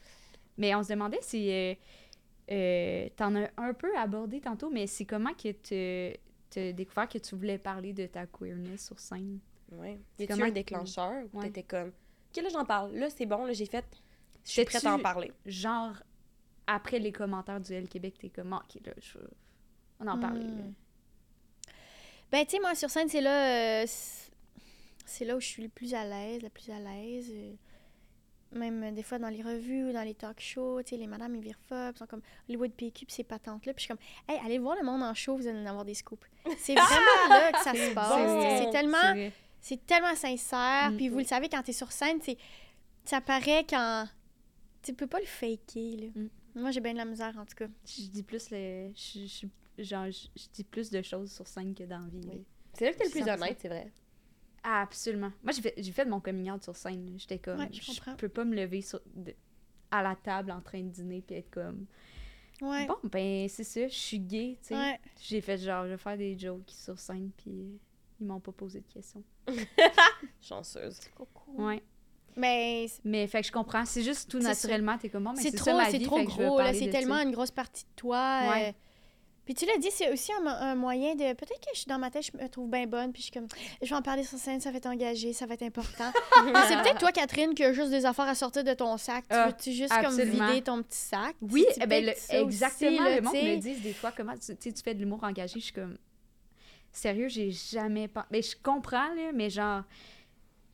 Mais 0.58 0.74
on 0.74 0.82
se 0.82 0.88
demandait 0.88 1.18
si. 1.22 1.50
Euh, 1.52 1.74
euh, 2.50 3.08
T'en 3.16 3.34
as 3.36 3.48
un 3.56 3.72
peu 3.74 3.96
abordé 3.96 4.40
tantôt, 4.40 4.70
mais 4.70 4.86
c'est 4.86 5.04
comment 5.04 5.32
que 5.34 5.50
tu 5.52 6.58
as 6.60 6.72
découvert 6.72 7.08
que 7.08 7.18
tu 7.18 7.34
voulais 7.36 7.58
parler 7.58 7.92
de 7.92 8.06
ta 8.06 8.26
queerness 8.26 8.86
sur 8.86 8.98
scène? 8.98 9.38
Ouais. 9.72 9.98
C'est 10.16 10.26
comment 10.26 10.44
un 10.46 10.50
déclencheur 10.50 11.12
où 11.32 11.38
Ouais. 11.38 11.46
t'étais 11.46 11.64
comme, 11.64 11.88
OK, 11.88 12.42
là, 12.42 12.48
j'en 12.50 12.64
parle. 12.64 12.92
Là, 12.94 13.10
c'est 13.10 13.26
bon, 13.26 13.44
là, 13.46 13.52
j'ai 13.52 13.66
fait. 13.66 13.84
Je 14.46 14.50
suis 14.52 14.64
prête 14.64 14.84
à 14.86 14.94
en 14.94 14.98
parler. 14.98 15.32
Genre, 15.44 15.92
après 16.66 16.98
les 16.98 17.12
commentaires 17.12 17.60
du 17.60 17.72
L 17.72 17.88
Québec, 17.88 18.14
t'es 18.18 18.28
comme, 18.30 18.52
ok, 18.52 18.80
là, 18.86 18.92
je... 18.98 19.18
on 20.00 20.06
en 20.06 20.18
parlait. 20.18 20.40
Hmm. 20.44 20.58
là. 20.58 20.64
Ben, 22.32 22.44
tu 22.44 22.52
sais, 22.56 22.60
moi, 22.60 22.74
sur 22.74 22.90
scène, 22.90 23.08
c'est 23.08 23.20
là. 23.20 23.82
euh, 23.82 23.86
c'est- 25.04 25.24
là 25.24 25.36
où 25.36 25.40
je 25.40 25.46
suis 25.46 25.62
le 25.62 25.68
plus 25.68 25.94
à 25.94 26.04
l'aise, 26.04 26.42
la 26.42 26.50
plus 26.50 26.70
à 26.70 26.78
l'aise. 26.80 27.30
euh, 27.32 27.52
Même 28.52 28.82
euh, 28.82 28.90
des 28.92 29.02
fois 29.02 29.18
dans 29.18 29.28
les 29.28 29.42
revues 29.42 29.88
ou 29.88 29.92
dans 29.92 30.02
les 30.02 30.14
talk 30.14 30.40
shows, 30.40 30.82
tu 30.82 30.90
sais, 30.90 30.96
les 30.96 31.06
madames, 31.06 31.34
ils 31.36 31.40
virent 31.40 31.58
fuck, 31.68 31.96
sont 31.98 32.06
comme 32.06 32.22
Hollywood 32.48 32.72
PQ, 32.72 33.06
puis 33.06 33.14
ces 33.14 33.24
patentes-là. 33.24 33.74
Puis 33.74 33.82
je 33.82 33.86
suis 33.86 33.88
comme, 33.88 34.04
hey, 34.28 34.40
allez 34.44 34.58
voir 34.58 34.76
le 34.76 34.84
monde 34.84 35.02
en 35.02 35.14
show, 35.14 35.36
vous 35.36 35.46
allez 35.46 35.58
en 35.60 35.66
avoir 35.66 35.84
des 35.84 35.94
scoops. 35.94 36.26
C'est 36.58 36.74
vraiment 36.74 37.28
là 37.28 37.52
que 37.52 37.58
ça 37.62 37.72
se 37.74 37.94
passe. 37.94 38.62
C'est 38.64 38.70
tellement, 38.70 39.30
c'est 39.60 39.86
tellement 39.86 40.14
sincère. 40.16 40.90
Mm. 40.92 40.96
Puis 40.96 41.08
vous 41.08 41.18
le 41.18 41.24
savez, 41.24 41.48
quand 41.48 41.62
t'es 41.62 41.72
sur 41.72 41.90
scène, 41.92 42.18
c'est, 42.22 42.36
ça 43.04 43.20
paraît 43.20 43.64
quand. 43.68 44.06
Tu 44.86 44.94
peux 44.94 45.06
pas 45.06 45.20
le 45.20 45.26
faker, 45.26 45.96
là. 45.96 46.06
Mm. 46.14 46.28
Moi, 46.54 46.70
j'ai 46.70 46.80
bien 46.80 46.92
de 46.92 46.98
la 46.98 47.04
misère, 47.04 47.36
en 47.38 47.44
tout 47.44 47.54
cas. 47.56 47.66
Je 47.84 48.02
dis 48.08 48.22
plus 48.22 48.50
le... 48.50 48.90
Je, 48.94 49.26
je- 49.26 49.82
genre, 49.82 50.06
je, 50.10 50.28
je 50.36 50.46
dis 50.54 50.64
plus 50.64 50.90
de 50.90 51.02
choses 51.02 51.30
sur 51.32 51.46
scène 51.46 51.74
que 51.74 51.84
dans 51.84 51.98
la 52.00 52.08
vie. 52.08 52.20
Oui. 52.32 52.44
C'est 52.72 52.86
là 52.86 52.92
que 52.92 52.98
t'es 52.98 53.04
le 53.04 53.10
plus 53.10 53.20
100%. 53.22 53.34
honnête, 53.34 53.58
c'est 53.60 53.68
vrai. 53.68 53.92
Ah, 54.62 54.82
absolument. 54.82 55.32
Moi, 55.42 55.52
j'ai 55.52 55.62
fait, 55.62 55.74
j'ai 55.76 55.92
fait 55.92 56.04
mon 56.06 56.20
coming 56.20 56.50
out 56.50 56.62
sur 56.62 56.74
scène. 56.76 57.04
là. 57.10 57.12
J'étais 57.18 57.38
comme, 57.38 57.58
Ouais, 57.58 57.68
je 57.72 58.14
peux 58.16 58.28
pas 58.28 58.44
me 58.44 58.54
lever 58.56 58.80
sur- 58.80 59.00
de- 59.14 59.34
à 59.90 60.02
la 60.02 60.16
table 60.16 60.50
en 60.50 60.60
train 60.60 60.82
de 60.82 60.88
dîner 60.88 61.20
puis 61.22 61.36
être 61.36 61.50
comme, 61.50 61.86
Ouais. 62.62 62.86
bon, 62.86 62.96
ben, 63.04 63.48
c'est 63.50 63.64
ça, 63.64 63.86
je 63.86 63.94
suis 63.94 64.18
gay, 64.18 64.56
tu 64.62 64.68
sais. 64.68 64.74
Ouais. 64.74 64.98
J'ai 65.20 65.40
fait 65.42 65.58
genre, 65.58 65.84
je 65.84 65.90
vais 65.90 65.98
faire 65.98 66.16
des 66.16 66.38
jokes 66.38 66.70
sur 66.70 66.98
scène 66.98 67.30
puis 67.36 67.78
ils 68.18 68.26
m'ont 68.26 68.40
pas 68.40 68.52
posé 68.52 68.80
de 68.80 68.86
questions. 68.88 69.22
Chanceuse. 70.40 71.00
Ouais. 71.48 71.82
Mais 72.36 72.86
Mais 73.04 73.26
fait 73.26 73.40
que 73.40 73.46
je 73.46 73.52
comprends. 73.52 73.84
C'est 73.84 74.02
juste 74.02 74.30
tout 74.30 74.38
naturellement, 74.38 74.98
t'es 74.98 75.08
comme, 75.08 75.32
mais 75.36 75.42
c'est 75.42 75.52
trop, 75.52 75.78
c'est 75.90 76.00
trop 76.00 76.22
gros, 76.22 76.60
C'est 76.74 76.90
tellement 76.90 77.20
une 77.20 77.30
grosse 77.32 77.50
partie 77.50 77.84
de 77.84 77.88
toi. 77.96 78.40
Ouais. 78.50 78.68
euh, 78.68 78.72
Puis 79.46 79.54
tu 79.54 79.64
l'as 79.64 79.78
dit, 79.78 79.88
c'est 79.90 80.12
aussi 80.12 80.32
un, 80.32 80.46
un 80.46 80.74
moyen 80.74 81.14
de. 81.14 81.32
Peut-être 81.32 81.60
que 81.60 81.70
je 81.72 81.78
suis 81.78 81.86
dans 81.88 81.98
ma 81.98 82.10
tête, 82.10 82.28
je 82.30 82.36
me 82.36 82.46
trouve 82.48 82.68
bien 82.68 82.86
bonne, 82.86 83.12
puis 83.12 83.22
je 83.22 83.26
suis 83.26 83.32
comme. 83.32 83.46
Je 83.80 83.88
vais 83.88 83.94
en 83.94 84.02
parler 84.02 84.22
sur 84.24 84.36
scène, 84.38 84.60
ça 84.60 84.70
va 84.70 84.76
être 84.76 84.86
engagé, 84.86 85.32
ça 85.32 85.46
va 85.46 85.54
être 85.54 85.62
important. 85.62 86.10
C'est 86.68 86.76
peut-être 86.82 86.98
toi, 86.98 87.12
Catherine, 87.12 87.54
qui 87.54 87.64
a 87.64 87.72
juste 87.72 87.90
des 87.90 88.04
affaires 88.04 88.28
à 88.28 88.34
sortir 88.34 88.64
de 88.64 88.74
ton 88.74 88.96
sac. 88.98 89.22
Tu 89.28 89.34
Ah, 89.34 89.46
veux-tu 89.46 89.72
juste 89.72 89.92
absolument. 89.92 90.36
comme 90.38 90.46
vider 90.48 90.62
ton 90.62 90.82
petit 90.82 90.98
sac? 90.98 91.36
Oui, 91.40 91.64
eh 91.80 91.86
ben, 91.86 92.04
le- 92.04 92.12
ça 92.16 92.42
aussi, 92.42 92.54
exactement. 92.56 93.04
là, 93.04 93.16
le 93.16 93.22
monde 93.22 93.34
me 93.34 93.56
dit 93.56 93.74
des 93.76 93.92
fois 93.94 94.12
comment 94.14 94.34
tu, 94.36 94.54
tu 94.56 94.82
fais 94.84 94.94
de 94.94 94.98
l'humour 95.00 95.24
engagé. 95.24 95.58
Je 95.60 95.64
suis 95.64 95.72
comme. 95.72 95.96
Sérieux, 96.92 97.28
j'ai 97.28 97.50
jamais. 97.50 98.08
Mais 98.30 98.42
je 98.42 98.56
comprends, 98.62 99.08
là, 99.14 99.30
mais 99.34 99.48
genre. 99.48 99.82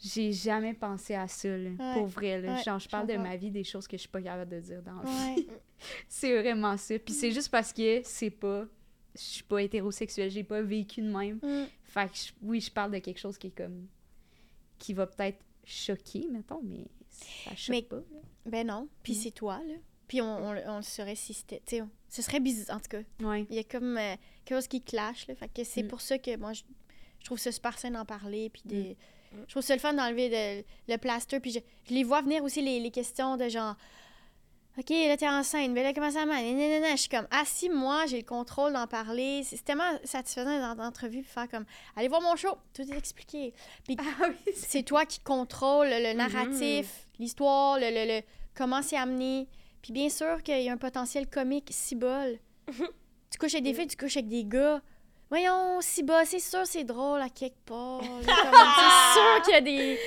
J'ai 0.05 0.33
jamais 0.33 0.75
pensé 0.75 1.15
à 1.15 1.29
ça, 1.29 1.49
là, 1.49 1.71
Ouais, 1.71 1.95
pour 1.95 2.07
vrai. 2.07 2.41
Là. 2.41 2.57
ouais, 2.57 2.63
genre, 2.65 2.79
je 2.81 2.89
parle 2.89 3.07
de 3.07 3.17
ma 3.17 3.37
vie, 3.37 3.51
des 3.53 3.63
choses 3.63 3.87
que 3.87 3.97
je 3.97 4.01
suis 4.03 4.09
pas 4.09 4.21
capable 4.21 4.51
de 4.51 4.61
dire 4.61 4.83
dans 4.83 4.97
la 5.01 5.05
vie. 5.35 5.41
Ouais. 5.41 5.47
C'est 6.09 6.41
vraiment 6.41 6.77
ça. 6.77 6.99
Puis 6.99 7.13
c'est 7.15 7.31
juste 7.33 7.51
parce 7.51 7.73
que 7.73 8.03
c'est 8.05 8.31
pas. 8.31 8.67
Je 9.15 9.21
suis 9.21 9.43
pas 9.45 9.61
hétérosexuelle, 9.63 10.31
j'ai 10.31 10.45
pas 10.45 10.63
vécu 10.63 11.03
de 11.03 11.07
même. 11.17 11.39
Mm. 11.43 11.67
Fait 11.85 12.09
que 12.11 12.17
je- 12.17 12.33
oui, 12.43 12.61
je 12.61 12.71
parle 12.71 12.93
de 12.93 12.99
quelque 12.99 13.19
chose 13.19 13.37
qui 13.39 13.49
est 13.49 13.57
comme. 13.57 13.87
qui 14.79 14.95
va 14.95 15.07
peut-être 15.07 15.39
choquer, 15.65 16.27
mettons, 16.31 16.61
mais 16.65 16.87
ça 17.11 17.55
choque 17.55 17.71
Mais- 17.77 17.83
pas. 17.83 17.97
là. 17.97 18.21
Ben 18.47 18.67
non. 18.67 18.89
Puis 19.03 19.13
Mm. 19.13 19.17
c'est 19.17 19.31
toi, 19.33 19.61
là. 19.67 19.75
Puis 20.09 20.21
on, 20.21 20.25
on, 20.37 20.57
on 20.67 20.77
le 20.79 20.83
saurait 20.83 21.15
si 21.15 21.35
c'était. 21.35 21.63
Tu 21.67 21.77
sais, 21.79 21.83
ce 22.09 22.23
serait 22.23 22.41
bizarre, 22.41 22.77
en 22.77 22.81
tout 22.81 22.89
cas. 22.89 23.03
Ouais. 23.29 23.47
Il 23.51 23.57
y 23.57 23.59
a 23.61 23.65
comme 23.65 23.97
euh, 23.97 24.15
quelque 24.45 24.57
chose 24.59 24.67
qui 24.69 24.81
clash, 24.83 25.27
là. 25.29 25.35
Fait 25.37 25.49
que 25.53 25.63
c'est 25.65 25.83
Mm. 25.85 25.89
pour 25.89 26.01
ça 26.01 26.19
que 26.19 26.37
moi, 26.37 26.53
je, 26.53 26.63
je 27.21 27.25
trouve 27.25 27.39
ça 27.39 27.53
super 27.53 27.79
sain 27.79 27.91
d'en 27.93 28.05
parler. 28.05 28.51
Puis 28.51 28.63
des... 28.65 28.91
Mm. 28.91 28.97
Je 29.47 29.51
trouve 29.51 29.63
ça 29.63 29.75
le 29.75 29.81
fun 29.81 29.93
d'enlever 29.95 30.29
le, 30.29 30.93
le 30.93 30.99
plaster. 30.99 31.41
Puis 31.41 31.53
je, 31.53 31.59
je 31.89 31.95
les 31.95 32.05
vois 32.05 32.23
venir 32.23 32.43
aussi, 32.45 32.63
les, 32.63 32.81
les 32.81 32.91
questions 32.91 33.37
de 33.37 33.49
genre. 33.49 33.75
OK, 34.79 34.89
là, 34.89 35.17
t'es 35.19 35.29
enceinte. 35.29 35.71
Mais 35.73 35.83
là, 35.83 35.93
comment 35.93 36.11
ça 36.11 36.25
va? 36.25 36.39
Je 36.39 36.97
suis 36.97 37.09
comme, 37.11 37.27
ah, 37.31 37.43
si 37.45 37.69
moi, 37.69 38.07
j'ai 38.07 38.19
le 38.19 38.25
contrôle 38.25 38.73
d'en 38.73 38.87
parler. 38.87 39.43
C'est 39.45 39.63
tellement 39.63 39.91
satisfaisant 40.05 40.75
dans 40.75 40.83
l'entrevue. 40.83 41.21
Puis 41.23 41.31
faire 41.31 41.49
comme, 41.49 41.67
allez 41.95 42.09
voir 42.09 42.23
mon 42.23 42.37
show. 42.37 42.57
Tout 42.73 42.83
est 42.83 42.97
expliqué. 42.97 43.53
Puis 43.85 43.97
Ah 44.01 44.29
oui, 44.29 44.53
c'est 44.57 44.83
toi 44.83 45.05
qui 45.05 45.21
contrôle 45.21 45.89
le 45.89 46.15
narratif, 46.15 47.07
l'histoire, 47.19 47.79
le, 47.79 47.91
le, 47.91 48.17
le- 48.19 48.23
comment 48.55 48.81
c'est 48.81 48.97
amené. 48.97 49.47
Puis 49.83 49.93
bien 49.93 50.09
sûr 50.09 50.43
qu'il 50.43 50.63
y 50.63 50.69
a 50.71 50.73
un 50.73 50.79
potentiel 50.79 51.27
comique 51.29 51.69
si 51.71 51.95
bol. 51.95 52.39
tu 52.69 53.39
couches 53.39 53.53
avec 53.55 53.65
des 53.65 53.75
filles, 53.75 53.89
tu 53.89 53.97
couches 53.99 54.17
avec 54.17 54.29
des 54.29 54.45
gars. 54.45 54.81
Voyons, 55.33 55.81
si 55.81 56.03
bas, 56.03 56.27
c'est 56.27 56.41
sûr 56.41 56.67
c'est 56.67 56.85
drôle 56.85 57.23
à 57.23 57.31
quelque 57.31 57.57
part. 57.65 58.03
c'est 58.03 58.27
sûr 59.15 59.43
qu'il 59.45 59.55
y 59.55 59.57
a 59.57 59.61
des... 59.63 59.99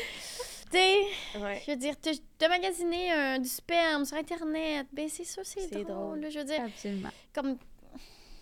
Tu 0.72 0.78
sais, 0.78 1.40
Ouais. 1.40 1.64
je 1.66 1.72
veux 1.72 1.78
dire, 1.78 2.00
te, 2.00 2.10
te 2.38 2.48
magasiner 2.48 3.12
un- 3.12 3.40
du 3.40 3.50
sperme 3.50 4.06
sur 4.06 4.18
Internet, 4.18 4.86
ben 4.94 5.10
c'est 5.10 5.24
sûr 5.24 5.42
c'est 5.44 5.62
C'est 5.62 5.84
drôle. 5.84 5.86
drôle. 5.86 6.20
là, 6.20 6.30
je 6.30 6.38
veux 6.40 6.46
dire, 6.46 6.62
Absolument. 6.64 7.10
comme, 7.34 7.58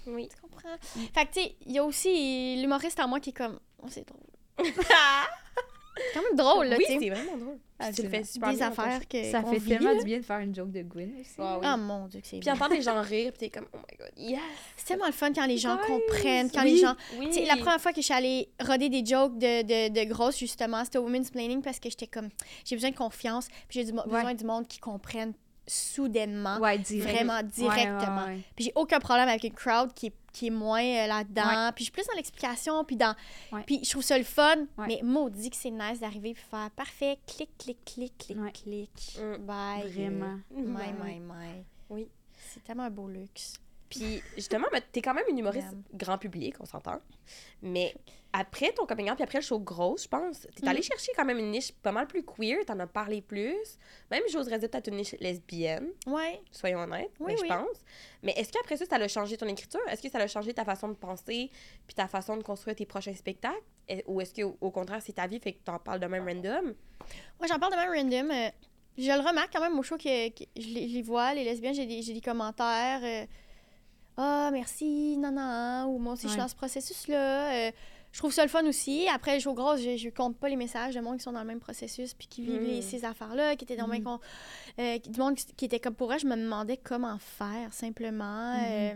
Oui. 0.08 0.28
tu 0.28 0.36
comprends? 0.42 0.76
Fait 1.14 1.26
que, 1.26 1.34
tu 1.34 1.42
sais, 1.42 1.56
il 1.66 1.72
y 1.72 1.80
a 1.80 1.86
aussi 1.86 2.58
l'humoriste 2.62 3.00
en 3.00 3.08
moi 3.08 3.22
qui 3.22 3.30
est 3.30 3.34
comme, 3.34 3.60
oh, 3.82 3.88
c'est 3.90 4.06
drôle. 4.06 4.20
C'est 5.96 6.20
quand 6.20 6.24
même 6.24 6.36
drôle, 6.36 6.68
là, 6.68 6.76
oui, 6.78 6.86
c'est 6.88 7.10
vraiment 7.10 7.38
drôle. 7.38 7.58
Ah, 7.80 7.92
tu 7.92 8.02
le 8.04 8.10
fais 8.10 8.24
super 8.24 8.50
des 8.52 8.56
bien 8.58 8.68
affaires 8.70 9.08
que 9.08 9.24
Ça 9.30 9.42
qu'on 9.42 9.52
fait 9.52 9.60
vit, 9.60 9.70
tellement 9.70 9.92
là. 9.92 9.98
du 10.00 10.06
bien 10.06 10.18
de 10.20 10.24
faire 10.24 10.40
une 10.40 10.56
joke 10.56 10.72
de 10.72 10.82
Gwyn 10.84 11.10
aussi. 11.20 11.32
Ah 11.38 11.58
oui. 11.60 11.66
Ah 11.68 11.76
mon 11.78 12.08
dieu 12.08 12.22
que 12.22 12.28
c'est 12.28 12.40
Puis 12.40 12.50
entendre 12.50 12.74
les 12.76 12.82
gens 12.82 13.02
rire, 13.02 13.32
puis 13.32 13.40
t'es 13.40 13.50
comme, 13.50 13.68
oh 13.74 13.78
my 13.78 13.98
god, 13.98 14.12
yes! 14.16 14.40
C'est 14.78 14.86
tellement 14.86 15.08
le 15.08 15.12
fun 15.12 15.34
quand 15.34 15.46
les 15.46 15.58
gens 15.58 15.78
comprennent, 15.86 16.50
quand 16.50 16.64
oui, 16.64 16.74
les 16.76 16.78
gens... 16.82 16.96
Oui. 17.20 17.28
Tu 17.28 17.34
sais, 17.34 17.46
la 17.46 17.58
première 17.58 17.82
fois 17.82 17.92
que 17.92 18.00
je 18.00 18.06
suis 18.06 18.14
allée 18.14 18.50
roder 18.62 18.90
des 18.90 19.06
jokes 19.06 19.38
de, 19.38 19.64
de, 19.64 19.90
de 19.94 20.04
grosses, 20.10 20.38
justement, 20.40 20.84
c'était 20.86 20.98
au 21.00 21.04
Women's 21.04 21.30
Planning 21.30 21.62
parce 21.62 21.80
que 21.80 21.90
j'étais 21.90 22.08
comme... 22.08 22.30
J'ai 22.64 22.76
besoin 22.76 22.92
de 22.92 22.96
confiance, 22.96 23.48
puis 23.68 23.80
j'ai 23.80 23.86
du 23.86 23.94
mo- 23.94 24.04
besoin 24.06 24.34
du 24.34 24.46
monde 24.46 24.68
qui 24.68 24.80
comprenne 24.80 25.34
soudainement, 25.68 26.58
Ouais, 26.60 26.78
direct. 26.78 27.14
vraiment 27.14 27.42
directement. 27.44 28.26
ouais, 28.26 28.34
ouais. 28.36 28.42
Puis 28.56 28.66
j'ai 28.66 28.72
aucun 28.76 29.00
problème 29.00 29.28
avec 29.30 29.44
une 29.44 29.54
crowd 29.54 29.94
qui 29.94 30.08
est, 30.08 30.14
qui 30.34 30.48
est 30.48 30.52
moins 30.52 30.84
euh, 30.84 31.08
là-dedans. 31.08 31.72
Puis 31.76 31.84
je 31.86 31.92
suis 31.92 31.92
plus 31.92 32.06
dans 32.08 32.16
l'explication, 32.16 32.84
puis 32.84 32.96
dans... 32.96 33.16
Ouais. 33.52 33.64
Puis 33.66 33.80
je 33.84 33.90
trouve 33.92 34.04
ça 34.04 34.18
le 34.18 34.24
fun, 34.24 34.56
Ouais. 34.78 34.88
mais 34.88 35.00
maudit 35.04 35.50
que 35.50 35.56
c'est 35.56 35.72
nice 35.72 36.00
d'arriver 36.00 36.34
puis 36.34 36.44
faire 36.50 36.70
parfait, 36.72 37.18
clic, 37.28 37.50
clic, 37.58 37.78
clic, 37.86 38.14
clic, 38.18 38.38
Ouais. 38.40 38.52
clic. 38.52 39.18
Mm. 39.20 39.38
Bye. 39.46 39.92
Vraiment. 39.92 40.40
My, 40.52 40.92
my, 41.04 41.20
my. 41.20 41.64
Oui. 41.90 42.08
C'est 42.36 42.64
tellement 42.64 42.84
un 42.84 42.90
beau 42.90 43.08
luxe. 43.08 43.56
Puis 43.96 44.24
justement, 44.36 44.66
t'es 44.92 45.02
quand 45.02 45.14
même 45.14 45.26
une 45.30 45.38
humoriste 45.40 45.68
grand 45.94 46.18
public, 46.18 46.56
on 46.60 46.66
s'entend. 46.66 47.00
Mais 47.62 47.94
après 48.34 48.72
ton 48.72 48.86
coming 48.88 49.10
out, 49.10 49.16
puis 49.16 49.24
après 49.24 49.38
le 49.38 49.44
show 49.44 49.60
grosse, 49.60 50.04
je 50.04 50.08
pense, 50.08 50.48
t'es 50.56 50.68
allé 50.68 50.80
Mhm. 50.80 50.84
chercher 50.84 51.12
quand 51.16 51.24
même 51.26 51.38
une 51.38 51.52
niche 51.52 51.72
pas 51.72 51.92
mal 51.92 52.08
plus 52.08 52.24
queer, 52.24 52.66
t'en 52.66 52.80
as 52.80 52.88
parlé 52.88 53.22
plus. 53.22 53.78
Même, 54.10 54.24
j'oserais 54.32 54.58
dire, 54.58 54.70
peut-être 54.72 54.88
une 54.88 54.96
niche 54.98 55.16
lesbienne, 55.20 55.90
Ouais. 56.08 56.42
soyons 56.52 56.80
honnêtes, 56.80 57.12
Oui, 57.20 57.34
mais 57.36 57.42
oui. 57.42 57.48
je 57.50 57.54
pense. 57.54 57.78
Mais 58.24 58.32
est-ce 58.32 58.52
qu'après 58.52 58.78
ça, 58.78 58.86
ça 58.86 58.96
a 58.96 59.08
changé 59.08 59.38
ton 59.38 59.48
écriture? 59.48 59.80
Est-ce 59.88 60.02
que 60.02 60.10
ça 60.10 60.18
a 60.18 60.28
changé 60.28 60.54
ta 60.54 60.66
façon 60.66 60.88
de 60.88 60.96
penser, 60.96 61.52
puis 61.86 61.94
ta 61.96 62.08
façon 62.08 62.36
de 62.38 62.44
construire 62.44 62.76
tes 62.76 62.86
prochains 62.88 63.14
spectacles? 63.14 63.62
Ou 64.08 64.22
est-ce 64.22 64.34
que 64.34 64.42
au 64.42 64.72
contraire, 64.72 65.02
c'est 65.06 65.14
ta 65.14 65.28
vie, 65.28 65.40
fait 65.40 65.54
que 65.54 65.64
t'en 65.64 65.78
parles 65.78 66.00
de 66.00 66.08
même 66.08 66.26
random? 66.28 66.74
Moi, 67.40 67.48
j'en 67.48 67.60
parle 67.60 67.74
de 67.74 67.78
même 67.78 67.92
random. 67.94 68.32
euh, 68.32 68.50
je 68.98 69.12
le 69.12 69.28
remarque 69.28 69.52
quand 69.54 69.60
même 69.62 69.78
au 69.78 69.84
show 69.84 69.98
que, 69.98 70.30
que 70.30 70.44
je, 70.56 70.68
les, 70.68 70.88
je 70.88 70.94
les 70.94 71.02
vois, 71.02 71.34
les 71.34 71.44
lesbiennes, 71.44 71.74
j'ai 71.76 71.86
des, 71.86 72.02
des 72.02 72.22
commentaires. 72.22 73.02
euh, 73.04 73.26
Ah, 74.18 74.50
merci, 74.52 75.18
non, 75.18 75.32
non. 75.32 75.86
Ou 75.94 75.98
moi 76.00 76.14
aussi, 76.14 76.24
je 76.24 76.30
suis 76.30 76.38
dans 76.40 76.48
ce 76.48 76.56
processus-là. 76.56 77.54
euh, 77.68 77.72
je 78.12 78.20
trouve 78.20 78.32
ça 78.32 78.44
le 78.44 78.50
fun 78.50 78.64
aussi. 78.68 79.08
Après, 79.12 79.34
le 79.34 79.40
show 79.40 79.54
gros, 79.56 79.76
je, 79.76 79.98
je 79.98 80.10
compte 80.10 80.38
pas 80.38 80.48
les 80.50 80.56
messages 80.56 80.94
de 80.94 81.00
monde 81.02 81.18
qui 81.18 81.24
sont 81.24 81.32
dans 81.32 81.40
le 81.42 81.48
même 81.48 81.60
processus 81.60 82.14
puis 82.14 82.28
qui 82.28 82.44
vivent 82.44 82.62
Mm. 82.62 82.66
les- 82.66 82.82
ces 82.84 83.06
affaires-là, 83.06 83.56
qui 83.56 83.66
étaient 83.66 83.76
dans 83.76 83.88
le 83.88 83.94
même 83.94 84.04
con- 84.04 84.20
euh, 84.80 85.00
qui- 85.00 85.10
du 85.10 85.20
monde 85.20 85.36
qui 85.36 85.66
était 85.66 85.80
comme 85.80 85.96
pour 85.96 86.14
eux. 86.14 86.20
Je 86.20 86.28
me 86.28 86.36
demandais 86.36 86.78
comment 86.78 87.18
faire, 87.18 87.74
simplement. 87.74 88.54
euh, 88.64 88.94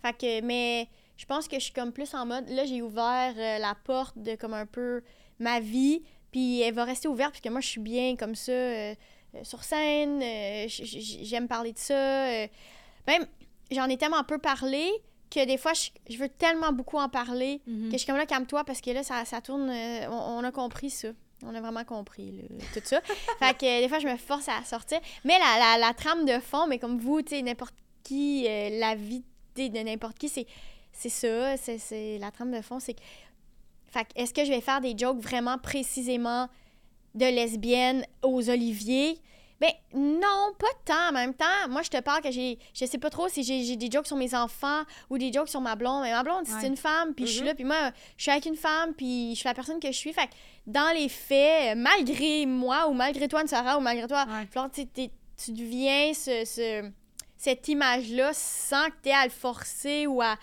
fait 0.00 0.12
que, 0.16 0.40
mais 0.40 0.88
je 1.18 1.26
pense 1.26 1.48
que 1.48 1.56
je 1.58 1.64
suis 1.64 1.72
comme 1.74 1.92
plus 1.92 2.14
en 2.14 2.24
mode. 2.24 2.48
Là, 2.48 2.64
j'ai 2.64 2.80
ouvert 2.80 3.34
euh, 3.36 3.58
la 3.58 3.74
porte 3.84 4.16
de 4.18 4.36
comme 4.36 4.54
un 4.54 4.64
peu 4.66 5.02
ma 5.38 5.60
vie, 5.60 6.02
puis 6.30 6.62
elle 6.62 6.72
va 6.74 6.84
rester 6.84 7.08
ouverte 7.08 7.32
parce 7.32 7.40
que 7.42 7.48
moi, 7.50 7.60
je 7.60 7.68
suis 7.68 7.80
bien 7.80 8.16
comme 8.16 8.34
ça 8.34 8.52
sur 9.42 9.62
scène. 9.64 10.22
J'aime 10.68 11.46
parler 11.46 11.72
de 11.74 11.78
ça. 11.78 11.94
même, 13.06 13.26
j'en 13.70 13.88
ai 13.88 13.96
tellement 13.96 14.22
peu 14.24 14.38
parlé 14.38 14.90
que 15.30 15.44
des 15.46 15.56
fois, 15.58 15.72
je, 15.74 15.90
je 16.12 16.18
veux 16.18 16.28
tellement 16.28 16.72
beaucoup 16.72 16.98
en 16.98 17.08
parler 17.08 17.60
Mhm. 17.66 17.86
que 17.86 17.92
je 17.92 17.98
suis 17.98 18.06
comme 18.06 18.16
là, 18.16 18.26
calme-toi 18.26 18.64
parce 18.64 18.80
que 18.80 18.90
là, 18.90 19.02
ça, 19.02 19.24
ça 19.24 19.40
tourne. 19.40 19.68
euh, 19.70 20.08
on, 20.10 20.38
on 20.38 20.44
a 20.44 20.52
compris 20.52 20.90
ça. 20.90 21.08
On 21.44 21.54
a 21.54 21.60
vraiment 21.60 21.84
compris 21.84 22.32
tout 22.72 22.80
ça. 22.84 23.00
fait 23.38 23.58
que 23.58 23.66
euh, 23.66 23.80
des 23.82 23.88
fois, 23.88 23.98
je 23.98 24.06
me 24.06 24.16
force 24.16 24.48
à 24.48 24.62
sortir. 24.64 25.00
Mais 25.24 25.36
la, 25.38 25.58
la, 25.58 25.78
la 25.88 25.92
trame 25.94 26.24
de 26.24 26.38
fond, 26.40 26.66
mais 26.68 26.78
comme 26.78 26.98
vous, 26.98 27.20
tu 27.22 27.30
sais, 27.36 27.42
n'importe 27.42 27.74
qui, 28.02 28.46
euh, 28.48 28.78
la 28.78 28.94
vie 28.94 29.22
de 29.56 29.82
n'importe 29.82 30.18
qui, 30.18 30.28
c'est 30.28 30.46
c'est 30.92 31.08
ça. 31.08 31.56
C'est 31.56 32.18
la 32.18 32.30
trame 32.30 32.52
de 32.52 32.60
fond, 32.62 32.78
c'est 32.80 32.94
que. 32.94 33.00
Fait 33.88 34.04
que 34.04 34.10
est-ce 34.16 34.32
que 34.34 34.44
je 34.44 34.50
vais 34.50 34.60
faire 34.60 34.80
des 34.80 34.94
jokes 34.96 35.18
vraiment 35.20 35.58
précisément 35.58 36.48
de 37.14 37.26
lesbiennes 37.26 38.04
aux 38.22 38.48
oliviers? 38.50 39.18
Ben 39.64 39.72
non, 39.94 40.52
pas 40.58 40.66
tant. 40.84 41.08
En 41.08 41.12
même 41.12 41.32
temps, 41.32 41.44
moi, 41.70 41.80
je 41.82 41.88
te 41.88 41.98
parle 42.00 42.20
que 42.22 42.30
j'ai. 42.30 42.58
Je 42.74 42.84
sais 42.84 42.98
pas 42.98 43.08
trop 43.08 43.28
si 43.28 43.42
j'ai 43.44 43.76
des 43.76 43.90
jokes 43.90 44.06
sur 44.06 44.16
mes 44.16 44.34
enfants 44.34 44.82
ou 45.08 45.16
des 45.16 45.32
jokes 45.32 45.48
sur 45.48 45.60
ma 45.62 45.74
blonde. 45.74 46.02
Mais 46.02 46.12
ma 46.12 46.22
blonde, 46.22 46.44
c'est 46.46 46.66
une 46.66 46.76
femme, 46.76 47.14
puis 47.14 47.26
je 47.26 47.32
suis 47.32 47.40
Mhm. 47.40 47.46
là, 47.46 47.54
puis 47.54 47.64
moi, 47.64 47.90
je 48.18 48.22
suis 48.22 48.30
avec 48.30 48.44
une 48.46 48.56
femme, 48.56 48.92
puis 48.94 49.30
je 49.34 49.38
suis 49.40 49.48
la 49.48 49.54
personne 49.54 49.80
que 49.80 49.88
je 49.88 49.96
suis. 49.96 50.12
Fait 50.12 50.26
que 50.26 50.32
dans 50.66 50.92
les 50.94 51.08
faits, 51.08 51.78
malgré 51.78 52.44
moi 52.46 52.88
ou 52.88 52.92
malgré 52.92 53.26
toi, 53.28 53.46
Sarah, 53.46 53.78
ou 53.78 53.80
malgré 53.80 54.06
toi, 54.06 54.26
Ouais. 54.28 54.46
Flore, 54.50 54.68
tu 54.70 55.52
deviens 55.52 56.12
ce, 56.14 56.44
ce- 56.44 56.90
cette 57.36 57.66
image-là 57.68 58.32
sans 58.34 58.86
que 58.86 58.94
tu 59.02 59.08
aies 59.08 59.12
à 59.14 59.24
le 59.24 59.30
forcer 59.30 60.06
ou 60.06 60.20
à 60.20 60.36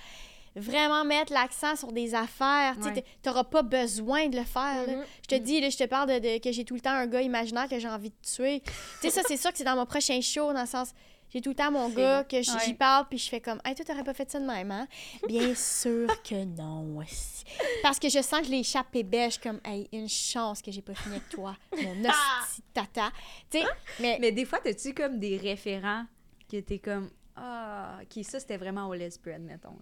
vraiment 0.56 1.04
mettre 1.06 1.32
l'accent 1.34 1.76
sur 1.76 1.92
des 1.92 2.14
affaires. 2.16 2.76
Tu 2.82 3.02
n'auras 3.30 3.44
pas 3.46 3.62
besoin 3.64 4.28
de 4.28 4.38
le 4.38 4.44
faire. 4.44 4.86
Mhm. 4.88 5.04
Je 5.24 5.36
te 5.36 5.42
dis, 5.42 5.62
là, 5.62 5.70
je 5.70 5.78
te 5.78 5.86
parle 5.86 6.10
de, 6.10 6.20
de- 6.20 6.38
que 6.42 6.52
j'ai 6.52 6.66
tout 6.66 6.76
le 6.76 6.82
temps 6.82 6.92
un 6.92 7.08
gars 7.08 7.22
imaginaire 7.22 7.68
que 7.70 7.80
j'ai 7.80 7.88
envie 7.90 8.10
de 8.10 8.16
tuer. 8.22 8.62
tu 8.62 8.72
sais, 9.02 9.10
ça, 9.10 9.22
c'est 9.28 9.38
sûr 9.38 9.52
que 9.52 9.58
c'est 9.58 9.64
dans 9.64 9.76
mon 9.76 9.86
prochain 9.86 10.20
show, 10.22 10.52
dans 10.54 10.62
le 10.62 10.68
sens. 10.68 10.90
J'ai 11.34 11.40
tout 11.40 11.52
le 11.52 11.56
temps 11.56 11.72
mon 11.72 11.88
gars 11.88 12.26
que 12.26 12.36
Ouais. 12.36 12.60
j'y 12.66 12.74
parle, 12.74 13.08
puis 13.08 13.18
je 13.18 13.30
fais 13.30 13.40
comme, 13.40 13.62
hey, 13.64 13.74
toi, 13.74 13.86
t'aurais 13.86 14.04
pas 14.04 14.14
fait 14.14 14.30
ça 14.30 14.38
de 14.38 14.46
même, 14.46 14.70
hein? 14.70 14.86
Bien 15.30 15.56
sûr 15.56 16.10
que 16.24 16.44
non. 16.44 16.98
aussi. 16.98 17.46
Parce 17.82 18.00
que 18.00 18.10
je 18.10 18.22
sens 18.22 18.42
que 18.42 18.48
je 18.48 18.52
l'ai 18.52 18.60
échappé 18.60 19.04
bêche, 19.04 19.38
comme, 19.40 19.62
hey, 19.64 19.88
une 19.94 20.10
chance 20.10 20.62
que 20.62 20.70
j'ai 20.74 20.82
pas 20.82 20.94
fini 20.94 21.16
avec 21.16 21.30
toi, 21.30 21.56
mon 21.72 21.78
hostie 22.04 22.60
de 22.60 22.74
tata. 22.74 23.12
Tu 23.50 23.60
sais, 23.60 23.66
mais 24.02 24.18
Mais 24.20 24.34
des 24.34 24.44
fois, 24.44 24.60
t'as-tu 24.62 24.94
comme 24.94 25.20
des 25.20 25.38
référents 25.38 26.04
que 26.52 26.58
t'es 26.60 26.80
comme 26.80 27.10
Ah, 27.36 28.00
ok, 28.02 28.24
ça 28.24 28.40
c'était 28.40 28.58
vraiment 28.58 28.88
au 28.88 28.94
lesbian, 28.94 29.40
mettons. 29.40 29.76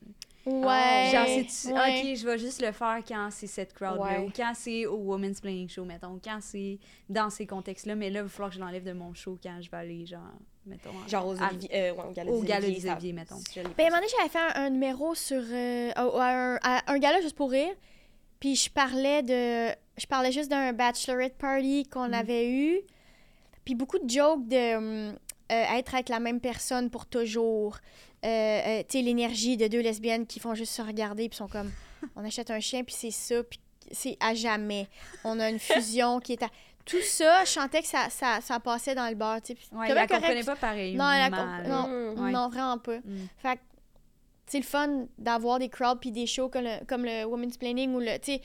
Ouais. 0.45 1.09
Genre, 1.11 1.25
ouais. 1.27 1.41
ok, 1.43 2.17
je 2.17 2.25
vais 2.25 2.37
juste 2.37 2.61
le 2.61 2.71
faire 2.71 2.99
quand 3.07 3.29
c'est 3.31 3.47
cette 3.47 3.73
crowd-là, 3.73 4.01
Ouais. 4.01 4.25
ou 4.25 4.31
quand 4.35 4.51
c'est 4.55 4.85
au 4.85 4.95
Women's 4.97 5.41
Playing 5.41 5.67
Show, 5.69 5.83
mettons, 5.85 6.13
ou 6.13 6.21
quand 6.23 6.39
c'est 6.41 6.79
dans 7.09 7.29
ces 7.29 7.45
contextes-là, 7.45 7.95
mais 7.95 8.09
là, 8.09 8.21
il 8.21 8.23
va 8.23 8.29
falloir 8.29 8.49
que 8.49 8.55
je 8.55 8.61
l'enlève 8.61 8.83
de 8.83 8.93
mon 8.93 9.13
show 9.13 9.37
quand 9.41 9.59
je 9.61 9.69
vais 9.69 9.77
aller, 9.77 10.05
genre, 10.05 10.21
mettons. 10.65 10.91
Genre 11.07 11.27
aux 11.27 11.41
à- 11.41 11.47
oliviers, 11.49 11.69
euh, 11.73 11.93
ouais, 11.93 12.03
au 12.09 12.11
gala 12.13 12.31
au 12.31 12.41
des 12.41 12.47
gala 12.47 12.67
des 12.67 12.89
oliviers, 12.89 13.13
mettons. 13.13 13.35
Ben, 13.55 13.61
à 13.61 13.87
un 13.87 13.89
moment 13.89 13.95
donné, 13.97 14.07
j'avais 14.17 14.29
fait 14.29 14.39
un, 14.59 14.65
un 14.65 14.69
numéro 14.69 15.13
sur. 15.15 15.41
euh, 15.41 15.91
un, 15.95 16.57
un 16.87 16.99
gala 16.99 17.21
juste 17.21 17.35
pour 17.35 17.51
rire. 17.51 17.73
Puis 18.39 18.55
je 18.55 18.69
parlais 18.69 19.21
de. 19.21 19.75
Je 19.97 20.05
parlais 20.07 20.31
juste 20.31 20.49
d'un 20.49 20.71
bachelorette 20.71 21.37
party 21.37 21.83
qu'on 21.91 22.07
Mm. 22.09 22.13
avait 22.13 22.49
eu. 22.49 22.79
Puis 23.65 23.75
beaucoup 23.75 23.99
de 23.99 24.09
jokes 24.09 24.47
de. 24.47 25.11
Euh, 25.51 25.77
être 25.77 25.93
avec 25.95 26.09
la 26.09 26.19
même 26.19 26.39
personne 26.39 26.89
pour 26.89 27.05
toujours. 27.05 27.77
Euh, 28.25 28.27
euh, 28.27 28.83
tu 28.89 28.97
sais, 28.97 29.01
l'énergie 29.03 29.55
de 29.57 29.67
deux 29.67 29.79
lesbiennes 29.81 30.27
qui 30.27 30.39
font 30.39 30.53
juste 30.53 30.73
se 30.73 30.81
regarder 30.81 31.29
puis 31.29 31.37
sont 31.37 31.47
comme, 31.47 31.71
on 32.15 32.25
achète 32.25 32.51
un 32.51 32.59
chien 32.59 32.83
puis 32.83 32.95
c'est 32.97 33.11
ça, 33.11 33.43
puis 33.43 33.59
c'est 33.91 34.17
à 34.19 34.33
jamais. 34.33 34.87
On 35.23 35.39
a 35.39 35.49
une 35.49 35.59
fusion 35.59 36.19
qui 36.19 36.33
est 36.33 36.43
à... 36.43 36.49
Tout 36.85 37.01
ça, 37.01 37.45
je 37.45 37.51
sentais 37.51 37.81
que 37.81 37.87
ça, 37.87 38.09
ça, 38.09 38.39
ça 38.41 38.59
passait 38.59 38.95
dans 38.95 39.07
le 39.07 39.15
bar, 39.15 39.41
tu 39.41 39.53
sais. 39.53 39.75
Ouais, 39.75 39.93
la 39.93 40.07
comprenait 40.07 40.43
pas 40.43 40.55
pareil. 40.55 40.95
Non, 40.95 41.03
la 41.05 41.29
non, 41.29 41.87
Mm. 41.87 42.19
Ouais. 42.19 42.31
non, 42.31 42.49
vraiment 42.49 42.77
pas. 42.79 42.97
Mm. 42.97 43.27
Fait 43.37 43.55
que 43.57 43.61
c'est 44.47 44.57
le 44.57 44.65
fun 44.65 45.05
d'avoir 45.19 45.59
des 45.59 45.69
crowds 45.69 45.99
puis 45.99 46.11
des 46.11 46.25
shows 46.25 46.49
comme 46.49 46.63
le, 46.63 46.83
comme 46.85 47.05
le 47.05 47.25
Women's 47.25 47.57
Planning 47.57 47.93
ou 47.93 47.99
le. 47.99 48.17
Tu 48.19 48.33
sais, 48.33 48.41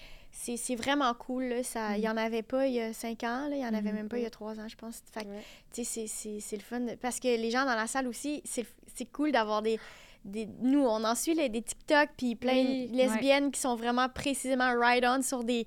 c'est- 0.56 0.74
vraiment 0.76 1.14
cool. 1.14 1.44
Là, 1.44 1.62
ça, 1.62 1.96
Il 1.96 2.02
y 2.04 2.08
en 2.08 2.16
avait 2.16 2.42
pas 2.42 2.66
il 2.66 2.74
y 2.74 2.80
a 2.80 2.92
cinq 2.92 3.22
ans, 3.24 3.48
là, 3.48 3.56
il 3.56 3.62
y 3.62 3.64
en 3.64 3.68
avait 3.74 3.90
Mhm. 3.90 3.94
même 3.96 4.08
pas 4.08 4.18
il 4.18 4.24
y 4.24 4.26
a 4.26 4.30
trois 4.30 4.58
ans, 4.60 4.68
je 4.68 4.76
pense. 4.76 5.02
Fait 5.12 5.20
Ouais. 5.26 5.42
c'est- 5.84 6.56
le 6.56 6.62
fun. 6.62 6.80
de- 6.80 6.94
Parce 6.96 7.20
que 7.20 7.28
les 7.28 7.50
gens 7.50 7.64
dans 7.64 7.74
la 7.74 7.86
salle 7.86 8.06
aussi, 8.08 8.42
c'est 8.44 8.66
cool 9.12 9.32
d'avoir 9.32 9.62
des, 9.62 9.78
des. 10.24 10.46
Nous, 10.60 10.80
on 10.80 11.04
en 11.04 11.14
suit 11.14 11.34
là, 11.34 11.48
des 11.48 11.62
TikTok 11.62 12.08
puis 12.16 12.34
plein 12.34 12.54
Oui, 12.54 12.88
de 12.88 12.96
lesbiennes 12.96 13.50
qui 13.50 13.60
sont 13.60 13.76
vraiment 13.76 14.08
précisément 14.08 14.72
ride-on 14.78 15.22
sur 15.22 15.44
des 15.44 15.66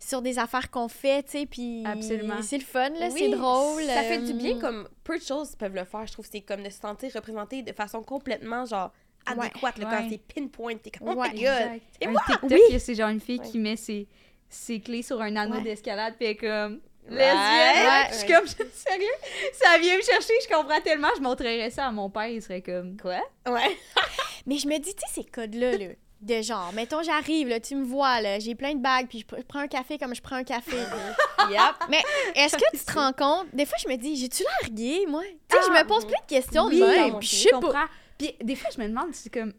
sur 0.00 0.22
des 0.22 0.38
affaires 0.38 0.70
qu'on 0.70 0.86
fait, 0.86 1.24
tu 1.24 1.30
sais, 1.40 1.46
puis 1.46 1.82
Absolument. 1.84 2.40
c'est 2.40 2.58
le 2.58 2.64
fun, 2.64 2.88
là, 2.90 3.08
Oui, 3.10 3.18
c'est 3.18 3.30
drôle. 3.30 3.82
Ça 3.82 4.02
fait 4.04 4.20
du 4.20 4.30
euh, 4.30 4.34
bien 4.34 4.58
comme 4.60 4.88
peu 5.02 5.18
de 5.18 5.22
choses 5.24 5.56
peuvent 5.56 5.74
le 5.74 5.84
faire. 5.84 6.06
Je 6.06 6.12
trouve 6.12 6.24
que 6.24 6.30
c'est 6.32 6.40
comme 6.40 6.62
de 6.62 6.70
se 6.70 6.78
sentir 6.78 7.10
représenté 7.12 7.62
de 7.62 7.72
façon 7.72 8.00
complètement 8.04 8.64
genre 8.64 8.92
adéquate. 9.30 9.78
là, 9.78 9.86
quand 9.90 10.06
c'est 10.10 10.20
pinpoint, 10.34 10.76
t'es 10.76 10.90
comme 10.90 11.08
oh 11.08 11.14
Ouais, 11.14 11.30
my 11.32 11.42
god. 11.42 11.80
Et 12.00 12.06
un 12.06 12.10
moi, 12.10 12.22
TikTok, 12.26 12.50
oui. 12.50 12.80
c'est 12.80 12.94
genre 12.94 13.08
une 13.10 13.20
fille 13.20 13.40
qui 13.40 13.58
met 13.58 13.76
ses, 13.76 14.06
ses 14.48 14.80
clés 14.80 15.02
sur 15.02 15.20
un 15.20 15.34
anneau 15.36 15.60
d'escalade, 15.60 16.14
puis 16.16 16.26
elle 16.26 16.32
est 16.32 16.36
comme. 16.36 16.80
Lesbienne! 17.10 18.06
Je 18.10 18.14
suis 18.16 18.26
comme, 18.32 18.46
sérieux? 18.72 19.06
Ça 19.52 19.78
vient 19.78 19.96
me 19.96 20.02
chercher, 20.02 20.34
je 20.42 20.54
comprends 20.54 20.80
tellement, 20.82 21.08
je 21.16 21.22
montrerais 21.22 21.70
ça 21.70 21.86
à 21.86 21.90
mon 21.90 22.10
père, 22.10 22.26
il 22.28 22.42
serait 22.42 22.60
comme, 22.62 22.96
quoi? 23.00 23.20
Ouais. 23.48 23.76
Mais 24.46 24.58
je 24.58 24.66
me 24.68 24.76
dis, 24.78 24.94
tu 24.94 25.00
sais, 25.06 25.22
ces 25.22 25.24
codes-là, 25.24 25.72
là, 25.78 25.86
de 26.20 26.42
genre, 26.42 26.70
mettons, 26.74 27.02
j'arrive, 27.02 27.48
là, 27.48 27.60
tu 27.60 27.76
me 27.76 27.84
vois, 27.84 28.20
là, 28.20 28.38
j'ai 28.40 28.54
plein 28.54 28.74
de 28.74 28.80
bagues, 28.82 29.06
puis 29.08 29.20
je, 29.20 29.24
pr- 29.24 29.38
je 29.38 29.44
prends 29.46 29.60
un 29.60 29.68
café 29.68 29.96
comme 29.98 30.14
je 30.14 30.20
prends 30.20 30.36
un 30.36 30.44
café. 30.44 30.76
Yep. 31.50 31.60
Mais 31.88 32.02
est-ce 32.34 32.56
que 32.56 32.76
tu 32.76 32.84
te 32.84 32.92
rends 32.92 33.12
compte? 33.14 33.46
Des 33.54 33.64
fois, 33.64 33.78
je 33.82 33.88
me 33.88 33.96
dis, 33.96 34.16
j'ai-tu 34.16 34.42
l'air 34.42 34.70
gay, 34.70 35.06
moi? 35.08 35.22
Tu 35.48 35.56
sais, 35.56 35.62
je 35.66 35.70
Ah, 35.72 35.82
me 35.82 35.88
pose 35.88 36.04
plein 36.04 36.18
de 36.20 36.28
questions 36.28 36.66
Oui, 36.66 36.78
de 36.80 36.84
même, 36.84 37.18
puis 37.20 37.28
je 37.28 37.34
sais 37.36 37.48
Je 37.54 37.58
pas. 37.58 37.86
Puis 38.18 38.34
des 38.42 38.56
fois, 38.56 38.70
je 38.74 38.80
me 38.80 38.88
demande, 38.88 39.14
c'est 39.14 39.32
comme. 39.32 39.52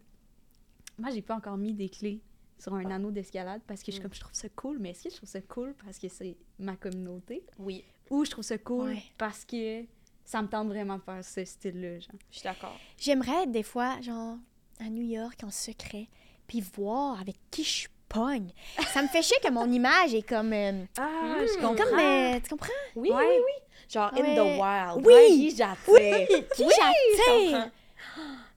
Moi, 0.97 1.11
j'ai 1.11 1.21
pas 1.21 1.35
encore 1.35 1.57
mis 1.57 1.73
des 1.73 1.89
clés 1.89 2.19
sur 2.57 2.73
un 2.73 2.91
anneau 2.91 3.09
d'escalade 3.09 3.61
parce 3.65 3.81
que 3.81 3.87
je, 3.87 3.91
suis 3.93 3.99
Mm. 4.01 4.03
comme, 4.03 4.13
je 4.13 4.19
trouve 4.19 4.33
ça 4.33 4.49
cool, 4.49 4.77
mais 4.79 4.89
est-ce 4.89 5.03
que 5.05 5.09
je 5.09 5.15
trouve 5.15 5.29
ça 5.29 5.39
cool 5.41 5.73
parce 5.85 5.97
que 5.97 6.09
c'est 6.09 6.35
ma 6.59 6.75
communauté? 6.75 7.41
Oui, 7.57 7.85
ou 8.09 8.25
je 8.25 8.31
trouve 8.31 8.43
ça 8.43 8.57
cool 8.57 8.89
Ouais. 8.89 9.03
parce 9.17 9.45
que 9.45 9.85
ça 10.25 10.41
me 10.41 10.47
tente 10.49 10.67
vraiment 10.67 10.97
de 10.97 11.01
faire 11.03 11.23
ce 11.23 11.45
style-là, 11.45 11.99
genre. 11.99 12.11
je 12.29 12.37
suis 12.37 12.43
d'accord. 12.43 12.75
J'aimerais 12.97 13.43
être 13.43 13.51
des 13.51 13.63
fois, 13.63 13.99
genre, 14.01 14.35
à 14.81 14.89
New 14.89 15.03
York, 15.05 15.39
en 15.45 15.51
secret, 15.51 16.07
puis 16.47 16.59
voir 16.59 17.21
avec 17.21 17.37
qui 17.49 17.63
je 17.63 17.87
pogne. 18.09 18.49
Ça 18.93 19.01
me 19.01 19.07
fait 19.07 19.21
chier 19.21 19.37
que 19.41 19.49
mon 19.51 19.71
image 19.71 20.13
est 20.13 20.27
comme... 20.27 20.51
euh, 20.51 20.83
Ah, 20.97 21.37
je 21.39 21.61
comme 21.61 21.77
comprends. 21.77 21.97
euh, 21.97 22.39
tu 22.41 22.49
comprends? 22.49 22.73
Oui, 22.97 23.09
Ouais. 23.11 23.25
oui, 23.25 23.35
oui. 23.45 23.63
Genre 23.87 24.11
in 24.15 24.35
the 24.35 24.59
wild. 24.59 25.05
Oui. 25.07 25.13
Ouais, 25.13 25.49
j'attire. 25.55 25.93
Oui! 25.93 26.43
Qui 26.55 26.63
Je 26.63 26.69
j'attire? 26.75 27.71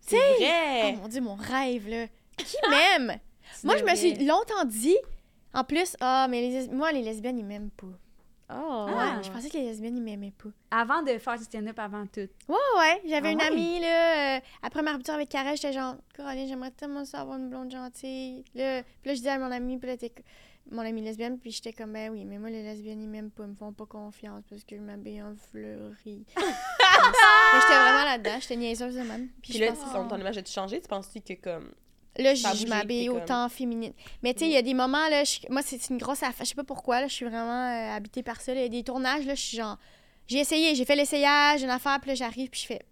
C'est 0.02 0.16
Oh 0.18 0.40
vrai. 0.40 0.92
mon 1.00 1.08
Dieu, 1.08 1.20
mon 1.20 1.34
rêve, 1.34 1.88
là. 1.88 2.06
Qui 2.36 2.56
m'aime? 2.70 3.18
Moi, 3.64 3.76
je 3.78 3.84
me 3.84 3.94
suis 3.94 4.14
longtemps 4.24 4.64
dit... 4.66 4.96
En 5.54 5.64
plus, 5.64 5.96
ah, 6.00 6.26
mais 6.30 6.40
les, 6.48 6.68
moi, 6.68 6.92
les 6.92 7.02
lesbiennes, 7.02 7.38
ils 7.38 7.44
m'aiment 7.44 7.70
pas. 7.70 7.86
Oh, 8.54 8.86
Ouais, 8.88 8.94
Ah. 8.96 9.20
je 9.22 9.30
pensais 9.30 9.48
que 9.50 9.56
les 9.58 9.64
lesbiennes, 9.64 9.96
ils 9.98 10.02
m'aimaient 10.02 10.32
pas. 10.32 10.48
Avant 10.70 11.02
de 11.02 11.16
faire 11.18 11.36
du 11.38 11.44
stand-up, 11.44 11.78
avant 11.78 12.06
tout. 12.06 12.26
Ouais, 12.48 12.56
ouais. 12.78 13.02
J'avais 13.06 13.28
Ah 13.28 13.32
une 13.32 13.38
ouais? 13.38 13.46
amie, 13.46 13.80
là. 13.80 14.36
euh, 14.36 14.40
après 14.62 14.80
ma 14.82 14.92
rupture 14.92 15.12
avec 15.14 15.28
Karel, 15.28 15.56
j'étais 15.56 15.74
genre, 15.74 15.94
Coraline, 16.16 16.48
j'aimerais 16.48 16.70
tellement 16.70 17.04
ça 17.04 17.20
avoir 17.20 17.38
une 17.38 17.50
blonde 17.50 17.70
gentille. 17.70 18.44
Là, 18.54 18.82
puis 18.82 19.08
là, 19.10 19.14
je 19.14 19.18
disais 19.18 19.30
à 19.30 19.38
mon 19.38 19.50
amie, 19.52 19.76
puis 19.78 19.88
là, 19.88 19.96
t'es 19.98 20.08
co- 20.08 20.22
mon 20.70 20.82
amie 20.82 21.02
lesbienne, 21.02 21.38
puis 21.38 21.50
j'étais 21.50 21.72
comme, 21.72 21.92
ben 21.92 22.10
oui, 22.10 22.24
mais 22.24 22.38
moi, 22.38 22.48
les 22.50 22.62
lesbiennes, 22.62 23.02
ils 23.02 23.08
m'aiment 23.08 23.30
pas, 23.30 23.44
ils 23.44 23.50
me 23.50 23.54
font 23.54 23.72
pas 23.72 23.86
confiance 23.86 24.44
parce 24.48 24.64
que 24.64 24.76
je 24.76 24.80
m'habille 24.80 25.20
en 25.22 25.34
fleurie. 25.50 26.24
mais 26.36 26.42
j'étais 27.60 27.74
vraiment 27.74 28.04
là-dedans, 28.04 28.38
j'étais 28.40 28.56
niaiseuse 28.56 28.94
de 28.94 29.00
même. 29.02 29.28
Puis 29.42 29.54
là, 29.58 29.68
pense- 29.72 29.78
si 29.86 29.92
ton, 29.92 30.08
ton 30.08 30.18
image 30.18 30.38
a 30.38 30.44
changé, 30.44 30.80
tu 30.80 30.88
penses-tu 30.88 31.20
que 31.20 31.34
comme. 31.42 31.72
Là, 32.18 32.34
je, 32.34 32.66
m'habille 32.66 33.06
comme- 33.06 33.16
autant 33.16 33.48
féminine. 33.48 33.92
Mais 34.22 34.34
tu 34.34 34.40
sais, 34.40 34.46
il 34.46 34.52
y 34.52 34.56
a 34.56 34.62
des 34.62 34.74
moments, 34.74 35.08
là, 35.08 35.24
je- 35.24 35.40
moi, 35.50 35.62
c'est 35.64 35.88
une 35.88 35.98
grosse 35.98 36.22
affaire. 36.22 36.44
Je 36.44 36.50
sais 36.50 36.54
pas 36.54 36.64
pourquoi, 36.64 37.00
là, 37.00 37.06
je 37.08 37.14
suis 37.14 37.24
vraiment 37.26 37.70
euh, 37.70 37.96
habitée 37.96 38.22
par 38.22 38.40
ça. 38.40 38.54
Il 38.54 38.60
y 38.60 38.64
a 38.64 38.68
des 38.68 38.82
tournages, 38.84 39.24
là, 39.26 39.34
je 39.34 39.40
suis 39.40 39.56
genre. 39.56 39.78
J'ai 40.28 40.38
essayé, 40.38 40.74
j'ai 40.74 40.84
fait 40.84 40.94
l'essayage, 40.96 41.62
une 41.62 41.70
affaire, 41.70 41.98
puis 42.00 42.08
là, 42.10 42.14
j'arrive, 42.14 42.48
puis 42.50 42.60
je 42.60 42.66
fais. 42.66 42.82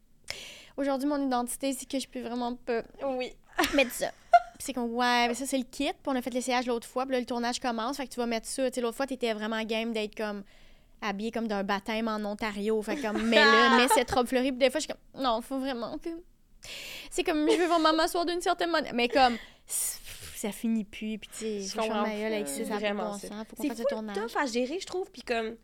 Aujourd'hui, 0.77 1.07
mon 1.09 1.25
identité, 1.25 1.73
c'est 1.75 1.87
que 1.89 1.99
je 1.99 2.09
peux 2.09 2.21
vraiment 2.23 2.55
pas 2.57 2.83
Oui. 3.05 3.33
mettre 3.75 3.93
ça. 3.93 4.11
Puis 4.55 4.67
c'est 4.67 4.73
comme, 4.73 4.95
ouais, 4.95 5.29
mais 5.29 5.35
ça, 5.35 5.47
c'est 5.47 5.59
le 5.59 5.65
kit. 5.65 5.93
Puis 5.93 5.95
on 6.07 6.17
a 6.17 6.23
fait 6.23 6.31
l'essayage 6.31 6.67
l'autre 6.67 6.87
fois, 6.87 7.05
puis 7.07 7.13
là, 7.13 7.21
le 7.21 7.27
tournage 7.27 7.61
commence. 7.61 7.97
Fait 7.97 8.07
que 8.07 8.13
tu 8.13 8.21
vas 8.21 8.27
mettre 8.27 8.47
ça. 8.47 8.71
Tu 8.71 8.75
sais, 8.75 8.81
l'autre 8.81 8.97
fois, 8.97 9.07
t'étais 9.07 9.33
vraiment 9.33 9.63
game 9.65 9.93
d'être 9.93 10.15
comme 10.15 10.43
habillée 11.03 11.31
comme 11.31 11.49
d'un 11.49 11.65
baptême 11.65 12.09
en 12.09 12.23
Ontario. 12.25 12.81
Fait 12.83 12.97
que 12.97 13.03
comme, 13.03 13.23
mets 13.23 13.37
là, 13.37 13.77
mets 13.79 13.89
cette 13.89 14.11
robe 14.11 14.27
fleurie. 14.27 14.53
Puis 14.53 14.59
des 14.59 14.71
fois, 14.71 14.81
je 14.81 14.87
suis 14.87 14.93
comme, 14.93 15.23
non, 15.23 15.41
faut 15.41 15.59
vraiment 15.59 15.97
que. 15.99 16.11
C'est 17.11 17.25
comme, 17.25 17.49
je 17.51 17.57
veux 17.57 17.67
vraiment 17.67 17.95
m'asseoir 17.95 18.27
d'une 18.27 18.43
certaine 18.43 18.71
manière. 18.71 18.93
Mais 18.93 19.09
comme, 19.09 19.37
ça 19.67 20.53
finit 20.53 20.85
plus. 20.85 21.19
Puis 21.19 21.31
tu 21.31 21.39
sais, 21.39 21.61
Je 21.61 21.77
gueule 21.77 22.33
avec 22.33 22.49
ça, 22.49 22.63
vraiment 22.77 23.13
bon 23.13 23.19
sens. 23.19 23.47
Faut 23.49 23.57
qu'on 23.57 23.69
fasse 23.69 23.79
le 23.79 23.85
tournage. 23.85 24.17
tough 24.17 24.37
à 24.37 24.47
gérer, 24.47 24.79
je 24.81 24.87
trouve. 24.87 25.11
Puis 25.11 25.23
comme, 25.23 25.57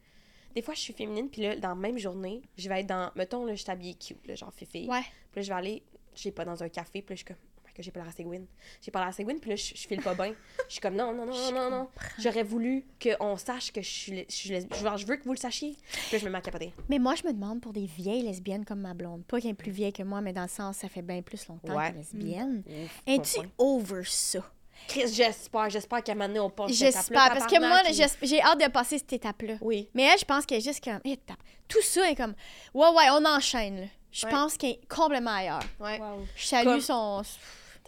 des 0.55 0.63
fois, 0.63 0.75
je 0.75 0.81
suis 0.81 0.93
féminine, 0.93 1.29
puis 1.29 1.43
là, 1.43 1.57
dans 1.57 1.71
la 1.71 1.75
même 1.75 1.99
journée, 1.99 2.43
je 2.57 2.69
vais 2.69 2.81
être 2.81 2.87
dans. 2.87 3.11
Mettons, 3.15 3.45
là, 3.45 3.55
je 3.55 3.63
suis 3.63 3.71
habillée 3.71 3.95
cute, 3.95 4.27
là, 4.27 4.35
genre 4.35 4.53
féfé. 4.55 4.87
Ouais. 4.89 5.03
Puis 5.33 5.37
là, 5.37 5.43
je 5.43 5.49
vais 5.49 5.55
aller, 5.55 5.83
je 6.15 6.23
sais 6.23 6.31
pas, 6.31 6.45
dans 6.45 6.63
un 6.63 6.69
café, 6.69 7.03
puis 7.03 7.13
là, 7.13 7.15
je 7.15 7.17
suis 7.17 7.25
comme, 7.25 7.37
god, 7.77 7.85
j'ai 7.85 7.91
l'air 7.95 8.09
assez 8.09 8.25
Gwyn. 8.25 8.45
J'ai 8.83 8.91
l'air 8.93 9.03
assez 9.07 9.25
Gwyn, 9.25 9.39
puis 9.39 9.51
là, 9.51 9.57
je, 9.57 9.75
je 9.75 9.87
file 9.87 10.01
pas 10.03 10.15
bien. 10.15 10.35
Je 10.67 10.73
suis 10.73 10.81
comme, 10.81 10.95
non, 10.97 11.13
non, 11.13 11.27
non, 11.27 11.35
non, 11.53 11.53
non, 11.53 11.71
non. 11.71 11.89
J'aurais 12.19 12.43
voulu 12.43 12.85
qu'on 13.03 13.37
sache 13.37 13.73
que 13.73 13.83
je 13.83 13.89
suis, 13.89 14.13
les- 14.13 14.27
je 14.29 14.35
suis 14.35 14.49
lesbienne. 14.51 14.97
Je 14.97 15.07
veux 15.07 15.17
que 15.17 15.25
vous 15.25 15.33
le 15.33 15.39
sachiez. 15.39 15.77
Puis 15.93 16.13
là, 16.13 16.19
je 16.19 16.25
me 16.25 16.31
mets 16.31 16.39
à 16.39 16.41
capoter. 16.41 16.73
Mais 16.89 16.99
moi, 16.99 17.15
je 17.15 17.27
me 17.27 17.33
demande 17.33 17.61
pour 17.61 17.73
des 17.73 17.87
vieilles 17.87 18.23
lesbiennes 18.23 18.65
comme 18.65 18.81
ma 18.81 18.95
blonde. 18.95 19.25
Pas 19.25 19.41
qu'elle 19.41 19.51
est 19.51 19.55
plus 19.55 19.71
vieille 19.73 19.93
que 19.93 20.03
moi, 20.03 20.21
mais 20.21 20.33
dans 20.33 20.43
le 20.43 20.49
sens, 20.49 20.79
ça 20.79 20.89
fait 20.89 21.03
bien 21.03 21.23
plus 21.23 21.47
longtemps 21.49 21.75
Ouais. 21.77 21.89
est 21.89 21.93
lesbienne. 21.93 22.63
Ouf, 22.67 23.01
Es-tu 23.07 23.41
over 23.59 24.03
ça? 24.05 24.41
Chris, 24.89 25.09
j'espère, 25.13 25.71
j'espère 25.71 26.05
qu'à 26.05 26.13
un 26.13 26.15
moment 26.17 26.29
donné, 26.29 26.41
on 26.41 26.51
passe 26.51 26.69
cette 26.69 26.77
J'espère. 26.79 27.03
étape-là, 27.27 27.41
Parce 27.41 27.53
que 27.53 27.59
moi, 27.59 27.81
j'ai 28.23 28.43
hâte 28.43 28.61
de 28.61 28.71
passer 28.71 28.99
cette 28.99 29.13
étape-là. 29.15 29.55
Oui. 29.63 29.89
Mais 29.95 30.03
elle, 30.03 30.19
je 30.19 30.25
pense 30.27 30.45
qu'elle 30.45 30.59
est 30.59 30.61
juste 30.65 30.85
comme. 30.85 31.01
étape. 31.05 31.39
Tout 31.67 31.81
ça 31.83 32.11
est 32.11 32.15
comme. 32.15 32.35
Ouais, 32.75 32.89
ouais, 32.91 33.07
on 33.13 33.25
enchaîne, 33.25 33.81
là. 33.81 33.87
Je 34.13 34.27
Ouais. 34.27 34.33
pense 34.33 34.57
qu'elle 34.59 34.71
est 34.73 34.89
complètement 34.89 35.31
ailleurs. 35.35 35.63
Ouais. 35.81 35.99
Wow. 35.99 36.27
Je 36.37 36.45
salue 36.47 36.67
Comme- 36.67 36.81
son. 36.81 37.23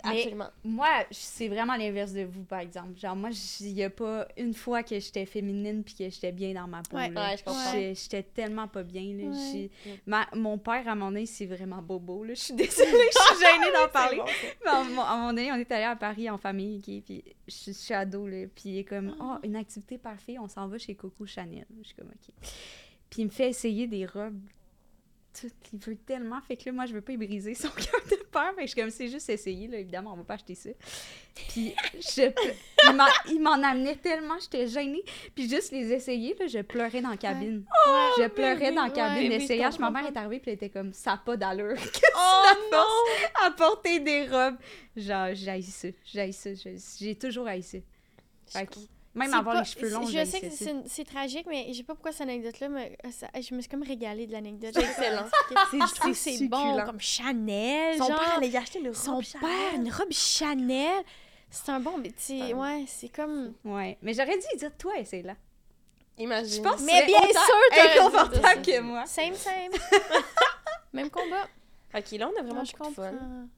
Mais- 0.04 0.18
Absolument. 0.18 0.48
Moi, 0.64 0.88
c'est 1.10 1.48
vraiment 1.48 1.76
l'inverse 1.76 2.12
de 2.12 2.22
vous, 2.24 2.44
par 2.44 2.60
exemple. 2.60 2.98
Genre, 2.98 3.16
moi, 3.16 3.30
il 3.60 3.72
y 3.72 3.82
a 3.82 3.90
pas 3.90 4.26
une 4.36 4.54
fois 4.54 4.82
que 4.82 4.98
j'étais 4.98 5.26
féminine 5.26 5.82
puis 5.82 5.94
que 5.94 6.08
j'étais 6.10 6.32
bien 6.32 6.54
dans 6.54 6.66
ma 6.68 6.82
peau. 6.82 6.96
Ouais. 6.96 7.10
là. 7.10 7.30
Ouais, 7.30 7.36
je 7.36 7.44
comprends. 7.44 7.72
J'étais- 7.72 8.22
tellement 8.22 8.68
pas 8.68 8.82
bien. 8.82 9.02
Là. 9.16 9.24
Ouais. 9.30 9.70
Mm. 9.86 9.90
Ma- 10.06 10.28
mon 10.34 10.58
père, 10.58 10.86
à 10.88 10.94
mon 10.94 11.06
donné, 11.10 11.26
c'est 11.26 11.46
vraiment 11.46 11.82
bobo. 11.82 12.24
Là. 12.24 12.34
Je 12.34 12.40
suis 12.40 12.54
désolée, 12.54 12.90
je 12.90 13.34
suis 13.36 13.44
gênée 13.44 13.72
d'en 13.72 13.88
parler. 13.88 14.18
bon. 14.18 14.24
Mais 14.64 14.70
à 14.70 14.76
un 14.80 14.84
moment- 14.84 15.06
à 15.06 15.16
moment 15.16 15.28
donné, 15.32 15.50
on 15.52 15.56
est 15.56 15.72
allé 15.72 15.84
à 15.84 15.96
Paris 15.96 16.28
en 16.30 16.38
famille, 16.38 16.78
ok, 16.78 17.02
puis 17.04 17.24
je, 17.46 17.52
suis- 17.54 17.72
je 17.72 17.78
suis 17.78 17.94
ado, 17.94 18.26
là, 18.26 18.46
puis 18.54 18.70
il 18.70 18.78
est 18.78 18.84
comme, 18.84 19.16
oh, 19.20 19.36
une 19.42 19.56
activité 19.56 19.98
parfaite, 19.98 20.36
on 20.40 20.48
s'en 20.48 20.68
va 20.68 20.78
chez 20.78 20.94
Coco 20.94 21.26
Chanel. 21.26 21.66
Je 21.82 21.86
suis 21.88 21.94
comme, 21.96 22.08
ok. 22.08 22.34
Puis 23.10 23.22
il 23.22 23.24
me 23.24 23.30
fait 23.30 23.48
essayer 23.48 23.86
des 23.86 24.04
robes. 24.06 24.38
Tout, 25.38 25.50
il 25.72 25.78
veut 25.78 25.96
tellement, 25.96 26.40
fait 26.40 26.56
que 26.56 26.64
là, 26.66 26.72
moi, 26.72 26.86
je 26.86 26.94
veux 26.94 27.00
pas 27.00 27.12
y 27.12 27.16
briser 27.16 27.54
son 27.54 27.68
cœur 27.76 28.00
de 28.10 28.16
peur, 28.30 28.50
fait 28.54 28.62
que 28.62 28.62
je 28.62 28.66
suis 28.72 28.80
comme, 28.80 28.90
c'est 28.90 29.08
juste 29.08 29.28
essayer, 29.30 29.66
là, 29.68 29.78
évidemment, 29.78 30.12
on 30.12 30.16
va 30.16 30.24
pas 30.24 30.34
acheter 30.34 30.54
ça. 30.54 30.70
Puis 31.48 31.74
je, 31.94 32.30
il 33.30 33.40
m'en- 33.40 33.52
amenait 33.62 33.96
tellement, 33.96 34.34
j'étais 34.40 34.66
gênée, 34.66 35.02
puis 35.34 35.48
juste 35.48 35.70
les 35.72 35.92
essayer, 35.92 36.34
là, 36.38 36.46
je 36.46 36.58
pleurais 36.60 37.00
dans 37.00 37.10
la 37.10 37.16
cabine. 37.16 37.64
je 38.18 38.28
pleurais 38.28 38.72
dans 38.72 38.84
la 38.84 38.90
cabine 38.90 39.30
ouais, 39.30 39.38
d'essayage. 39.38 39.78
Ma 39.78 39.90
mère 39.90 40.06
est 40.06 40.16
arrivée, 40.16 40.40
puis 40.40 40.50
elle 40.50 40.56
était 40.56 40.70
comme, 40.70 40.92
ça 40.92 41.12
a 41.12 41.16
pas 41.18 41.36
d'allure 41.36 41.76
Oh 42.16 42.42
non! 42.72 43.46
à 43.46 43.50
porter 43.52 44.00
des 44.00 44.26
robes? 44.26 44.56
Genre, 44.96 45.28
j'ai 45.34 45.62
ça. 45.62 45.88
J'ai 46.04 46.32
ça. 46.32 46.50
j'ai- 46.98 47.14
toujours 47.14 47.46
haï 47.46 47.62
ça. 47.62 47.78
Fait 48.46 48.66
que 48.66 48.74
même 49.18 49.30
C'est 49.30 49.36
avoir 49.36 49.54
pas- 49.56 49.60
les 49.62 49.66
cheveux 49.66 49.90
longs, 49.90 50.06
Je 50.06 50.24
sais 50.24 50.40
que 50.40 50.50
c'est 50.50 50.74
c'est 50.86 51.04
tragique, 51.04 51.46
mais 51.48 51.66
je 51.68 51.78
sais 51.78 51.82
pas 51.82 51.94
pourquoi 51.94 52.12
cette 52.12 52.22
anecdote-là, 52.22 52.68
mais 52.68 52.96
euh, 53.04 53.10
ça- 53.10 53.28
je 53.34 53.54
me 53.54 53.60
suis 53.60 53.68
comme 53.68 53.82
régalée 53.82 54.26
de 54.26 54.32
l'anecdote. 54.32 54.70
C'est 54.74 54.82
excellent. 54.84 55.26
C'est- 55.70 55.78
je 55.80 55.94
trouve 55.94 56.10
que 56.12 56.16
c'est 56.16 56.46
bon, 56.48 56.82
comme 56.86 57.00
Chanel. 57.00 57.98
Son 57.98 58.06
genre. 58.08 58.18
père 58.18 58.36
allait 58.38 58.48
y 58.48 58.56
acheter 58.56 58.78
une 58.78 58.86
robe 58.86 58.94
Son 58.96 59.20
Chanel. 59.20 59.46
père, 59.48 59.74
une 59.80 59.90
robe 59.92 60.12
Chanel. 60.12 61.04
C'est 61.50 61.70
un 61.70 61.80
bon, 61.80 61.96
mais 61.98 62.08
tu 62.10 62.14
sais, 62.38 62.52
Ouais. 62.54 62.84
c'est 62.86 63.08
comme. 63.08 63.54
Ouais. 63.64 63.96
Mais 64.02 64.12
j'aurais 64.14 64.36
dû 64.38 64.58
dire, 64.58 64.70
toi, 64.76 64.98
essaye 64.98 65.22
là. 65.22 65.34
Imagine. 66.18 66.56
Je 66.56 66.60
pense 66.68 66.80
que 66.80 66.86
Mais 66.86 67.00
c'est 67.00 67.06
bien 67.06 67.20
sûr, 67.20 68.02
inconfortable 68.02 68.62
que 68.62 68.80
moi. 68.80 69.06
Same, 69.06 69.34
same. 69.34 69.70
Même 70.92 71.10
combat. 71.10 71.46
Ok, 71.94 72.10
là, 72.12 72.28
on 72.28 72.38
a 72.38 72.42
vraiment 72.42 72.56
Non, 72.60 72.64
je 72.64 72.72
beaucoup 72.76 72.90
de 72.90 72.94
fun. 72.96 73.12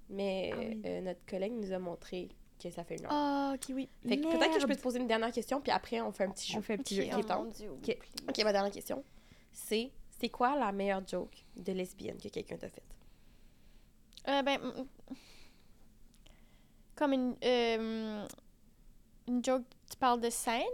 Mais 0.09 0.51
Ah 0.53 0.57
oui. 0.59 0.83
euh, 0.85 1.01
notre 1.01 1.25
collègue 1.27 1.53
nous 1.53 1.73
a 1.73 1.79
montré 1.79 2.29
que 2.63 2.71
ça 2.71 2.85
fait 2.85 2.97
une 2.97 3.07
heure. 3.07 3.13
Ah, 3.13 3.53
ok, 3.55 3.75
oui. 3.75 3.89
Fait 4.07 4.17
que 4.19 4.23
peut-être 4.23 4.55
que 4.55 4.61
je 4.61 4.67
peux 4.67 4.77
te 4.77 4.83
poser 4.83 4.99
une 5.01 5.07
dernière 5.07 5.33
question, 5.33 5.61
puis 5.61 5.73
après, 5.73 6.01
on 6.01 6.13
fait 6.13 6.25
un 6.25 6.31
petit 6.31 6.53
jeu. 6.53 6.59
On 6.59 6.63
fait 6.63 6.75
un 6.75 6.79
petit 6.79 6.97
jeu. 6.97 7.05
oh 7.13 7.21
bon. 7.23 7.45
mon 7.45 7.51
Dieu. 7.51 7.71
Ok. 7.71 7.97
Ok, 8.29 8.45
ma 8.45 8.53
dernière 8.53 8.73
question, 8.73 9.03
c'est 9.53 9.91
C'est 10.19 10.29
quoi 10.29 10.55
la 10.57 10.71
meilleure 10.73 11.07
joke 11.07 11.45
de 11.57 11.73
lesbienne 11.73 12.19
que 12.19 12.29
quelqu'un 12.29 12.57
t'a 12.59 12.69
faite? 12.69 12.85
Euh, 14.29 14.43
ben. 14.43 14.59
mm, 14.61 14.87
Comme 16.95 17.13
une. 17.13 17.37
euh, 17.45 18.27
une 19.29 19.45
joke, 19.45 19.63
tu 19.91 19.97
parles 19.97 20.21
de 20.21 20.29
scène? 20.31 20.65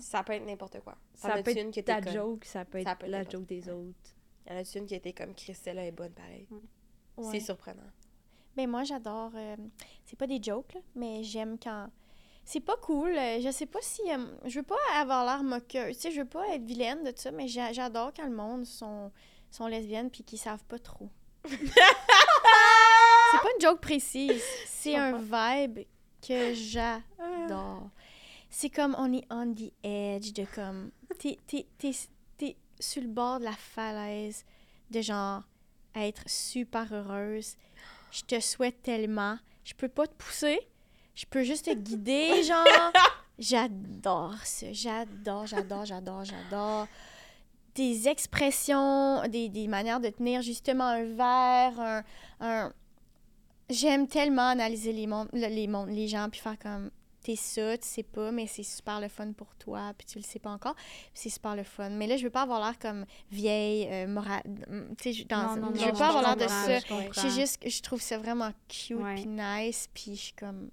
Ça 0.00 0.22
peut 0.24 0.32
être 0.32 0.44
n'importe 0.46 0.80
quoi. 0.80 0.96
Ça 1.14 1.42
peut 1.42 1.50
être 1.50 1.60
une 1.60 1.70
qui 1.70 1.80
était 1.80 2.00
ta 2.00 2.10
joke, 2.10 2.44
ça 2.44 2.64
peut 2.64 2.78
être 2.78 2.86
Ça 2.88 2.96
peut 2.96 3.06
être 3.06 3.10
la 3.12 3.28
joke 3.28 3.46
des 3.46 3.68
autres. 3.68 4.14
Y 4.48 4.52
en 4.52 4.56
a-tu 4.56 4.78
une 4.78 4.86
qui 4.86 4.94
était 4.94 5.12
comme 5.12 5.34
Chris, 5.34 5.54
celle-là 5.54 5.84
est 5.86 5.92
bonne 5.92 6.12
pareil? 6.12 6.46
Ouais. 7.16 7.32
C'est 7.32 7.40
surprenant. 7.40 7.82
Ben 8.58 8.68
moi 8.68 8.82
j'adore. 8.82 9.30
euh, 9.36 9.54
c'est 10.04 10.16
pas 10.18 10.26
des 10.26 10.42
jokes 10.42 10.74
là, 10.74 10.80
mais 10.96 11.22
j'aime 11.22 11.56
quand. 11.62 11.86
C'est 12.44 12.58
pas 12.60 12.76
cool. 12.82 13.10
euh, 13.16 13.40
je 13.40 13.50
sais 13.52 13.66
pas 13.66 13.78
si. 13.82 14.02
euh, 14.10 14.26
je 14.46 14.58
veux 14.58 14.64
pas 14.64 14.74
avoir 14.96 15.24
l'air 15.24 15.44
moqueuse. 15.44 15.94
Tu 15.96 16.02
sais, 16.02 16.10
je 16.10 16.20
veux 16.22 16.26
pas 16.28 16.44
être 16.48 16.64
vilaine 16.64 17.04
de 17.04 17.12
ça, 17.14 17.30
mais 17.30 17.46
j'a- 17.46 17.72
j'adore 17.72 18.10
quand 18.16 18.24
le 18.24 18.34
monde 18.34 18.64
sont, 18.66 19.12
sont 19.52 19.68
lesbiennes 19.68 20.10
puis 20.10 20.24
qu'ils 20.24 20.40
savent 20.40 20.64
pas 20.64 20.80
trop. 20.80 21.08
c'est 21.48 21.56
pas 23.40 23.48
une 23.54 23.60
joke 23.60 23.80
précise. 23.80 24.42
C'est 24.66 24.96
un 24.96 25.18
vibe 25.18 25.80
que 26.26 26.52
j'adore. 26.54 27.90
C'est 28.50 28.70
comme 28.70 28.96
on 28.98 29.12
est 29.12 29.24
on 29.30 29.54
the 29.54 29.70
edge 29.84 30.32
de 30.32 30.44
comme. 30.52 30.90
T'es 31.18 32.56
sur 32.80 33.02
le 33.02 33.08
bord 33.08 33.38
de 33.40 33.44
la 33.44 33.52
falaise 33.52 34.44
de 34.90 35.00
genre 35.00 35.42
être 35.94 36.22
super 36.26 36.92
heureuse. 36.92 37.56
Je 38.10 38.22
te 38.22 38.40
souhaite 38.40 38.82
tellement. 38.82 39.38
Je 39.64 39.74
peux 39.74 39.88
pas 39.88 40.06
te 40.06 40.14
pousser. 40.14 40.58
Je 41.14 41.24
peux 41.26 41.42
juste 41.42 41.66
te 41.66 41.74
guider, 41.74 42.42
genre. 42.44 42.64
J'adore 43.38 44.34
ça. 44.44 44.66
J'adore, 44.72 45.46
j'adore, 45.46 45.84
j'adore, 45.84 46.24
j'adore. 46.24 46.86
Des 47.74 48.08
expressions, 48.08 49.22
des, 49.28 49.48
des 49.48 49.68
manières 49.68 50.00
de 50.00 50.08
tenir 50.08 50.42
justement 50.42 50.84
un 50.86 51.04
verre, 51.04 51.80
un. 51.80 52.02
un- 52.40 52.72
J'aime 53.70 54.06
tellement 54.08 54.48
analyser 54.48 54.92
les, 54.94 55.06
mondes, 55.06 55.28
le- 55.34 55.46
les, 55.48 55.66
mondes, 55.66 55.90
les 55.90 56.08
gens, 56.08 56.28
puis 56.30 56.40
faire 56.40 56.58
comme. 56.58 56.90
T'es 57.22 57.34
ça, 57.36 57.76
tu 57.76 57.86
sais 57.86 58.04
pas, 58.04 58.30
mais 58.30 58.46
c'est 58.46 58.62
super 58.62 59.00
le 59.00 59.08
fun 59.08 59.32
pour 59.32 59.54
toi, 59.56 59.92
puis 59.98 60.06
tu 60.06 60.18
le 60.18 60.24
sais 60.24 60.38
pas 60.38 60.50
encore, 60.50 60.74
puis 60.76 60.84
c'est 61.14 61.28
super 61.30 61.56
le 61.56 61.64
fun. 61.64 61.90
Mais 61.90 62.06
là, 62.06 62.16
je 62.16 62.22
veux 62.24 62.30
pas 62.30 62.42
avoir 62.42 62.60
l'air 62.60 62.78
comme 62.78 63.04
vieille, 63.30 63.88
euh, 63.90 64.06
morale. 64.06 64.42
Tu 64.96 65.02
sais, 65.02 65.12
je- 65.12 65.26
dans- 65.26 65.56
Non, 65.56 65.66
non, 65.70 65.74
je 65.74 65.80
non, 65.80 65.86
veux 65.86 65.98
pas 65.98 66.08
avoir 66.08 66.22
l'air 66.22 66.36
de 66.36 66.46
ça. 66.48 66.78
je 66.78 67.28
juste 67.34 67.84
trouve 67.84 68.00
ça 68.00 68.18
vraiment 68.18 68.50
cute 68.68 68.98
puis 69.16 69.26
nice, 69.26 69.88
puis 69.92 70.14
je 70.14 70.20
suis 70.20 70.32
comme 70.34 70.70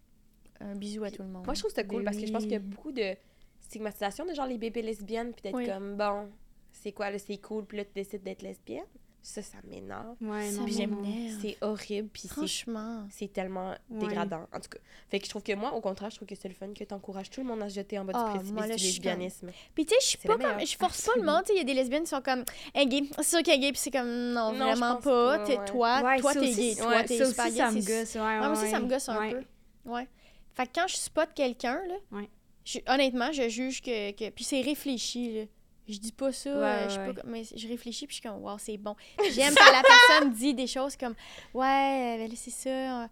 un 0.61 0.75
bisou 0.75 1.03
à 1.03 1.11
tout 1.11 1.23
le 1.23 1.29
monde. 1.29 1.45
Moi, 1.45 1.55
je 1.55 1.59
trouve 1.61 1.73
ça 1.73 1.83
cool 1.83 2.03
parce 2.03 2.15
que 2.17 2.25
je 2.25 2.31
pense 2.31 2.43
qu'il 2.43 2.51
y 2.53 2.55
a 2.55 2.59
beaucoup 2.59 2.91
de 2.91 3.15
stigmatisation 3.61 4.25
de 4.25 4.33
genre 4.33 4.45
les 4.47 4.57
bébés 4.59 4.83
lesbiennes, 4.83 5.33
puis 5.33 5.41
d'être 5.41 5.55
Oui. 5.55 5.65
comme, 5.67 5.97
bon, 5.97 6.29
c'est 6.71 6.91
quoi, 6.91 7.09
là, 7.09 7.17
c'est 7.17 7.37
cool, 7.37 7.65
puis 7.65 7.79
là, 7.79 7.85
tu 7.85 7.91
décides 7.95 8.21
d'être 8.23 8.43
lesbienne. 8.43 8.85
Ça, 9.27 9.41
ça 9.41 9.57
m'énerve. 9.67 10.15
Ouais, 10.21 10.51
Ça 10.51 10.61
m'énerve. 10.61 11.39
C'est 11.41 11.57
horrible, 11.61 12.09
puis 12.13 12.21
c'est 12.21 12.27
Franchement. 12.27 13.07
c'est 13.09 13.33
tellement 13.33 13.71
Ouais. 13.89 13.99
dégradant, 14.07 14.47
en 14.53 14.59
tout 14.59 14.69
cas. 14.69 14.77
Fait 15.09 15.17
que 15.19 15.25
je 15.25 15.29
trouve 15.31 15.41
que 15.41 15.53
moi, 15.53 15.73
au 15.73 15.81
contraire, 15.81 16.11
je 16.11 16.17
trouve 16.17 16.27
que 16.27 16.35
c'est 16.35 16.47
le 16.47 16.53
fun 16.53 16.71
que 16.77 16.83
t'encourages 16.83 17.31
tout 17.31 17.41
le 17.41 17.47
monde 17.47 17.63
à 17.63 17.69
se 17.69 17.73
jeter 17.73 17.97
en 17.97 18.05
bas 18.05 18.13
Ah, 18.15 18.25
du 18.25 18.29
précipice 18.35 18.53
moi, 18.53 18.67
là, 18.67 18.75
du 18.75 18.83
lesbianisme. 18.83 19.49
Puis 19.73 19.85
tu 19.87 19.95
sais, 19.95 19.99
je 20.01 20.05
suis 20.05 20.17
pas 20.19 20.37
comme 20.37 20.59
je 20.63 20.77
force 20.77 21.01
pas 21.07 21.13
le 21.15 21.23
monde, 21.23 21.41
il 21.49 21.57
y 21.57 21.59
a 21.59 21.63
des 21.63 21.73
lesbiennes 21.73 22.03
qui 22.03 22.09
sont 22.09 22.21
comme 22.21 22.43
hey, 22.75 22.85
gay, 22.87 23.01
c'est 23.17 23.23
sûr 23.23 23.41
qu'elle 23.41 23.55
est 23.55 23.59
gay, 23.59 23.71
puis 23.71 23.81
c'est 23.81 23.89
comme 23.91 24.07
non, 24.07 24.51
Non, 24.53 24.65
vraiment 24.65 24.97
pas, 24.97 25.39
pas, 25.39 25.43
ouais. 25.47 25.65
toi, 25.65 26.01
Ouais, 26.03 26.19
toi 26.19 26.33
t'es 26.33 26.51
gay, 26.51 26.75
toi 26.75 27.03
t'es 27.03 27.25
super 27.25 27.45
aussi, 27.45 27.53
gay, 27.55 27.57
ça 27.59 27.71
me 27.71 27.81
c'est- 27.81 27.99
gosse. 28.01 28.15
Moi 28.15 28.51
aussi, 28.51 28.69
ça 28.69 28.79
me 28.79 28.87
gosse 28.87 29.09
un 29.09 29.31
peu. 29.31 29.43
Ouais. 29.85 30.07
Fait 30.53 30.67
que 30.67 30.71
quand 30.75 30.87
je 30.87 30.97
spot 30.97 31.29
quelqu'un, 31.33 31.81
là, 31.87 32.21
honnêtement, 32.93 33.31
je 33.31 33.49
juge 33.49 33.81
que. 33.81 34.11
que 34.11 34.29
puis 34.29 34.43
c'est 34.43 34.61
réfléchi, 34.61 35.33
là. 35.33 35.41
Je 35.87 35.99
dis 35.99 36.11
pas 36.11 36.31
ça, 36.31 36.49
Ouais, 36.49 36.55
euh, 36.63 36.89
je 36.89 36.99
ouais. 36.99 37.13
pas 37.13 37.21
mais 37.25 37.43
je 37.55 37.67
réfléchis, 37.67 38.07
puis 38.07 38.15
je 38.15 38.21
suis 38.21 38.29
comme, 38.29 38.41
wow, 38.43 38.57
c'est 38.57 38.77
bon. 38.77 38.95
J'aime 39.31 39.53
quand 39.55 39.71
la 39.71 39.83
personne 39.83 40.31
dit 40.33 40.53
des 40.53 40.67
choses 40.67 40.95
comme, 40.97 41.13
ouais, 41.53 42.15
euh, 42.15 42.27
ben 42.27 42.31
c'est 42.35 42.49
ça. 42.51 42.69
euh, 43.03 43.07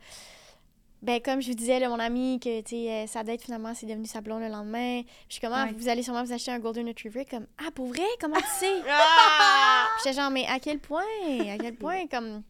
Ben, 1.03 1.21
comme 1.21 1.41
je 1.41 1.49
vous 1.49 1.53
disais, 1.55 1.79
là, 1.79 1.89
mon 1.89 1.99
ami, 1.99 2.39
que, 2.39 2.61
tu 2.61 3.07
sa 3.11 3.23
date, 3.23 3.41
finalement, 3.41 3.73
c'est 3.75 3.85
devenu 3.85 4.05
sa 4.07 4.21
blonde 4.21 4.41
le 4.41 4.47
lendemain. 4.47 5.01
Je 5.27 5.33
suis 5.33 5.41
comme, 5.41 5.51
ah, 5.53 5.65
Ouais. 5.65 5.73
vous 5.77 5.87
allez 5.89 6.01
sûrement 6.01 6.23
vous 6.23 6.31
acheter 6.33 6.49
un 6.51 6.59
Golden 6.59 6.87
Retriever. 6.87 7.25
Comme, 7.25 7.45
ah, 7.59 7.69
pour 7.75 7.87
vrai? 7.87 8.05
Comment 8.21 8.37
tu 8.37 8.43
sais? 8.59 8.81
Ah! 8.89 9.85
J'étais 10.03 10.15
genre, 10.15 10.31
mais 10.31 10.45
à 10.47 10.59
quel 10.59 10.79
point? 10.79 11.03
À 11.49 11.57
quel 11.59 11.75
point, 11.75 12.07
comme, 12.07 12.41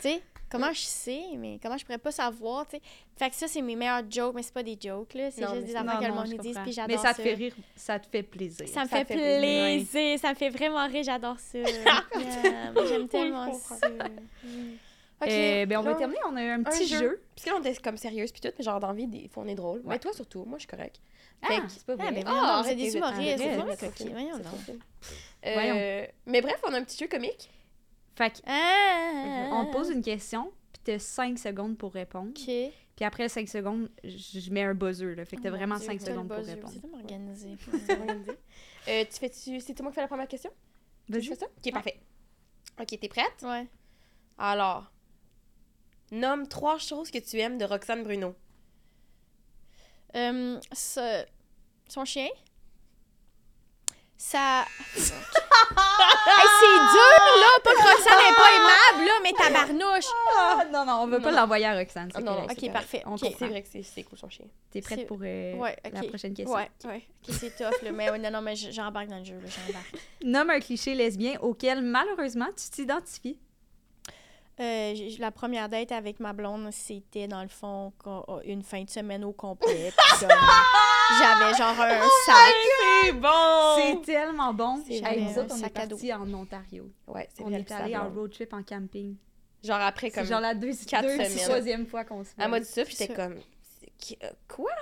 tu 0.00 0.08
sais, 0.08 0.22
comment 0.52 0.72
je 0.72 0.82
sais, 0.82 1.22
mais 1.38 1.58
comment 1.60 1.76
je 1.78 1.84
pourrais 1.84 1.98
pas 1.98 2.12
savoir, 2.12 2.66
tu 2.68 2.76
sais? 2.76 2.82
Fait 3.16 3.30
que 3.30 3.34
ça, 3.36 3.48
c'est 3.48 3.62
mes 3.62 3.74
meilleurs 3.74 4.02
jokes, 4.08 4.34
mais 4.34 4.42
c'est 4.42 4.52
pas 4.54 4.62
des 4.62 4.78
jokes, 4.80 5.14
là. 5.14 5.30
C'est 5.30 5.42
juste 5.42 5.64
des 5.66 5.74
affaires 5.74 5.98
que 5.98 6.04
le 6.04 6.12
monde 6.12 6.26
je 6.26 6.32
nous 6.36 6.42
dit, 6.42 6.52
puis 6.62 6.72
j'adore 6.72 6.88
Mais 6.96 7.02
ça. 7.02 7.08
ça 7.08 7.14
te 7.14 7.22
fait 7.22 7.34
rire, 7.34 7.54
ça 7.74 7.98
te 7.98 8.06
fait 8.06 8.22
plaisir. 8.22 8.68
Ça 8.68 8.84
me 8.84 8.88
Ça 8.88 8.98
fait, 8.98 9.04
fait 9.06 9.14
plaisir. 9.14 9.88
plaisir, 9.90 10.18
ça 10.20 10.30
me 10.30 10.34
fait 10.34 10.50
vraiment 10.50 10.86
rire, 10.86 11.02
j'adore 11.02 11.40
ça. 11.40 11.58
Yeah, 11.58 12.02
J'aime 12.88 13.08
tellement 13.08 13.52
ça. 13.54 13.88
Mm. 13.88 14.76
Ok, 15.22 15.28
Euh, 15.28 15.66
ben, 15.66 15.78
on 15.78 15.82
va 15.82 15.94
terminer. 15.94 16.18
On 16.28 16.36
a 16.36 16.42
eu 16.42 16.48
un 16.50 16.62
petit 16.64 16.86
jeu. 16.86 16.98
jeu. 16.98 17.22
Puis 17.36 17.48
là, 17.48 17.56
on 17.56 17.60
était 17.64 17.80
comme 17.80 17.96
sérieuse, 17.96 18.32
puis 18.32 18.40
tout, 18.40 18.48
mais 18.58 18.64
genre 18.64 18.80
d'envie, 18.80 19.06
des 19.06 19.28
fois, 19.28 19.44
on 19.44 19.48
est 19.48 19.54
drôle. 19.54 19.78
Ouais. 19.78 19.84
Mais 19.90 19.98
toi, 20.00 20.12
surtout, 20.12 20.44
moi, 20.44 20.58
je 20.58 20.62
suis 20.62 20.68
correct. 20.68 21.00
Ah, 21.42 21.48
c'est 21.68 21.84
pas 21.86 21.94
vrai. 21.96 22.06
Ah, 22.08 22.12
ben 22.12 22.24
Ah, 22.26 22.60
c'est 22.64 22.70
arrête, 22.70 22.76
des 22.78 22.90
t'es- 22.90 22.98
humoristes. 22.98 23.38
c'est 23.38 23.56
vrai, 23.56 23.72
ok, 23.72 23.94
trop 23.94 24.08
voyons. 25.54 25.74
Euh, 25.76 26.06
mais 26.26 26.40
bref, 26.40 26.60
on 26.68 26.72
a 26.72 26.78
un 26.78 26.84
petit 26.84 26.98
jeu 26.98 27.08
comique. 27.08 27.50
Fait 28.14 28.30
que, 28.30 28.38
Ah! 28.46 29.48
on 29.52 29.66
te 29.66 29.72
pose 29.72 29.90
une 29.90 30.02
question, 30.02 30.52
puis 30.72 30.82
t'as 30.84 30.98
5 30.98 31.38
secondes 31.38 31.76
pour 31.78 31.92
répondre. 31.94 32.30
Ok. 32.30 32.44
Puis 32.94 33.04
après 33.06 33.28
5 33.28 33.48
secondes, 33.48 33.90
je 34.04 34.50
mets 34.50 34.64
un 34.64 34.74
buzzer. 34.74 35.14
Là. 35.14 35.24
Fait 35.24 35.36
que 35.36 35.42
t'as 35.42 35.48
Oh 35.50 35.56
vraiment 35.56 35.76
Dieu, 35.76 35.86
5 35.86 35.98
t'as 35.98 36.06
le 36.06 36.12
secondes 36.12 36.28
pour 36.28 36.44
répondre. 36.44 36.72
C'est 36.74 36.94
organisé. 36.94 37.56
Euh, 38.88 39.04
tu 39.10 39.18
fais-tu... 39.18 39.60
C'est 39.60 39.74
toi 39.74 39.88
qui 39.88 39.94
fais 39.94 40.00
la 40.02 40.08
première 40.08 40.28
question? 40.28 40.50
Tu 41.06 41.12
Vas-y. 41.14 41.24
fais 41.24 41.34
ça? 41.36 41.46
Ok, 41.46 41.72
parfait. 41.72 42.00
Ok, 42.78 42.86
t'es 43.00 43.08
prête? 43.08 43.42
ouais. 43.42 43.66
Alors, 44.38 44.92
nomme 46.10 46.46
trois 46.48 46.78
choses 46.78 47.10
que 47.10 47.18
tu 47.18 47.38
aimes 47.38 47.56
de 47.58 47.64
Roxane 47.64 48.02
Bruno. 48.02 48.34
Euh, 50.14 50.60
ce- 50.72 51.24
Son 51.88 52.04
chien. 52.04 52.28
Ça. 54.24 54.64
hey, 54.94 55.02
c'est 55.02 56.78
dur, 56.92 57.22
là! 57.40 57.50
Pas 57.64 57.72
que 57.72 57.82
Roxane 57.82 58.18
n'est 58.18 58.36
pas 58.36 58.50
aimable, 58.54 59.04
là, 59.04 59.12
mais 59.22 59.32
tabarnouche! 59.32 60.04
Ah, 60.38 60.64
non, 60.72 60.84
non, 60.86 60.92
on 61.02 61.06
veut 61.08 61.20
pas 61.20 61.32
l'envoyer 61.32 61.66
à 61.66 61.74
Roxane. 61.76 62.08
Ah, 62.14 62.20
non, 62.20 62.32
non, 62.34 62.42
Ok, 62.44 62.54
correct. 62.54 62.72
parfait. 62.72 63.02
On 63.04 63.14
ok. 63.14 63.20
comprend. 63.20 63.36
C'est 63.40 63.48
vrai 63.48 63.62
que 63.62 63.68
c'est- 63.68 63.82
c'est 63.82 64.02
cool 64.04 64.16
son 64.18 64.30
chien. 64.30 64.46
T'es 64.70 64.80
prête 64.80 65.08
pour 65.08 65.18
euh, 65.22 65.56
Ouais, 65.56 65.76
la 65.92 66.02
prochaine 66.04 66.34
question? 66.34 66.54
Ouais, 66.56 66.70
ouais. 66.84 67.02
Ok, 67.28 67.34
c'est 67.38 67.56
tough, 67.56 67.82
là. 67.82 67.90
Mais 67.90 68.10
ouais, 68.10 68.18
non, 68.18 68.30
non, 68.30 68.42
mais 68.42 68.54
j'embarque 68.54 69.08
dans 69.08 69.18
le 69.18 69.24
jeu, 69.24 69.34
là. 69.42 69.48
J'embarque. 69.66 69.92
Nomme 70.24 70.50
un 70.50 70.60
cliché 70.60 70.94
lesbien 70.94 71.36
auquel, 71.40 71.82
malheureusement, 71.82 72.48
tu 72.56 72.70
t'identifies. 72.70 73.38
Euh, 74.60 74.94
la 75.18 75.30
première 75.30 75.68
date 75.68 75.92
avec 75.92 76.20
ma 76.20 76.32
blonde, 76.32 76.68
c'était 76.72 77.26
dans 77.26 77.42
le 77.42 77.48
fond 77.48 77.92
oh, 78.04 78.40
une 78.44 78.62
fin 78.62 78.82
de 78.82 78.90
semaine 78.90 79.24
au 79.24 79.32
complet. 79.32 79.92
J'avais 80.20 81.54
genre 81.56 81.80
un 81.80 82.00
sac. 82.26 82.54
C'est 83.02 83.12
bon! 83.12 83.28
C'est 83.76 84.02
tellement 84.02 84.52
bon. 84.52 84.76
Vrai. 84.78 85.20
nous 85.20 85.38
autres, 85.38 85.54
on 85.58 85.64
est 85.64 85.70
partis 85.70 86.12
en 86.12 86.32
Ontario. 86.34 86.90
Ouais, 87.06 87.28
c'est 87.34 87.42
On 87.44 87.50
est 87.52 87.70
allé 87.72 87.96
en 87.96 88.10
road 88.10 88.30
trip 88.30 88.52
en 88.52 88.62
camping. 88.62 89.16
Genre 89.64 89.80
après, 89.80 90.10
comme... 90.10 90.24
genre 90.26 90.40
la 90.40 90.54
deux, 90.54 90.72
quatre 90.86 91.02
deux 91.06 91.12
semaines. 91.12 91.36
troisième 91.48 91.86
fois 91.86 92.04
qu'on 92.04 92.22
se 92.24 92.30
Elle 92.36 92.44
m'a 92.44 92.48
voit. 92.58 92.60
dit 92.60 92.66
ça, 92.66 92.84
puis 92.84 92.94
C'est 92.94 93.06
j'étais 93.06 93.14
comme... 93.14 93.38
Quoi? 94.48 94.72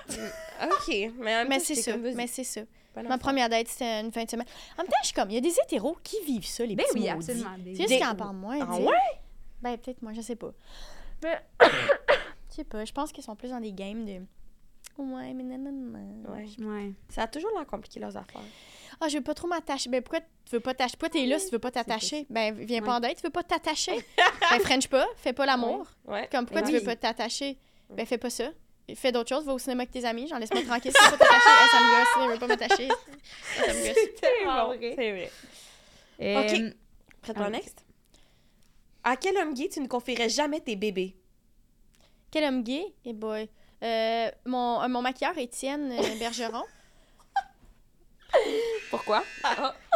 ok. 0.65 1.11
Mais, 1.19 1.59
c'est 1.61 1.75
ça, 1.75 1.93
comme, 1.93 2.15
mais 2.15 2.27
c'est 2.27 2.45
ça. 2.45 2.63
Ma 2.97 3.03
enfant. 3.03 3.19
première 3.19 3.49
date, 3.49 3.69
c'était 3.69 4.01
une 4.01 4.11
fin 4.11 4.25
de 4.25 4.31
semaine. 4.31 4.47
En 4.77 4.83
même 4.83 4.89
temps, 4.89 4.97
je 5.03 5.07
suis 5.09 5.15
comme, 5.15 5.31
il 5.31 5.35
y 5.35 5.39
a 5.39 5.41
des 5.43 5.55
hétéros 5.65 5.97
qui 6.03 6.17
vivent 6.25 6.47
ça, 6.47 6.65
les 6.65 6.75
Ben 6.75 6.85
petits 6.87 6.95
oui, 6.95 7.01
maudits. 7.11 7.31
absolument. 7.31 7.57
C'est 7.65 7.75
juste 7.77 7.89
qu'ils 7.89 8.05
en 8.07 8.15
parlent 8.17 8.37
moins. 8.37 8.59
Ah 8.61 8.77
ouais? 8.77 9.21
Ben, 9.63 9.77
peut-être 9.79 10.03
moi, 10.03 10.13
je 10.13 10.21
sais 10.21 10.37
pas. 10.37 10.53
Mais, 11.23 11.41
je 12.51 12.55
sais 12.57 12.65
pas, 12.65 12.85
je 12.85 12.93
pense 12.93 13.13
qu'ils 13.13 13.25
sont 13.25 13.37
plus 13.37 13.51
dans 13.51 13.61
des 13.61 13.73
games 13.73 14.05
de... 14.05 14.21
Ouais, 14.99 15.33
mais 15.33 15.45
nanana. 15.45 15.99
Ouais. 16.29 16.47
Ouais. 16.59 16.93
Ça 17.09 17.23
a 17.23 17.27
toujours 17.27 17.51
l'air 17.57 17.67
compliqué, 17.67 18.01
leurs 18.01 18.17
affaires. 18.19 18.43
Ah, 19.01 19.09
je 19.09 19.17
veux 19.17 19.23
pas 19.25 19.33
trop 19.35 19.47
m'attacher. 19.49 19.89
Ben, 19.89 20.03
pourquoi 20.03 20.21
tu 20.21 20.53
veux 20.53 20.61
pas 20.61 20.75
t'attacher? 20.75 20.97
Pourquoi 20.99 21.09
t'es 21.21 21.27
là 21.27 21.39
si 21.39 21.47
tu 21.47 21.53
veux 21.53 21.59
pas 21.59 21.71
t'attacher? 21.71 22.27
Ben, 22.29 22.55
viens 22.55 22.83
pas 22.83 22.97
en 22.97 23.01
date, 23.01 23.17
tu 23.17 23.23
veux 23.23 23.31
pas 23.31 23.43
t'attacher. 23.43 23.97
ben, 24.51 24.61
French 24.61 24.89
pas, 24.89 25.07
fais 25.17 25.33
pas 25.33 25.47
l'amour. 25.47 25.87
Ouais. 26.07 26.29
Comme, 26.31 26.45
pourquoi 26.45 26.67
tu 26.67 26.73
veux 26.73 26.83
pas 26.85 26.97
t'attacher? 26.97 27.57
Ben, 27.89 28.05
fais 28.05 28.19
pas 28.19 28.29
ça. 28.31 28.51
Fais 28.95 29.13
d'autres 29.13 29.29
choses, 29.29 29.45
va 29.47 29.55
au 29.55 29.59
cinéma 29.59 29.83
avec 29.83 29.93
tes 29.93 30.05
amis, 30.05 30.27
j'en 30.29 30.37
laisse-moi 30.39 30.63
tranquille. 30.65 30.93
Si 30.95 31.03
tu 31.05 31.11
veux 31.13 31.17
pas 31.17 31.25
t'attacher, 31.25 31.51
Eh, 31.65 31.69
ça 31.71 31.81
me 31.81 31.87
gosse, 31.97 32.09
je 32.27 32.33
veux 32.33 32.39
pas 32.39 32.47
m'attacher. 32.49 32.89
Ça 33.57 33.73
me 33.73 33.87
gosse. 33.87 33.99
C'est 34.21 34.45
bon. 34.45 34.67
vrai. 34.67 34.93
C'est 34.97 35.13
vrai. 35.13 35.31
Euh, 36.21 36.41
Ok. 36.43 36.75
Prête 37.23 37.37
pour 37.37 37.45
Ah, 37.47 37.51
le 37.51 37.53
next? 37.57 37.85
À 39.05 39.17
quel 39.17 39.37
homme 39.39 39.55
gay 39.55 39.69
tu 39.69 39.81
ne 39.81 39.87
confierais 39.89 40.29
jamais 40.29 40.61
tes 40.61 40.77
bébés? 40.77 41.17
Quel 42.31 42.45
homme 42.45 42.63
gay? 42.63 42.85
Eh 43.05 43.13
boy. 43.13 43.49
Euh, 43.83 44.31
mon, 44.47 44.83
euh, 44.83 44.89
mon 44.89 45.01
maquilleur, 45.03 45.37
Étienne 45.39 45.93
euh, 45.93 46.15
Bergeron. 46.19 46.63
Pourquoi? 48.91 49.25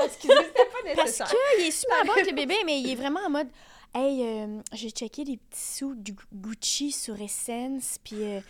Excusez, 0.04 0.34
c'était 0.34 0.64
pas 0.66 0.94
Parce 0.96 1.06
nécessaire. 1.06 1.28
qu'il 1.56 1.66
est 1.66 1.70
super 1.70 2.04
bon 2.04 2.12
avec 2.12 2.26
le 2.30 2.32
bébé, 2.34 2.56
mais 2.64 2.80
il 2.80 2.90
est 2.90 2.94
vraiment 2.96 3.20
en 3.26 3.30
mode 3.30 3.48
Hey, 3.96 4.22
euh, 4.24 4.60
j'ai 4.72 4.90
checké 4.90 5.22
des 5.22 5.36
petits 5.36 5.60
sous 5.76 5.94
du 5.94 6.16
Gucci 6.32 6.90
sur 6.90 7.20
Essence, 7.20 7.98
puis 8.02 8.24
euh, 8.24 8.40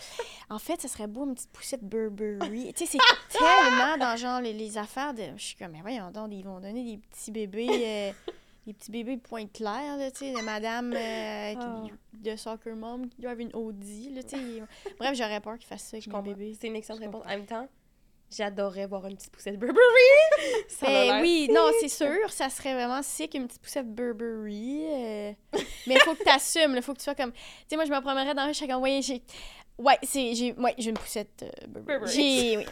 en 0.49 0.59
fait, 0.59 0.81
ça 0.81 0.89
serait 0.89 1.07
beau 1.07 1.27
une 1.27 1.35
petite 1.35 1.51
poussette 1.51 1.83
Burberry. 1.85 2.73
tu 2.73 2.87
sais, 2.87 2.97
c'est 2.99 3.39
tellement 3.39 3.99
dans 3.99 4.17
genre 4.17 4.41
les, 4.41 4.55
les 4.55 4.79
affaires 4.79 5.13
de. 5.13 5.23
Je 5.37 5.45
suis 5.45 5.57
comme, 5.57 5.73
mais 5.73 5.83
voyons 5.83 6.11
donc, 6.11 6.29
ils 6.33 6.43
vont 6.45 6.61
donner 6.61 6.83
des 6.83 6.97
petits 6.97 7.31
bébés. 7.31 7.69
euh, 7.71 8.13
des 8.67 8.73
petits 8.75 8.91
bébés 8.91 9.17
pointe 9.19 9.53
claire, 9.53 9.97
là, 9.99 10.11
tu 10.11 10.19
sais, 10.35 10.43
madame 10.43 10.93
euh, 10.95 11.53
qui- 11.53 11.59
Ah. 11.61 11.83
de 12.15 12.37
soccer 12.37 12.75
mom 12.77 13.09
qui 13.09 13.21
doivent 13.21 13.41
une 13.41 13.55
Audi, 13.55 14.11
là, 14.11 14.23
tu 14.23 14.37
sais. 14.37 14.63
Bref, 14.99 15.15
j'aurais 15.17 15.41
peur 15.41 15.59
qu'ils 15.59 15.67
fassent 15.67 15.83
ça 15.85 15.97
avec 15.97 16.05
Je 16.05 16.11
mon 16.11 16.17
comprends. 16.19 16.33
bébé. 16.33 16.57
C'est 16.61 16.69
une 16.69 16.77
excellente 16.77 17.01
réponse. 17.03 17.25
En 17.27 17.29
même 17.29 17.45
temps, 17.47 17.69
j'adorerais 18.31 18.87
voir 18.87 19.07
une 19.07 19.17
petite 19.17 19.31
poussette 19.33 19.59
Burberry. 19.59 19.81
Ça 20.69 20.87
Ben 20.87 21.21
oui, 21.21 21.49
non, 21.53 21.71
c'est 21.81 21.89
sûr, 22.05 22.31
ça 22.31 22.49
serait 22.49 22.75
vraiment 22.75 23.03
sick, 23.03 23.35
une 23.35 23.47
petite 23.47 23.61
poussette 23.63 23.87
Burberry. 23.95 24.85
euh, 24.89 25.33
Mais 25.87 25.95
il 25.95 26.01
faut 26.01 26.15
que 26.15 26.23
tu 26.25 26.31
assumes, 26.31 26.75
il 26.75 26.83
faut 26.83 26.93
que 26.95 26.99
tu 26.99 27.05
sois 27.05 27.15
comme. 27.15 27.33
Tu 27.33 27.39
sais, 27.69 27.77
moi, 27.77 27.85
je 27.85 27.91
me 27.93 28.01
promènerais 28.01 28.35
dans 28.35 28.47
la 28.47 28.53
rue, 28.53 28.67
comme, 28.67 28.83
ouais, 28.83 29.01
j'ai. 29.03 29.23
Ouais, 29.79 29.99
c'est. 30.03 30.35
J'ai 30.35 30.53
ouais, 30.55 30.75
j'ai 30.79 30.91
une 30.91 30.97
poussette 30.97 31.43
euh, 31.43 31.67
Burberry. 31.69 31.99
Burberry. 31.99 32.13
J'ai. 32.15 32.67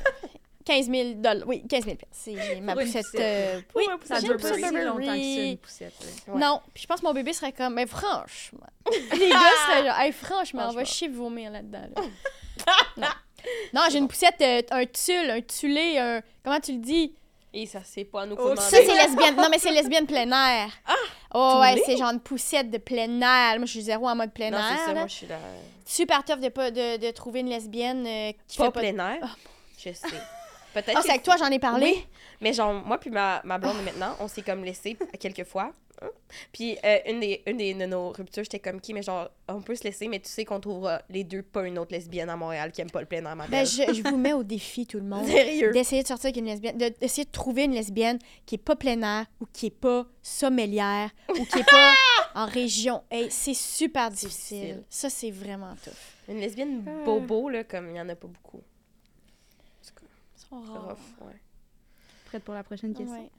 Oui. 0.67 0.75
15 0.85 0.91
000 0.91 1.09
dollars. 1.17 1.47
Oui, 1.49 1.63
15 1.69 1.85
000 1.85 1.97
C'est 2.11 2.61
ma 2.61 2.75
poussette. 2.75 3.05
euh, 3.17 3.61
oui, 3.75 3.85
Ça 4.05 4.21
dure 4.21 4.37
pas 4.37 4.55
si 4.55 4.61
longtemps 4.61 4.97
que 4.99 5.05
ça, 5.07 5.15
une 5.17 5.59
poussette. 5.59 5.95
Ouais. 6.29 6.39
Non, 6.41 6.61
puis 6.73 6.83
je 6.83 6.87
pense 6.89 7.01
que 7.01 7.07
mon 7.07 7.13
bébé 7.15 7.33
serait 7.33 7.53
comme, 7.53 7.75
mais 7.75 7.87
franchement. 7.87 8.67
Les 9.13 9.29
gars 9.29 9.39
seraient 9.67 9.87
genre, 9.87 9.99
hey, 10.01 10.13
franchement, 10.13 10.67
on 10.69 10.73
va 10.73 10.85
chier 10.85 11.09
vomir 11.09 11.51
là-dedans. 11.51 11.83
là. 11.97 12.03
non. 12.97 13.09
Non, 13.75 13.81
j'ai 13.91 13.99
une 13.99 14.07
poussette, 14.09 14.41
euh, 14.41 14.63
un 14.71 14.87
tulle, 14.87 15.31
un 15.31 15.41
tulle, 15.41 15.77
un. 15.99 16.21
Comment 16.45 16.61
tu 16.61 16.73
le 16.73 16.79
dis? 16.79 17.13
Et 17.55 17.67
ça, 17.67 17.81
c'est 17.85 18.05
pas 18.05 18.23
à 18.23 18.27
nous 18.27 18.37
Oh, 18.39 18.55
Ça, 18.57 18.63
c'est 18.63 18.85
lesbienne. 18.87 19.37
Non, 19.37 19.49
mais 19.51 19.59
c'est 19.59 19.73
lesbienne 19.73 20.07
plein 20.07 20.31
air. 20.31 20.69
Ah! 20.87 20.95
Oh, 21.35 21.61
ouais, 21.63 21.83
c'est 21.87 21.97
genre 21.97 22.11
une 22.11 22.21
poussette 22.21 22.71
de 22.71 22.77
plein 22.77 23.21
air. 23.23 23.57
Moi, 23.57 23.65
je 23.65 23.71
suis 23.73 23.83
zéro 23.83 24.07
en 24.07 24.15
mode 24.15 24.33
plein 24.35 24.51
Non, 24.51 24.59
air. 24.59 24.65
c'est 24.79 24.85
ça, 24.85 24.95
moi, 24.95 25.07
je 25.07 25.13
suis 25.15 25.27
là. 25.27 25.39
Super 25.87 26.23
tough 26.25 26.39
de, 26.41 26.51
pas, 26.51 26.71
de, 26.71 26.99
de 26.99 27.11
trouver 27.11 27.41
une 27.41 27.49
lesbienne 27.49 28.07
euh, 28.07 28.33
qui 28.47 28.59
Pas 28.59 28.67
fait 28.67 28.71
pas. 28.71 28.81
plein 28.81 29.15
air? 29.15 29.39
Je 29.79 29.93
sais. 29.95 30.07
Peut-être 30.75 30.91
Ah, 30.95 31.01
que 31.01 31.03
c'est 31.03 31.11
avec 31.11 31.23
toi, 31.23 31.37
j'en 31.39 31.51
ai 31.51 31.59
parlé. 31.59 31.87
Oui, 31.87 32.07
mais 32.41 32.53
genre, 32.53 32.73
moi 32.73 32.99
puis 32.99 33.11
ma, 33.11 33.41
ma 33.45 33.59
blonde, 33.59 33.83
maintenant, 33.85 34.17
on 34.21 34.29
s'est 34.29 34.43
comme 34.43 34.65
laissé 34.65 34.97
quelques 35.21 35.45
fois. 35.45 35.73
Hein? 36.01 36.09
Puis 36.53 36.77
euh, 36.85 36.99
une, 37.07 37.21
des, 37.21 37.43
une 37.47 37.59
des, 37.59 37.75
de 37.75 37.87
nos 37.87 38.09
ruptures, 38.11 38.43
j'étais 38.43 38.59
comme 38.59 38.81
qui, 38.81 38.93
mais 38.93 39.03
genre, 39.03 39.29
on 39.49 39.61
peut 39.61 39.77
se 39.77 39.85
laisser, 39.85 40.09
mais 40.09 40.19
tu 40.19 40.29
sais 40.29 40.45
qu'on 40.45 40.59
trouvera 40.59 41.01
les 41.11 41.23
deux 41.23 41.43
pas 41.43 41.65
une 41.65 41.79
autre 41.79 41.93
lesbienne 41.93 42.29
à 42.29 42.35
Montréal 42.37 42.73
qui 42.73 42.81
aime 42.81 42.91
pas 42.91 43.01
le 43.01 43.07
plein 43.07 43.25
air, 43.25 43.37
ma 43.37 43.47
Ben, 43.47 43.51
belle. 43.65 43.67
je, 43.67 43.95
je 43.95 44.03
vous 44.09 44.17
mets 44.17 44.33
au 44.33 44.43
défi, 44.43 44.85
tout 44.87 44.97
le 44.99 45.05
monde. 45.05 45.27
Sérieux? 45.27 45.71
D'essayer 45.73 46.03
de 46.03 46.09
sortir 46.09 46.27
avec 46.29 46.39
une 46.39 46.47
lesbienne, 46.47 46.77
de- 46.77 46.93
d'essayer 47.01 47.25
de 47.25 47.31
trouver 47.31 47.65
une 47.65 47.75
lesbienne 47.75 48.19
qui 48.47 48.57
est 48.57 48.59
pas 48.59 48.75
plein 48.75 49.01
air 49.03 49.27
ou 49.41 49.47
qui 49.53 49.67
est 49.67 49.71
pas 49.71 50.07
sommelière 50.23 51.11
ou 51.39 51.45
qui 51.45 51.59
est 51.61 51.71
pas 51.71 51.93
en 52.35 52.47
région. 52.47 53.03
Hey, 53.11 53.31
c'est 53.31 53.55
super 53.55 54.11
difficile. 54.11 54.59
Difficile. 54.61 54.85
Ça, 54.89 55.09
c'est 55.11 55.31
vraiment 55.31 55.75
tough. 55.85 55.93
Une 56.29 56.41
lesbienne 56.41 56.83
bobo, 57.05 57.49
là, 57.49 57.63
comme 57.63 57.91
il 57.91 57.97
y 57.97 58.01
en 58.01 58.09
a 58.09 58.17
pas 58.17 58.27
beaucoup. 58.29 58.63
C'est 60.53 60.59
Ils 60.59 60.67
sont 60.67 60.73
c'est 60.73 60.79
rares. 60.79 60.89
rough, 60.89 61.27
ouais. 61.29 61.41
Prête 62.27 62.45
pour 62.45 62.55
la 62.55 62.63
prochaine 62.63 62.95
question? 62.95 63.17
Ouais. 63.19 63.31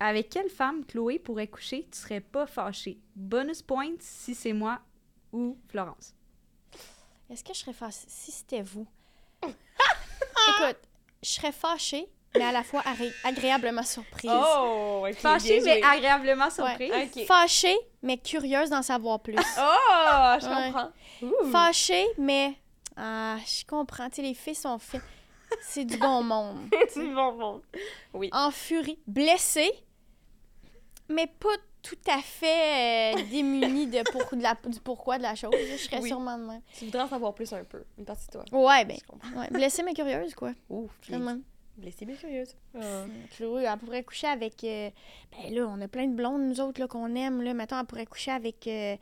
Avec 0.00 0.28
quelle 0.30 0.48
femme 0.48 0.84
Chloé 0.84 1.18
pourrait 1.18 1.48
coucher, 1.48 1.88
tu 1.90 1.98
serais 1.98 2.20
pas 2.20 2.46
fâchée? 2.46 2.98
Bonus 3.16 3.62
point 3.62 3.94
si 4.00 4.34
c'est 4.34 4.52
moi 4.52 4.80
ou 5.32 5.56
Florence. 5.68 6.14
Est-ce 7.30 7.42
que 7.44 7.52
je 7.52 7.58
serais 7.58 7.72
fâchée 7.72 8.06
si 8.06 8.30
c'était 8.32 8.62
vous? 8.62 8.86
Écoute, 9.42 10.78
je 11.22 11.28
serais 11.28 11.52
fâchée, 11.52 12.08
mais 12.36 12.44
à 12.44 12.52
la 12.52 12.62
fois 12.62 12.80
agré- 12.82 13.12
agréablement 13.24 13.82
surprise. 13.82 14.30
Oh, 14.32 15.04
ok, 15.08 15.14
Fâchée, 15.14 15.60
bien 15.60 15.74
mais 15.76 15.82
agréablement 15.84 16.50
surprise. 16.50 16.90
Ouais. 16.90 17.24
Fâchée, 17.26 17.76
mais 18.02 18.18
curieuse 18.18 18.70
d'en 18.70 18.82
savoir 18.82 19.20
plus. 19.20 19.34
Oh, 19.58 20.34
je 20.40 20.46
Ouais. 20.46 20.72
comprends. 20.72 20.90
Ouh. 21.22 21.50
Fâchée, 21.50 22.06
mais. 22.18 22.54
Ah, 22.96 23.36
je 23.46 23.64
comprends. 23.66 24.08
Tu 24.10 24.16
sais, 24.16 24.22
les 24.22 24.34
filles 24.34 24.54
sont 24.54 24.78
faites. 24.78 25.02
C'est 25.62 25.84
du 25.84 25.96
bon 25.96 26.22
monde. 26.22 26.68
C'est 26.88 27.06
bon, 27.12 27.32
bon. 27.36 27.62
Oui. 28.14 28.30
En 28.32 28.50
furie. 28.50 28.98
Blessée, 29.06 29.70
mais 31.08 31.26
pas 31.26 31.48
tout 31.82 31.96
à 32.10 32.18
fait 32.20 33.14
euh, 33.16 33.22
démunie 33.30 33.86
de 33.86 34.02
pour, 34.10 34.36
de 34.36 34.42
la, 34.42 34.54
du 34.66 34.80
pourquoi 34.80 35.16
de 35.18 35.22
la 35.22 35.34
chose. 35.34 35.52
Je 35.70 35.76
serais 35.76 36.00
Oui. 36.00 36.08
sûrement 36.08 36.36
de 36.36 36.44
même. 36.44 36.60
Tu 36.76 36.84
voudrais 36.86 37.02
en 37.02 37.08
savoir 37.08 37.34
plus 37.34 37.52
un 37.52 37.64
peu, 37.64 37.84
une 37.98 38.04
partie 38.04 38.26
de 38.26 38.32
toi. 38.32 38.44
Ouais, 38.52 38.84
ben. 38.84 38.96
Ouais, 39.36 39.48
blessée, 39.50 39.82
mais 39.82 39.94
curieuse, 39.94 40.34
quoi. 40.34 40.52
Puis 41.00 41.12
Vraiment. 41.12 41.38
blessée, 41.76 42.04
bien 42.04 42.16
curieuse. 42.16 42.54
Chloé, 43.36 43.64
elle 43.64 43.78
pourrait 43.78 44.02
coucher 44.02 44.26
avec. 44.26 44.62
euh, 44.64 44.90
ben 45.32 45.54
là, 45.54 45.66
on 45.68 45.80
a 45.80 45.88
plein 45.88 46.06
de 46.08 46.14
blondes, 46.14 46.42
nous 46.42 46.60
autres, 46.60 46.80
là, 46.80 46.88
qu'on 46.88 47.14
aime. 47.14 47.42
Là. 47.42 47.54
Mettons, 47.54 47.78
elle 47.78 47.86
pourrait 47.86 48.06
coucher 48.06 48.32
avec. 48.32 48.66
euh, 48.66 48.96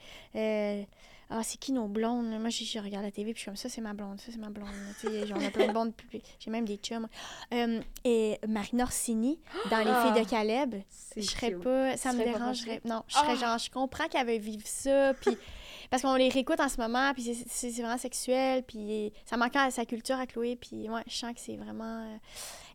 ah, 1.31 1.43
c'est 1.43 1.59
qui 1.59 1.73
nos 1.73 1.89
blondes? 1.89 2.27
Moi, 2.41 2.51
je, 2.51 2.65
je 2.65 2.79
regarde 2.79 3.05
la 3.05 3.11
TV, 3.11 3.33
puis 3.33 3.39
je 3.39 3.41
suis 3.41 3.47
comme 3.47 3.57
ça, 3.57 3.69
c'est 3.69 3.81
ma 3.81 3.93
blonde, 3.95 4.21
ça, 4.21 4.31
c'est 4.31 4.39
ma 4.39 4.49
blonde. 4.51 4.69
là. 4.69 4.93
Tu 5.01 5.09
sais, 5.09 5.27
j'en 5.27 5.37
ai 5.41 5.51
plein 5.51 5.67
de 5.69 5.73
blondes, 5.73 5.93
j'ai 6.39 6.51
même 6.51 6.65
des 6.65 6.77
chums. 6.77 7.09
Euh, 7.53 7.81
et 8.05 8.39
Marina 8.47 8.85
Orsini, 8.85 9.39
dans 9.71 9.79
Les 9.79 9.91
Ah. 9.91 10.13
filles 10.15 10.25
de 10.25 10.29
Caleb, 10.29 10.75
C'est 10.89 11.23
je 11.23 11.31
serais 11.31 11.51
cute. 11.53 11.63
pas. 11.63 11.97
Ça 11.97 12.13
me 12.13 12.23
dérangerait. 12.25 12.81
Non, 12.85 13.03
je 13.09 13.15
serais 13.15 13.33
Ah. 13.33 13.35
genre, 13.37 13.59
je 13.59 13.71
comprends 13.71 14.07
qu'elle 14.09 14.27
veut 14.27 14.39
vivre 14.39 14.67
ça, 14.67 15.15
puis. 15.15 15.37
Parce 15.91 16.03
qu'on 16.03 16.17
les 16.17 16.29
réécoute 16.29 16.59
en 16.59 16.69
ce 16.69 16.79
moment, 16.81 17.13
puis 17.15 17.23
c'est- 17.23 17.47
c'est 17.49 17.71
c'est 17.71 17.81
vraiment 17.83 17.97
sexuel, 17.97 18.65
puis 18.65 19.13
ça 19.25 19.37
manque 19.37 19.55
à 19.55 19.71
sa 19.71 19.85
culture 19.85 20.19
à 20.19 20.27
Chloé, 20.27 20.57
puis 20.57 20.91
ouais, 20.91 21.03
je 21.07 21.15
sens 21.15 21.33
que 21.33 21.39
c'est 21.41 21.57
vraiment. 21.57 22.01
euh, 22.05 22.17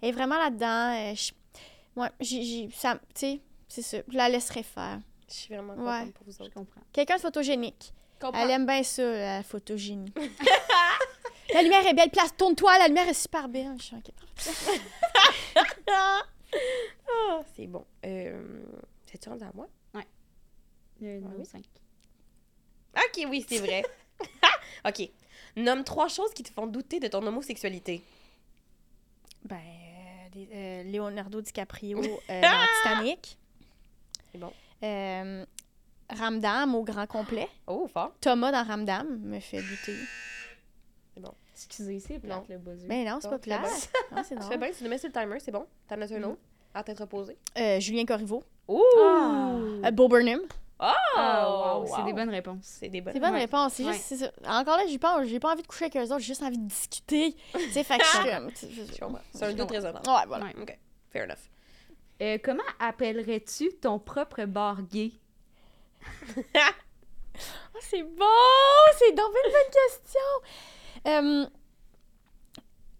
elle 0.01 0.09
est 0.09 0.11
vraiment 0.13 0.37
là-dedans. 0.37 0.93
euh, 1.11 1.13
je- 1.15 1.99
ouais, 1.99 2.07
j'ai. 2.21 2.69
Tu 2.69 2.77
sais, 3.13 3.41
c'est 3.67 3.81
ça. 3.81 3.97
Je 4.07 4.15
la 4.15 4.29
laisserais 4.29 4.63
faire. 4.63 4.99
Je 5.27 5.33
suis 5.33 5.53
vraiment 5.53 5.73
Ouais. 5.73 5.99
contente 5.99 6.13
pour 6.13 6.25
vous 6.25 6.31
Je 6.31 6.43
autres. 6.43 6.53
comprends. 6.53 6.81
Quelqu'un 6.93 7.15
de 7.17 7.21
photogénique. 7.21 7.91
Comprends. 8.21 8.39
Elle 8.43 8.51
aime 8.51 8.65
bien 8.65 8.83
ça, 8.83 9.03
la 9.03 9.43
photogénie. 9.43 10.13
la 11.53 11.61
lumière 11.63 11.85
est 11.87 11.93
belle, 11.93 12.09
place, 12.11 12.35
tourne-toi, 12.37 12.77
la 12.77 12.87
lumière 12.87 13.07
est 13.09 13.13
super 13.15 13.49
belle. 13.49 13.73
Je 13.77 13.83
suis 13.83 13.95
ok. 13.95 14.11
Ah, 17.13 17.41
c'est 17.55 17.67
bon. 17.67 17.85
Euh, 18.05 18.61
C'est-tu 19.05 19.29
rendu 19.29 19.43
à 19.43 19.51
moi? 19.53 19.67
Il 20.99 21.07
y 21.07 21.09
a 21.09 21.15
une 21.15 21.25
Ah 21.25 21.33
oui? 21.37 21.45
cinq. 21.45 21.63
Ok, 22.95 23.25
oui, 23.29 23.43
c'est 23.47 23.57
vrai. 23.59 23.83
ok. 24.87 25.09
Nomme 25.55 25.83
trois 25.83 26.07
choses 26.07 26.31
qui 26.33 26.43
te 26.43 26.51
font 26.53 26.67
douter 26.67 26.99
de 26.99 27.07
ton 27.07 27.25
homosexualité. 27.25 28.03
Ben, 29.43 29.55
euh, 29.57 30.29
des- 30.31 30.49
euh, 30.53 30.83
Leonardo 30.83 31.41
DiCaprio 31.41 31.99
euh, 32.29 32.41
dans 32.41 32.67
Titanic. 32.83 33.37
C'est 34.31 34.37
bon. 34.37 34.53
Ramdam 36.21 36.75
au 36.75 36.83
grand 36.83 37.07
complet. 37.07 37.47
Oh, 37.67 37.87
fort. 37.91 38.13
Thomas 38.21 38.51
dans 38.51 38.63
Ramdam 38.63 39.17
me 39.23 39.39
fait 39.39 39.61
douter. 39.61 39.95
Excusez, 41.53 41.99
c'est 41.99 42.17
plate 42.19 42.47
le 42.49 42.57
buzzer. 42.57 42.87
Ben 42.87 43.05
non, 43.07 43.19
c'est 43.21 43.29
Bon, 43.29 43.37
pas. 43.37 43.59
Non, 44.15 44.23
c'est 44.27 44.35
Tu 44.35 44.41
fais 44.47 44.57
bien, 44.57 44.69
tu 44.75 44.83
le 44.83 44.89
mets 44.89 44.97
sur 44.97 45.09
le 45.09 45.13
timer, 45.13 45.39
c'est 45.39 45.51
bon. 45.51 45.67
T'en 45.87 46.01
as 46.01 46.11
un 46.11 46.19
Mm. 46.19 46.23
autre 46.23 46.39
à 46.73 46.83
tête 46.83 46.99
reposée. 46.99 47.37
Euh, 47.57 47.79
Julien 47.79 48.03
Corriveau. 48.05 48.43
Ouh! 48.67 48.81
Ah. 49.03 49.51
Euh, 49.85 49.91
Bo 49.91 50.07
Burnham. 50.07 50.39
Oh! 50.79 50.85
Wow, 51.15 51.85
c'est 51.85 51.99
wow. 52.01 52.05
des 52.05 52.13
bonnes 52.13 52.29
réponses. 52.31 52.57
C'est 52.63 52.89
des 52.89 53.01
bonnes. 53.01 53.13
C'est 53.13 53.19
bonne 53.19 53.33
Ouais. 53.33 53.41
réponse. 53.41 53.73
C'est 53.73 53.83
Ouais. 53.85 53.93
juste, 53.93 54.15
c'est. 54.15 54.47
Encore 54.47 54.77
là, 54.77 54.87
j'y 54.87 54.97
pense. 54.97 55.27
J'ai 55.27 55.39
pas 55.39 55.53
envie 55.53 55.61
de 55.61 55.67
coucher 55.67 55.85
avec 55.85 55.97
eux 55.97 56.01
autres, 56.05 56.19
j'ai 56.19 56.25
juste 56.25 56.41
envie 56.41 56.57
de 56.57 56.67
discuter. 56.67 57.35
tu 57.53 57.71
sais, 57.71 57.83
fait 57.83 57.99
que. 57.99 58.05
C'est 59.33 59.43
un 59.45 59.53
doute 59.53 59.69
raisonnable. 59.69 60.07
Ouais, 60.09 60.25
voilà. 60.27 60.45
Ouais. 60.45 60.53
Ok, 60.59 60.79
fair 61.11 61.25
enough. 61.25 61.35
Euh, 62.23 62.39
comment 62.43 62.63
appellerais-tu 62.79 63.73
ton 63.79 63.99
propre 63.99 64.45
bar 64.45 64.81
gay? 64.81 65.11
Oh, 66.37 67.79
c'est 67.81 68.03
bon! 68.03 68.25
C'est 68.97 69.11
donc 69.13 69.31
une 69.45 69.51
bonne 69.51 69.71
question! 69.71 70.29
Euh, 71.07 71.45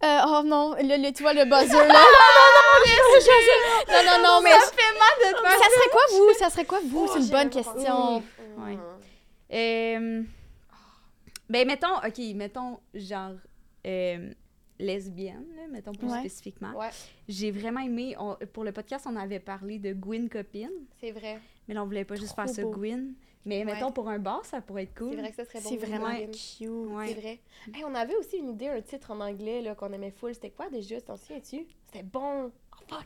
euh, 0.04 0.20
oh 0.26 0.42
non, 0.44 0.74
le, 0.74 1.00
le- 1.00 1.12
tu 1.12 1.22
vois 1.22 1.32
le 1.32 1.44
buzzer 1.44 1.76
là. 1.78 1.86
non, 1.88 1.94
non, 1.94 2.48
non, 2.74 2.84
je- 3.14 3.20
je- 3.20 3.92
non, 3.92 4.18
non, 4.18 4.22
non, 4.28 4.40
mais. 4.42 4.50
Ça 4.50 4.72
fait 4.72 4.98
mal 4.98 5.32
de 5.32 5.36
te 5.36 5.42
Ça 5.48 5.70
serait 5.70 5.90
quoi 5.90 6.02
vous? 6.10 6.34
Ça 6.38 6.50
serait 6.50 6.64
quoi 6.64 6.80
vous? 6.84 7.08
c'est 7.12 7.20
une 7.20 7.28
bonne 7.28 7.50
question. 7.50 8.22
Ouais. 8.58 8.78
Euh, 9.52 10.22
ben, 11.48 11.66
mettons, 11.66 11.96
OK, 11.98 12.18
mettons, 12.34 12.80
genre, 12.94 13.34
euh, 13.86 14.32
lesbienne, 14.78 15.44
là, 15.54 15.62
mettons 15.70 15.92
plus 15.92 16.08
Ouais. 16.08 16.18
spécifiquement. 16.20 16.72
Ouais, 16.72 16.90
J'ai 17.28 17.50
vraiment 17.52 17.80
aimé, 17.80 18.16
on- 18.18 18.36
pour 18.52 18.64
le 18.64 18.72
podcast, 18.72 19.06
on 19.08 19.14
avait 19.16 19.38
parlé 19.40 19.78
de 19.78 19.92
Gwyn 19.92 20.28
Copine, 20.28 20.70
c'est 21.00 21.12
vrai. 21.12 21.38
Mais 21.68 21.74
là, 21.74 21.82
on 21.82 21.86
voulait 21.86 22.04
pas 22.04 22.14
juste 22.16 22.34
Trop 22.34 22.42
faire 22.46 22.54
ça 22.54 22.62
beau. 22.62 22.70
Gwyn. 22.70 23.14
Mais 23.44 23.64
mettons, 23.64 23.90
pour 23.90 24.08
un 24.08 24.18
bar, 24.20 24.44
ça 24.44 24.60
pourrait 24.60 24.84
être 24.84 24.96
cool. 24.96 25.10
C'est 25.10 25.16
vrai 25.16 25.30
que 25.30 25.36
ça 25.36 25.44
serait 25.44 25.60
bon. 25.60 25.68
C'est 25.68 25.76
vraiment 25.76 26.10
Gwyn. 26.14 26.30
cute. 26.30 26.68
Ouais. 26.92 27.08
C'est 27.08 27.20
vrai. 27.20 27.40
Hey, 27.74 27.84
on 27.84 27.94
avait 27.94 28.14
aussi 28.16 28.36
une 28.36 28.50
idée, 28.50 28.68
un 28.68 28.80
titre 28.80 29.10
en 29.10 29.20
anglais 29.20 29.60
là, 29.62 29.74
qu'on 29.74 29.92
aimait 29.92 30.12
full. 30.12 30.32
C'était 30.34 30.50
quoi 30.50 30.68
déjà? 30.70 31.00
T'en 31.00 31.16
souviens-tu? 31.16 31.66
C'était 31.86 32.04
bon. 32.04 32.52
Oh 32.72 32.84
fuck. 32.88 33.04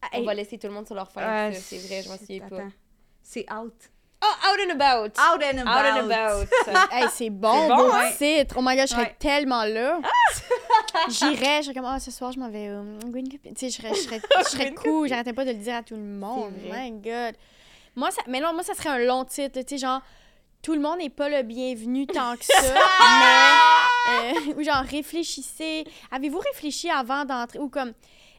Ah, 0.00 0.08
On 0.14 0.18
hey, 0.18 0.24
va 0.24 0.34
laisser 0.34 0.56
tout 0.58 0.66
le 0.66 0.72
monde 0.72 0.86
sur 0.86 0.94
leur 0.94 1.08
euh, 1.18 1.52
ça, 1.52 1.58
c'est 1.60 1.78
vrai, 1.78 2.02
je 2.02 2.08
m'en 2.08 2.16
souviens 2.16 2.48
pas. 2.48 2.62
C'est 3.22 3.46
out. 3.52 3.74
Oh, 4.22 4.26
out 4.26 4.58
and 4.66 4.80
about. 4.80 5.12
Out 5.20 5.42
and 5.42 5.58
Out 5.66 5.68
and 5.68 6.10
about. 6.10 6.46
Hey, 6.90 7.06
c'est 7.10 7.28
bon, 7.28 7.52
C'est 7.52 7.68
bon, 7.68 7.76
beau 7.76 7.90
hein? 7.92 8.10
titre. 8.16 8.54
Oh 8.58 8.62
my 8.62 8.74
god, 8.76 8.86
je 8.86 8.92
serais 8.92 9.02
Ouais. 9.02 9.16
tellement 9.18 9.64
là. 9.64 10.00
J'irais, 11.10 11.58
je 11.58 11.64
serais 11.64 11.74
comme, 11.74 11.84
ah, 11.84 12.00
ce 12.00 12.10
soir, 12.10 12.32
je 12.32 12.38
m'en 12.40 12.48
vais. 12.48 12.68
euh, 12.68 12.98
Tu 13.02 13.50
sais, 13.56 13.68
je 13.70 13.74
serais, 13.82 13.94
je 13.94 14.00
serais, 14.00 14.20
je 14.38 14.44
serais 14.48 14.72
cool. 14.82 15.08
J'arrêtais 15.08 15.32
pas 15.34 15.44
de 15.44 15.50
le 15.50 15.58
dire 15.58 15.74
à 15.76 15.82
tout 15.82 15.96
le 15.96 16.02
monde. 16.02 16.52
My 16.70 16.90
god. 16.92 17.34
Moi, 17.96 18.10
ça, 18.10 18.22
mais 18.26 18.40
non, 18.40 18.52
moi, 18.52 18.62
ça 18.62 18.74
serait 18.74 18.90
un 18.90 18.98
long 18.98 19.24
titre. 19.24 19.60
Tu 19.60 19.68
sais, 19.68 19.78
genre, 19.78 20.00
tout 20.62 20.74
le 20.74 20.80
monde 20.80 20.98
n'est 20.98 21.10
pas 21.10 21.28
le 21.28 21.42
bienvenu 21.42 22.06
tant 22.06 22.36
que 22.36 22.44
ça. 22.44 22.54
mais, 24.08 24.32
euh, 24.32 24.54
ou 24.56 24.62
genre, 24.62 24.82
réfléchissez. 24.82 25.84
Avez-vous 26.10 26.38
réfléchi 26.38 26.90
avant 26.90 27.24
d'entrer? 27.24 27.58
Ou 27.58 27.68
comme, 27.68 27.92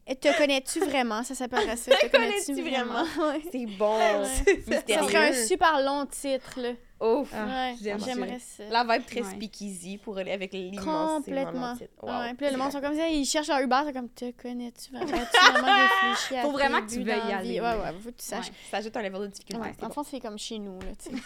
te 0.05 0.37
connais-tu 0.37 0.79
vraiment? 0.79 1.23
Ça 1.23 1.35
s'appellerait 1.35 1.77
ça. 1.77 1.95
Te 2.01 2.07
connais-tu 2.11 2.61
vraiment? 2.61 3.05
C'est 3.51 3.65
bon. 3.65 3.97
Ouais. 3.97 4.83
Ça 4.87 5.03
serait 5.03 5.29
un 5.29 5.33
super 5.33 5.81
long 5.81 6.05
titre, 6.05 6.59
là. 6.59 6.71
Ouf. 7.05 7.29
Ah, 7.33 7.45
ouais, 7.71 7.75
j'aimerais 7.81 8.39
ça. 8.39 8.63
La 8.69 8.83
vibe 8.83 9.05
très 9.05 9.21
Ouais. 9.21 9.31
speakeasy 9.35 9.97
pour 9.97 10.17
aller 10.17 10.31
avec 10.31 10.53
l'immense 10.53 11.23
Complètement. 11.25 11.75
Wow. 12.01 12.09
Ouais. 12.09 12.33
Puis 12.33 12.45
là, 12.45 12.51
le 12.51 12.57
monde 12.57 12.71
sont 12.71 12.81
comme 12.81 12.95
ça, 12.95 13.07
ils 13.07 13.25
cherchent 13.25 13.47
leur 13.47 13.59
Uber, 13.59 13.81
c'est 13.85 13.93
comme, 13.93 14.09
te 14.09 14.31
connais-tu 14.31 14.91
vraiment? 14.91 15.11
As-tu 15.21 15.51
vraiment 15.51 15.75
réfléchi 15.83 16.35
à 16.35 16.41
Faut 16.41 16.51
vraiment 16.51 16.81
que 16.81 16.89
tu 16.89 17.03
veuilles 17.03 17.05
y 17.27 17.31
la 17.31 17.41
vie? 17.41 17.59
aller, 17.59 17.61
Ouais, 17.61 17.83
ouais, 17.83 17.99
faut 17.99 18.09
que 18.11 18.15
tu 18.17 18.25
saches. 18.25 18.47
Ouais. 18.47 18.53
Ça 18.71 18.77
ajoute 18.77 18.95
un 18.97 19.01
level 19.03 19.21
de 19.21 19.27
difficulté. 19.27 19.61
Ouais. 19.61 19.73
c'est 19.77 19.83
En 19.83 19.87
bon. 19.89 19.93
fond, 19.93 20.03
c'est 20.03 20.19
comme 20.19 20.37
chez 20.39 20.57
nous, 20.59 20.79
là, 20.79 20.87
tu 20.97 21.09
sais. 21.15 21.21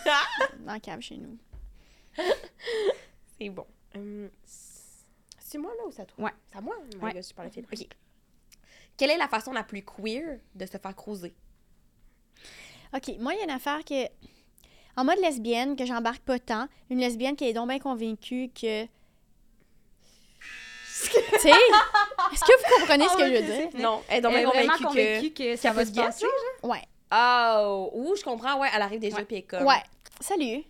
Dans 0.65 0.73
la 0.73 0.79
cave 0.79 1.01
chez 1.01 1.17
nous. 1.17 1.37
C'est 3.39 3.49
bon. 3.49 3.65
Hum, 3.95 4.29
c'est 5.39 5.57
moi 5.57 5.71
là 5.77 5.87
ou 5.87 5.91
c'est 5.91 6.01
à 6.01 6.05
toi? 6.05 6.25
Ouais. 6.25 6.31
C'est 6.51 6.57
à 6.57 6.61
moi? 6.61 6.75
Ouais. 7.01 7.11
Je 7.15 7.21
suis 7.21 7.33
par 7.33 7.45
la 7.45 7.51
file. 7.51 7.65
OK. 7.71 7.87
Quelle 8.97 9.11
est 9.11 9.17
la 9.17 9.27
façon 9.29 9.51
la 9.53 9.63
plus 9.63 9.81
queer 9.83 10.39
de 10.53 10.65
se 10.65 10.77
faire 10.77 10.95
cruiser? 10.95 11.33
OK, 12.93 13.15
moi, 13.19 13.33
il 13.33 13.37
y 13.37 13.41
a 13.41 13.43
une 13.45 13.49
affaire 13.51 13.83
que... 13.85 14.05
En 14.99 15.05
mode 15.05 15.19
lesbienne, 15.19 15.77
que 15.77 15.85
j'embarque 15.85 16.23
pas 16.23 16.39
tant, 16.39 16.67
une 16.89 16.99
lesbienne 16.99 17.37
qui 17.37 17.47
est 17.47 17.53
donc 17.53 17.69
bien 17.69 17.79
convaincue 17.79 18.49
que... 18.53 18.83
tu 18.83 18.89
sais, 21.39 21.51
est-ce 21.51 22.41
que 22.41 22.57
vous 22.57 22.75
comprenez 22.79 23.07
ce 23.07 23.15
que 23.15 23.25
je 23.25 23.33
veux 23.33 23.41
dire? 23.41 23.69
Non, 23.75 24.01
elle 24.09 24.17
est 24.17 24.21
donc 24.21 24.33
bien 24.33 24.45
vraiment 24.45 24.73
convaincue 24.73 24.83
que... 24.83 24.87
convaincue 24.87 25.29
que, 25.31 25.37
qu'elle 25.37 25.57
ça 25.57 25.71
va 25.71 25.85
se 25.85 25.91
se 25.91 25.95
passer. 25.95 26.25
Ouais. 26.63 26.81
Oh! 27.13 27.91
Ouh, 27.93 28.13
je 28.17 28.23
comprends, 28.23 28.59
ouais, 28.59 28.67
elle 28.75 28.81
arrive 28.81 28.99
déjà 28.99 29.15
Ouais. 29.15 29.23
puis 29.23 29.37
elle 29.37 29.43
est 29.43 29.45
comme... 29.45 29.65
Ouais. 29.65 29.81
Salut. 30.19 30.65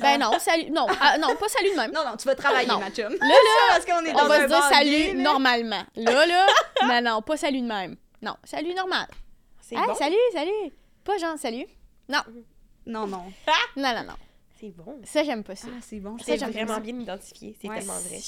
Ben 0.00 0.18
non, 0.18 0.38
salut. 0.38 0.70
Non, 0.70 0.86
ah, 1.02 1.18
non, 1.18 1.36
pas 1.36 1.48
salut 1.48 1.72
de 1.72 1.76
même. 1.76 1.92
Non, 1.92 2.02
non, 2.02 2.16
tu 2.16 2.26
vas 2.26 2.34
travailler, 2.34 2.66
Non. 2.66 2.78
ma 2.78 2.90
chum. 2.90 3.12
Là, 3.12 3.28
là, 3.28 3.34
Parce 3.74 3.84
qu'on 3.84 4.02
est 4.06 4.12
dans 4.14 4.24
on 4.24 4.26
va 4.26 4.36
un 4.36 4.42
se 4.44 4.46
dire 4.46 4.62
salut 4.62 5.22
normalement. 5.22 5.82
Là, 5.96 6.24
là, 6.24 6.46
non, 6.82 7.02
non, 7.02 7.20
pas 7.20 7.36
salut 7.36 7.60
de 7.60 7.66
même. 7.66 7.96
Non, 8.22 8.36
salut 8.42 8.72
normal. 8.72 9.06
C'est 9.60 9.74
Hey, 9.74 9.82
bon. 9.86 9.94
salut, 9.94 10.16
salut. 10.32 10.72
Pas 11.04 11.18
genre 11.18 11.36
salut. 11.36 11.66
Non, 12.08 12.20
Non, 12.86 13.06
non. 13.06 13.22
non, 13.76 13.94
non, 13.94 14.04
non. 14.04 14.14
C'est 14.58 14.70
bon. 14.74 14.98
Ça, 15.04 15.22
j'aime 15.22 15.44
pas 15.44 15.54
ça. 15.56 15.68
Ah, 15.70 15.78
c'est 15.82 16.00
bon. 16.00 16.16
je 16.18 16.24
C'est 16.24 16.36
vraiment 16.38 16.74
ça. 16.74 16.80
bien 16.80 16.98
identifié. 16.98 17.54
C'est 17.60 17.68
Ouais. 17.68 17.78
tellement 17.78 17.98
vrai. 17.98 18.18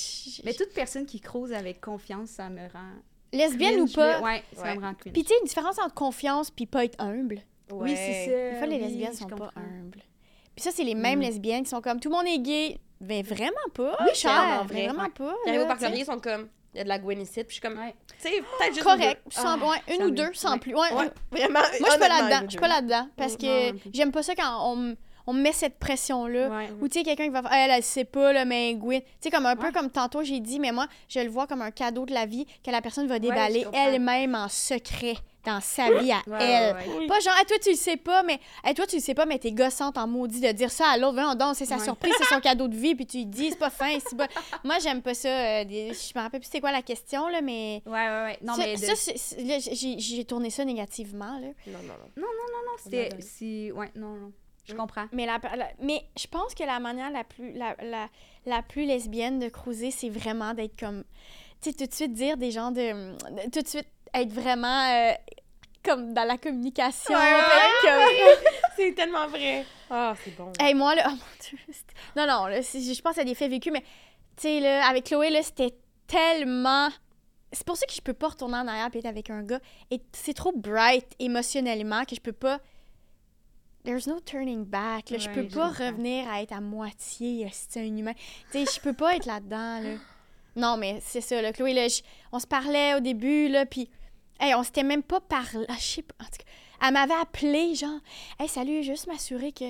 Mais 0.45 0.53
toute 0.53 0.73
personne 0.75 1.07
qui 1.07 1.21
croise 1.21 1.53
avec 1.53 1.81
confiance, 1.81 2.31
ça 2.31 2.51
me 2.51 2.61
rend. 2.71 2.93
Lesbienne 3.33 3.77
cringe, 3.77 3.91
ou 3.91 3.95
pas? 3.95 4.19
mais- 4.21 4.25
Ouais, 4.25 4.43
ça 4.55 4.63
Ouais. 4.63 4.77
me 4.77 4.81
rend 4.83 4.95
cringe. 4.95 5.13
Puis 5.15 5.23
tu 5.23 5.29
sais, 5.29 5.35
une 5.41 5.47
différence 5.47 5.79
entre 5.79 5.95
confiance 5.95 6.51
puis 6.51 6.67
pas 6.67 6.85
être 6.85 7.01
humble. 7.03 7.41
Oui, 7.71 7.95
c'est 7.97 8.25
ça. 8.27 8.51
Des 8.53 8.57
fois, 8.59 8.67
les 8.67 8.77
oui, 8.77 8.83
lesbiennes 8.83 9.13
je 9.13 9.19
sont 9.19 9.27
pas 9.29 9.51
humbles. 9.57 10.03
Puis 10.55 10.63
ça, 10.65 10.71
c'est 10.71 10.85
les 10.85 10.95
mêmes 10.95 11.19
Mm. 11.19 11.23
lesbiennes 11.23 11.63
qui 11.65 11.71
sont 11.71 11.81
comme 11.81 12.01
tout 12.01 12.09
le 12.11 12.17
monde 12.17 12.27
est 12.27 12.39
gay. 12.41 12.79
Ben 13.01 13.23
vraiment 13.25 13.53
pas. 13.75 13.97
Oui, 14.01 14.11
cher. 14.15 14.65
mais 14.69 14.75
vrai. 14.75 14.87
Vraiment 14.87 15.05
Ouais. 15.05 15.11
pas. 15.11 15.35
Sais. 15.45 15.57
Laurier, 15.57 16.01
ils 16.01 16.05
sont 16.05 16.19
comme... 16.19 16.49
Il 16.75 16.79
y 16.79 16.81
a 16.81 16.85
de 16.85 16.89
la 16.89 16.99
Gwen 16.99 17.21
ici, 17.21 17.43
puis 17.45 17.47
je 17.49 17.53
suis 17.55 17.61
comme... 17.61 17.79
Ouais. 17.79 17.95
Tu 18.21 18.29
sais, 18.29 18.43
peut-être 18.59 18.75
juste 18.75 18.85
Correct. 18.85 19.23
Sans, 19.31 19.59
ouais, 19.59 19.79
une 19.95 20.05
ou 20.05 20.11
deux, 20.11 20.33
sans 20.35 20.59
plus. 20.59 20.75
Ouais, 20.75 20.91
vraiment. 21.31 21.61
Moi, 21.61 21.63
je 21.73 21.91
suis 21.91 21.99
pas 21.99 22.09
là-dedans. 22.09 22.41
Je 22.45 22.51
suis 22.51 22.61
pas 22.61 22.69
là-dedans. 22.69 23.09
Parce 23.17 23.37
que 23.37 23.75
j'aime 23.93 24.13
pas 24.13 24.23
ça 24.23 24.35
quand 24.35 24.75
on, 24.75 24.97
on 25.27 25.33
me 25.33 25.41
met 25.41 25.53
cette 25.53 25.79
pression-là. 25.79 26.49
Ouais. 26.49 26.71
Ou 26.81 26.89
tu 26.89 26.99
sais, 26.99 27.05
quelqu'un 27.05 27.25
qui 27.25 27.31
va 27.31 27.43
faire, 27.43 27.53
elle, 27.53 27.71
elle 27.71 27.83
sait 27.83 28.05
pas, 28.05 28.33
là, 28.33 28.45
mais 28.45 28.75
Gwen. 28.75 29.01
Tu 29.01 29.07
sais, 29.21 29.31
comme 29.31 29.47
un 29.47 29.57
peu 29.57 29.73
comme 29.73 29.91
tantôt, 29.91 30.23
j'ai 30.23 30.41
dit, 30.41 30.61
mais 30.61 30.73
moi, 30.73 30.87
je 31.09 31.21
le 31.21 31.29
vois 31.29 31.47
comme 31.47 31.63
un 31.63 31.71
cadeau 31.71 32.05
de 32.07 32.13
la 32.13 32.27
vie 32.27 32.47
que 32.65 32.71
la 32.71 32.83
personne 32.83 33.07
va 33.07 33.19
déballer 33.19 33.67
elle-même 33.73 34.35
en 34.35 34.49
secret 34.49 35.17
dans 35.49 35.61
sa 35.61 35.91
vie 36.01 36.13
à 36.13 36.19
Ouais, 36.27 36.39
elle. 36.41 36.77
ouais, 36.77 36.99
ouais. 37.01 37.07
Pas 37.07 37.21
genre, 37.21 37.35
ah, 37.41 37.45
toi, 37.47 37.57
tu 37.63 37.71
le 37.71 37.77
sais 37.77 37.97
pas, 37.97 38.23
mais 38.23 38.39
hey, 38.65 38.75
toi, 38.75 38.87
tu 38.87 38.97
le 38.97 39.03
sais 39.03 39.15
pas, 39.15 39.27
mais 39.27 39.39
t'es 39.39 39.53
gossante 39.53 39.97
en 39.99 40.07
maudit 40.07 40.41
de 40.41 40.53
dire 40.53 40.71
ça 40.71 40.89
à 40.91 40.97
l'autre. 40.97 41.15
Voyons 41.15 41.35
donc, 41.35 41.57
c'est 41.57 41.65
sa 41.67 41.79
surprise, 41.79 42.13
c'est 42.19 42.35
son 42.35 42.41
cadeau 42.41 42.69
de 42.69 42.77
vie, 42.77 42.95
puis 42.95 43.07
tu 43.07 43.17
lui 43.19 43.27
dis, 43.27 43.51
c'est 43.51 43.59
pas 43.59 43.71
fin, 43.71 43.97
c'est 44.07 44.17
pas. 44.17 44.29
Moi, 44.65 44.79
j'aime 44.81 45.03
pas 45.03 45.15
ça. 45.15 45.29
euh, 45.29 45.65
Je 45.69 46.19
me 46.19 46.21
rappelle 46.23 46.41
plus 46.41 46.49
c'est 46.53 46.61
quoi 46.61 46.73
la 46.73 46.83
question, 46.83 47.29
là, 47.29 47.41
mais. 47.41 47.83
Ouais, 47.87 47.93
ouais, 47.93 48.23
ouais. 48.25 48.39
Non, 48.43 48.55
ça, 48.55 48.63
mais 48.65 48.75
de- 48.77 49.99
j'ai 50.09 50.25
tourné 50.25 50.51
ça 50.51 50.65
négativement, 50.65 51.39
là. 51.41 51.49
Non, 51.67 51.79
non, 51.83 51.95
non. 52.17 52.23
non, 52.25 52.73
c'était. 52.83 53.15
Ouais. 53.15 53.21
c'est- 53.21 53.73
Ouais, 53.73 53.91
non, 53.95 54.15
non. 54.17 54.33
Je 54.67 54.75
Mm. 54.75 54.77
comprends. 54.77 55.07
Mais, 55.13 55.25
la, 55.25 55.39
la- 55.57 55.71
mais 55.81 56.03
je 56.19 56.27
pense 56.27 56.55
que 56.55 56.63
la 56.63 56.79
manière 56.79 57.11
la 57.11 57.25
plus, 57.25 57.53
la, 57.53 57.75
la, 57.83 58.09
la 58.45 58.63
plus 58.63 58.85
lesbienne 58.85 59.39
de 59.39 59.49
cruiser, 59.49 59.91
c'est 59.91 60.11
vraiment 60.11 60.53
d'être 60.55 60.79
comme. 60.79 61.05
Tu 61.61 61.71
sais, 61.71 61.77
tout 61.77 61.87
de 61.87 61.95
suite 61.95 62.13
dire 62.13 62.37
des 62.37 62.51
gens 62.51 62.71
de. 62.71 62.81
de- 63.13 63.51
tout 63.51 63.63
de 63.63 63.67
suite 63.69 63.89
être 64.15 64.33
vraiment. 64.33 64.85
euh, 64.91 65.13
comme 65.85 66.13
dans 66.13 66.25
la 66.25 66.37
communication. 66.37 67.15
Ouais, 67.15 67.33
ouais, 67.35 68.37
C'est 68.77 68.93
tellement 68.95 69.27
vrai. 69.29 69.65
Ah, 69.89 70.15
c'est 70.23 70.37
bon. 70.37 70.53
Hey, 70.61 70.75
moi, 70.75 70.95
là. 70.95 71.05
Oh 71.09 71.11
mon 71.11 71.17
Dieu. 71.41 71.59
Non, 72.17 72.27
non, 72.27 72.47
là, 72.47 72.61
je 72.61 73.01
pense 73.01 73.17
à 73.17 73.25
des 73.25 73.35
faits 73.35 73.51
vécus, 73.51 73.73
mais. 73.73 73.81
Tu 74.37 74.43
sais, 74.43 74.61
là, 74.61 74.87
avec 74.87 75.05
Chloé, 75.05 75.31
là, 75.31 75.43
c'était 75.43 75.75
tellement. 76.07 76.89
C'est 77.53 77.65
pour 77.67 77.77
ça 77.77 77.87
que 77.87 77.93
je 77.95 78.01
peux 78.03 78.13
pas 78.13 78.29
retourner 78.29 78.57
en 78.59 78.67
arrière 78.69 78.89
et 78.93 78.99
être 78.99 79.07
avec 79.07 79.31
un 79.31 79.43
gars. 79.43 79.61
Et 79.91 80.01
c'est 80.13 80.35
trop 80.35 80.53
bright 80.53 81.07
émotionnellement 81.19 82.05
que 82.05 82.15
je 82.15 82.21
peux 82.21 82.33
pas. 82.33 82.59
There's 83.85 84.07
no 84.07 84.21
turning 84.21 84.65
back. 84.65 85.11
Là. 85.11 85.19
je 85.19 85.29
Ouais, 85.29 85.35
peux 85.35 85.43
je 85.49 85.55
pas 85.55 85.69
comprends. 85.69 85.87
revenir 85.87 86.29
à 86.31 86.43
être 86.43 86.53
à 86.53 86.61
moitié 86.61 87.47
euh, 87.47 87.49
si 87.51 87.67
c'est 87.71 87.81
un 87.81 87.85
humain. 87.97 88.13
Tu 88.53 88.65
sais, 88.67 88.73
je 88.77 88.81
peux 88.81 88.93
pas 88.93 89.17
être 89.17 89.27
là-dedans, 89.27 89.81
là. 89.81 89.91
Non, 90.57 90.77
mais 90.77 90.99
c'est 91.05 91.21
ça, 91.21 91.41
là. 91.41 91.53
Chloé, 91.53 91.73
là, 91.73 91.87
je- 91.87 92.03
on 92.33 92.41
se 92.41 92.47
parlait 92.47 92.95
au 92.95 93.01
début, 93.01 93.49
là, 93.49 93.65
puis. 93.65 93.89
Hey, 94.41 94.55
on 94.55 94.63
s'était 94.63 94.83
même 94.85 95.03
pas 95.03 95.21
parlé. 95.21 95.67
Ah, 95.69 95.75
Je 95.79 95.85
sais 95.85 96.03
pas. 96.03 96.15
En 96.21 96.27
tout 96.27 96.39
cas, 96.39 96.87
elle 96.87 96.93
m'avait 96.93 97.15
appelé, 97.15 97.75
genre. 97.75 97.99
Hey, 98.39 98.49
salut, 98.49 98.83
juste 98.83 99.07
m'assurer 99.07 99.53
que. 99.53 99.65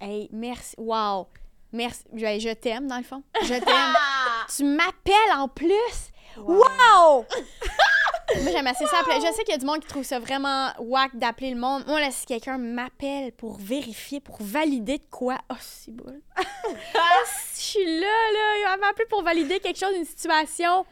Hey, 0.00 0.28
merci. 0.32 0.74
Wow. 0.78 1.28
Merci. 1.72 2.02
Je, 2.14 2.38
je 2.38 2.52
t'aime, 2.54 2.86
dans 2.86 2.98
le 2.98 3.04
fond. 3.04 3.22
Je 3.42 3.54
t'aime. 3.54 3.96
tu 4.56 4.64
m'appelles 4.64 5.32
en 5.36 5.48
plus? 5.48 6.10
Wow! 6.36 7.26
Moi, 8.42 8.50
j'aime 8.52 8.66
assez 8.66 8.86
ça. 8.86 9.00
appeler. 9.00 9.16
Je 9.16 9.32
sais 9.34 9.44
qu'il 9.44 9.52
y 9.52 9.56
a 9.56 9.58
du 9.58 9.66
monde 9.66 9.80
qui 9.80 9.88
trouve 9.88 10.04
ça 10.04 10.18
vraiment 10.18 10.70
whack 10.78 11.14
d'appeler 11.16 11.50
le 11.50 11.60
monde. 11.60 11.84
Moi, 11.86 12.00
là, 12.00 12.10
si 12.10 12.24
quelqu'un 12.24 12.56
m'appelle 12.56 13.32
pour 13.32 13.58
vérifier, 13.58 14.20
pour 14.20 14.36
valider 14.40 14.98
de 14.98 15.04
quoi, 15.10 15.38
oh, 15.50 15.54
c'est 15.60 15.90
bon. 15.94 16.20
je 16.38 17.60
suis 17.60 17.84
là, 17.84 18.00
là. 18.06 18.58
Il 18.58 18.64
va 18.64 18.76
m'appeler 18.78 19.06
pour 19.10 19.22
valider 19.22 19.60
quelque 19.60 19.78
chose, 19.78 19.94
une 19.94 20.06
situation 20.06 20.86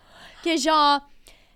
que 0.45 0.57
genre. 0.57 1.01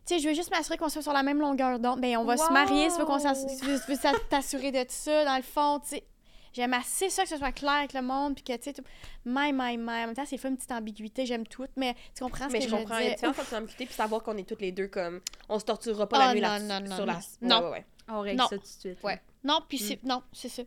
Tu 0.06 0.14
sais, 0.14 0.20
je 0.20 0.28
veux 0.28 0.34
juste 0.34 0.50
m'assurer 0.50 0.76
qu'on 0.76 0.88
soit 0.88 1.02
sur 1.02 1.12
la 1.12 1.22
même 1.22 1.40
longueur 1.40 1.78
d'onde. 1.78 2.00
Ben, 2.00 2.16
on 2.18 2.24
va 2.24 2.36
se 2.36 2.52
marier, 2.52 2.88
tu 2.88 2.98
veux 2.98 3.06
qu'on 3.06 3.18
tu 3.18 3.26
veux, 3.26 3.80
tu 3.80 3.92
veux 3.92 4.18
t'assurer 4.28 4.70
de 4.70 4.84
ça, 4.88 5.24
dans 5.24 5.36
le 5.36 5.42
fond, 5.42 5.80
tu 5.80 5.88
sais. 5.88 6.04
J'aime 6.52 6.72
assez 6.74 7.10
ça 7.10 7.24
que 7.24 7.28
ce 7.30 7.36
soit 7.36 7.50
clair 7.50 7.72
avec 7.72 7.94
le 7.94 8.02
monde, 8.02 8.34
puis 8.36 8.44
que, 8.44 8.52
tu 8.56 8.62
sais, 8.64 8.72
tout- 8.74 8.84
my, 9.24 9.52
my, 9.52 9.76
my. 9.76 9.78
En 9.78 10.06
même 10.06 10.14
temps, 10.14 10.24
c'est 10.24 10.36
fait 10.38 10.46
une 10.48 10.56
petite 10.56 10.70
ambiguïté, 10.70 11.26
j'aime 11.26 11.44
tout, 11.46 11.66
mais 11.74 11.94
tu 12.14 12.22
comprends 12.22 12.46
ce 12.46 12.52
Mais 12.52 12.58
que 12.60 12.64
je 12.66 12.70
je 12.70 12.76
comprends. 12.76 12.98
Il 12.98 13.04
y 13.04 13.06
a 13.06 13.08
dis? 13.10 13.14
différentes 13.16 13.34
façons 13.36 13.60
d'amputer 13.60 13.86
puis 13.86 13.94
savoir 13.94 14.22
qu'on 14.22 14.36
est 14.36 14.48
toutes 14.48 14.60
les 14.60 14.70
deux 14.70 14.86
comme. 14.86 15.20
On 15.48 15.58
se 15.58 15.64
torturera 15.64 16.08
pas 16.08 16.16
Ah, 16.20 16.26
la 16.28 16.34
nuit 16.34 16.40
non, 16.42 16.48
là 16.48 16.58
non, 16.80 16.88
non, 16.88 16.96
sur 16.96 17.06
non. 17.06 17.12
la. 17.12 17.20
Non. 17.40 17.56
Ouais, 17.58 17.64
ouais, 17.64 17.70
ouais. 17.72 17.86
On 18.08 18.20
règle 18.20 18.38
Non. 18.40 18.46
ça 18.48 18.56
tout 18.56 18.62
de 18.62 18.68
suite. 18.68 19.02
Ouais. 19.02 19.20
Non, 19.42 19.60
puis 19.68 19.78
c'est... 19.78 20.00
Non, 20.04 20.22
c'est 20.32 20.48
ça. 20.48 20.62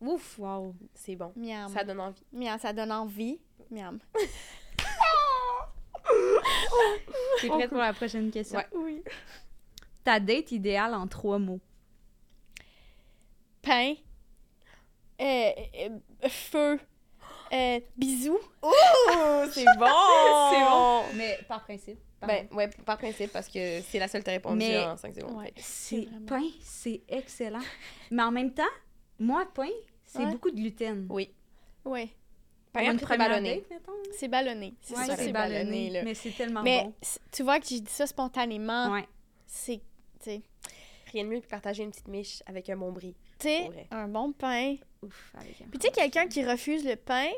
Ouf. 0.00 0.38
Wow. 0.38 0.74
C'est 0.94 1.16
bon. 1.16 1.32
Miam. 1.34 1.68
Ça 1.72 1.82
donne 1.82 1.98
envie. 2.00 2.22
Miam, 2.32 2.58
ça 2.60 2.72
donne 2.72 2.92
envie. 2.92 3.40
Miam. 3.72 3.98
T'es 7.40 7.48
prête 7.48 7.68
pour 7.68 7.78
la 7.78 7.92
prochaine 7.92 8.30
question? 8.30 8.58
Ouais. 8.58 8.66
Oui. 8.74 9.02
Ta 10.04 10.18
date 10.20 10.52
idéale 10.52 10.94
en 10.94 11.06
trois 11.06 11.38
mots? 11.38 11.60
Pain. 13.62 13.94
Euh, 15.20 15.50
euh, 15.80 16.28
feu. 16.28 16.78
Euh, 17.52 17.80
bisous. 17.96 18.38
Oh, 18.62 18.72
c'est 19.52 19.64
bon! 19.78 19.86
C'est 20.50 20.64
bon. 20.64 21.02
Mais 21.16 21.38
par 21.48 21.64
principe. 21.64 21.98
par 22.20 22.28
Ben, 22.28 22.46
ouais, 22.52 22.68
par 22.84 22.98
principe, 22.98 23.32
parce 23.32 23.48
que 23.48 23.80
c'est 23.80 23.98
la 23.98 24.06
seule 24.06 24.20
que 24.20 24.26
t'as 24.26 24.32
répondu 24.32 24.58
Mais- 24.58 24.84
en 24.84 24.96
5 24.96 25.14
secondes. 25.14 25.36
Ouais. 25.38 25.52
C'est 25.56 26.02
vraiment- 26.04 26.26
pain, 26.26 26.42
c'est 26.60 27.00
excellent. 27.08 27.62
Mais 28.10 28.22
en 28.22 28.30
même 28.30 28.52
temps, 28.52 28.62
moi, 29.18 29.46
pain, 29.54 29.68
c'est 30.04 30.18
Ouais. 30.24 30.30
beaucoup 30.32 30.50
de 30.50 30.56
gluten. 30.56 31.06
Oui. 31.10 31.30
Ouais. 31.84 32.08
C'est 32.78 33.16
ballonné. 33.16 33.64
C'est 34.12 34.28
ballonné. 34.28 34.74
C'est 34.80 34.96
Ouais, 34.96 35.06
ça, 35.06 35.16
c'est 35.16 35.24
c'est 35.24 35.32
ballonné, 35.32 35.58
ballonné, 35.64 35.90
là. 35.90 36.02
mais 36.04 36.14
c'est 36.14 36.30
tellement 36.30 36.62
Mais 36.62 36.84
bon. 36.84 36.94
tu 37.32 37.42
vois 37.42 37.60
que 37.60 37.66
j'ai 37.66 37.80
dit 37.80 37.90
ça 37.92 38.06
spontanément. 38.06 38.92
Ouais. 38.92 39.06
C'est, 39.46 39.78
tu 40.20 40.30
sais, 40.30 40.42
Rien 41.12 41.24
de 41.24 41.28
mieux 41.30 41.40
que 41.40 41.46
partager 41.46 41.82
une 41.84 41.90
petite 41.90 42.08
miche 42.08 42.42
avec 42.46 42.68
un 42.68 42.76
bon 42.76 42.92
bris. 42.92 43.14
tu 43.38 43.48
sais, 43.48 43.70
un 43.90 44.08
bon 44.08 44.32
pain. 44.32 44.76
Ouf, 45.02 45.32
avec 45.34 45.60
un 45.62 45.64
Puis 45.70 45.78
tu 45.78 45.86
sais, 45.86 45.92
quelqu'un 45.92 46.26
qui 46.26 46.44
refuse 46.44 46.84
le 46.84 46.96
pain, 46.96 47.28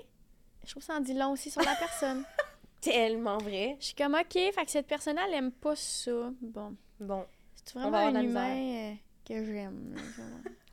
je 0.64 0.70
trouve 0.72 0.82
ça 0.82 0.94
en 0.96 1.00
dit 1.00 1.14
long 1.14 1.32
aussi 1.32 1.50
sur 1.50 1.62
la 1.62 1.76
personne. 1.76 2.24
Tellement 2.80 3.38
vrai. 3.38 3.76
Je 3.78 3.86
suis 3.86 3.94
comme, 3.94 4.14
OK, 4.14 4.32
fait 4.32 4.64
que 4.64 4.70
cette 4.70 4.86
personne-là, 4.86 5.22
elle 5.28 5.34
aime 5.34 5.52
pas 5.52 5.76
ça. 5.76 6.30
Bon. 6.40 6.74
Bon, 6.98 7.24
C'est 7.64 7.74
vraiment 7.78 7.98
un 7.98 8.22
humain 8.22 8.96
que 9.38 9.44
j'aime. 9.44 9.94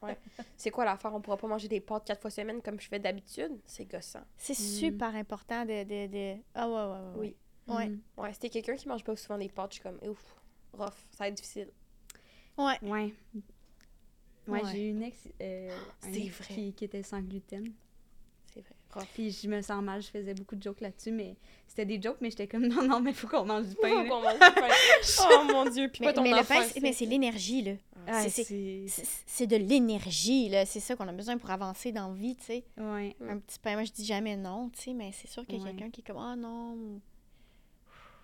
vraiment. 0.01 0.15
c'est 0.57 0.69
quoi 0.71 0.85
l'affaire? 0.85 1.13
On 1.13 1.21
pourra 1.21 1.37
pas 1.37 1.47
manger 1.47 1.67
des 1.67 1.79
pâtes 1.81 2.05
quatre 2.05 2.21
fois 2.21 2.29
semaine 2.29 2.61
comme 2.61 2.79
je 2.79 2.87
fais 2.87 2.99
d'habitude? 2.99 3.59
C'est 3.65 3.85
gossant. 3.85 4.23
C'est 4.37 4.53
Mm. 4.53 4.55
super 4.55 5.15
important 5.15 5.65
de, 5.65 5.83
de, 5.83 6.07
de... 6.07 6.41
Ah 6.55 6.67
ouais, 6.67 6.73
ouais, 6.75 6.81
ouais. 6.83 7.15
Oui. 7.17 7.35
ouais. 7.67 7.75
Ouais. 7.75 7.89
Mm. 7.89 8.01
Ouais, 8.17 8.33
si 8.33 8.39
t'es 8.39 8.49
quelqu'un 8.49 8.75
qui 8.75 8.87
mange 8.87 9.03
pas 9.03 9.15
souvent 9.15 9.37
des 9.37 9.49
pâtes, 9.49 9.71
je 9.71 9.75
suis 9.75 9.83
comme, 9.83 9.99
ouf, 10.09 10.35
rough, 10.73 10.93
ça 11.11 11.17
va 11.23 11.27
être 11.29 11.35
difficile. 11.35 11.69
Ouais. 12.57 12.77
Ouais. 12.81 13.13
Ouais, 14.47 14.61
Ouais. 14.63 14.71
j'ai 14.71 14.87
eu 14.87 14.89
une 14.91 15.03
ex, 15.03 15.17
euh, 15.41 15.69
un 16.03 16.11
C'est 16.13 16.21
ex 16.21 16.37
vrai. 16.37 16.53
Qui, 16.55 16.73
qui 16.73 16.85
était 16.85 17.03
sans 17.03 17.19
gluten. 17.21 17.65
Puis 19.13 19.31
je 19.31 19.47
me 19.47 19.61
sens 19.61 19.83
mal, 19.83 20.01
je 20.01 20.07
faisais 20.07 20.33
beaucoup 20.33 20.55
de 20.55 20.63
jokes 20.63 20.81
là-dessus, 20.81 21.11
mais 21.11 21.35
c'était 21.67 21.85
des 21.85 22.01
jokes, 22.01 22.17
mais 22.21 22.29
j'étais 22.31 22.47
comme 22.47 22.65
non, 22.67 22.81
non, 22.87 22.99
mais 22.99 23.13
faut 23.13 23.27
qu'on 23.27 23.45
mange 23.45 23.67
du 23.67 23.75
pain. 23.75 23.89
Faut 23.89 24.09
qu'on 24.09 24.21
mange 24.21 24.33
du 24.33 24.39
pain. 24.39 24.67
oh 25.31 25.43
mon 25.51 25.69
dieu, 25.69 25.87
puis 25.89 25.99
Mais, 26.01 26.07
pas 26.07 26.13
ton 26.13 26.23
mais 26.23 26.31
le 26.31 26.43
pain, 26.43 26.63
c'est- 26.63 26.79
mais 26.79 26.93
c'est 26.93 27.05
l'énergie, 27.05 27.61
là. 27.61 27.71
Ah, 28.07 28.27
c'est- 28.29 29.47
de 29.47 29.55
l'énergie, 29.57 30.49
là. 30.49 30.65
C'est 30.65 30.79
ça 30.79 30.95
qu'on 30.95 31.07
a 31.07 31.11
besoin 31.11 31.37
pour 31.37 31.49
avancer 31.51 31.91
dans 31.91 32.07
la 32.09 32.13
vie, 32.15 32.35
tu 32.37 32.45
sais. 32.45 32.63
Ouais. 32.77 33.15
Mm. 33.19 33.29
Un 33.29 33.37
petit 33.39 33.59
pain, 33.59 33.73
moi, 33.73 33.83
je 33.83 33.91
dis 33.91 34.05
jamais 34.05 34.35
non, 34.37 34.69
tu 34.69 34.81
sais, 34.81 34.93
mais 34.93 35.11
c'est 35.11 35.27
sûr 35.27 35.45
qu'il 35.45 35.57
y 35.57 35.61
a 35.61 35.63
Ouais. 35.65 35.71
quelqu'un 35.71 35.89
qui 35.91 36.01
est 36.01 36.03
comme, 36.05 36.17
ah 36.17 36.35
non, 36.35 36.73
ou- 36.73 37.01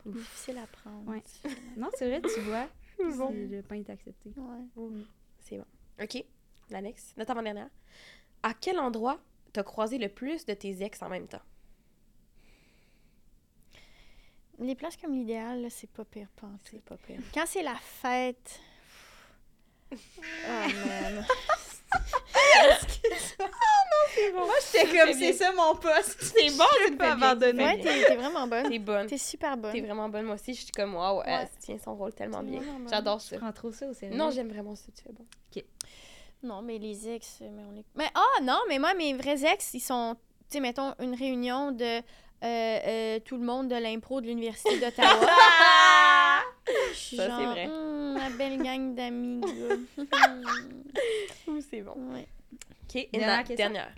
difficile 0.05 0.57
à 0.57 0.67
prendre. 0.67 1.07
Ouais. 1.09 1.21
Non, 1.77 1.89
c'est 1.95 2.07
vrai, 2.09 2.21
tu 2.21 2.39
vois. 2.41 2.67
Bon. 3.17 3.29
si 3.31 3.47
Le 3.47 3.61
pain 3.63 3.75
est 3.75 3.89
accepté. 3.89 4.31
Ouais. 4.37 4.91
C'est 5.39 5.57
bon. 5.57 5.65
OK. 6.01 6.23
La 6.69 6.79
next. 6.81 7.17
Notre 7.17 7.31
avant-dernière. 7.31 7.67
À 8.43 8.53
quel 8.53 8.79
endroit 8.79 9.19
t'as 9.53 9.63
croisé 9.63 9.97
le 9.97 10.09
plus 10.09 10.45
de 10.45 10.53
tes 10.53 10.83
ex 10.83 11.01
en 11.01 11.09
même 11.09 11.27
temps? 11.27 11.41
Les 14.59 14.75
places 14.75 14.97
comme 14.97 15.13
l'idéal, 15.15 15.65
c'est 15.69 15.89
pas 15.89 16.05
pire. 16.05 16.27
C'est 16.69 16.81
pas 16.83 16.97
pire. 16.97 17.19
Quand 17.33 17.45
c'est 17.47 17.63
la 17.63 17.75
fête. 17.75 18.59
Oh 19.91 19.97
man. 20.47 21.25
Moi, 24.33 24.45
j'étais 24.71 24.85
comme, 24.97 25.13
C'est 25.13 25.19
c'est 25.19 25.33
ça 25.33 25.51
mon 25.53 25.75
poste. 25.75 26.21
C'est 26.21 26.55
bon, 26.55 26.63
je 26.85 26.89
peux 26.91 26.97
pas 26.97 27.13
abandonner. 27.13 27.63
Ouais, 27.63 27.79
t'es 27.81 28.15
vraiment 28.15 28.47
bonne. 28.47 28.69
T'es 28.69 28.79
bonne. 28.79 29.07
T'es 29.07 29.17
super 29.17 29.57
bonne. 29.57 29.71
T'es 29.73 29.81
vraiment 29.81 30.07
bonne. 30.07 30.25
Moi 30.25 30.35
aussi, 30.35 30.53
je 30.53 30.61
suis 30.61 30.71
comme, 30.71 30.95
waouh, 30.95 31.21
elle 31.25 31.41
Ouais. 31.41 31.49
tient 31.59 31.77
son 31.83 31.95
rôle 31.95 32.13
tellement 32.13 32.43
bien. 32.43 32.61
J'adore 32.89 33.21
ça. 33.21 33.37
prends 33.37 33.51
trop 33.51 33.71
ça 33.71 33.87
au 33.87 33.93
sérieux? 33.93 34.15
Non, 34.15 34.29
j'aime 34.31 34.49
vraiment 34.49 34.75
ça. 34.75 34.85
Tu 34.95 35.03
fais 35.03 35.11
bon. 35.11 35.25
Non, 36.43 36.61
mais 36.61 36.77
les 36.77 37.07
ex, 37.09 37.39
euh, 37.41 37.49
mais 37.51 37.63
on 37.71 37.75
est. 37.77 37.85
Mais 37.95 38.09
ah 38.15 38.41
non, 38.43 38.59
mais 38.67 38.77
moi, 38.79 38.93
mes 38.93 39.13
vrais 39.13 39.45
ex, 39.45 39.73
ils 39.73 39.79
sont. 39.79 40.15
Tu 40.49 40.57
sais, 40.57 40.59
mettons, 40.59 40.93
une 40.99 41.15
réunion 41.15 41.71
de 41.71 41.83
euh, 41.85 42.01
euh, 42.43 43.19
tout 43.21 43.37
le 43.37 43.45
monde 43.45 43.69
de 43.69 43.75
l'impro 43.75 44.19
de 44.21 44.27
l'Université 44.27 44.77
d'Ottawa. 44.79 45.07
Je 46.91 46.93
suis 46.97 47.17
Ça, 47.17 47.23
c'est 47.23 47.29
genre, 47.29 47.51
vrai. 47.51 47.65
Hum, 47.67 48.13
ma 48.13 48.29
belle 48.31 48.61
gang 48.61 48.93
d'amis, 48.93 49.41
c'est 51.69 51.81
bon. 51.81 51.95
Ouais. 52.13 52.27
OK. 52.83 52.95
Et 52.95 53.09
Dernière 53.13 53.39
question. 53.39 53.55
dernière. 53.55 53.93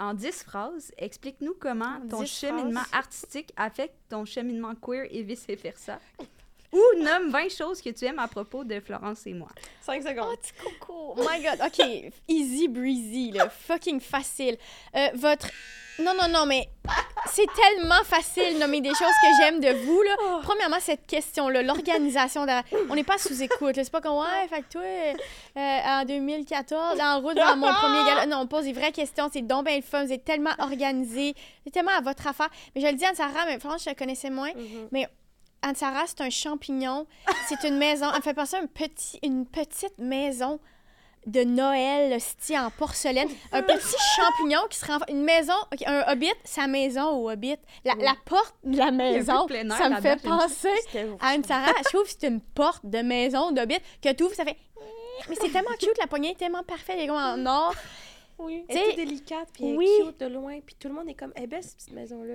En 0.00 0.14
10 0.14 0.42
phrases, 0.44 0.92
explique-nous 0.98 1.54
comment 1.58 1.98
En 2.04 2.08
ton 2.08 2.22
10 2.22 2.26
cheminement 2.26 2.80
phrases. 2.80 2.94
artistique 2.98 3.52
affecte 3.56 3.94
ton 4.08 4.24
cheminement 4.24 4.74
queer 4.74 5.06
et 5.10 5.22
vice-versa. 5.22 5.98
Ou 6.74 7.02
nomme 7.02 7.30
20 7.30 7.48
choses 7.56 7.80
que 7.80 7.90
tu 7.90 8.04
aimes 8.04 8.18
à 8.18 8.28
propos 8.28 8.64
de 8.64 8.80
Florence 8.80 9.26
et 9.26 9.32
moi. 9.34 9.48
5 9.82 10.02
Oh, 10.04 10.08
secondes. 10.08 10.36
petit 10.40 10.52
coco. 10.62 11.14
My 11.16 11.42
God. 11.42 11.60
OK. 11.64 12.12
Easy 12.28 12.68
breezy, 12.68 13.30
là. 13.32 13.48
Fucking 13.48 14.00
facile. 14.00 14.58
Euh, 14.96 15.08
votre. 15.14 15.46
Non, 16.00 16.10
non, 16.20 16.26
non, 16.28 16.44
mais 16.44 16.68
c'est 17.30 17.46
tellement 17.54 18.02
facile 18.02 18.54
de 18.54 18.58
nommer 18.58 18.80
des 18.80 18.88
choses 18.88 18.98
que 19.22 19.28
j'aime 19.38 19.60
de 19.60 19.68
vous, 19.84 20.02
là. 20.02 20.16
Premièrement, 20.42 20.80
cette 20.80 21.06
question-là, 21.06 21.62
l'organisation. 21.62 22.44
derrière- 22.46 22.64
On 22.90 22.96
n'est 22.96 23.04
pas 23.04 23.16
sous 23.16 23.40
écoute. 23.40 23.76
C'est 23.76 23.92
pas 23.92 24.00
comme, 24.00 24.16
ouais, 24.18 24.48
fait 24.50 24.62
que 24.62 24.72
toi, 24.72 24.82
euh, 24.82 26.00
en 26.00 26.04
2014, 26.04 26.98
en 27.00 27.20
route 27.20 27.36
vers 27.36 27.56
mon 27.56 27.72
premier 27.72 28.04
gala. 28.06 28.26
Non, 28.26 28.38
on 28.38 28.46
pose 28.48 28.64
des 28.64 28.72
vraies 28.72 28.90
questions. 28.90 29.30
C'est 29.32 29.42
donc 29.46 29.66
bien 29.66 29.76
le 29.76 29.82
fun. 29.82 30.04
Vous 30.04 30.12
êtes 30.12 30.24
tellement 30.24 30.50
organisé. 30.58 31.34
C'est 31.62 31.70
tellement 31.70 31.92
à 31.96 32.00
votre 32.00 32.26
affaire. 32.26 32.48
Mais 32.74 32.80
je 32.80 32.88
le 32.88 32.94
dis 32.94 33.04
à 33.04 33.14
Sarah, 33.14 33.46
mais 33.46 33.60
franchement, 33.60 33.78
je 33.78 33.90
la 33.90 33.94
connaissais 33.94 34.30
moins. 34.30 34.50
Mhm. 34.52 34.88
Anne-Sara, 35.68 36.04
c'est 36.06 36.20
un 36.20 36.30
champignon. 36.30 37.06
C'est 37.48 37.66
une 37.68 37.78
maison. 37.78 38.06
Elle 38.10 38.18
me 38.18 38.22
fait 38.22 38.34
penser 38.34 38.56
à 38.56 38.60
un 38.60 38.66
petit, 38.66 39.18
une 39.22 39.46
petite 39.46 39.98
maison 39.98 40.60
de 41.26 41.42
Noël, 41.42 42.20
style 42.20 42.58
en 42.58 42.70
porcelaine. 42.70 43.28
Un 43.50 43.62
petit 43.62 43.96
champignon 44.14 44.60
qui 44.68 44.78
serait 44.78 44.92
en- 44.92 45.06
une 45.08 45.22
maison. 45.24 45.54
un 45.86 46.12
hobbit, 46.12 46.32
sa 46.44 46.66
maison 46.66 47.08
au 47.12 47.30
hobbit. 47.30 47.56
La, 47.84 47.94
la 47.94 48.14
porte 48.26 48.54
de 48.62 48.76
la 48.76 48.90
maison, 48.90 49.46
plein 49.46 49.68
air 49.70 49.76
ça 49.78 49.88
me 49.88 50.00
fait 50.02 50.20
penser 50.22 50.68
à 51.20 51.28
Anne-Sara. 51.28 51.72
Je 51.78 51.88
trouve 51.88 52.04
que 52.04 52.10
c'est 52.10 52.28
une 52.28 52.40
porte 52.42 52.84
de 52.84 52.98
maison 52.98 53.52
d'hobbit 53.52 53.78
que 54.02 54.12
tu 54.12 54.24
ouvres, 54.24 54.34
ça 54.34 54.44
fait. 54.44 54.58
Mais 55.30 55.36
c'est 55.40 55.48
tellement 55.50 55.70
cute, 55.78 55.96
la 55.98 56.06
poignée 56.08 56.32
est 56.32 56.38
tellement 56.38 56.62
parfaite, 56.62 56.98
les 56.98 57.06
gars 57.06 57.14
en 57.14 57.46
or. 57.46 57.74
Oui. 58.36 58.64
Tu 58.68 58.76
Elle 58.76 58.90
est 58.90 58.96
délicate, 58.96 59.48
puis 59.54 59.64
elle 59.64 59.74
est 59.74 59.76
oui. 59.78 59.88
cute 60.04 60.20
de 60.20 60.26
loin, 60.26 60.58
puis 60.60 60.74
tout 60.78 60.88
le 60.88 60.94
monde 60.94 61.08
est 61.08 61.14
comme, 61.14 61.32
elle 61.36 61.44
est 61.44 61.46
belle, 61.46 61.62
cette 61.62 61.76
petite 61.76 61.92
maison-là. 61.92 62.34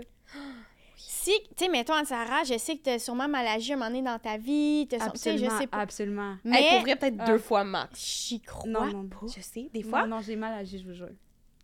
Si, 1.02 1.32
tu 1.58 1.66
sais, 1.66 1.70
mettons, 1.70 1.94
Anne-Sara, 1.94 2.44
je 2.44 2.58
sais 2.58 2.76
que 2.78 2.84
t'as 2.84 3.00
sûrement 3.00 3.28
mal 3.30 3.48
agi 3.48 3.72
un 3.74 3.78
moment 3.78 3.90
donné 3.90 4.02
dans 4.02 4.20
ta 4.20 4.38
vie. 4.38 4.86
Tu 4.90 4.98
sais, 4.98 5.02
je 5.04 5.10
Absolument, 5.10 5.58
sais 5.60 5.68
pas. 5.68 5.78
absolument. 5.78 6.36
Mais 6.44 6.62
Elle 6.64 6.80
pourrait 6.82 6.96
peut-être 6.98 7.16
Ah. 7.20 7.26
deux 7.26 7.38
fois 7.38 7.64
max. 7.64 8.00
j'y 8.28 8.42
crois 8.42 8.70
Non, 8.70 8.86
non, 8.88 9.08
pas. 9.08 9.26
Je 9.34 9.42
sais, 9.42 9.70
des 9.74 9.82
fois. 9.84 10.02
Non, 10.06 10.18
non, 10.18 10.22
j'ai 10.22 10.36
mal 10.36 10.54
agi, 10.60 10.80
je 10.80 10.86
vous 10.88 10.94
jure. 10.94 11.10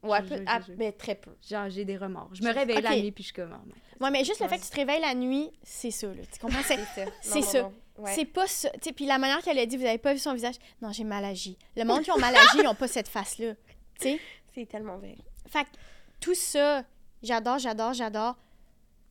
Ouais, 0.03 0.19
je- 0.23 0.29
peu- 0.29 0.37
je- 0.37 0.43
ah, 0.47 0.59
mais 0.77 0.91
très 0.91 1.15
peu. 1.15 1.31
Genre, 1.47 1.69
j'ai 1.69 1.83
des 1.83 1.97
remords. 1.97 2.29
Je 2.33 2.43
me 2.43 2.53
réveille 2.53 2.81
la 2.81 2.95
nuit, 2.95 3.11
puis 3.11 3.23
je 3.23 3.27
suis 3.27 3.35
comme... 3.35 3.57
Ouais, 3.99 4.11
mais 4.11 4.23
juste 4.23 4.39
le 4.41 4.47
fait 4.47 4.57
que 4.57 4.63
tu 4.63 4.69
te 4.69 4.75
réveilles 4.75 5.01
la 5.01 5.15
nuit, 5.15 5.49
c'est 5.63 5.89
ça, 5.91 6.07
là. 6.07 6.21
Tu 6.31 6.39
comprends? 6.39 6.61
C'est, 6.63 6.77
C'est 6.95 7.05
ça. 7.05 7.11
c'est 7.21 7.41
ça. 7.41 7.71
Ouais. 7.97 8.11
c'est 8.13 8.25
pas 8.25 8.45
ça. 8.45 8.69
Tu 8.81 8.91
puis 8.93 9.05
la 9.05 9.17
manière 9.17 9.41
qu'elle 9.41 9.57
a 9.57 9.65
dit, 9.65 9.77
vous 9.77 9.85
avez 9.85 9.97
pas 9.97 10.13
vu 10.13 10.19
son 10.19 10.33
visage. 10.33 10.55
Non, 10.81 10.91
j'ai 10.91 11.05
mal 11.05 11.23
agi. 11.25 11.57
Le 11.77 11.85
monde 11.85 12.01
qui 12.03 12.11
ont 12.11 12.17
mal 12.17 12.35
agi, 12.35 12.57
ils 12.59 12.67
ont 12.67 12.75
pas 12.75 12.87
cette 12.89 13.07
face-là. 13.07 13.53
Tu 13.99 14.09
sais? 14.09 14.19
C'est 14.53 14.65
tellement 14.67 14.97
vrai. 14.97 15.15
Fait 15.47 15.63
que 15.63 15.69
tout 16.19 16.35
ça, 16.35 16.83
j'adore, 17.23 17.57
j'adore, 17.57 17.93
j'adore. 17.93 18.35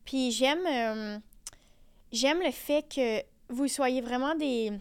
Puis 0.05 0.31
j'aime, 0.33 0.67
euh, 0.67 1.19
j'aime 2.13 2.41
le 2.43 2.51
fait 2.51 2.85
que 2.95 3.23
vous 3.49 3.69
soyez 3.69 4.01
vraiment 4.01 4.35
des. 4.35 4.73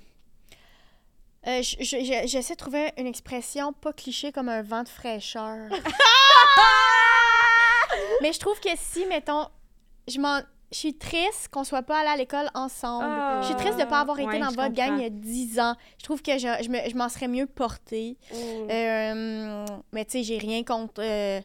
Euh, 1.47 1.61
je- 1.61 1.77
je- 1.83 2.03
je- 2.03 2.27
J'essaie 2.27 2.53
de 2.53 2.59
trouver 2.59 2.91
une 2.97 3.07
expression 3.07 3.73
pas 3.73 3.93
cliché 3.93 4.31
comme 4.31 4.49
un 4.49 4.61
vent 4.61 4.83
de 4.83 4.89
fraîcheur. 4.89 5.69
Mais 8.21 8.31
je 8.33 8.39
trouve 8.39 8.59
que 8.59 8.69
si, 8.77 9.05
mettons, 9.05 9.47
je 10.07 10.19
m'en. 10.19 10.41
Je 10.71 10.79
suis 10.79 10.97
triste 10.97 11.49
qu'on 11.51 11.63
soit 11.63 11.83
pas 11.83 11.99
allé 11.99 12.09
à 12.09 12.17
l'école 12.17 12.49
ensemble. 12.55 13.05
Ah, 13.07 13.39
je 13.43 13.47
suis 13.47 13.55
triste 13.55 13.77
de 13.77 13.83
pas 13.83 13.99
avoir 13.99 14.17
été 14.19 14.27
ouais, 14.27 14.39
dans 14.39 14.47
votre 14.47 14.73
gang 14.73 14.97
il 14.97 15.03
y 15.03 15.05
a 15.05 15.09
10 15.11 15.59
ans. 15.59 15.75
Je 15.99 16.03
trouve 16.03 16.23
que 16.23 16.31
je, 16.39 16.47
je 16.63 16.69
me- 16.69 16.89
je 16.89 16.95
m'en 16.95 17.09
serais 17.09 17.27
mieux 17.27 17.45
portée. 17.45 18.17
Euh, 18.33 19.65
mais 19.91 20.03
tu 20.05 20.11
sais, 20.13 20.23
j'ai 20.23 20.39
rien 20.39 20.63
contre 20.63 20.95
euh, 21.03 21.41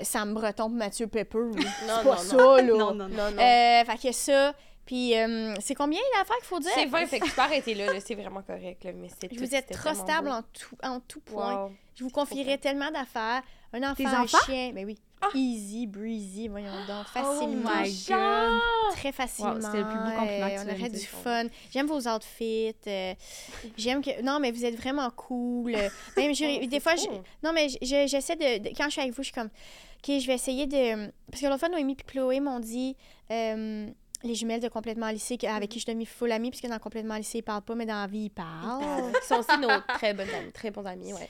Sam 0.00 0.32
Breton 0.34 0.68
et 0.70 0.74
Mathieu 0.74 1.06
Pepper. 1.06 1.50
C'est 1.58 1.86
pas 1.86 2.02
non. 2.04 2.16
ça, 2.16 2.36
là. 2.36 2.62
Non, 2.62 2.78
non, 2.78 2.94
non. 2.94 3.08
Non, 3.08 3.30
non. 3.32 3.42
Euh, 3.42 3.84
fait 3.84 3.98
que 4.08 4.12
ça. 4.12 4.54
Puis, 4.86 5.16
euh, 5.16 5.54
c'est 5.60 5.74
combien 5.76 6.00
l'affaire 6.18 6.36
qu'il 6.38 6.46
faut 6.46 6.58
dire? 6.58 6.72
c'est 6.74 6.86
20, 6.86 7.06
fait 7.06 7.20
que 7.20 7.26
tu 7.26 7.30
peux 7.30 7.40
arrêter 7.40 7.74
là, 7.74 7.92
là, 7.92 8.00
c'est 8.00 8.16
vraiment 8.16 8.42
correct, 8.42 8.82
là, 8.82 8.90
mais 8.92 9.08
c'est 9.08 9.30
Je 9.32 9.36
tout- 9.38 9.44
vous 9.44 9.54
êtes 9.54 9.70
trop 9.72 9.94
stable 9.94 10.28
en 10.28 10.42
tout, 10.42 10.76
en 10.82 10.98
tout 10.98 11.20
point. 11.20 11.66
Wow. 11.66 11.72
Je 11.94 12.02
vous 12.02 12.10
confierai 12.10 12.58
tellement 12.58 12.90
d'affaires. 12.90 13.42
Un 13.72 13.82
enfant, 13.84 13.94
Tes 13.94 14.06
un 14.06 14.22
enfants? 14.22 14.38
chien. 14.44 14.72
Ben 14.74 14.84
oui. 14.84 14.98
Easy, 15.34 15.86
breezy, 15.86 16.48
voyons 16.48 16.70
donc. 16.88 17.04
Oh 17.06 17.18
Facilement. 17.18 17.70
my 17.82 18.04
God. 18.08 18.60
Très 18.96 19.12
facilement. 19.12 19.54
c'était 19.60 19.78
le 19.78 19.84
plus 19.84 19.94
beau 19.98 20.10
compliment 20.18 20.48
que 20.48 20.54
tu 20.54 20.60
on 20.70 20.78
aurait 20.80 20.90
du 20.90 20.98
fun. 21.06 21.44
J'aime 21.72 21.86
vos 21.86 22.08
outfits. 22.08 22.74
euh, 22.86 23.14
J'aime 23.76 24.02
que. 24.02 24.20
Non, 24.22 24.38
mais 24.40 24.50
vous 24.52 24.64
êtes 24.64 24.76
vraiment 24.76 25.10
cool. 25.10 25.72
Même, 26.16 26.32
Oh, 26.62 26.66
des 26.66 26.80
fois, 26.80 26.96
je- 26.96 27.06
non, 27.42 27.52
mais 27.52 27.68
je- 27.68 27.78
je- 27.82 28.06
j'essaie 28.08 28.36
de, 28.36 28.58
de- 28.64 28.68
Quand 28.76 28.84
je 28.84 28.90
suis 28.90 29.00
avec 29.00 29.12
vous, 29.14 29.22
je 29.22 29.26
suis 29.28 29.34
comme. 29.34 29.46
OK, 29.48 30.18
je 30.20 30.26
vais 30.26 30.34
essayer 30.34 30.66
de. 30.66 31.10
Parce 31.30 31.40
que 31.42 31.46
l'autre 31.46 31.60
fois, 31.60 31.68
Noémie 31.68 31.92
et 31.98 32.02
Chloé 32.10 32.40
m'ont 32.40 32.60
dit. 32.60 32.96
euh, 33.30 33.86
les 34.24 34.36
jumelles 34.36 34.60
de 34.60 34.68
complètement 34.68 35.08
lycée 35.08 35.36
avec 35.48 35.68
qui 35.70 35.80
je 35.80 35.84
suis 35.90 36.04
full 36.06 36.30
amie, 36.30 36.50
puisque 36.50 36.68
dans 36.68 36.78
complètement 36.78 37.16
lycée, 37.16 37.38
ils 37.38 37.42
parlent 37.42 37.62
pas, 37.62 37.74
mais 37.74 37.86
dans 37.86 38.00
la 38.02 38.06
vie, 38.06 38.26
ils 38.26 38.30
parlent. 38.30 39.10
Ils 39.20 39.26
sont 39.26 39.34
aussi 39.40 39.58
nos 39.60 39.68
très 39.96 40.14
bonnes 40.14 40.30
amies, 40.30 40.52
très 40.52 40.70
bons 40.70 40.84
amis, 40.86 41.12
ouais. 41.12 41.28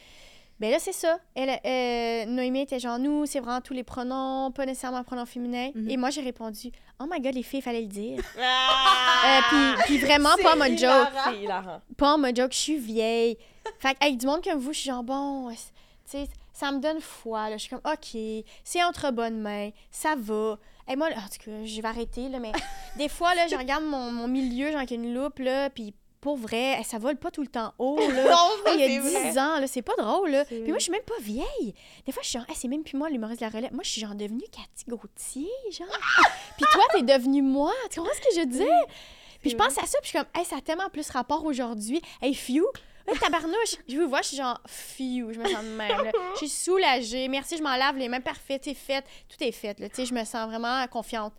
Ben 0.62 0.70
là, 0.70 0.78
c'est 0.78 0.92
ça. 0.92 1.18
Elle, 1.34 1.58
euh, 1.66 2.24
Noémie 2.26 2.60
était 2.60 2.78
genre, 2.78 2.96
nous, 2.96 3.26
c'est 3.26 3.40
vraiment 3.40 3.60
tous 3.60 3.72
les 3.72 3.82
pronoms, 3.82 4.52
pas 4.52 4.64
nécessairement 4.64 5.02
pronoms 5.02 5.26
féminins. 5.26 5.72
Mhm. 5.74 5.90
Et 5.90 5.96
moi, 5.96 6.10
j'ai 6.10 6.20
répondu, 6.20 6.70
oh 7.00 7.04
my 7.10 7.20
god, 7.20 7.34
les 7.34 7.42
filles, 7.42 7.58
il 7.58 7.62
fallait 7.62 7.80
le 7.80 7.88
dire. 7.88 8.20
Euh, 8.38 8.40
Ah! 8.44 9.74
puis, 9.78 9.84
puis 9.86 9.98
vraiment, 9.98 10.30
pas 10.40 10.54
en 10.54 10.58
mode 10.58 10.78
joke. 10.78 11.08
C'est 11.24 11.42
hilarant. 11.42 11.80
Pas 11.96 12.14
en 12.14 12.18
mode 12.18 12.36
joke, 12.36 12.52
je 12.52 12.58
suis 12.58 12.78
vieille. 12.78 13.36
Fait 13.80 13.96
avec 14.00 14.16
du 14.18 14.26
monde 14.26 14.42
comme 14.44 14.60
vous, 14.60 14.72
je 14.72 14.78
suis 14.78 14.88
genre, 14.88 15.02
bon, 15.02 15.50
tu 15.50 15.56
sais, 16.04 16.28
ça 16.52 16.70
me 16.70 16.78
donne 16.78 17.00
foi. 17.00 17.50
Là. 17.50 17.56
Je 17.56 17.62
suis 17.62 17.70
comme, 17.70 17.80
OK, 17.84 18.20
c'est 18.62 18.84
entre 18.84 19.10
bonnes 19.10 19.40
mains, 19.40 19.70
ça 19.90 20.14
va. 20.16 20.58
Et 20.88 20.94
moi, 20.94 21.10
là, 21.10 21.16
en 21.16 21.22
tout 21.28 21.44
cas, 21.50 21.64
je 21.64 21.80
vais 21.80 21.88
arrêter, 21.88 22.28
là, 22.28 22.38
mais 22.38 22.52
des 22.96 23.08
fois, 23.08 23.34
là, 23.34 23.48
je 23.48 23.56
regarde 23.56 23.82
mon, 23.84 24.12
mon 24.12 24.28
milieu, 24.28 24.68
genre 24.68 24.78
avec 24.78 24.92
une 24.92 25.12
loupe, 25.12 25.40
là, 25.40 25.70
puis 25.70 25.92
pour 26.22 26.36
vrai, 26.36 26.80
ça 26.84 26.98
vole 26.98 27.16
pas 27.16 27.30
tout 27.30 27.42
le 27.42 27.48
temps 27.48 27.74
haut, 27.78 27.98
là. 27.98 28.24
Non, 28.30 28.48
Hey, 28.64 28.74
il 28.76 28.80
y 28.94 28.96
a 28.96 29.02
c'est 29.02 29.08
10 29.08 29.14
vrai. 29.34 29.38
ans, 29.38 29.58
là, 29.58 29.66
c'est 29.66 29.82
pas 29.82 29.94
drôle, 29.98 30.30
là. 30.30 30.44
C'est 30.48 30.60
Puis 30.60 30.68
moi, 30.70 30.78
je 30.78 30.84
suis 30.84 30.92
même 30.92 31.02
pas 31.02 31.18
vieille. 31.20 31.74
Des 32.06 32.12
fois, 32.12 32.22
je 32.22 32.28
suis 32.28 32.38
genre, 32.38 32.48
Hey, 32.48 32.54
c'est 32.56 32.68
même 32.68 32.84
plus 32.84 32.96
moi 32.96 33.10
l'humoriste 33.10 33.40
de 33.40 33.46
la 33.46 33.50
relève. 33.50 33.72
Moi, 33.74 33.82
je 33.84 33.90
suis 33.90 34.00
genre 34.00 34.14
devenue 34.14 34.44
Cathy 34.50 34.84
Gauthier, 34.88 35.50
genre. 35.72 35.88
puis 36.56 36.64
toi, 36.72 36.82
t'es 36.92 37.02
devenue 37.02 37.42
moi. 37.42 37.72
Tu 37.90 37.98
comprends 38.00 38.14
ce 38.14 38.20
que 38.20 38.40
je 38.40 38.46
dis? 38.46 38.96
Puis 39.40 39.50
je 39.50 39.56
pense 39.56 39.76
à 39.76 39.82
ça, 39.84 39.98
puis 40.00 40.04
je 40.04 40.08
suis 40.10 40.18
comme, 40.18 40.28
hey, 40.34 40.44
ça 40.44 40.56
a 40.56 40.60
tellement 40.60 40.88
plus 40.88 41.10
rapport 41.10 41.44
aujourd'hui. 41.44 42.00
Hey, 42.22 42.32
few. 42.34 42.64
Hey, 43.08 43.18
tabarnouche. 43.18 43.74
Je 43.88 43.98
vous 43.98 44.08
vois, 44.08 44.22
je 44.22 44.28
suis 44.28 44.36
genre, 44.36 44.60
few. 44.68 45.32
Je 45.32 45.40
me 45.40 45.44
sens 45.48 45.64
de 45.64 45.70
même, 45.70 46.04
là. 46.04 46.12
Je 46.34 46.38
suis 46.38 46.48
soulagée. 46.48 47.26
Merci, 47.26 47.56
je 47.56 47.62
m'en 47.64 47.74
lave 47.74 47.96
les 47.96 48.08
mains. 48.08 48.20
Parfait, 48.20 48.60
c'est 48.62 48.74
fait. 48.74 49.04
Tout 49.28 49.42
est 49.42 49.50
fait, 49.50 49.80
là. 49.80 49.88
Tu 49.88 49.96
sais, 49.96 50.06
je 50.06 50.14
me 50.14 50.22
sens 50.24 50.48
vraiment 50.48 50.86
confiante. 50.86 51.32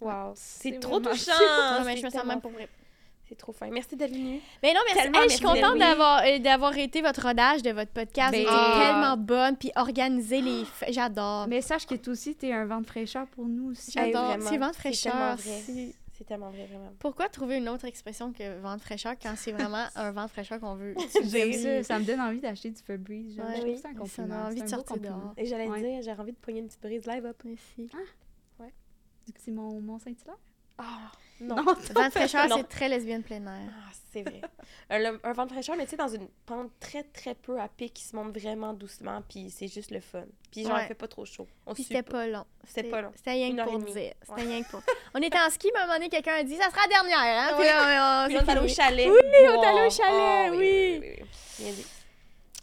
Wow, 0.00 0.32
c'est 0.36 0.74
C'est 0.74 0.78
trop 0.78 1.00
touchant. 1.00 1.32
Je 1.96 2.04
me 2.04 2.10
sens 2.10 2.24
même 2.24 2.40
pour 2.40 2.52
vrai. 2.52 2.68
C'est 3.28 3.34
trop 3.36 3.52
fin. 3.52 3.68
Merci 3.70 3.96
d'être 3.96 4.12
venu. 4.12 4.40
Mais 4.62 4.72
non, 4.72 4.80
merci. 4.94 5.08
Hey, 5.12 5.28
je 5.28 5.34
suis 5.34 5.44
contente 5.44 5.78
d'avoir 5.78 6.22
euh, 6.24 6.38
d'avoir 6.38 6.76
été 6.78 7.02
votre 7.02 7.22
rodage 7.26 7.62
de 7.62 7.70
votre 7.70 7.90
podcast. 7.90 8.30
Ben- 8.32 8.44
Vous 8.44 8.48
Ah. 8.52 8.78
tellement 8.84 9.16
bonne, 9.16 9.56
puis 9.56 9.72
organiser 9.74 10.40
les... 10.40 10.62
f- 10.62 10.92
J'adore. 10.92 11.48
Mais 11.48 11.60
sache 11.60 11.86
que 11.86 11.96
toi 11.96 12.12
aussi, 12.12 12.36
t'es 12.36 12.52
un 12.52 12.66
vent 12.66 12.80
de 12.80 12.86
fraîcheur 12.86 13.26
pour 13.28 13.46
nous 13.46 13.70
aussi. 13.72 13.98
Hey, 13.98 14.12
J'adore. 14.12 14.28
vraiment, 14.28 14.48
C'est 14.50 14.58
vent 14.58 14.68
de 14.68 14.72
c'est 14.74 14.78
fraîcheur. 14.80 15.12
tellement 15.12 15.34
vrai. 15.34 15.62
c'est- 15.66 15.94
C'est 16.16 16.24
tellement 16.24 16.50
vrai, 16.50 16.66
vraiment. 16.66 16.92
Pourquoi 16.98 17.28
trouver 17.28 17.56
une 17.58 17.68
autre 17.68 17.84
expression 17.84 18.32
que 18.32 18.58
vent 18.60 18.76
de 18.76 18.80
fraîcheur 18.80 19.14
quand 19.20 19.34
c'est 19.36 19.52
vraiment 19.52 19.84
un 19.96 20.12
vent 20.12 20.24
de 20.24 20.30
fraîcheur 20.30 20.60
qu'on 20.60 20.74
veut 20.76 20.94
ça. 20.96 21.82
Ça 21.82 21.98
me 21.98 22.04
donne 22.04 22.20
envie 22.20 22.40
d'acheter 22.40 22.70
du 22.70 22.80
Febreze. 22.80 23.36
Ouais, 23.38 23.44
je 23.56 23.60
trouve 23.60 23.64
oui. 23.72 23.78
ça 23.78 23.88
un 23.88 23.92
Ça 23.92 23.98
compliment. 23.98 24.26
donne 24.28 24.46
envie 24.46 24.58
C'est 24.60 24.60
de 24.60 24.62
un 24.62 24.64
beau 24.64 24.68
sortir 24.76 24.94
compliment. 24.94 25.16
dehors. 25.18 25.34
Et 25.36 25.44
j'allais 25.46 25.68
Ouais. 25.68 25.82
dire, 25.82 26.00
j'ai 26.02 26.12
envie 26.18 26.32
de 26.32 26.38
pogner 26.38 26.60
une 26.60 26.68
petite 26.68 26.80
brise 26.80 27.06
live 27.06 27.26
up. 27.26 27.42
Merci. 27.44 27.90
Du 29.26 29.32
petit 29.32 29.50
Mont, 29.50 29.80
Mont 29.80 29.98
Saint-Hilaire? 29.98 30.38
Ah, 31.40 31.44
non. 31.44 31.56
Vent 31.64 32.06
de 32.06 32.10
fraîcheur, 32.10 32.48
Non. 32.48 32.56
c'est 32.58 32.68
très 32.68 32.88
lesbienne 32.88 33.22
plein 33.22 33.44
air. 33.46 33.68
Ah, 33.70 33.90
c'est 34.12 34.22
vrai. 34.22 34.40
un, 34.88 34.98
le- 34.98 35.20
un 35.22 35.32
vent 35.32 35.44
de 35.46 35.52
fraîcheur, 35.52 35.76
mais 35.76 35.84
tu 35.84 35.90
sais, 35.90 35.96
dans 35.96 36.08
une 36.08 36.28
pente 36.46 36.70
très, 36.80 37.02
très 37.02 37.34
peu 37.34 37.60
à 37.60 37.68
pic 37.68 37.92
qui 37.92 38.04
se 38.04 38.16
monte 38.16 38.36
vraiment 38.38 38.72
doucement, 38.72 39.22
puis 39.28 39.50
c'est 39.50 39.68
juste 39.68 39.90
le 39.90 40.00
fun. 40.00 40.24
Puis 40.50 40.62
genre, 40.62 40.72
Ouais. 40.76 40.84
il 40.84 40.88
fait 40.88 40.94
pas 40.94 41.08
trop 41.08 41.24
chaud. 41.26 41.46
On 41.66 41.74
Puis 41.74 41.82
c'était 41.84 42.02
pas 42.02 42.26
long. 42.26 42.44
C'était 42.64 42.88
pas 42.88 43.02
long. 43.02 43.12
C'était 43.16 43.32
rien 43.32 43.54
que 43.54 43.62
pour 43.70 43.78
dire. 43.80 44.14
C'était 44.22 44.32
Ouais. 44.32 44.42
rien 44.46 44.62
que 44.62 44.70
pour... 44.70 44.80
On 45.14 45.20
était 45.20 45.38
en 45.38 45.50
ski, 45.50 45.70
mais 45.74 45.80
à 45.80 45.82
un 45.82 45.86
moment 45.86 45.98
donné, 45.98 46.08
quelqu'un 46.08 46.36
a 46.36 46.42
dit 46.42 46.56
«Ça 46.56 46.70
sera 46.70 46.80
la 46.82 46.88
dernière, 46.88 47.18
hein?» 47.18 47.48
Puis 47.58 47.58
Ouais. 47.60 47.66
là, 47.66 48.24
on, 48.24 48.28
Puis 48.28 48.36
on 48.38 48.40
est 48.40 48.50
allé 48.50 48.60
au 48.60 48.74
chalet. 48.74 49.08
Oui, 49.10 49.18
on 49.48 49.62
est 49.62 49.66
allé 49.66 49.86
au 49.86 49.90
chalet, 49.90 50.10
Ah, 50.10 50.48
oui. 50.52 50.58
oui, 50.58 51.00
oui. 51.18 51.24
Bien 51.58 51.72
dit. 51.72 51.86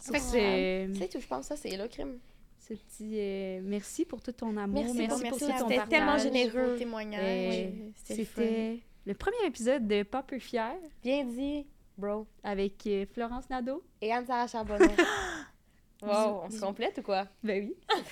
Fait 0.02 0.12
que 0.12 0.18
c'est 0.18 0.88
C'est 0.98 1.08
tout, 1.08 1.20
je 1.20 1.26
pense, 1.26 1.46
ça, 1.46 1.56
c'est 1.56 1.76
le 1.76 1.86
crime. 1.88 2.18
Ce 2.68 2.74
petit 2.74 3.18
euh, 3.18 3.60
merci 3.62 4.04
pour 4.04 4.22
tout 4.22 4.32
ton 4.32 4.56
amour. 4.56 4.84
Merci 4.94 5.06
pour 5.28 5.38
tout 5.38 5.46
ton. 5.46 5.68
C'était 5.68 5.86
tellement 5.86 6.18
généreux. 6.18 6.78
Euh, 6.80 7.70
fun. 8.24 8.24
C'était 8.24 8.80
le 9.06 9.14
premier 9.14 9.44
épisode 9.46 9.86
de 9.86 10.02
Pas 10.02 10.22
peu 10.22 10.38
fier 10.38 10.74
Bien 11.02 11.24
dit, 11.24 11.66
bro. 11.98 12.26
avec 12.42 12.86
euh, 12.86 13.04
Florence 13.12 13.50
Nadeau. 13.50 13.82
Et 14.00 14.10
Anne-Sarah 14.12 14.46
Charbonneau. 14.46 14.86
wow, 16.02 16.42
on 16.44 16.50
se 16.50 16.58
complète 16.58 16.98
ou 16.98 17.02
quoi? 17.02 17.26
Ben 17.42 17.64
oui. 17.64 17.76